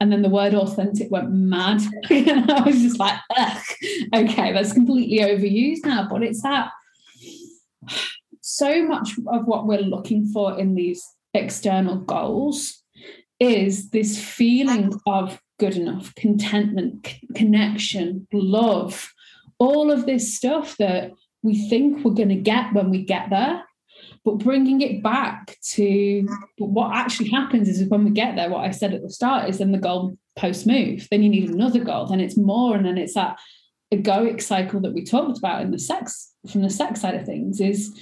And 0.00 0.12
then 0.12 0.22
the 0.22 0.28
word 0.28 0.54
authentic 0.54 1.10
went 1.10 1.30
mad. 1.30 1.80
and 2.10 2.50
I 2.50 2.62
was 2.62 2.82
just 2.82 2.98
like, 2.98 3.18
Ugh, 3.36 3.62
okay, 4.14 4.52
that's 4.52 4.72
completely 4.72 5.18
overused 5.18 5.86
now. 5.86 6.08
But 6.10 6.22
it's 6.24 6.42
that 6.42 6.70
so 8.40 8.82
much 8.82 9.10
of 9.28 9.46
what 9.46 9.66
we're 9.66 9.78
looking 9.78 10.26
for 10.26 10.58
in 10.58 10.74
these 10.74 11.04
external 11.34 11.96
goals 11.96 12.82
is 13.38 13.90
this 13.90 14.20
feeling 14.20 14.92
of 15.06 15.40
good 15.58 15.76
enough, 15.76 16.14
contentment, 16.14 17.06
c- 17.06 17.20
connection, 17.34 18.26
love, 18.32 19.12
all 19.58 19.90
of 19.90 20.06
this 20.06 20.36
stuff 20.36 20.76
that 20.78 21.12
we 21.42 21.68
think 21.68 22.04
we're 22.04 22.12
going 22.12 22.28
to 22.28 22.34
get 22.36 22.72
when 22.72 22.90
we 22.90 23.04
get 23.04 23.30
there. 23.30 23.64
But 24.24 24.38
bringing 24.38 24.80
it 24.80 25.02
back 25.02 25.56
to 25.72 26.28
what 26.58 26.94
actually 26.94 27.30
happens 27.30 27.68
is 27.68 27.88
when 27.88 28.04
we 28.04 28.10
get 28.10 28.36
there, 28.36 28.50
what 28.50 28.64
I 28.64 28.70
said 28.70 28.94
at 28.94 29.02
the 29.02 29.10
start 29.10 29.48
is 29.48 29.58
then 29.58 29.72
the 29.72 29.78
goal 29.78 30.16
post 30.36 30.66
move. 30.66 31.08
Then 31.10 31.22
you 31.22 31.28
need 31.28 31.50
another 31.50 31.82
goal. 31.82 32.06
Then 32.06 32.20
it's 32.20 32.36
more, 32.36 32.76
and 32.76 32.84
then 32.84 32.98
it's 32.98 33.14
that 33.14 33.38
egoic 33.92 34.42
cycle 34.42 34.80
that 34.80 34.92
we 34.92 35.04
talked 35.04 35.38
about 35.38 35.62
in 35.62 35.70
the 35.70 35.78
sex 35.78 36.32
from 36.50 36.62
the 36.62 36.70
sex 36.70 37.00
side 37.00 37.14
of 37.14 37.26
things. 37.26 37.60
Is 37.60 37.98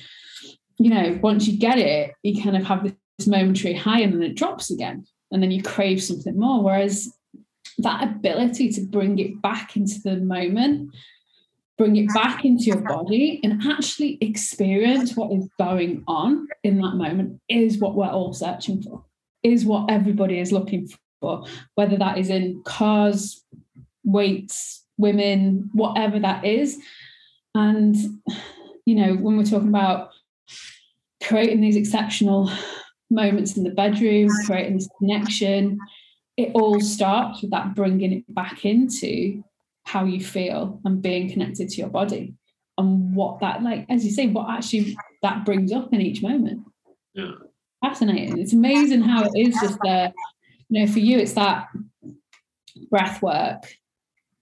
you 0.78 0.90
know 0.90 1.18
once 1.22 1.46
you 1.46 1.58
get 1.58 1.78
it, 1.78 2.12
you 2.22 2.42
kind 2.42 2.56
of 2.56 2.64
have 2.64 2.82
this 2.84 3.26
momentary 3.26 3.74
high, 3.74 4.00
and 4.00 4.14
then 4.14 4.22
it 4.22 4.36
drops 4.36 4.70
again, 4.70 5.06
and 5.30 5.42
then 5.42 5.50
you 5.50 5.62
crave 5.62 6.02
something 6.02 6.38
more. 6.38 6.62
Whereas 6.62 7.10
that 7.78 8.02
ability 8.02 8.70
to 8.72 8.80
bring 8.82 9.18
it 9.18 9.40
back 9.42 9.76
into 9.76 10.00
the 10.00 10.16
moment, 10.16 10.94
bring 11.76 11.96
it 11.96 12.08
back 12.14 12.44
into 12.44 12.64
your 12.64 12.80
body, 12.80 13.40
and 13.44 13.62
actually 13.62 14.18
experience 14.20 15.14
what 15.14 15.32
is 15.32 15.48
going 15.58 16.02
on 16.08 16.48
in 16.62 16.78
that 16.80 16.94
moment 16.94 17.40
is 17.48 17.78
what 17.78 17.94
we're 17.94 18.06
all 18.06 18.32
searching 18.32 18.82
for, 18.82 19.04
is 19.42 19.64
what 19.64 19.90
everybody 19.90 20.40
is 20.40 20.52
looking 20.52 20.88
for, 21.20 21.44
whether 21.74 21.96
that 21.96 22.16
is 22.18 22.30
in 22.30 22.62
cars, 22.64 23.44
weights, 24.04 24.84
women, 24.96 25.68
whatever 25.72 26.18
that 26.18 26.44
is. 26.44 26.78
And, 27.54 27.94
you 28.86 28.94
know, 28.94 29.14
when 29.14 29.36
we're 29.36 29.44
talking 29.44 29.68
about 29.68 30.10
creating 31.22 31.60
these 31.60 31.76
exceptional 31.76 32.50
moments 33.10 33.56
in 33.56 33.64
the 33.64 33.70
bedroom, 33.70 34.28
creating 34.46 34.74
this 34.78 34.88
connection, 34.98 35.78
it 36.36 36.50
all 36.54 36.80
starts 36.80 37.42
with 37.42 37.50
that 37.50 37.74
bringing 37.74 38.12
it 38.12 38.34
back 38.34 38.64
into 38.64 39.42
how 39.84 40.04
you 40.04 40.22
feel 40.22 40.80
and 40.84 41.02
being 41.02 41.30
connected 41.30 41.68
to 41.68 41.76
your 41.76 41.88
body 41.88 42.34
and 42.78 43.14
what 43.14 43.40
that 43.40 43.62
like 43.62 43.86
as 43.88 44.04
you 44.04 44.10
say 44.10 44.26
what 44.26 44.50
actually 44.50 44.96
that 45.22 45.44
brings 45.44 45.72
up 45.72 45.92
in 45.92 46.00
each 46.00 46.22
moment 46.22 46.60
yeah 47.14 47.30
fascinating 47.82 48.38
it's 48.38 48.52
amazing 48.52 49.00
how 49.00 49.24
it 49.24 49.32
is 49.34 49.56
just 49.60 49.78
there 49.82 50.12
you 50.68 50.84
know, 50.84 50.92
for 50.92 50.98
you, 50.98 51.18
it's 51.18 51.34
that 51.34 51.68
breath 52.90 53.22
work, 53.22 53.72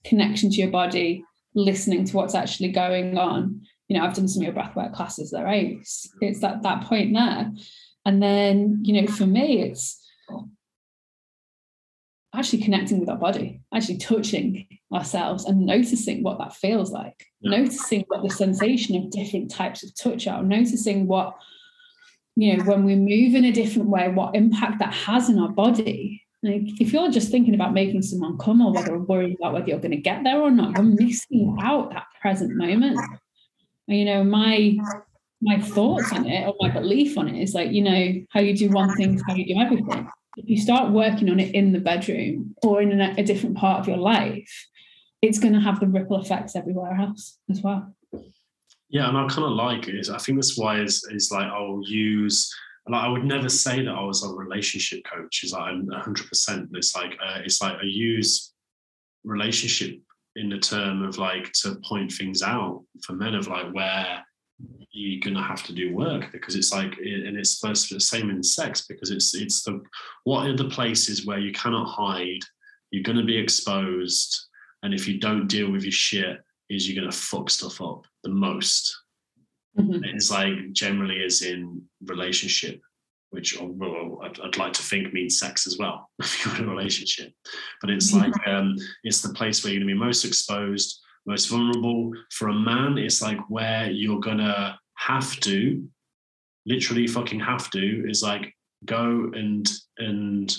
connection 0.04 0.50
to 0.50 0.56
your 0.56 0.70
body, 0.70 1.24
listening 1.54 2.04
to 2.04 2.16
what's 2.16 2.34
actually 2.34 2.68
going 2.68 3.18
on. 3.18 3.62
You 3.88 3.98
know, 3.98 4.04
I've 4.04 4.14
done 4.14 4.28
some 4.28 4.40
of 4.40 4.44
your 4.44 4.54
breath 4.54 4.74
work 4.74 4.94
classes 4.94 5.30
there, 5.30 5.44
right? 5.44 5.78
It's, 5.80 6.08
it's 6.20 6.40
that 6.40 6.62
that 6.62 6.84
point 6.84 7.14
there. 7.14 7.52
And 8.06 8.22
then, 8.22 8.80
you 8.82 9.00
know, 9.00 9.06
for 9.06 9.26
me, 9.26 9.62
it's 9.62 10.00
actually 12.34 12.62
connecting 12.62 13.00
with 13.00 13.08
our 13.08 13.16
body, 13.16 13.60
actually 13.72 13.98
touching 13.98 14.66
ourselves 14.92 15.44
and 15.44 15.66
noticing 15.66 16.22
what 16.22 16.38
that 16.38 16.54
feels 16.54 16.90
like, 16.90 17.26
yeah. 17.40 17.58
noticing 17.58 18.04
what 18.08 18.22
the 18.22 18.30
sensation 18.30 18.96
of 18.96 19.10
different 19.10 19.50
types 19.50 19.82
of 19.82 19.94
touch 19.94 20.26
are, 20.26 20.42
noticing 20.42 21.06
what, 21.06 21.36
you 22.36 22.56
know, 22.56 22.64
when 22.64 22.84
we 22.84 22.96
move 22.96 23.34
in 23.34 23.44
a 23.44 23.52
different 23.52 23.88
way, 23.88 24.08
what 24.08 24.34
impact 24.34 24.78
that 24.80 24.92
has 24.92 25.28
in 25.28 25.38
our 25.38 25.48
body. 25.48 26.22
Like 26.42 26.80
if 26.80 26.92
you're 26.92 27.10
just 27.10 27.30
thinking 27.30 27.54
about 27.54 27.72
making 27.72 28.02
someone 28.02 28.36
come 28.38 28.60
or 28.60 28.72
whether 28.72 28.94
or 28.94 28.98
worrying 28.98 29.36
about 29.40 29.54
whether 29.54 29.68
you're 29.68 29.78
going 29.78 29.92
to 29.92 29.96
get 29.96 30.24
there 30.24 30.40
or 30.40 30.50
not, 30.50 30.76
you're 30.76 30.82
missing 30.82 31.56
out 31.62 31.90
that 31.92 32.06
present 32.20 32.54
moment. 32.54 32.98
And, 33.88 33.98
you 33.98 34.04
know, 34.04 34.24
my 34.24 34.76
my 35.40 35.60
thoughts 35.60 36.10
on 36.12 36.26
it 36.26 36.46
or 36.46 36.54
my 36.58 36.70
belief 36.70 37.18
on 37.18 37.28
it 37.28 37.42
is 37.42 37.54
like, 37.54 37.70
you 37.70 37.82
know, 37.82 38.14
how 38.30 38.40
you 38.40 38.56
do 38.56 38.70
one 38.70 38.94
thing 38.96 39.14
is 39.14 39.22
how 39.26 39.34
you 39.34 39.54
do 39.54 39.60
everything 39.60 40.08
if 40.36 40.48
you 40.48 40.60
start 40.60 40.92
working 40.92 41.30
on 41.30 41.40
it 41.40 41.54
in 41.54 41.72
the 41.72 41.78
bedroom 41.78 42.54
or 42.62 42.82
in 42.82 43.00
a, 43.00 43.22
different 43.22 43.56
part 43.56 43.80
of 43.80 43.88
your 43.88 43.96
life, 43.96 44.66
it's 45.22 45.38
going 45.38 45.54
to 45.54 45.60
have 45.60 45.80
the 45.80 45.86
ripple 45.86 46.20
effects 46.20 46.56
everywhere 46.56 46.94
else 46.94 47.38
as 47.50 47.60
well. 47.62 47.94
Yeah, 48.90 49.08
and 49.08 49.16
I 49.16 49.26
kind 49.26 49.44
of 49.44 49.52
like 49.52 49.88
it. 49.88 50.08
I 50.10 50.18
think 50.18 50.38
that's 50.38 50.58
why 50.58 50.80
is 50.80 51.06
is 51.10 51.30
like 51.32 51.46
I'll 51.46 51.82
use. 51.84 52.52
Like 52.88 53.02
I 53.02 53.08
would 53.08 53.24
never 53.24 53.48
say 53.48 53.82
that 53.82 53.90
I 53.90 54.04
was 54.04 54.22
a 54.22 54.28
relationship 54.28 55.02
coach. 55.04 55.42
Is 55.42 55.52
like 55.52 55.62
I'm 55.62 55.86
100. 55.86 56.28
percent 56.28 56.68
It's 56.74 56.94
like 56.94 57.12
uh, 57.12 57.40
it's 57.44 57.62
like 57.62 57.74
I 57.74 57.84
use 57.84 58.52
relationship 59.24 59.98
in 60.36 60.48
the 60.48 60.58
term 60.58 61.02
of 61.02 61.16
like 61.16 61.50
to 61.52 61.76
point 61.88 62.12
things 62.12 62.42
out 62.42 62.84
for 63.04 63.14
men 63.14 63.34
of 63.34 63.48
like 63.48 63.72
where 63.72 64.24
you're 64.94 65.20
gonna 65.20 65.42
have 65.42 65.62
to 65.64 65.72
do 65.72 65.92
work 65.92 66.30
because 66.30 66.54
it's 66.54 66.72
like 66.72 66.96
and 66.98 67.36
it's 67.36 67.58
supposed 67.58 67.88
to 67.88 67.94
be 67.94 67.96
the 67.96 68.00
same 68.00 68.30
in 68.30 68.42
sex 68.42 68.86
because 68.86 69.10
it's 69.10 69.34
it's 69.34 69.62
the 69.64 69.82
what 70.22 70.46
are 70.46 70.56
the 70.56 70.68
places 70.68 71.26
where 71.26 71.38
you 71.38 71.52
cannot 71.52 71.86
hide 71.86 72.40
you're 72.90 73.02
gonna 73.02 73.24
be 73.24 73.36
exposed 73.36 74.46
and 74.84 74.94
if 74.94 75.08
you 75.08 75.18
don't 75.18 75.48
deal 75.48 75.70
with 75.70 75.82
your 75.82 75.92
shit 75.92 76.38
is 76.70 76.88
you're 76.88 77.00
gonna 77.00 77.12
fuck 77.12 77.50
stuff 77.50 77.80
up 77.80 78.06
the 78.22 78.30
most 78.30 78.96
mm-hmm. 79.76 80.04
it's 80.04 80.30
like 80.30 80.72
generally 80.72 81.16
is 81.16 81.42
in 81.42 81.82
relationship 82.04 82.80
which 83.30 83.60
oh, 83.60 83.74
well, 83.74 84.20
I'd, 84.22 84.38
I'd, 84.38 84.58
like 84.58 84.74
to 84.74 84.82
think 84.82 85.12
means 85.12 85.40
sex 85.40 85.66
as 85.66 85.76
well 85.76 86.08
if 86.20 86.46
you're 86.46 86.54
in 86.54 86.68
a 86.68 86.70
relationship 86.70 87.32
but 87.80 87.90
it's 87.90 88.12
mm-hmm. 88.12 88.30
like 88.30 88.48
um, 88.48 88.76
it's 89.02 89.22
the 89.22 89.34
place 89.34 89.64
where 89.64 89.72
you're 89.72 89.82
gonna 89.82 89.92
be 89.92 89.98
most 89.98 90.24
exposed 90.24 91.00
most 91.26 91.48
vulnerable. 91.48 92.12
For 92.32 92.48
a 92.48 92.54
man, 92.54 92.98
it's 92.98 93.22
like 93.22 93.38
where 93.48 93.90
you're 93.90 94.20
gonna 94.20 94.78
have 95.06 95.38
to, 95.40 95.86
literally 96.66 97.06
fucking 97.06 97.40
have 97.40 97.70
to, 97.70 98.08
is 98.08 98.22
like 98.22 98.54
go 98.84 99.30
and 99.34 99.66
and 99.98 100.56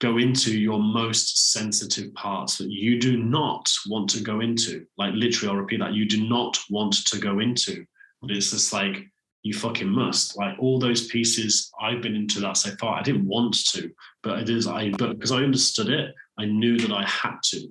go 0.00 0.18
into 0.18 0.58
your 0.58 0.78
most 0.78 1.52
sensitive 1.52 2.12
parts 2.14 2.58
that 2.58 2.70
you 2.70 3.00
do 3.00 3.16
not 3.16 3.70
want 3.88 4.10
to 4.10 4.22
go 4.22 4.40
into. 4.40 4.84
Like 4.98 5.12
literally, 5.14 5.50
I'll 5.50 5.60
repeat 5.60 5.80
that. 5.80 5.94
You 5.94 6.06
do 6.06 6.28
not 6.28 6.58
want 6.70 7.06
to 7.06 7.18
go 7.18 7.40
into. 7.40 7.84
But 8.20 8.30
it's 8.30 8.50
just 8.50 8.72
like 8.72 9.06
you 9.42 9.54
fucking 9.54 9.88
must. 9.88 10.36
Like 10.36 10.56
all 10.58 10.78
those 10.78 11.06
pieces 11.06 11.70
I've 11.80 12.02
been 12.02 12.16
into 12.16 12.40
that 12.40 12.56
so 12.56 12.70
far, 12.80 12.98
I 12.98 13.02
didn't 13.02 13.26
want 13.26 13.56
to, 13.72 13.90
but 14.22 14.40
it 14.40 14.50
is 14.50 14.66
I 14.66 14.90
but 14.90 15.14
because 15.14 15.32
I 15.32 15.42
understood 15.42 15.88
it, 15.88 16.14
I 16.38 16.44
knew 16.44 16.78
that 16.78 16.92
I 16.92 17.04
had 17.04 17.36
to. 17.50 17.68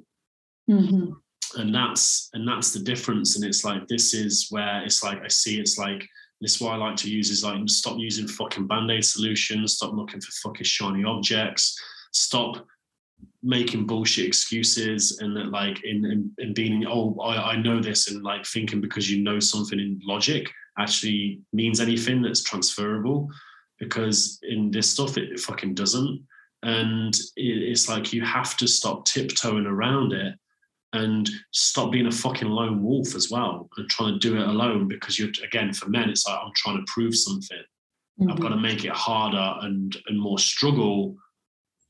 Mm-hmm 0.69 1.13
and 1.55 1.73
that's 1.73 2.29
and 2.33 2.47
that's 2.47 2.73
the 2.73 2.79
difference. 2.79 3.35
And 3.35 3.45
it's 3.45 3.63
like 3.63 3.87
this 3.87 4.13
is 4.13 4.47
where 4.49 4.83
it's 4.83 5.03
like 5.03 5.21
i 5.23 5.27
see 5.27 5.59
it's 5.59 5.77
like 5.77 6.07
this 6.41 6.55
is 6.55 6.61
what 6.61 6.73
i 6.73 6.75
like 6.75 6.95
to 6.97 7.09
use 7.09 7.29
is 7.29 7.43
like 7.43 7.57
stop 7.67 7.97
using 7.97 8.27
fucking 8.27 8.67
band-aid 8.67 9.05
solutions 9.05 9.75
stop 9.75 9.93
looking 9.93 10.19
for 10.19 10.31
fucking 10.43 10.65
shiny 10.65 11.03
objects 11.03 11.81
stop 12.11 12.65
making 13.41 13.87
bullshit 13.87 14.25
excuses 14.25 15.19
and 15.21 15.35
that 15.35 15.49
like 15.49 15.83
in, 15.85 16.03
in, 16.05 16.31
in 16.39 16.53
being 16.53 16.85
oh 16.87 17.17
I, 17.21 17.53
I 17.53 17.55
know 17.55 17.81
this 17.81 18.09
and 18.09 18.21
like 18.21 18.45
thinking 18.45 18.81
because 18.81 19.09
you 19.09 19.23
know 19.23 19.39
something 19.39 19.79
in 19.79 19.99
logic 20.03 20.51
actually 20.77 21.39
means 21.53 21.79
anything 21.79 22.21
that's 22.21 22.43
transferable 22.43 23.29
because 23.79 24.39
in 24.43 24.71
this 24.71 24.89
stuff 24.89 25.17
it 25.17 25.39
fucking 25.39 25.73
doesn't. 25.73 26.25
And 26.63 27.15
it's 27.35 27.87
like 27.87 28.13
you 28.13 28.23
have 28.23 28.57
to 28.57 28.67
stop 28.67 29.05
tiptoeing 29.05 29.65
around 29.65 30.13
it 30.13 30.33
and 30.95 31.29
stop 31.51 31.91
being 31.91 32.07
a 32.07 32.11
fucking 32.11 32.47
lone 32.47 32.81
wolf 32.81 33.15
as 33.15 33.29
well 33.29 33.69
and 33.77 33.89
trying 33.89 34.13
to 34.13 34.19
do 34.19 34.37
it 34.37 34.47
alone 34.47 34.87
because 34.87 35.19
you're 35.19 35.29
again 35.43 35.73
for 35.73 35.89
men 35.89 36.09
it's 36.09 36.25
like 36.27 36.39
i'm 36.41 36.51
trying 36.55 36.77
to 36.77 36.91
prove 36.91 37.15
something. 37.15 37.57
Mm-hmm. 38.19 38.31
i've 38.31 38.39
got 38.39 38.49
to 38.49 38.57
make 38.57 38.85
it 38.85 38.91
harder 38.91 39.55
and 39.61 39.95
and 40.07 40.19
more 40.19 40.39
struggle 40.39 41.15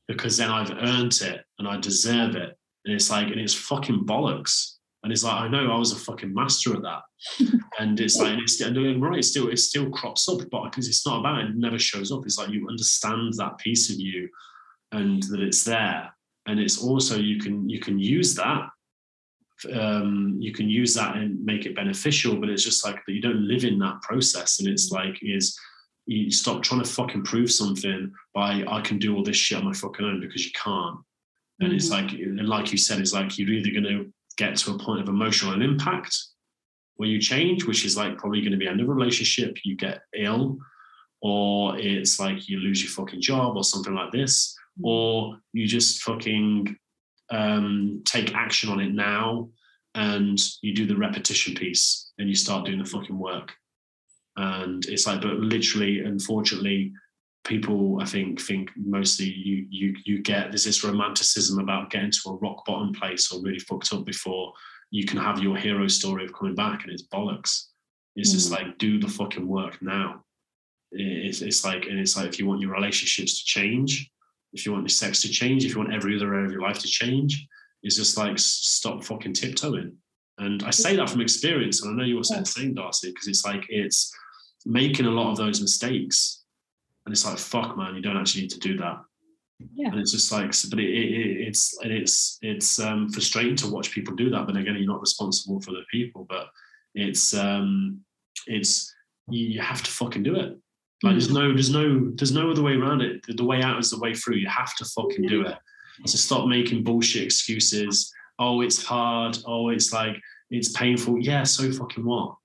because 0.08 0.36
then 0.36 0.50
i've 0.50 0.70
earned 0.70 1.18
it 1.22 1.44
and 1.58 1.68
i 1.68 1.78
deserve 1.78 2.36
it. 2.36 2.56
And 2.84 2.94
it's 2.94 3.10
like 3.10 3.28
and 3.28 3.40
it's 3.40 3.54
fucking 3.54 4.06
bollocks. 4.06 4.74
And 5.02 5.12
it's 5.12 5.24
like 5.24 5.40
i 5.40 5.48
know 5.48 5.72
i 5.72 5.78
was 5.78 5.92
a 5.92 5.96
fucking 5.96 6.34
master 6.34 6.74
at 6.74 6.82
that. 6.82 7.02
And 7.78 8.00
it's 8.00 8.16
like 8.16 8.38
it's 8.38 8.60
and 8.60 9.02
right 9.02 9.18
it 9.18 9.24
still 9.24 9.48
it 9.48 9.58
still 9.58 9.90
crops 9.90 10.28
up 10.28 10.40
but 10.50 10.64
because 10.64 10.88
it's 10.88 11.06
not 11.06 11.20
about 11.20 11.40
it, 11.40 11.50
it 11.50 11.56
never 11.56 11.78
shows 11.78 12.10
up. 12.10 12.24
It's 12.24 12.38
like 12.38 12.48
you 12.48 12.68
understand 12.68 13.34
that 13.34 13.58
piece 13.58 13.90
of 13.90 14.00
you 14.00 14.30
and 14.92 15.22
that 15.24 15.40
it's 15.40 15.62
there. 15.62 16.10
And 16.46 16.58
it's 16.58 16.82
also 16.82 17.18
you 17.18 17.38
can 17.38 17.68
you 17.68 17.80
can 17.80 17.98
use 17.98 18.34
that 18.36 18.70
um, 19.72 20.36
you 20.38 20.52
can 20.52 20.68
use 20.68 20.94
that 20.94 21.16
and 21.16 21.44
make 21.44 21.66
it 21.66 21.74
beneficial, 21.74 22.36
but 22.36 22.50
it's 22.50 22.64
just 22.64 22.84
like 22.84 22.96
that 23.06 23.12
you 23.12 23.20
don't 23.20 23.46
live 23.46 23.64
in 23.64 23.78
that 23.78 24.02
process. 24.02 24.58
And 24.58 24.68
it's 24.68 24.90
like 24.90 25.18
is 25.22 25.58
you 26.06 26.30
stop 26.30 26.62
trying 26.62 26.82
to 26.82 26.88
fucking 26.88 27.24
prove 27.24 27.50
something 27.50 28.12
by 28.34 28.62
I 28.68 28.80
can 28.80 28.98
do 28.98 29.16
all 29.16 29.24
this 29.24 29.36
shit 29.36 29.58
on 29.58 29.64
my 29.64 29.72
fucking 29.72 30.04
own 30.04 30.20
because 30.20 30.44
you 30.44 30.52
can't. 30.52 30.98
And 31.60 31.68
mm-hmm. 31.68 31.76
it's 31.76 31.90
like 31.90 32.12
and 32.12 32.48
like 32.48 32.70
you 32.72 32.78
said, 32.78 33.00
it's 33.00 33.12
like 33.12 33.38
you're 33.38 33.50
either 33.50 33.72
gonna 33.72 34.04
get 34.36 34.56
to 34.56 34.74
a 34.74 34.78
point 34.78 35.00
of 35.00 35.08
emotional 35.08 35.60
impact 35.60 36.16
where 36.96 37.08
you 37.08 37.20
change, 37.20 37.64
which 37.64 37.84
is 37.84 37.96
like 37.96 38.18
probably 38.18 38.40
going 38.40 38.52
to 38.52 38.58
be 38.58 38.66
end 38.66 38.80
of 38.80 38.88
relationship, 38.88 39.58
you 39.64 39.76
get 39.76 40.02
ill, 40.14 40.58
or 41.20 41.78
it's 41.78 42.18
like 42.18 42.48
you 42.48 42.58
lose 42.58 42.82
your 42.82 42.90
fucking 42.90 43.20
job 43.20 43.56
or 43.56 43.64
something 43.64 43.94
like 43.94 44.12
this, 44.12 44.54
mm-hmm. 44.78 44.86
or 44.86 45.38
you 45.52 45.66
just 45.66 46.02
fucking 46.02 46.76
um, 47.30 48.02
take 48.04 48.34
action 48.34 48.70
on 48.70 48.80
it 48.80 48.92
now 48.92 49.48
and 49.94 50.38
you 50.62 50.74
do 50.74 50.86
the 50.86 50.96
repetition 50.96 51.54
piece 51.54 52.12
and 52.18 52.28
you 52.28 52.34
start 52.34 52.66
doing 52.66 52.78
the 52.78 52.84
fucking 52.84 53.18
work. 53.18 53.52
And 54.36 54.84
it's 54.86 55.06
like, 55.06 55.22
but 55.22 55.34
literally, 55.34 56.00
unfortunately, 56.00 56.92
people 57.44 57.98
I 58.02 58.04
think 58.04 58.40
think 58.40 58.70
mostly 58.76 59.26
you 59.26 59.66
you 59.70 59.94
you 60.04 60.20
get 60.20 60.50
there's 60.50 60.64
this 60.64 60.82
romanticism 60.82 61.60
about 61.60 61.90
getting 61.90 62.10
to 62.10 62.30
a 62.30 62.36
rock 62.36 62.64
bottom 62.66 62.92
place 62.92 63.30
or 63.30 63.40
really 63.40 63.60
fucked 63.60 63.92
up 63.92 64.04
before 64.04 64.52
you 64.90 65.06
can 65.06 65.18
have 65.18 65.42
your 65.42 65.56
hero 65.56 65.86
story 65.86 66.24
of 66.24 66.32
coming 66.32 66.54
back 66.54 66.82
and 66.82 66.92
it's 66.92 67.06
bollocks. 67.06 67.66
It's 68.16 68.30
mm. 68.30 68.34
just 68.34 68.50
like 68.50 68.78
do 68.78 68.98
the 68.98 69.08
fucking 69.08 69.46
work 69.46 69.80
now. 69.80 70.24
It's, 70.92 71.40
it's 71.40 71.64
like 71.64 71.86
and 71.86 71.98
it's 71.98 72.16
like 72.16 72.26
if 72.26 72.38
you 72.38 72.46
want 72.46 72.60
your 72.60 72.72
relationships 72.72 73.38
to 73.38 73.44
change, 73.44 74.10
if 74.56 74.64
you 74.64 74.72
want 74.72 74.84
your 74.84 74.88
sex 74.88 75.20
to 75.22 75.28
change, 75.28 75.64
if 75.64 75.72
you 75.72 75.78
want 75.78 75.94
every 75.94 76.16
other 76.16 76.32
area 76.34 76.46
of 76.46 76.52
your 76.52 76.62
life 76.62 76.78
to 76.78 76.88
change, 76.88 77.46
is 77.82 77.96
just 77.96 78.16
like 78.16 78.38
stop 78.38 79.04
fucking 79.04 79.34
tiptoeing. 79.34 79.96
And 80.38 80.62
I 80.64 80.70
say 80.70 80.96
that 80.96 81.08
from 81.08 81.20
experience, 81.20 81.82
and 81.82 81.92
I 81.92 81.96
know 81.96 82.08
you're 82.08 82.24
saying 82.24 82.42
the 82.42 82.46
same, 82.46 82.74
Darcy, 82.74 83.10
because 83.10 83.28
it's 83.28 83.44
like 83.44 83.64
it's 83.68 84.12
making 84.64 85.06
a 85.06 85.10
lot 85.10 85.30
of 85.30 85.36
those 85.36 85.60
mistakes, 85.60 86.44
and 87.04 87.12
it's 87.12 87.24
like 87.24 87.38
fuck, 87.38 87.76
man, 87.76 87.94
you 87.94 88.02
don't 88.02 88.16
actually 88.16 88.42
need 88.42 88.50
to 88.50 88.58
do 88.58 88.76
that. 88.78 88.98
Yeah. 89.74 89.88
And 89.88 90.00
it's 90.00 90.12
just 90.12 90.30
like, 90.32 90.52
but 90.68 90.78
it, 90.78 90.90
it, 90.90 91.48
it's 91.48 91.78
and 91.82 91.92
it's 91.92 92.38
it's 92.42 92.78
um, 92.78 93.08
frustrating 93.10 93.56
to 93.56 93.70
watch 93.70 93.90
people 93.90 94.14
do 94.14 94.30
that. 94.30 94.46
But 94.46 94.56
again, 94.56 94.76
you're 94.76 94.86
not 94.86 95.00
responsible 95.00 95.60
for 95.60 95.70
the 95.70 95.84
people, 95.90 96.26
but 96.28 96.48
it's 96.94 97.32
um, 97.34 98.00
it's 98.46 98.92
you 99.28 99.60
have 99.60 99.82
to 99.82 99.90
fucking 99.90 100.22
do 100.22 100.36
it. 100.36 100.58
Like 101.02 101.12
there's 101.12 101.30
no, 101.30 101.52
there's 101.52 101.70
no, 101.70 102.10
there's 102.14 102.32
no 102.32 102.50
other 102.50 102.62
way 102.62 102.72
around 102.72 103.02
it. 103.02 103.24
The 103.28 103.44
way 103.44 103.62
out 103.62 103.78
is 103.78 103.90
the 103.90 103.98
way 103.98 104.14
through. 104.14 104.36
You 104.36 104.48
have 104.48 104.74
to 104.76 104.84
fucking 104.84 105.26
do 105.26 105.42
it. 105.42 105.56
So 106.04 106.18
stop 106.18 106.46
making 106.48 106.84
bullshit 106.84 107.22
excuses. 107.22 108.12
Oh, 108.38 108.60
it's 108.60 108.84
hard. 108.84 109.38
Oh, 109.46 109.70
it's 109.70 109.92
like 109.92 110.20
it's 110.50 110.72
painful. 110.72 111.18
Yeah, 111.18 111.44
so 111.44 111.70
fucking 111.72 112.04
what? 112.04 112.36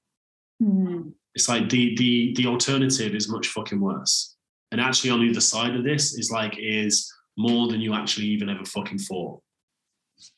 Mm. 0.62 1.14
It's 1.36 1.50
like 1.50 1.70
the 1.70 1.96
the 1.98 2.34
the 2.36 2.48
alternative 2.48 3.14
is 3.16 3.30
much 3.30 3.48
fucking 3.48 3.80
worse. 3.80 4.36
And 4.72 4.80
actually, 4.80 5.10
on 5.10 5.22
either 5.22 5.42
side 5.42 5.76
of 5.76 5.84
this 5.84 6.18
is 6.18 6.32
like 6.32 6.56
is 6.58 7.12
more 7.38 7.68
than 7.68 7.82
you 7.82 7.94
actually 7.94 8.28
even 8.28 8.50
ever 8.50 8.66
fucking 8.66 9.00
thought. 9.00 9.42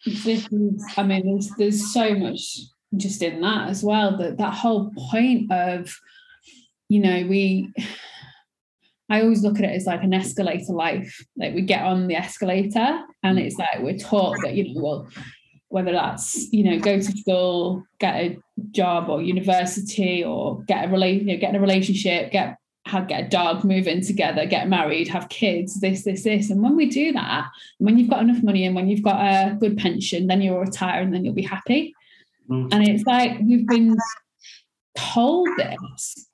This 0.06 0.48
is, 0.52 0.84
I 0.98 1.04
mean, 1.04 1.26
there's 1.26 1.50
there's 1.58 1.94
so 1.94 2.16
much 2.16 2.60
just 2.98 3.22
in 3.22 3.42
that 3.42 3.70
as 3.70 3.84
well. 3.84 4.18
That 4.18 4.38
that 4.38 4.54
whole 4.54 4.92
point 5.12 5.52
of 5.52 5.96
you 6.94 7.00
know, 7.00 7.26
we 7.28 7.74
I 9.10 9.22
always 9.22 9.44
look 9.44 9.58
at 9.60 9.66
it 9.66 9.76
as 9.76 9.86
like 9.86 10.04
an 10.04 10.14
escalator 10.14 10.74
life. 10.74 11.26
Like 11.36 11.54
we 11.56 11.62
get 11.62 11.84
on 11.84 12.08
the 12.08 12.16
escalator 12.16 13.00
and 13.24 13.40
it's 13.40 13.58
like 13.58 13.80
we're 13.80 13.98
taught 13.98 14.38
that, 14.44 14.54
you 14.54 14.74
know, 14.74 14.82
well, 14.82 15.08
whether 15.70 15.92
that's, 15.92 16.52
you 16.54 16.64
know, 16.64 16.80
go 16.80 16.98
to 16.98 17.18
school, 17.18 17.84
get 18.00 18.16
a 18.16 18.38
job 18.72 19.10
or 19.10 19.22
university 19.22 20.24
or 20.24 20.62
get 20.64 20.86
a 20.86 20.92
relation, 20.92 21.28
you 21.28 21.34
know, 21.34 21.40
get 21.40 21.50
in 21.50 21.56
a 21.56 21.60
relationship, 21.60 22.32
get 22.32 22.58
have 22.86 23.08
get 23.08 23.26
a 23.26 23.30
dog, 23.30 23.64
move 23.64 23.88
in 23.88 24.02
together, 24.02 24.46
get 24.46 24.68
married, 24.68 25.08
have 25.08 25.30
kids, 25.30 25.80
this, 25.80 26.04
this, 26.04 26.24
this. 26.24 26.50
And 26.50 26.62
when 26.62 26.76
we 26.76 26.90
do 26.90 27.12
that, 27.14 27.48
when 27.80 27.98
you've 27.98 28.10
got 28.10 28.22
enough 28.22 28.44
money 28.44 28.66
and 28.66 28.76
when 28.76 28.88
you've 28.88 29.04
got 29.04 29.20
a 29.20 29.56
good 29.56 29.78
pension, 29.78 30.28
then 30.28 30.42
you'll 30.42 30.60
retire 30.60 31.02
and 31.02 31.14
then 31.14 31.26
you'll 31.26 31.34
be 31.34 31.42
happy. 31.42 31.96
Mm. 32.50 32.70
And 32.72 32.88
it's 32.88 33.06
like 33.06 33.40
we've 33.40 33.68
been 33.68 33.98
told 34.96 35.48
this. 35.58 36.30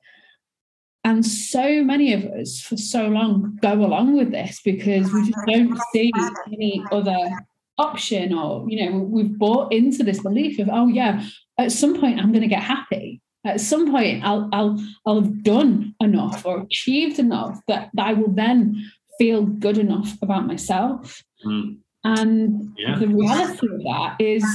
And 1.03 1.26
so 1.26 1.84
many 1.84 2.13
of 2.13 2.26
us 2.26 2.59
for 2.59 2.77
so 2.77 3.07
long 3.07 3.57
go 3.61 3.73
along 3.73 4.17
with 4.17 4.31
this 4.31 4.59
because 4.63 5.11
we 5.13 5.31
just 5.31 5.45
don't 5.47 5.80
see 5.93 6.11
any 6.47 6.84
other 6.91 7.30
option 7.77 8.34
or, 8.34 8.65
you 8.69 8.85
know, 8.85 8.97
we've 8.99 9.38
bought 9.38 9.71
into 9.71 10.03
this 10.03 10.21
belief 10.21 10.59
of, 10.59 10.69
oh, 10.71 10.88
yeah, 10.88 11.26
at 11.57 11.71
some 11.71 11.99
point 11.99 12.19
I'm 12.19 12.31
going 12.31 12.41
to 12.41 12.47
get 12.47 12.61
happy 12.61 13.21
at 13.45 13.61
some 13.61 13.91
point 13.91 14.23
I'll 14.23 14.49
I'll 14.51 14.80
I'll 15.05 15.21
have 15.21 15.43
done 15.43 15.95
enough 15.99 16.45
or 16.45 16.61
achieved 16.61 17.19
enough 17.19 17.59
that, 17.67 17.89
that 17.93 18.07
I 18.07 18.13
will 18.13 18.31
then 18.31 18.91
feel 19.17 19.43
good 19.43 19.77
enough 19.77 20.17
about 20.21 20.47
myself. 20.47 21.23
Mm. 21.45 21.77
And 22.03 22.73
yeah. 22.77 22.97
the 22.97 23.07
reality 23.07 23.67
of 23.67 23.84
that 23.84 24.15
is 24.19 24.45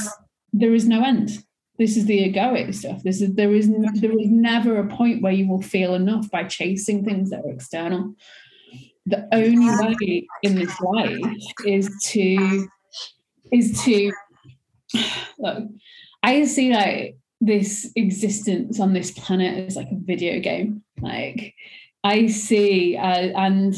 there 0.52 0.74
is 0.74 0.88
no 0.88 1.02
end. 1.04 1.44
This 1.78 1.96
is 1.96 2.06
the 2.06 2.32
egoic 2.32 2.74
stuff. 2.74 3.02
This 3.02 3.20
is 3.20 3.34
there 3.34 3.52
is 3.52 3.68
there 3.68 4.18
is 4.18 4.28
never 4.28 4.78
a 4.78 4.86
point 4.86 5.22
where 5.22 5.32
you 5.32 5.48
will 5.48 5.62
feel 5.62 5.94
enough 5.94 6.30
by 6.30 6.44
chasing 6.44 7.04
things 7.04 7.30
that 7.30 7.40
are 7.44 7.50
external. 7.50 8.14
The 9.06 9.28
only 9.32 9.84
way 9.84 10.26
in 10.42 10.54
this 10.54 10.80
life 10.80 11.18
is 11.66 11.90
to 12.10 12.68
is 13.52 13.82
to 13.84 14.12
look. 15.38 15.64
I 16.22 16.44
see 16.44 16.72
like 16.72 17.16
this 17.40 17.90
existence 17.96 18.80
on 18.80 18.92
this 18.92 19.10
planet 19.10 19.66
as 19.66 19.76
like 19.76 19.90
a 19.90 19.98
video 19.98 20.40
game. 20.40 20.82
Like 21.00 21.54
I 22.04 22.28
see, 22.28 22.96
uh, 22.96 23.32
and 23.36 23.74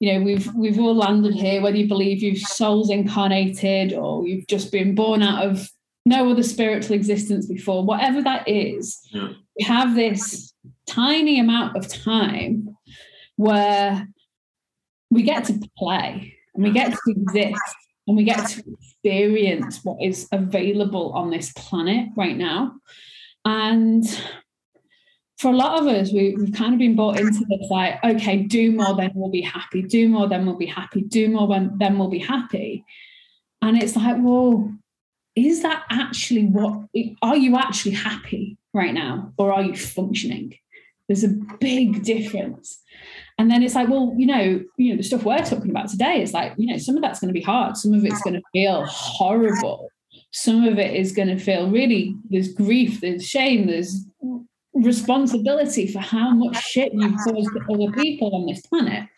you 0.00 0.14
know, 0.14 0.24
we've 0.24 0.52
we've 0.54 0.80
all 0.80 0.94
landed 0.94 1.34
here. 1.34 1.60
Whether 1.60 1.76
you 1.76 1.88
believe 1.88 2.22
you've 2.22 2.38
souls 2.38 2.90
incarnated 2.90 3.92
or 3.92 4.26
you've 4.26 4.46
just 4.46 4.72
been 4.72 4.94
born 4.94 5.22
out 5.22 5.44
of 5.44 5.70
no 6.08 6.30
other 6.30 6.42
spiritual 6.42 6.94
existence 6.94 7.46
before, 7.46 7.84
whatever 7.84 8.22
that 8.22 8.48
is, 8.48 8.98
yeah. 9.10 9.28
we 9.58 9.64
have 9.64 9.94
this 9.94 10.54
tiny 10.86 11.38
amount 11.38 11.76
of 11.76 11.86
time 11.86 12.76
where 13.36 14.08
we 15.10 15.22
get 15.22 15.44
to 15.44 15.60
play 15.76 16.34
and 16.54 16.64
we 16.64 16.70
get 16.70 16.92
to 16.92 17.10
exist 17.10 17.60
and 18.06 18.16
we 18.16 18.24
get 18.24 18.48
to 18.48 18.62
experience 18.72 19.80
what 19.84 20.02
is 20.02 20.26
available 20.32 21.12
on 21.12 21.30
this 21.30 21.52
planet 21.52 22.08
right 22.16 22.36
now. 22.36 22.74
And 23.44 24.04
for 25.38 25.52
a 25.52 25.56
lot 25.56 25.80
of 25.80 25.86
us, 25.86 26.12
we, 26.12 26.36
have 26.40 26.52
kind 26.52 26.72
of 26.72 26.78
been 26.78 26.96
brought 26.96 27.20
into 27.20 27.44
this 27.48 27.70
like, 27.70 28.02
okay, 28.02 28.38
do 28.38 28.72
more, 28.72 28.96
then 28.96 29.12
we'll 29.14 29.30
be 29.30 29.42
happy. 29.42 29.82
Do 29.82 30.08
more, 30.08 30.26
then 30.26 30.46
we'll 30.46 30.56
be 30.56 30.66
happy. 30.66 31.02
Do 31.02 31.28
more, 31.28 31.48
then 31.48 31.98
we'll 31.98 32.08
be 32.08 32.18
happy. 32.18 32.84
And 33.62 33.80
it's 33.80 33.94
like, 33.94 34.16
well, 34.18 34.72
is 35.46 35.62
that 35.62 35.84
actually 35.90 36.46
what, 36.46 36.84
are 37.22 37.36
you 37.36 37.56
actually 37.56 37.92
happy 37.92 38.56
right 38.72 38.94
now? 38.94 39.32
Or 39.38 39.52
are 39.52 39.62
you 39.62 39.76
functioning? 39.76 40.54
There's 41.06 41.24
a 41.24 41.34
big 41.60 42.02
difference. 42.04 42.80
And 43.38 43.50
then 43.50 43.62
it's 43.62 43.74
like, 43.74 43.88
well, 43.88 44.14
you 44.16 44.26
know, 44.26 44.62
you 44.76 44.90
know, 44.90 44.96
the 44.96 45.02
stuff 45.02 45.24
we're 45.24 45.38
talking 45.38 45.70
about 45.70 45.88
today 45.88 46.22
is 46.22 46.34
like, 46.34 46.52
you 46.56 46.66
know, 46.66 46.78
some 46.78 46.96
of 46.96 47.02
that's 47.02 47.20
going 47.20 47.28
to 47.28 47.38
be 47.38 47.42
hard. 47.42 47.76
Some 47.76 47.94
of 47.94 48.04
it's 48.04 48.20
going 48.22 48.34
to 48.34 48.42
feel 48.52 48.84
horrible. 48.86 49.88
Some 50.32 50.64
of 50.64 50.78
it 50.78 50.94
is 50.94 51.12
going 51.12 51.28
to 51.28 51.38
feel 51.38 51.70
really, 51.70 52.14
there's 52.28 52.52
grief, 52.52 53.00
there's 53.00 53.26
shame, 53.26 53.66
there's 53.66 54.04
responsibility 54.74 55.86
for 55.86 56.00
how 56.00 56.30
much 56.34 56.62
shit 56.62 56.92
you've 56.92 57.16
caused 57.24 57.50
to 57.54 57.72
other 57.72 57.92
people 57.92 58.34
on 58.34 58.46
this 58.46 58.60
planet. 58.66 59.08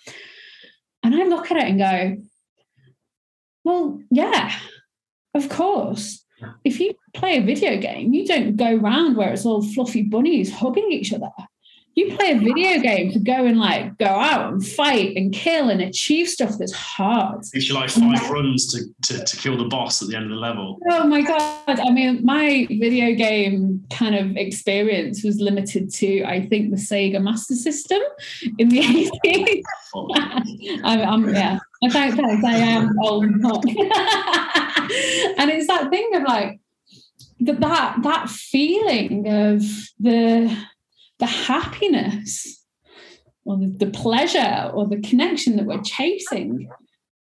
And 1.03 1.15
I 1.15 1.25
look 1.25 1.51
at 1.51 1.57
it 1.57 1.65
and 1.65 1.79
go, 1.79 2.23
well, 3.65 4.01
yeah, 4.11 4.55
of 5.35 5.49
course. 5.49 6.25
If 6.65 6.81
you 6.81 6.95
play 7.13 7.37
a 7.37 7.43
video 7.43 7.77
game, 7.79 8.15
you 8.15 8.27
don't 8.27 8.57
go 8.57 8.75
around 8.75 9.17
where 9.17 9.31
it's 9.31 9.45
all 9.45 9.63
fluffy 9.63 10.03
bunnies 10.03 10.51
hugging 10.51 10.91
each 10.91 11.13
other 11.13 11.31
you 11.95 12.17
play 12.17 12.33
a 12.33 12.39
video 12.39 12.81
game 12.81 13.11
to 13.13 13.19
go 13.19 13.45
and 13.45 13.59
like 13.59 13.99
go 13.99 14.07
out 14.07 14.53
and 14.53 14.65
fight 14.65 15.17
and 15.17 15.33
kill 15.33 15.71
and 15.71 15.81
achieve 15.81 16.29
stuff 16.29 16.57
that's 16.59 16.73
hard. 16.73 17.41
It's 17.53 17.69
you 17.69 17.75
like 17.75 17.91
five 17.91 18.31
runs 18.31 18.73
to, 18.73 18.85
to, 19.15 19.25
to 19.25 19.37
kill 19.37 19.57
the 19.57 19.65
boss 19.65 20.01
at 20.01 20.09
the 20.09 20.17
end 20.17 20.27
of 20.27 20.31
the 20.31 20.37
level. 20.37 20.79
Oh 20.89 21.07
my 21.07 21.23
god! 21.23 21.81
I 21.81 21.91
mean, 21.91 22.25
my 22.25 22.67
video 22.71 23.15
game 23.15 23.85
kind 23.91 24.15
of 24.15 24.37
experience 24.37 25.25
was 25.25 25.41
limited 25.41 25.93
to 25.95 26.23
I 26.25 26.47
think 26.47 26.71
the 26.71 26.77
Sega 26.77 27.21
Master 27.21 27.55
System 27.55 28.01
in 28.59 28.69
the 28.69 28.79
eighties. 29.25 29.65
I'm, 30.85 31.01
I'm, 31.01 31.35
yeah. 31.35 31.59
I 31.83 31.89
don't 31.89 32.17
think 32.17 32.45
I 32.45 32.57
am 32.57 32.99
old 33.03 33.25
and 33.25 33.43
hot. 33.43 33.65
and 35.39 35.51
it's 35.51 35.67
that 35.67 35.89
thing 35.91 36.11
of 36.15 36.23
like 36.25 36.61
that 37.41 37.97
that 38.03 38.29
feeling 38.29 39.27
of 39.29 39.63
the 39.99 40.57
the 41.19 41.27
happiness 41.27 42.65
or 43.45 43.59
the, 43.59 43.67
the 43.67 43.87
pleasure 43.87 44.71
or 44.75 44.87
the 44.87 45.01
connection 45.01 45.57
that 45.57 45.67
we're 45.67 45.83
chasing 45.83 46.69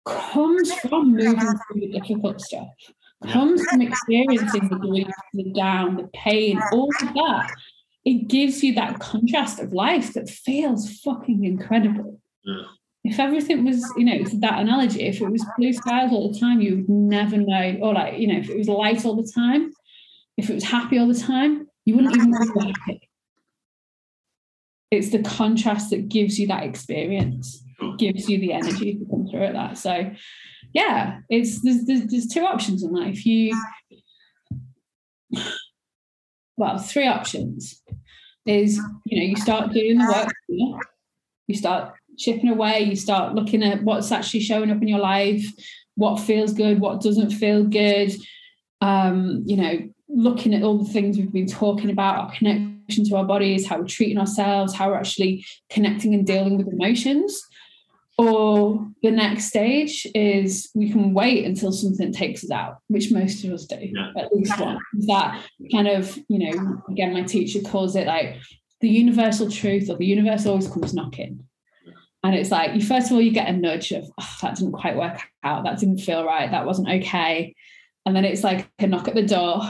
comes 0.06 0.74
from 0.74 1.14
moving 1.14 1.40
through 1.40 1.82
the 1.82 2.00
difficult 2.00 2.40
stuff, 2.42 2.70
comes 3.28 3.62
from 3.66 3.82
experiencing 3.82 4.70
the 4.70 4.78
grief, 4.78 5.08
the 5.34 5.52
down, 5.52 5.98
the 5.98 6.10
pain, 6.14 6.62
all 6.72 6.90
of 7.02 7.14
that. 7.14 7.52
It 8.06 8.30
gives 8.30 8.64
you 8.64 8.74
that 8.76 9.00
contrast 9.00 9.60
of 9.60 9.74
life 9.74 10.14
that 10.14 10.30
feels 10.30 11.00
fucking 11.02 11.44
incredible. 11.44 12.22
Yeah. 12.46 12.64
If 13.08 13.20
everything 13.20 13.64
was, 13.64 13.92
you 13.96 14.06
know, 14.06 14.24
that 14.40 14.60
analogy, 14.60 15.04
if 15.04 15.22
it 15.22 15.30
was 15.30 15.46
blue 15.58 15.74
skies 15.74 16.12
all 16.12 16.32
the 16.32 16.40
time, 16.40 16.62
you 16.62 16.78
would 16.78 16.90
never 16.90 17.38
know, 17.38 17.78
or 17.82 17.94
like, 17.94 18.20
you 18.20 18.28
know, 18.28 18.40
if 18.40 18.50
it 18.50 18.58
was 18.58 18.68
light 18.68 19.06
all 19.06 19.16
the 19.16 19.32
time, 19.34 19.72
if 20.38 20.50
it 20.50 20.54
was 20.54 20.64
happy 20.64 20.98
all 21.00 21.08
the 21.08 21.20
time, 21.20 21.68
you 21.86 21.96
wouldn't 21.96 22.16
even 22.16 22.32
know 22.32 22.74
happy 22.86 23.08
it's 24.92 25.10
the 25.10 25.22
contrast 25.24 25.90
that 25.90 26.08
gives 26.08 26.40
you 26.40 26.48
that 26.48 26.64
experience 26.64 27.64
gives 28.00 28.30
you 28.30 28.40
the 28.40 28.54
energy 28.54 28.96
to 28.96 29.06
come 29.06 29.28
through 29.30 29.44
at 29.44 29.54
that 29.54 29.78
so 29.78 30.10
yeah 30.74 31.20
it's 31.30 31.62
there's, 31.62 31.86
there's, 31.86 32.06
there's 32.08 32.28
two 32.28 32.46
options 32.46 32.84
in 32.84 32.92
life. 32.92 33.26
You 33.26 33.60
well 36.58 36.78
three 36.78 37.08
options 37.08 37.82
is 38.46 38.80
you 39.06 39.20
know 39.20 39.26
you 39.26 39.36
start 39.36 39.72
doing 39.74 39.98
the 39.98 40.08
work 40.08 40.34
you 41.48 41.56
start 41.56 41.94
chipping 42.18 42.50
away 42.50 42.82
you 42.82 42.96
start 42.96 43.36
looking 43.36 43.64
at 43.64 43.84
what's 43.84 44.12
actually 44.12 44.40
showing 44.40 44.72
up 44.72 44.82
in 44.82 44.88
your 44.88 45.00
life 45.00 45.46
what 45.96 46.20
feels 46.20 46.54
good 46.54 46.80
what 46.80 47.02
doesn't 47.02 47.32
feel 47.32 47.64
good 47.64 48.14
um 48.82 49.44
you 49.46 49.58
know 49.58 49.90
looking 50.10 50.54
at 50.54 50.64
all 50.64 50.78
the 50.78 50.92
things 50.92 51.18
we've 51.18 51.32
been 51.32 51.48
talking 51.48 51.90
about 51.90 52.18
our 52.18 52.32
connection 52.32 53.04
to 53.06 53.16
our 53.16 53.26
bodies, 53.26 53.68
how 53.68 53.80
we're 53.80 53.86
treating 53.86 54.18
ourselves, 54.18 54.74
how 54.74 54.90
we're 54.90 54.96
actually 54.98 55.46
connecting 55.70 56.14
and 56.14 56.26
dealing 56.26 56.58
with 56.58 56.68
emotions. 56.68 57.42
Or 58.18 58.88
the 59.04 59.12
next 59.12 59.46
stage 59.46 60.08
is 60.16 60.72
we 60.74 60.90
can 60.90 61.14
wait 61.14 61.46
until 61.46 61.72
something 61.72 62.12
takes 62.12 62.44
us 62.44 62.50
out, 62.50 62.80
which 62.88 63.12
most 63.12 63.44
of 63.44 63.52
us 63.52 63.66
do, 63.66 63.78
yeah. 63.80 64.12
at 64.18 64.34
least 64.34 64.60
one. 64.60 64.80
That 65.06 65.44
kind 65.72 65.88
of, 65.88 66.18
you 66.28 66.40
know, 66.40 66.82
again, 66.90 67.14
my 67.14 67.22
teacher 67.22 67.60
calls 67.62 67.96
it 67.96 68.08
like 68.08 68.38
the 68.82 68.90
universal 68.90 69.52
truth 69.52 69.90
or 69.90 69.98
the 69.98 70.06
universe 70.06 70.48
always 70.48 70.68
comes 70.68 70.96
knocking. 70.96 71.47
And 72.28 72.36
it's 72.36 72.52
like, 72.52 72.76
you 72.76 72.82
first 72.82 73.08
of 73.08 73.14
all, 73.14 73.22
you 73.22 73.32
get 73.32 73.48
a 73.48 73.54
nudge 73.54 73.94
of, 73.94 74.04
oh, 74.20 74.36
that 74.42 74.58
didn't 74.58 74.74
quite 74.74 74.98
work 74.98 75.22
out. 75.46 75.64
That 75.64 75.80
didn't 75.80 76.00
feel 76.00 76.26
right. 76.26 76.52
That 76.52 76.66
wasn't 76.66 76.90
okay. 76.90 77.56
And 78.06 78.14
then 78.14 78.26
it's 78.26 78.44
like 78.44 78.70
a 78.80 78.88
knock 78.88 79.08
at 79.08 79.16
the 79.16 79.26
door. 79.26 79.62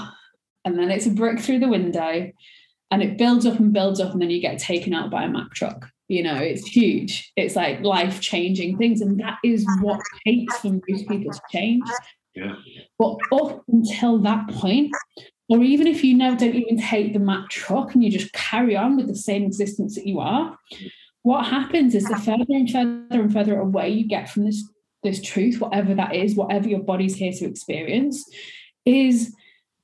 And 0.66 0.80
then 0.80 0.90
it's 0.90 1.06
a 1.06 1.12
brick 1.12 1.40
through 1.40 1.60
the 1.60 1.68
window 1.68 2.32
and 2.90 3.04
it 3.04 3.16
builds 3.16 3.46
up 3.46 3.60
and 3.60 3.74
builds 3.74 4.00
up 4.00 4.12
and 4.12 4.20
then 4.20 4.32
you 4.32 4.42
get 4.42 4.58
taken 4.58 4.92
out 4.92 5.12
by 5.12 5.24
a 5.26 5.30
mack 5.30 5.52
truck 5.54 5.92
you 6.08 6.24
know 6.24 6.36
it's 6.36 6.66
huge 6.66 7.32
it's 7.36 7.56
like 7.56 7.82
life 7.82 8.22
changing 8.22 8.78
things 8.78 9.02
and 9.02 9.20
that 9.20 9.38
is 9.44 9.66
what 9.82 10.00
takes 10.26 10.58
for 10.60 10.70
most 10.70 11.08
people 11.08 11.32
to 11.32 11.42
change 11.52 11.84
yeah 12.34 12.56
but 12.98 13.18
up 13.34 13.62
until 13.68 14.18
that 14.20 14.48
point 14.50 14.92
or 15.50 15.64
even 15.64 15.86
if 15.86 16.04
you 16.04 16.16
now 16.16 16.34
don't 16.34 16.56
even 16.56 16.80
take 16.80 17.14
the 17.14 17.20
mack 17.20 17.50
truck 17.50 17.94
and 17.94 18.04
you 18.04 18.10
just 18.10 18.32
carry 18.34 18.76
on 18.76 18.96
with 18.96 19.08
the 19.08 19.16
same 19.16 19.44
existence 19.44 19.96
that 19.96 20.08
you 20.08 20.20
are 20.20 20.58
what 21.28 21.46
happens 21.46 21.94
is 21.94 22.06
the 22.06 22.16
further 22.18 22.46
and 22.50 22.72
further 22.72 23.22
and 23.22 23.34
further 23.34 23.60
away 23.60 23.90
you 23.90 24.08
get 24.08 24.30
from 24.30 24.46
this 24.46 24.64
this 25.04 25.22
truth 25.22 25.60
whatever 25.62 25.94
that 25.94 26.16
is 26.16 26.36
whatever 26.36 26.68
your 26.68 26.84
body's 26.92 27.16
here 27.16 27.32
to 27.32 27.46
experience 27.46 28.24
is 28.86 29.36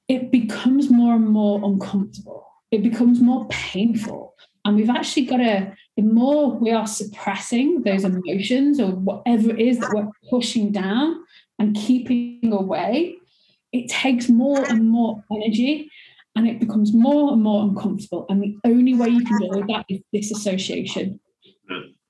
it 0.07 0.32
becomes 0.32 0.90
more 0.90 1.15
and 1.15 1.28
more 1.28 1.64
uncomfortable 1.64 2.44
it 2.74 2.82
becomes 2.82 3.22
more 3.22 3.45
painful. 3.49 4.34
And 4.65 4.76
we've 4.76 4.90
actually 4.90 5.26
got 5.26 5.38
to 5.38 5.76
the 5.95 6.02
more 6.02 6.57
we 6.57 6.72
are 6.72 6.88
suppressing 6.88 7.84
those 7.84 8.03
emotions 8.03 8.80
or 8.80 8.88
whatever 8.88 9.52
it 9.52 9.60
is 9.60 9.78
that 9.78 9.91
we're 9.94 10.10
pushing 10.32 10.72
down 10.72 11.24
and 11.60 11.76
keeping 11.76 12.52
away, 12.52 13.14
it 13.72 13.90
takes 13.90 14.28
more 14.28 14.65
and 14.68 14.90
more 14.90 15.24
energy 15.32 15.91
and 16.36 16.48
it 16.48 16.60
becomes 16.60 16.95
more 16.95 17.34
and 17.34 17.44
more 17.44 17.64
uncomfortable. 17.64 18.26
And 18.28 18.41
the 18.41 18.57
only 18.65 18.95
way 18.95 19.10
you 19.10 19.24
can 19.24 19.38
deal 19.38 19.49
with 19.52 19.68
that 19.68 19.86
is 19.88 19.99
disassociation 20.11 21.20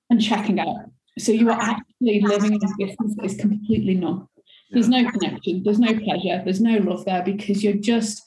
and 0.10 0.22
checking 0.22 0.60
out. 0.60 0.86
So 1.20 1.32
you 1.32 1.50
are 1.50 1.60
actually 1.60 2.22
living 2.22 2.54
in 2.54 2.60
a 2.64 2.88
distance 2.88 3.16
that 3.16 3.26
is 3.26 3.36
completely 3.36 3.96
numb. 3.96 4.28
There's 4.72 4.90
no 4.90 5.10
connection, 5.10 5.62
there's 5.64 5.80
no 5.80 5.94
pleasure, 6.00 6.42
there's 6.44 6.62
no 6.62 6.78
love 6.78 7.06
there 7.06 7.22
because 7.24 7.64
you're 7.64 7.74
just 7.74 8.24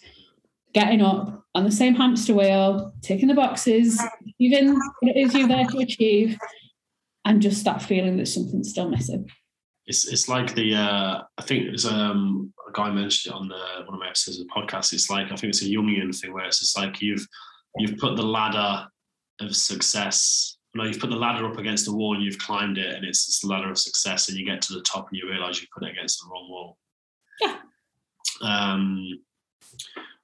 getting 0.72 1.02
up 1.02 1.44
on 1.56 1.64
the 1.64 1.72
same 1.72 1.94
hamster 1.94 2.34
wheel, 2.34 2.92
ticking 3.02 3.28
the 3.28 3.34
boxes, 3.34 4.00
even 4.38 4.74
what 4.74 5.16
it 5.16 5.16
is 5.16 5.34
you're 5.34 5.48
there 5.48 5.64
to 5.64 5.78
achieve, 5.78 6.38
and 7.24 7.42
just 7.42 7.64
that 7.64 7.82
feeling 7.82 8.16
that 8.18 8.26
something's 8.26 8.70
still 8.70 8.88
missing. 8.88 9.28
It's 9.86 10.06
it's 10.06 10.28
like 10.28 10.54
the 10.54 10.74
uh, 10.74 11.22
I 11.38 11.42
think 11.42 11.66
there's 11.66 11.86
um, 11.86 12.52
a 12.68 12.72
guy 12.72 12.90
mentioned 12.90 13.34
it 13.34 13.36
on 13.36 13.48
the, 13.48 13.84
one 13.86 13.94
of 13.94 14.00
my 14.00 14.08
episodes 14.08 14.38
of 14.38 14.46
the 14.46 14.52
podcast. 14.52 14.92
It's 14.92 15.08
like 15.08 15.32
I 15.32 15.36
think 15.36 15.50
it's 15.50 15.62
a 15.62 15.66
Jungian 15.66 16.14
thing 16.18 16.32
where 16.32 16.44
it's 16.44 16.58
just 16.58 16.76
like 16.76 17.00
you've 17.00 17.26
you've 17.78 17.98
put 17.98 18.16
the 18.16 18.22
ladder 18.22 18.86
of 19.40 19.56
success. 19.56 20.55
You 20.76 20.82
know, 20.82 20.88
you've 20.88 21.00
put 21.00 21.08
the 21.08 21.16
ladder 21.16 21.46
up 21.46 21.56
against 21.56 21.86
the 21.86 21.94
wall 21.94 22.14
and 22.14 22.22
you've 22.22 22.36
climbed 22.36 22.76
it, 22.76 22.94
and 22.94 23.02
it's 23.02 23.24
this 23.24 23.42
ladder 23.44 23.70
of 23.70 23.78
success, 23.78 24.28
and 24.28 24.36
you 24.36 24.44
get 24.44 24.60
to 24.60 24.74
the 24.74 24.82
top 24.82 25.08
and 25.08 25.16
you 25.16 25.26
realize 25.26 25.58
you 25.58 25.66
put 25.72 25.84
it 25.84 25.92
against 25.92 26.20
the 26.20 26.28
wrong 26.30 26.50
wall. 26.50 26.76
Yeah. 27.40 27.56
Um, 28.42 29.18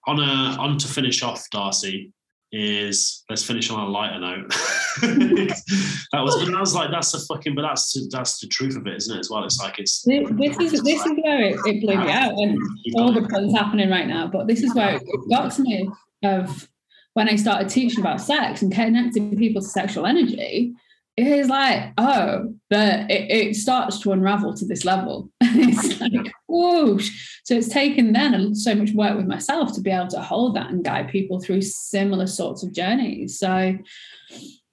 on 0.06 0.20
a 0.20 0.60
on 0.60 0.76
to 0.76 0.88
finish 0.88 1.22
off, 1.22 1.48
Darcy 1.48 2.12
is 2.52 3.24
let's 3.30 3.42
finish 3.42 3.70
on 3.70 3.80
a 3.80 3.88
lighter 3.88 4.20
note. 4.20 4.50
that 5.00 6.20
was, 6.20 6.36
but 6.36 6.52
that 6.52 6.60
was 6.60 6.74
like 6.74 6.90
that's 6.90 7.12
the 7.12 7.34
fucking, 7.34 7.54
but 7.54 7.62
that's 7.62 8.08
that's 8.10 8.38
the 8.38 8.46
truth 8.46 8.76
of 8.76 8.86
it, 8.86 8.96
isn't 8.96 9.16
it? 9.16 9.20
As 9.20 9.30
well, 9.30 9.44
it's 9.44 9.58
like 9.58 9.78
it's 9.78 10.02
this, 10.02 10.28
this 10.32 10.74
is 10.74 10.82
this 10.82 11.06
is 11.06 11.12
where 11.22 11.40
it, 11.40 11.56
it 11.64 11.80
blew 11.80 11.96
me 11.96 12.10
out, 12.10 12.32
and 12.32 12.58
all 12.94 13.10
the 13.10 13.26
things 13.26 13.54
happening 13.54 13.88
right 13.88 14.06
now. 14.06 14.26
But 14.26 14.48
this 14.48 14.62
is 14.62 14.74
where 14.74 14.96
it 14.96 15.02
got 15.30 15.52
to 15.52 15.62
me 15.62 15.88
of 16.24 16.68
when 17.14 17.28
I 17.28 17.36
started 17.36 17.68
teaching 17.68 18.00
about 18.00 18.20
sex 18.20 18.62
and 18.62 18.72
connecting 18.72 19.36
people 19.36 19.60
to 19.62 19.68
sexual 19.68 20.06
energy 20.06 20.74
it 21.16 21.26
is 21.26 21.48
like, 21.48 21.92
oh, 21.98 22.54
but 22.70 23.10
it, 23.10 23.30
it 23.30 23.56
starts 23.56 24.00
to 24.00 24.12
unravel 24.12 24.54
to 24.54 24.64
this 24.64 24.84
level. 24.84 25.30
it's 25.42 26.00
like, 26.00 26.32
whoosh. 26.48 27.40
So 27.44 27.54
it's 27.54 27.68
taken 27.68 28.14
then 28.14 28.54
so 28.54 28.74
much 28.74 28.92
work 28.92 29.16
with 29.16 29.26
myself 29.26 29.74
to 29.74 29.82
be 29.82 29.90
able 29.90 30.08
to 30.08 30.22
hold 30.22 30.56
that 30.56 30.70
and 30.70 30.82
guide 30.82 31.10
people 31.10 31.38
through 31.38 31.60
similar 31.62 32.26
sorts 32.26 32.62
of 32.62 32.72
journeys. 32.72 33.38
So 33.38 33.76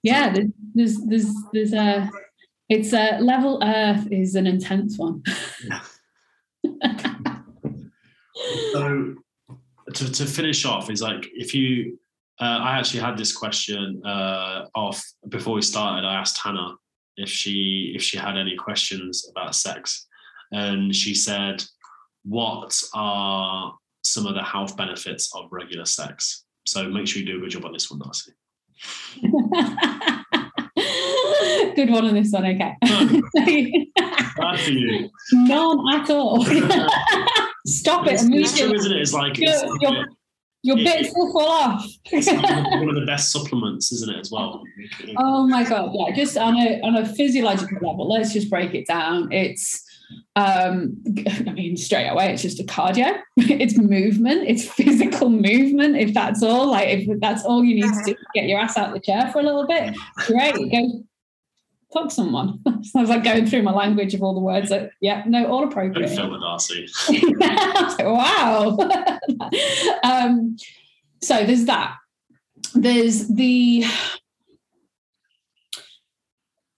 yeah, 0.02 0.34
there's 0.74 0.96
there's 1.04 1.30
there's 1.52 1.74
a 1.74 2.10
it's 2.70 2.94
a 2.94 3.18
level 3.18 3.60
earth 3.62 4.10
is 4.10 4.34
an 4.34 4.46
intense 4.46 4.96
one. 4.96 5.22
so 8.72 9.14
to, 9.92 10.10
to 10.10 10.24
finish 10.24 10.64
off 10.64 10.88
is 10.88 11.02
like 11.02 11.28
if 11.34 11.54
you 11.54 11.98
uh, 12.40 12.60
I 12.62 12.78
actually 12.78 13.00
had 13.00 13.18
this 13.18 13.36
question 13.36 14.00
uh, 14.04 14.66
off 14.74 15.04
before 15.28 15.54
we 15.54 15.62
started. 15.62 16.06
I 16.06 16.14
asked 16.14 16.38
Hannah 16.42 16.76
if 17.16 17.28
she 17.28 17.92
if 17.94 18.02
she 18.02 18.16
had 18.16 18.38
any 18.38 18.56
questions 18.56 19.28
about 19.30 19.54
sex, 19.54 20.06
and 20.50 20.94
she 20.94 21.14
said, 21.14 21.62
"What 22.24 22.82
are 22.94 23.74
some 24.02 24.26
of 24.26 24.34
the 24.34 24.42
health 24.42 24.76
benefits 24.76 25.30
of 25.34 25.48
regular 25.50 25.84
sex?" 25.84 26.44
So 26.66 26.88
make 26.88 27.06
sure 27.08 27.20
you 27.20 27.26
do 27.26 27.36
a 27.38 27.40
good 27.40 27.50
job 27.50 27.66
on 27.66 27.72
this 27.72 27.90
one, 27.90 28.00
Darcy. 28.00 28.32
good 31.76 31.90
one 31.90 32.06
on 32.06 32.14
this 32.14 32.32
one. 32.32 32.46
Okay. 32.46 32.74
Bad 34.36 34.60
for 34.60 34.70
you. 34.70 35.10
None 35.32 35.94
at 35.94 36.10
all. 36.10 36.44
Stop 37.66 38.06
it. 38.06 38.14
It's, 38.14 38.24
it's 38.24 38.58
true, 38.58 38.72
isn't 38.72 38.92
it? 38.92 39.00
It's 39.00 39.12
like 39.12 39.38
it's, 39.38 39.62
you're, 39.80 40.06
your 40.62 40.78
yeah. 40.78 40.96
bits 40.96 41.12
will 41.14 41.32
fall 41.32 41.48
off. 41.48 41.86
it's 42.06 42.26
one 42.30 42.88
of 42.88 42.94
the 42.94 43.06
best 43.06 43.32
supplements, 43.32 43.92
isn't 43.92 44.10
it, 44.10 44.18
as 44.18 44.30
well? 44.30 44.62
Oh 45.16 45.46
my 45.46 45.64
god, 45.64 45.92
yeah. 45.94 46.14
Just 46.14 46.36
on 46.36 46.56
a 46.56 46.80
on 46.82 46.96
a 46.96 47.06
physiological 47.06 47.76
level, 47.76 48.08
let's 48.08 48.32
just 48.32 48.50
break 48.50 48.74
it 48.74 48.86
down. 48.86 49.32
It's 49.32 49.86
um 50.36 50.96
I 51.26 51.52
mean 51.52 51.76
straight 51.76 52.08
away, 52.08 52.32
it's 52.32 52.42
just 52.42 52.60
a 52.60 52.64
cardio, 52.64 53.20
it's 53.36 53.78
movement, 53.78 54.48
it's 54.48 54.64
physical 54.64 55.30
movement, 55.30 55.96
if 55.96 56.12
that's 56.12 56.42
all. 56.42 56.70
Like 56.70 56.88
if 56.88 57.20
that's 57.20 57.44
all 57.44 57.64
you 57.64 57.76
need 57.76 57.92
to 57.92 58.02
do 58.04 58.16
get 58.34 58.46
your 58.46 58.60
ass 58.60 58.76
out 58.76 58.88
of 58.88 58.94
the 58.94 59.00
chair 59.00 59.30
for 59.32 59.40
a 59.40 59.44
little 59.44 59.66
bit, 59.66 59.96
great. 60.26 60.54
Go 60.54 61.04
fuck 61.92 62.10
someone. 62.10 62.60
I 62.66 63.00
was 63.00 63.10
like 63.10 63.24
going 63.24 63.46
through 63.46 63.62
my 63.62 63.72
language 63.72 64.14
of 64.14 64.22
all 64.22 64.34
the 64.34 64.40
words 64.40 64.70
that, 64.70 64.90
yeah, 65.00 65.24
no, 65.26 65.46
all 65.46 65.64
appropriate. 65.64 66.06
Don't 66.06 66.16
film 66.16 66.34
it, 66.34 66.40
Darcy. 66.40 66.86
like, 67.38 67.98
wow. 68.00 68.78
um, 70.04 70.56
so 71.22 71.44
there's 71.44 71.64
that. 71.66 71.96
There's 72.74 73.28
the 73.28 73.84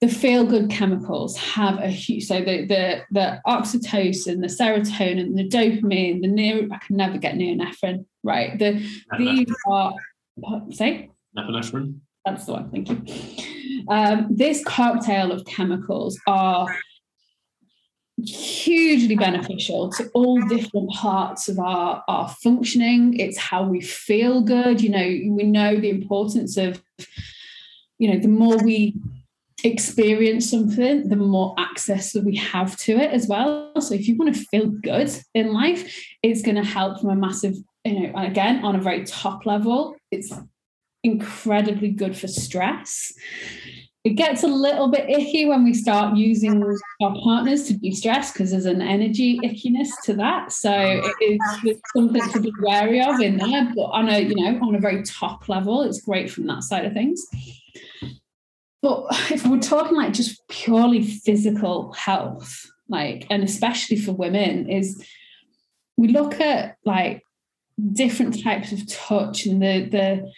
the 0.01 0.09
feel 0.09 0.44
good 0.44 0.68
chemicals 0.68 1.36
have 1.36 1.78
a 1.78 1.86
huge 1.86 2.24
so 2.24 2.40
the 2.40 2.66
the 2.66 3.02
the 3.12 3.40
oxytocin 3.47 4.40
the 4.40 4.48
serotonin 4.48 5.36
the 5.36 5.48
dopamine 5.48 6.20
the 6.20 6.26
near 6.26 6.68
i 6.72 6.78
can 6.78 6.97
never 6.97 7.18
get 7.18 7.36
norepinephrine 7.36 8.05
right 8.24 8.59
the 8.59 8.84
these 9.16 9.47
are 9.68 9.94
say 10.72 11.09
norepinephrine 11.39 12.01
that's 12.24 12.46
the 12.46 12.52
one 12.52 12.70
thank 12.70 12.88
you 12.88 13.02
um, 13.88 14.28
this 14.30 14.62
cocktail 14.64 15.32
of 15.32 15.44
chemicals 15.44 16.18
are 16.26 16.68
hugely 18.18 19.16
beneficial 19.16 19.90
to 19.90 20.08
all 20.14 20.40
different 20.42 20.90
parts 20.90 21.48
of 21.48 21.58
our, 21.58 22.04
our 22.08 22.28
functioning. 22.28 23.18
It's 23.18 23.38
how 23.38 23.64
we 23.64 23.80
feel 23.80 24.42
good. 24.42 24.80
You 24.80 24.90
know, 24.90 25.34
we 25.34 25.44
know 25.44 25.76
the 25.76 25.90
importance 25.90 26.56
of, 26.56 26.82
you 27.98 28.12
know, 28.12 28.18
the 28.18 28.28
more 28.28 28.58
we 28.58 28.94
experience 29.64 30.50
something, 30.50 31.08
the 31.08 31.16
more 31.16 31.54
access 31.56 32.12
that 32.12 32.24
we 32.24 32.36
have 32.36 32.76
to 32.76 32.92
it 32.92 33.12
as 33.12 33.28
well. 33.28 33.72
So 33.80 33.94
if 33.94 34.08
you 34.08 34.16
want 34.16 34.34
to 34.34 34.44
feel 34.46 34.66
good 34.66 35.10
in 35.34 35.52
life, 35.52 36.04
it's 36.22 36.42
going 36.42 36.56
to 36.56 36.64
help 36.64 37.00
from 37.00 37.10
a 37.10 37.16
massive, 37.16 37.56
you 37.84 38.00
know, 38.00 38.12
again, 38.16 38.64
on 38.64 38.76
a 38.76 38.80
very 38.80 39.04
top 39.04 39.46
level, 39.46 39.96
it's 40.10 40.32
incredibly 41.02 41.90
good 41.90 42.16
for 42.16 42.28
stress. 42.28 43.12
It 44.04 44.14
gets 44.14 44.42
a 44.42 44.48
little 44.48 44.88
bit 44.88 45.08
icky 45.08 45.46
when 45.46 45.62
we 45.62 45.74
start 45.74 46.16
using 46.16 46.60
our 47.00 47.14
partners 47.22 47.68
to 47.68 47.74
de-stress 47.74 48.32
because 48.32 48.50
there's 48.50 48.66
an 48.66 48.82
energy 48.82 49.38
ickiness 49.40 49.90
to 50.04 50.14
that. 50.14 50.50
So 50.50 50.72
it 50.74 51.14
is 51.64 51.80
something 51.94 52.28
to 52.30 52.40
be 52.40 52.52
wary 52.62 53.00
of 53.00 53.20
in 53.20 53.36
there. 53.36 53.72
But 53.76 53.82
on 53.82 54.08
a, 54.08 54.18
you 54.18 54.34
know, 54.34 54.58
on 54.66 54.74
a 54.74 54.80
very 54.80 55.04
top 55.04 55.48
level, 55.48 55.82
it's 55.82 56.00
great 56.00 56.32
from 56.32 56.46
that 56.48 56.64
side 56.64 56.84
of 56.84 56.94
things. 56.94 57.24
But 58.80 59.06
if 59.30 59.46
we're 59.46 59.60
talking 59.60 59.96
like 59.96 60.12
just 60.12 60.42
purely 60.48 61.04
physical 61.04 61.92
health, 61.92 62.66
like, 62.88 63.28
and 63.30 63.44
especially 63.44 63.98
for 63.98 64.10
women, 64.10 64.68
is 64.68 65.00
we 65.96 66.08
look 66.08 66.40
at 66.40 66.76
like 66.84 67.22
different 67.92 68.42
types 68.42 68.72
of 68.72 68.88
touch 68.88 69.46
and 69.46 69.62
the 69.62 69.88
the 69.88 70.32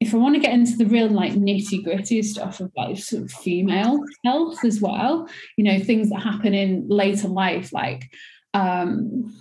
if 0.00 0.14
I 0.14 0.18
want 0.18 0.36
to 0.36 0.40
get 0.40 0.52
into 0.52 0.76
the 0.76 0.86
real 0.86 1.08
like 1.08 1.32
nitty 1.32 1.82
gritty 1.82 2.22
stuff 2.22 2.60
of 2.60 2.70
like 2.76 2.98
sort 2.98 3.24
of 3.24 3.32
female 3.32 4.04
health 4.24 4.64
as 4.64 4.80
well, 4.80 5.28
you 5.56 5.64
know, 5.64 5.80
things 5.80 6.10
that 6.10 6.22
happen 6.22 6.54
in 6.54 6.88
later 6.88 7.28
life, 7.28 7.72
like 7.72 8.10
um 8.54 9.34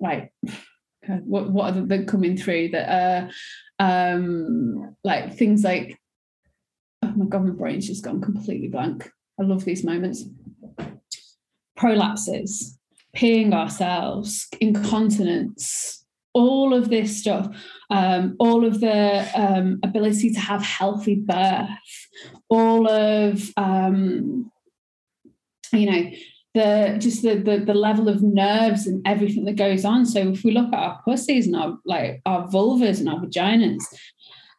like 0.00 0.32
what 1.24 1.50
what 1.50 1.76
are 1.76 1.80
they 1.82 2.04
coming 2.04 2.36
through 2.36 2.68
that 2.68 3.30
uh 3.80 3.82
um 3.82 4.96
like 5.04 5.36
things 5.36 5.64
like 5.64 5.98
oh 7.02 7.12
my 7.14 7.26
god, 7.26 7.44
my 7.44 7.50
brain's 7.50 7.86
just 7.86 8.04
gone 8.04 8.20
completely 8.20 8.68
blank. 8.68 9.10
I 9.38 9.44
love 9.44 9.64
these 9.64 9.84
moments. 9.84 10.24
Prolapses, 11.78 12.76
peeing 13.16 13.52
ourselves, 13.52 14.48
incontinence, 14.60 16.04
all 16.32 16.74
of 16.74 16.88
this 16.88 17.20
stuff, 17.20 17.54
um, 17.90 18.36
all 18.38 18.64
of 18.64 18.80
the 18.80 19.28
um, 19.34 19.80
ability 19.82 20.32
to 20.32 20.40
have 20.40 20.62
healthy 20.62 21.16
birth, 21.16 21.68
all 22.48 22.88
of 22.88 23.50
um, 23.56 24.50
you 25.72 25.90
know 25.90 26.10
the 26.54 26.96
just 26.98 27.22
the, 27.22 27.36
the 27.36 27.58
the 27.64 27.74
level 27.74 28.08
of 28.08 28.22
nerves 28.22 28.86
and 28.86 29.06
everything 29.06 29.44
that 29.44 29.56
goes 29.56 29.84
on. 29.84 30.04
So 30.06 30.20
if 30.20 30.44
we 30.44 30.50
look 30.50 30.72
at 30.72 30.78
our 30.78 31.00
pussies 31.04 31.46
and 31.46 31.56
our 31.56 31.78
like 31.84 32.20
our 32.26 32.46
vulvas 32.48 33.00
and 33.00 33.08
our 33.08 33.20
vaginas, 33.20 33.84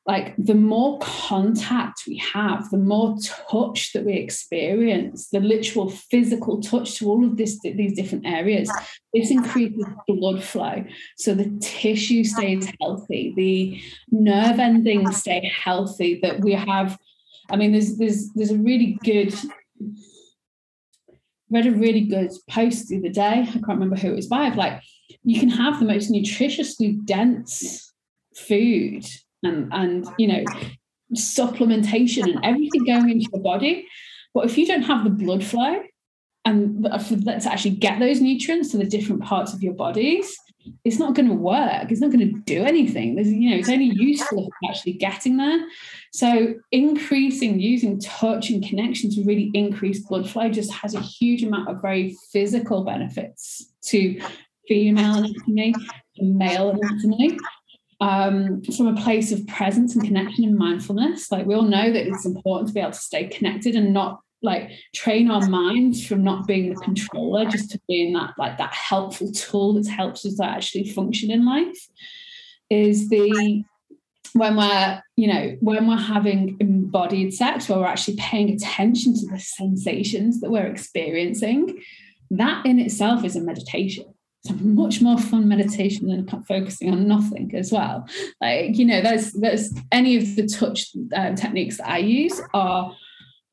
like 0.06 0.34
the 0.38 0.56
more 0.56 0.98
contact 1.00 2.04
we 2.08 2.18
have, 2.18 2.70
the 2.72 2.78
more 2.78 3.16
touch 3.50 3.94
that 3.94 4.06
we 4.06 4.14
experience, 4.14 5.30
the 5.30 5.40
literal 5.40 5.90
physical 5.90 6.62
touch 6.62 6.96
to 6.96 7.08
all 7.08 7.24
of 7.24 7.38
this, 7.38 7.60
these 7.62 7.94
different 7.94 8.26
areas, 8.26 8.72
this 9.14 9.30
increases 9.30 9.86
blood 10.08 10.42
flow. 10.44 10.84
So 11.18 11.36
the 11.36 11.56
tissue 11.62 12.24
stays 12.24 12.72
healthy, 12.82 13.34
the 13.36 13.82
nerve 14.12 14.60
endings 14.60 15.18
stay 15.18 15.52
healthy, 15.64 16.20
that 16.24 16.42
we 16.42 16.54
have 16.54 16.98
I 17.50 17.56
mean, 17.56 17.72
there's 17.72 17.98
there's 17.98 18.32
there's 18.34 18.52
a 18.52 18.58
really 18.58 18.98
good 19.04 19.34
read 21.50 21.66
a 21.66 21.72
really 21.72 22.02
good 22.02 22.32
post 22.50 22.88
the 22.88 22.98
other 22.98 23.10
day. 23.10 23.42
I 23.42 23.46
can't 23.46 23.68
remember 23.68 23.96
who 23.96 24.12
it 24.12 24.16
was 24.16 24.28
by. 24.28 24.48
Of 24.48 24.56
like, 24.56 24.82
you 25.24 25.40
can 25.40 25.50
have 25.50 25.80
the 25.80 25.86
most 25.86 26.12
nutritiously 26.12 27.04
dense 27.06 27.92
food 28.36 29.06
and 29.44 29.72
and 29.74 30.08
you 30.18 30.28
know 30.28 30.44
supplementation 31.16 32.24
and 32.24 32.40
everything 32.44 32.86
going 32.86 33.10
into 33.10 33.28
your 33.34 33.42
body, 33.42 33.88
but 34.34 34.46
if 34.46 34.58
you 34.58 34.66
don't 34.66 34.84
have 34.84 35.04
the 35.04 35.10
blood 35.10 35.44
flow 35.44 35.82
and 36.46 36.88
for 37.08 37.16
that 37.16 37.42
to 37.42 37.52
actually 37.52 37.72
get 37.72 38.00
those 38.00 38.22
nutrients 38.22 38.72
to 38.72 38.78
the 38.78 38.86
different 38.86 39.24
parts 39.24 39.54
of 39.54 39.62
your 39.62 39.74
bodies, 39.74 40.38
it's 40.84 41.00
not 41.00 41.16
going 41.16 41.28
to 41.28 41.34
work. 41.34 41.92
It's 41.92 42.02
not 42.02 42.12
going 42.12 42.28
to 42.28 42.40
do 42.42 42.64
anything. 42.64 43.16
There's, 43.16 43.32
you 43.32 43.50
know, 43.50 43.58
it's 43.58 43.70
only 43.70 43.92
useful 43.94 44.48
if 44.48 44.54
you're 44.62 44.72
actually 44.72 44.94
getting 44.94 45.38
there. 45.38 45.66
So 46.14 46.56
increasing 46.72 47.60
using 47.60 48.00
touch 48.00 48.50
and 48.50 48.64
connection 48.64 49.10
to 49.12 49.24
really 49.24 49.52
increase 49.54 50.00
blood 50.00 50.30
flow 50.30 50.50
just 50.50 50.72
has 50.74 50.96
a 50.96 51.02
huge 51.02 51.44
amount 51.44 51.70
of 51.70 51.82
very 51.82 52.16
physical 52.32 52.84
benefits 52.84 53.72
to 53.86 54.22
female 54.68 55.18
anatomy 55.18 55.74
and 56.18 56.38
male 56.38 56.70
anatomy. 56.70 57.38
Um, 58.02 58.62
from 58.64 58.88
a 58.88 58.96
place 58.96 59.34
of 59.34 59.46
presence 59.46 59.94
and 59.94 60.06
connection 60.06 60.46
and 60.46 60.58
mindfulness. 60.58 61.30
Like 61.34 61.46
we 61.46 61.54
all 61.54 61.64
know 61.64 61.92
that 61.92 62.08
it's 62.08 62.26
important 62.26 62.70
to 62.70 62.74
be 62.74 62.80
able 62.80 62.94
to 62.94 62.98
stay 62.98 63.28
connected 63.28 63.76
and 63.76 63.94
not 63.94 64.22
like 64.42 64.72
train 64.96 65.30
our 65.30 65.48
minds 65.48 66.06
from 66.06 66.24
not 66.24 66.48
being 66.48 66.70
the 66.70 66.80
controller 66.80 67.46
just 67.46 67.72
to 67.72 67.82
being 67.88 68.14
that 68.14 68.34
like 68.38 68.58
that 68.58 68.74
helpful 68.74 69.32
tool 69.32 69.74
that 69.74 69.88
helps 69.88 70.26
us 70.26 70.36
to 70.36 70.46
actually 70.46 70.90
function 70.90 71.30
in 71.30 71.46
life 71.46 71.88
is 72.70 73.10
the 73.10 73.64
when 74.34 74.56
we're 74.56 75.02
you 75.16 75.28
know 75.28 75.58
when 75.60 75.88
we're 75.88 75.98
having 75.98 76.56
embodied 76.60 77.34
sex 77.34 77.68
where 77.68 77.80
we're 77.80 77.86
actually 77.86 78.16
paying 78.18 78.50
attention 78.52 79.14
to 79.14 79.28
the 79.28 79.40
sensations 79.40 80.40
that 80.40 80.52
we're 80.52 80.68
experiencing 80.68 81.82
that 82.32 82.66
in 82.66 82.80
itself 82.80 83.26
is 83.26 83.36
a 83.36 83.42
meditation 83.42 84.06
it's 84.44 84.62
much 84.62 85.02
more 85.02 85.18
fun 85.18 85.48
meditation 85.48 86.08
than 86.08 86.26
focusing 86.44 86.92
on 86.92 87.08
nothing 87.08 87.52
as 87.56 87.72
well 87.72 88.08
like 88.42 88.78
you 88.78 88.86
know 88.86 89.02
there's 89.02 89.34
there's 89.34 89.74
any 89.92 90.16
of 90.16 90.36
the 90.36 90.48
touch 90.48 90.96
um, 91.16 91.36
techniques 91.36 91.78
that 91.78 91.90
i 91.90 91.98
use 91.98 92.42
are 92.54 92.96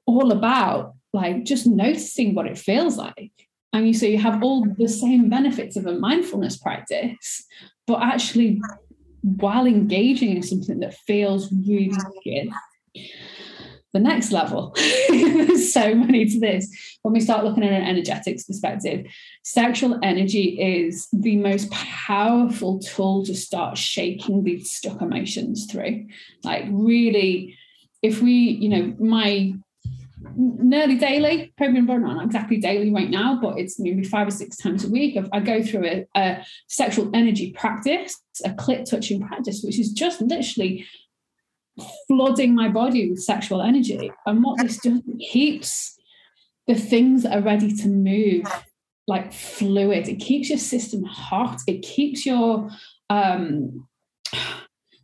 all 0.06 0.30
about 0.30 0.94
like 1.16 1.44
just 1.44 1.66
noticing 1.66 2.34
what 2.34 2.46
it 2.46 2.58
feels 2.58 2.96
like. 2.96 3.32
And 3.72 3.86
you 3.86 3.94
so 3.94 4.06
you 4.06 4.18
have 4.18 4.42
all 4.42 4.64
the 4.64 4.88
same 4.88 5.28
benefits 5.28 5.76
of 5.76 5.86
a 5.86 5.98
mindfulness 5.98 6.56
practice, 6.56 7.44
but 7.86 8.02
actually 8.02 8.60
while 9.22 9.66
engaging 9.66 10.36
in 10.36 10.42
something 10.42 10.78
that 10.80 10.94
feels 10.94 11.52
really 11.52 11.90
good. 12.22 12.48
The 13.96 14.02
next 14.02 14.30
level, 14.30 14.76
there's 15.08 15.72
so 15.72 15.94
many 15.94 16.26
to 16.26 16.38
this. 16.38 16.68
When 17.00 17.14
we 17.14 17.20
start 17.20 17.46
looking 17.46 17.64
at 17.64 17.72
an 17.72 17.82
energetics 17.82 18.44
perspective, 18.44 19.06
sexual 19.42 19.98
energy 20.02 20.60
is 20.60 21.08
the 21.14 21.36
most 21.36 21.70
powerful 21.70 22.78
tool 22.78 23.24
to 23.24 23.34
start 23.34 23.78
shaking 23.78 24.44
these 24.44 24.70
stuck 24.70 25.00
emotions 25.00 25.66
through. 25.72 26.08
Like, 26.44 26.66
really, 26.68 27.56
if 28.02 28.20
we, 28.20 28.32
you 28.32 28.68
know, 28.68 28.94
my 28.98 29.54
nearly 30.36 30.98
daily, 30.98 31.54
probably 31.56 31.80
not 31.80 32.22
exactly 32.22 32.58
daily 32.58 32.90
right 32.92 33.08
now, 33.08 33.38
but 33.40 33.58
it's 33.58 33.80
maybe 33.80 34.04
five 34.04 34.28
or 34.28 34.30
six 34.30 34.58
times 34.58 34.84
a 34.84 34.90
week. 34.90 35.16
I 35.32 35.40
go 35.40 35.62
through 35.62 35.86
a, 35.86 36.06
a 36.14 36.44
sexual 36.68 37.08
energy 37.14 37.52
practice, 37.52 38.20
a 38.44 38.50
clit 38.50 38.84
touching 38.84 39.26
practice, 39.26 39.62
which 39.64 39.78
is 39.78 39.90
just 39.90 40.20
literally 40.20 40.84
flooding 42.06 42.54
my 42.54 42.68
body 42.68 43.10
with 43.10 43.22
sexual 43.22 43.62
energy. 43.62 44.10
And 44.26 44.42
what 44.42 44.58
this 44.58 44.78
does, 44.78 45.00
it 45.06 45.18
keeps 45.18 45.98
the 46.66 46.74
things 46.74 47.22
that 47.22 47.36
are 47.36 47.42
ready 47.42 47.74
to 47.76 47.88
move 47.88 48.44
like 49.06 49.32
fluid. 49.32 50.08
It 50.08 50.16
keeps 50.16 50.48
your 50.48 50.58
system 50.58 51.04
hot. 51.04 51.60
It 51.66 51.82
keeps 51.82 52.26
your 52.26 52.70
um, 53.08 53.86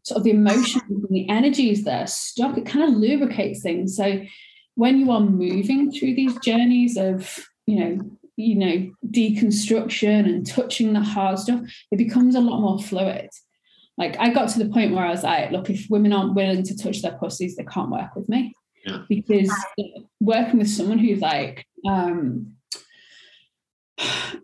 sort 0.02 0.18
of 0.18 0.24
the 0.24 0.30
emotions 0.30 0.82
and 0.88 1.06
the 1.10 1.28
energies 1.28 1.84
there 1.84 2.06
stuck. 2.06 2.58
It 2.58 2.66
kind 2.66 2.88
of 2.88 2.98
lubricates 2.98 3.62
things. 3.62 3.96
So 3.96 4.22
when 4.74 4.98
you 4.98 5.10
are 5.10 5.20
moving 5.20 5.90
through 5.90 6.14
these 6.14 6.38
journeys 6.40 6.96
of 6.96 7.46
you 7.66 7.76
know 7.78 8.18
you 8.36 8.54
know 8.54 8.90
deconstruction 9.10 10.26
and 10.26 10.46
touching 10.46 10.92
the 10.92 11.00
hard 11.00 11.38
stuff 11.38 11.60
it 11.90 11.96
becomes 11.96 12.34
a 12.34 12.40
lot 12.40 12.60
more 12.60 12.80
fluid 12.80 13.28
like 13.98 14.18
i 14.18 14.30
got 14.30 14.48
to 14.48 14.58
the 14.58 14.70
point 14.70 14.92
where 14.92 15.04
i 15.04 15.10
was 15.10 15.22
like 15.22 15.50
look 15.50 15.70
if 15.70 15.86
women 15.90 16.12
aren't 16.12 16.34
willing 16.34 16.62
to 16.62 16.76
touch 16.76 17.02
their 17.02 17.12
pussies 17.12 17.56
they 17.56 17.64
can't 17.64 17.90
work 17.90 18.14
with 18.14 18.28
me 18.28 18.54
yeah. 18.84 19.02
because 19.08 19.52
working 20.20 20.58
with 20.58 20.68
someone 20.68 20.98
who's 20.98 21.20
like 21.20 21.66
um 21.86 22.54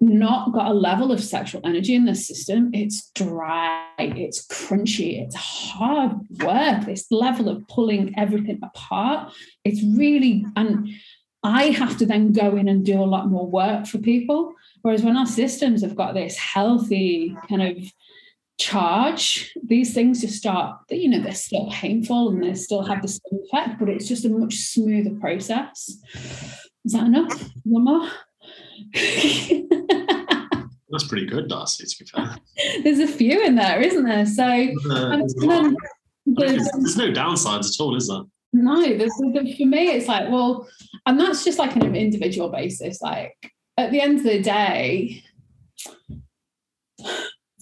not 0.01 0.53
got 0.53 0.70
a 0.70 0.75
level 0.75 1.11
of 1.12 1.23
sexual 1.23 1.61
energy 1.65 1.95
in 1.95 2.05
the 2.05 2.15
system. 2.15 2.70
It's 2.73 3.11
dry, 3.15 3.87
it's 3.99 4.47
crunchy, 4.47 5.23
it's 5.23 5.35
hard 5.35 6.12
work. 6.43 6.85
This 6.85 7.11
level 7.11 7.49
of 7.49 7.66
pulling 7.69 8.16
everything 8.19 8.61
apart, 8.62 9.33
it's 9.65 9.83
really, 9.83 10.45
and 10.57 10.89
I 11.43 11.65
have 11.66 11.97
to 11.99 12.07
then 12.07 12.33
go 12.33 12.57
in 12.57 12.69
and 12.69 12.85
do 12.85 13.01
a 13.01 13.05
lot 13.05 13.29
more 13.29 13.47
work 13.47 13.87
for 13.87 13.99
people. 13.99 14.55
Whereas 14.83 15.03
when 15.03 15.16
our 15.16 15.27
systems 15.27 15.83
have 15.83 15.97
got 15.97 16.15
this 16.15 16.37
healthy 16.37 17.37
kind 17.49 17.62
of 17.62 17.77
charge, 18.59 19.55
these 19.65 19.95
things 19.95 20.21
just 20.21 20.37
start, 20.37 20.79
you 20.91 21.09
know, 21.09 21.21
they're 21.21 21.33
still 21.33 21.71
painful 21.71 22.29
and 22.29 22.43
they 22.43 22.55
still 22.55 22.83
have 22.83 23.01
the 23.03 23.09
same 23.09 23.41
effect, 23.45 23.79
but 23.79 23.89
it's 23.89 24.09
just 24.09 24.25
a 24.25 24.29
much 24.29 24.55
smoother 24.57 25.15
process. 25.21 25.97
Is 26.85 26.93
that 26.93 27.07
enough? 27.07 27.33
One 27.65 27.85
more? 27.85 28.09
That's 30.91 31.07
pretty 31.07 31.27
good, 31.27 31.49
Darcy, 31.49 31.85
to 31.87 32.05
be 32.05 32.11
fair. 32.11 32.37
There's 32.83 32.99
a 32.99 33.07
few 33.07 33.45
in 33.45 33.57
there, 33.57 33.81
isn't 33.81 34.05
there? 34.05 34.27
So 34.27 34.43
uh, 34.43 35.17
there's, 35.19 35.35
there's, 36.27 36.71
there's, 36.73 36.97
no 36.97 37.13
downsides 37.13 37.75
at 37.75 37.81
all, 37.81 37.95
is 37.95 38.09
there? 38.09 38.23
No, 38.55 38.81
there's, 38.97 39.15
for 39.17 39.67
me, 39.67 39.91
it's 39.91 40.09
like, 40.09 40.31
well, 40.31 40.67
and 41.05 41.21
that's 41.21 41.45
just 41.45 41.59
like 41.59 41.77
an 41.77 41.95
individual 41.95 42.49
basis. 42.49 43.03
Like 43.03 43.37
at 43.77 43.91
the 43.91 44.01
end 44.01 44.19
of 44.19 44.25
the 44.25 44.41
day, 44.41 45.23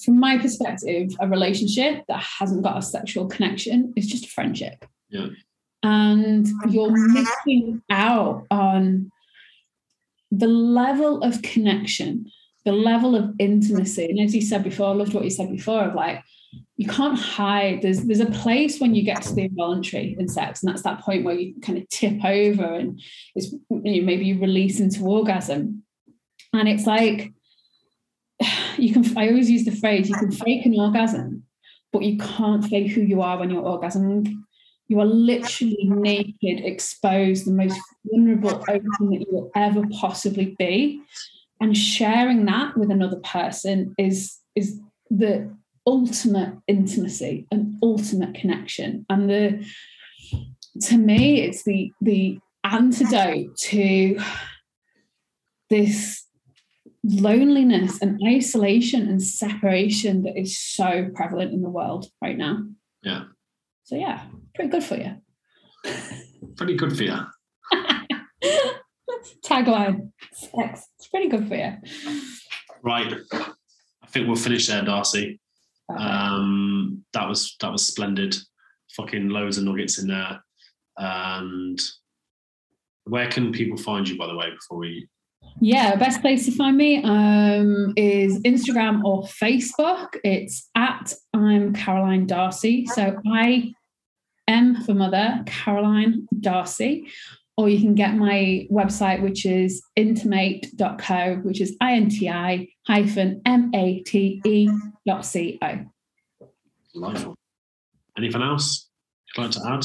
from 0.07 0.21
my 0.21 0.39
perspective, 0.39 1.11
a 1.21 1.29
relationship 1.29 2.05
that 2.07 2.23
hasn't 2.23 2.63
got 2.63 2.79
a 2.79 2.83
sexual 2.83 3.27
connection 3.27 3.93
is 3.97 4.07
just 4.07 4.25
a 4.25 4.29
friendship. 4.29 4.87
Yeah. 5.11 5.27
And 5.83 6.47
you're 6.71 6.87
uh-huh. 6.87 7.25
missing 7.45 7.83
out 7.91 8.47
on 8.51 9.11
the 10.31 10.47
level 10.47 11.23
of 11.23 11.43
connection, 11.43 12.31
the 12.65 12.73
level 12.73 13.17
of 13.17 13.35
intimacy, 13.39 14.07
and 14.07 14.21
as 14.21 14.35
you 14.35 14.41
said 14.41 14.63
before, 14.63 14.89
I 14.89 14.93
loved 14.93 15.13
what 15.13 15.25
you 15.25 15.31
said 15.31 15.51
before 15.51 15.83
of 15.83 15.95
like, 15.95 16.23
you 16.77 16.89
can't 16.89 17.19
hide. 17.19 17.83
There's 17.83 18.03
there's 18.05 18.21
a 18.21 18.27
place 18.27 18.81
when 18.81 18.95
you 18.95 19.03
get 19.03 19.23
to 19.23 19.35
the 19.35 19.43
involuntary 19.43 20.17
in 20.19 20.29
sex, 20.29 20.63
and 20.63 20.71
that's 20.71 20.83
that 20.83 21.01
point 21.01 21.25
where 21.25 21.35
you 21.35 21.55
kind 21.61 21.79
of 21.79 21.89
tip 21.89 22.25
over 22.25 22.65
and 22.65 23.01
it's 23.35 23.53
you 23.53 23.61
know, 23.71 24.07
maybe 24.07 24.27
you 24.27 24.41
release 24.41 24.79
into 24.79 25.05
orgasm. 25.05 25.83
And 26.53 26.69
it's 26.69 26.87
like 26.87 27.33
you 28.79 28.93
can 28.93 29.17
I 29.17 29.29
always 29.29 29.51
use 29.51 29.65
the 29.65 29.77
phrase, 29.77 30.09
you 30.09 30.17
can 30.17 30.31
fake 30.31 30.67
an 30.67 30.79
orgasm, 30.79 31.45
but 31.93 32.03
you 32.03 32.19
can't 32.19 32.65
fake 32.65 32.93
who 32.93 33.01
you 33.01 33.23
are 33.23 33.39
when 33.39 33.51
you're 33.51 33.63
orgasming 33.63 34.35
you 34.89 35.01
are 35.01 35.07
literally 35.07 35.85
naked, 35.85 36.65
exposed, 36.65 37.47
the 37.47 37.53
most 37.53 37.79
vulnerable, 38.05 38.65
open 38.69 39.11
that 39.11 39.21
you 39.21 39.27
will 39.31 39.51
ever 39.57 39.83
possibly 40.01 40.55
be. 40.59 41.01
And 41.61 41.77
sharing 41.77 42.45
that 42.45 42.77
with 42.77 42.91
another 42.91 43.17
person 43.17 43.95
is, 43.99 44.39
is 44.55 44.79
the 45.11 45.51
ultimate 45.87 46.55
intimacy 46.69 47.47
and 47.51 47.77
ultimate 47.83 48.35
connection. 48.35 49.07
And 49.09 49.29
the 49.29 49.67
to 50.83 50.99
me, 50.99 51.41
it's 51.41 51.65
the 51.65 51.91
the 52.03 52.39
antidote 52.63 53.57
to 53.57 54.21
this 55.71 56.26
loneliness 57.07 58.01
and 58.03 58.21
isolation 58.27 59.09
and 59.09 59.23
separation 59.23 60.23
that 60.25 60.39
is 60.39 60.59
so 60.59 61.09
prevalent 61.15 61.53
in 61.53 61.63
the 61.63 61.71
world 61.71 62.07
right 62.21 62.37
now. 62.37 62.65
Yeah. 63.03 63.25
So 63.85 63.97
yeah, 63.97 64.25
pretty 64.55 64.71
good 64.71 64.83
for 64.85 64.97
you. 64.97 65.17
Pretty 66.57 66.75
good 66.75 66.97
for 66.97 67.05
you. 67.05 67.17
Tagline: 69.45 70.11
Sex. 70.33 70.89
It's 70.99 71.09
pretty 71.09 71.29
good 71.29 71.47
for 71.49 71.55
you. 71.55 71.75
Right. 72.83 73.15
I 73.33 74.07
think 74.09 74.27
we'll 74.27 74.37
finish 74.37 74.67
there, 74.67 74.85
Darcy. 74.85 75.41
Um, 75.89 77.05
that 77.13 77.29
was 77.29 77.57
that 77.61 77.71
was 77.71 77.87
splendid. 77.87 78.35
Fucking 78.97 79.29
loads 79.29 79.59
of 79.59 79.65
nuggets 79.65 79.99
in 79.99 80.09
there. 80.09 80.43
And 80.97 81.79
where 83.05 83.31
can 83.31 83.53
people 83.53 83.77
find 83.77 84.09
you, 84.09 84.17
by 84.17 84.27
the 84.27 84.35
way, 84.35 84.51
before 84.51 84.79
we 84.79 85.09
yeah, 85.61 85.97
best 85.97 86.21
place 86.21 86.45
to 86.47 86.53
find 86.53 86.77
me 86.77 87.03
um, 87.03 87.95
is 87.97 88.41
Instagram 88.43 89.03
or 89.05 89.23
Facebook. 89.25 90.17
It's 90.23 90.69
at 90.75 91.15
I'm 91.33 91.73
Caroline 91.75 92.27
Darcy. 92.27 92.87
So 92.87 93.17
I 93.27 93.73
M 94.49 94.83
for 94.83 94.95
mother, 94.95 95.43
Caroline 95.47 96.27
Darcy, 96.41 97.09
or 97.57 97.69
you 97.69 97.81
can 97.81 97.95
get 97.95 98.15
my 98.15 98.67
website, 98.71 99.23
which 99.23 99.47
is 99.47 99.83
intimate.co, 99.97 101.37
which 101.43 101.61
is 101.61 101.77
I-N-T-I 101.81 102.69
hyphen 102.87 103.41
M-A-T-E 103.45 104.71
dot 105.07 105.25
C-O. 105.25 105.79
Delightful. 106.93 107.35
Anything 108.19 108.43
else 108.43 108.89
you'd 109.37 109.43
like 109.43 109.51
to 109.53 109.61
add? 109.67 109.85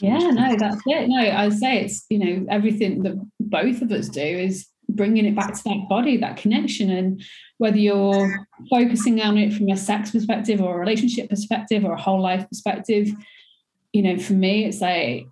Yeah, 0.00 0.18
no, 0.18 0.56
that's 0.56 0.82
it. 0.86 1.08
No, 1.08 1.18
I'd 1.18 1.52
say 1.54 1.84
it's, 1.84 2.04
you 2.10 2.18
know, 2.18 2.46
everything 2.50 3.02
that 3.04 3.14
both 3.40 3.80
of 3.80 3.90
us 3.92 4.08
do 4.08 4.20
is 4.20 4.66
bringing 4.88 5.26
it 5.26 5.34
back 5.34 5.54
to 5.54 5.64
that 5.64 5.86
body, 5.88 6.16
that 6.16 6.36
connection. 6.36 6.90
And 6.90 7.22
whether 7.58 7.76
you're 7.76 8.46
focusing 8.70 9.20
on 9.20 9.38
it 9.38 9.52
from 9.52 9.68
a 9.68 9.76
sex 9.76 10.10
perspective 10.10 10.60
or 10.60 10.76
a 10.76 10.78
relationship 10.78 11.28
perspective 11.28 11.84
or 11.84 11.92
a 11.92 12.00
whole 12.00 12.20
life 12.20 12.48
perspective, 12.48 13.08
you 13.92 14.02
know, 14.02 14.18
for 14.18 14.34
me, 14.34 14.64
it's 14.64 14.80
like 14.80 15.26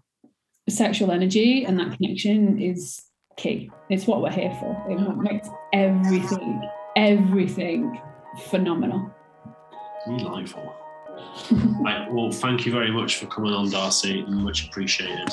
sexual 0.68 1.10
energy 1.10 1.64
and 1.64 1.78
that 1.78 1.96
connection 1.96 2.60
is 2.60 3.02
key. 3.36 3.70
It's 3.90 4.06
what 4.06 4.22
we're 4.22 4.30
here 4.30 4.56
for. 4.60 4.86
It 4.88 5.16
makes 5.16 5.48
everything, 5.72 6.70
everything 6.96 8.00
phenomenal. 8.46 9.10
Delightful. 10.06 10.83
Right, 11.80 12.06
well, 12.10 12.30
thank 12.30 12.66
you 12.66 12.72
very 12.72 12.90
much 12.90 13.16
for 13.16 13.26
coming 13.26 13.52
on, 13.52 13.70
Darcy. 13.70 14.22
Much 14.22 14.66
appreciated. 14.66 15.28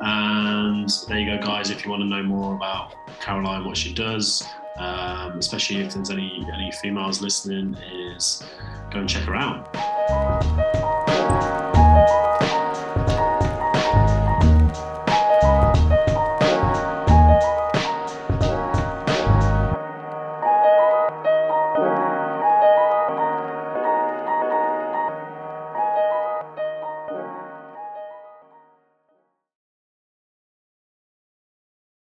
And 0.00 0.88
there 1.08 1.18
you 1.18 1.38
go, 1.38 1.42
guys. 1.44 1.70
If 1.70 1.84
you 1.84 1.90
want 1.90 2.02
to 2.02 2.08
know 2.08 2.22
more 2.22 2.54
about 2.54 2.94
Caroline, 3.20 3.64
what 3.64 3.76
she 3.76 3.94
does, 3.94 4.44
um, 4.76 5.38
especially 5.38 5.80
if 5.80 5.94
there's 5.94 6.10
any 6.10 6.46
any 6.52 6.70
females 6.82 7.20
listening, 7.22 7.76
is 7.92 8.42
go 8.90 9.00
and 9.00 9.08
check 9.08 9.24
her 9.24 9.34
out. 9.34 11.15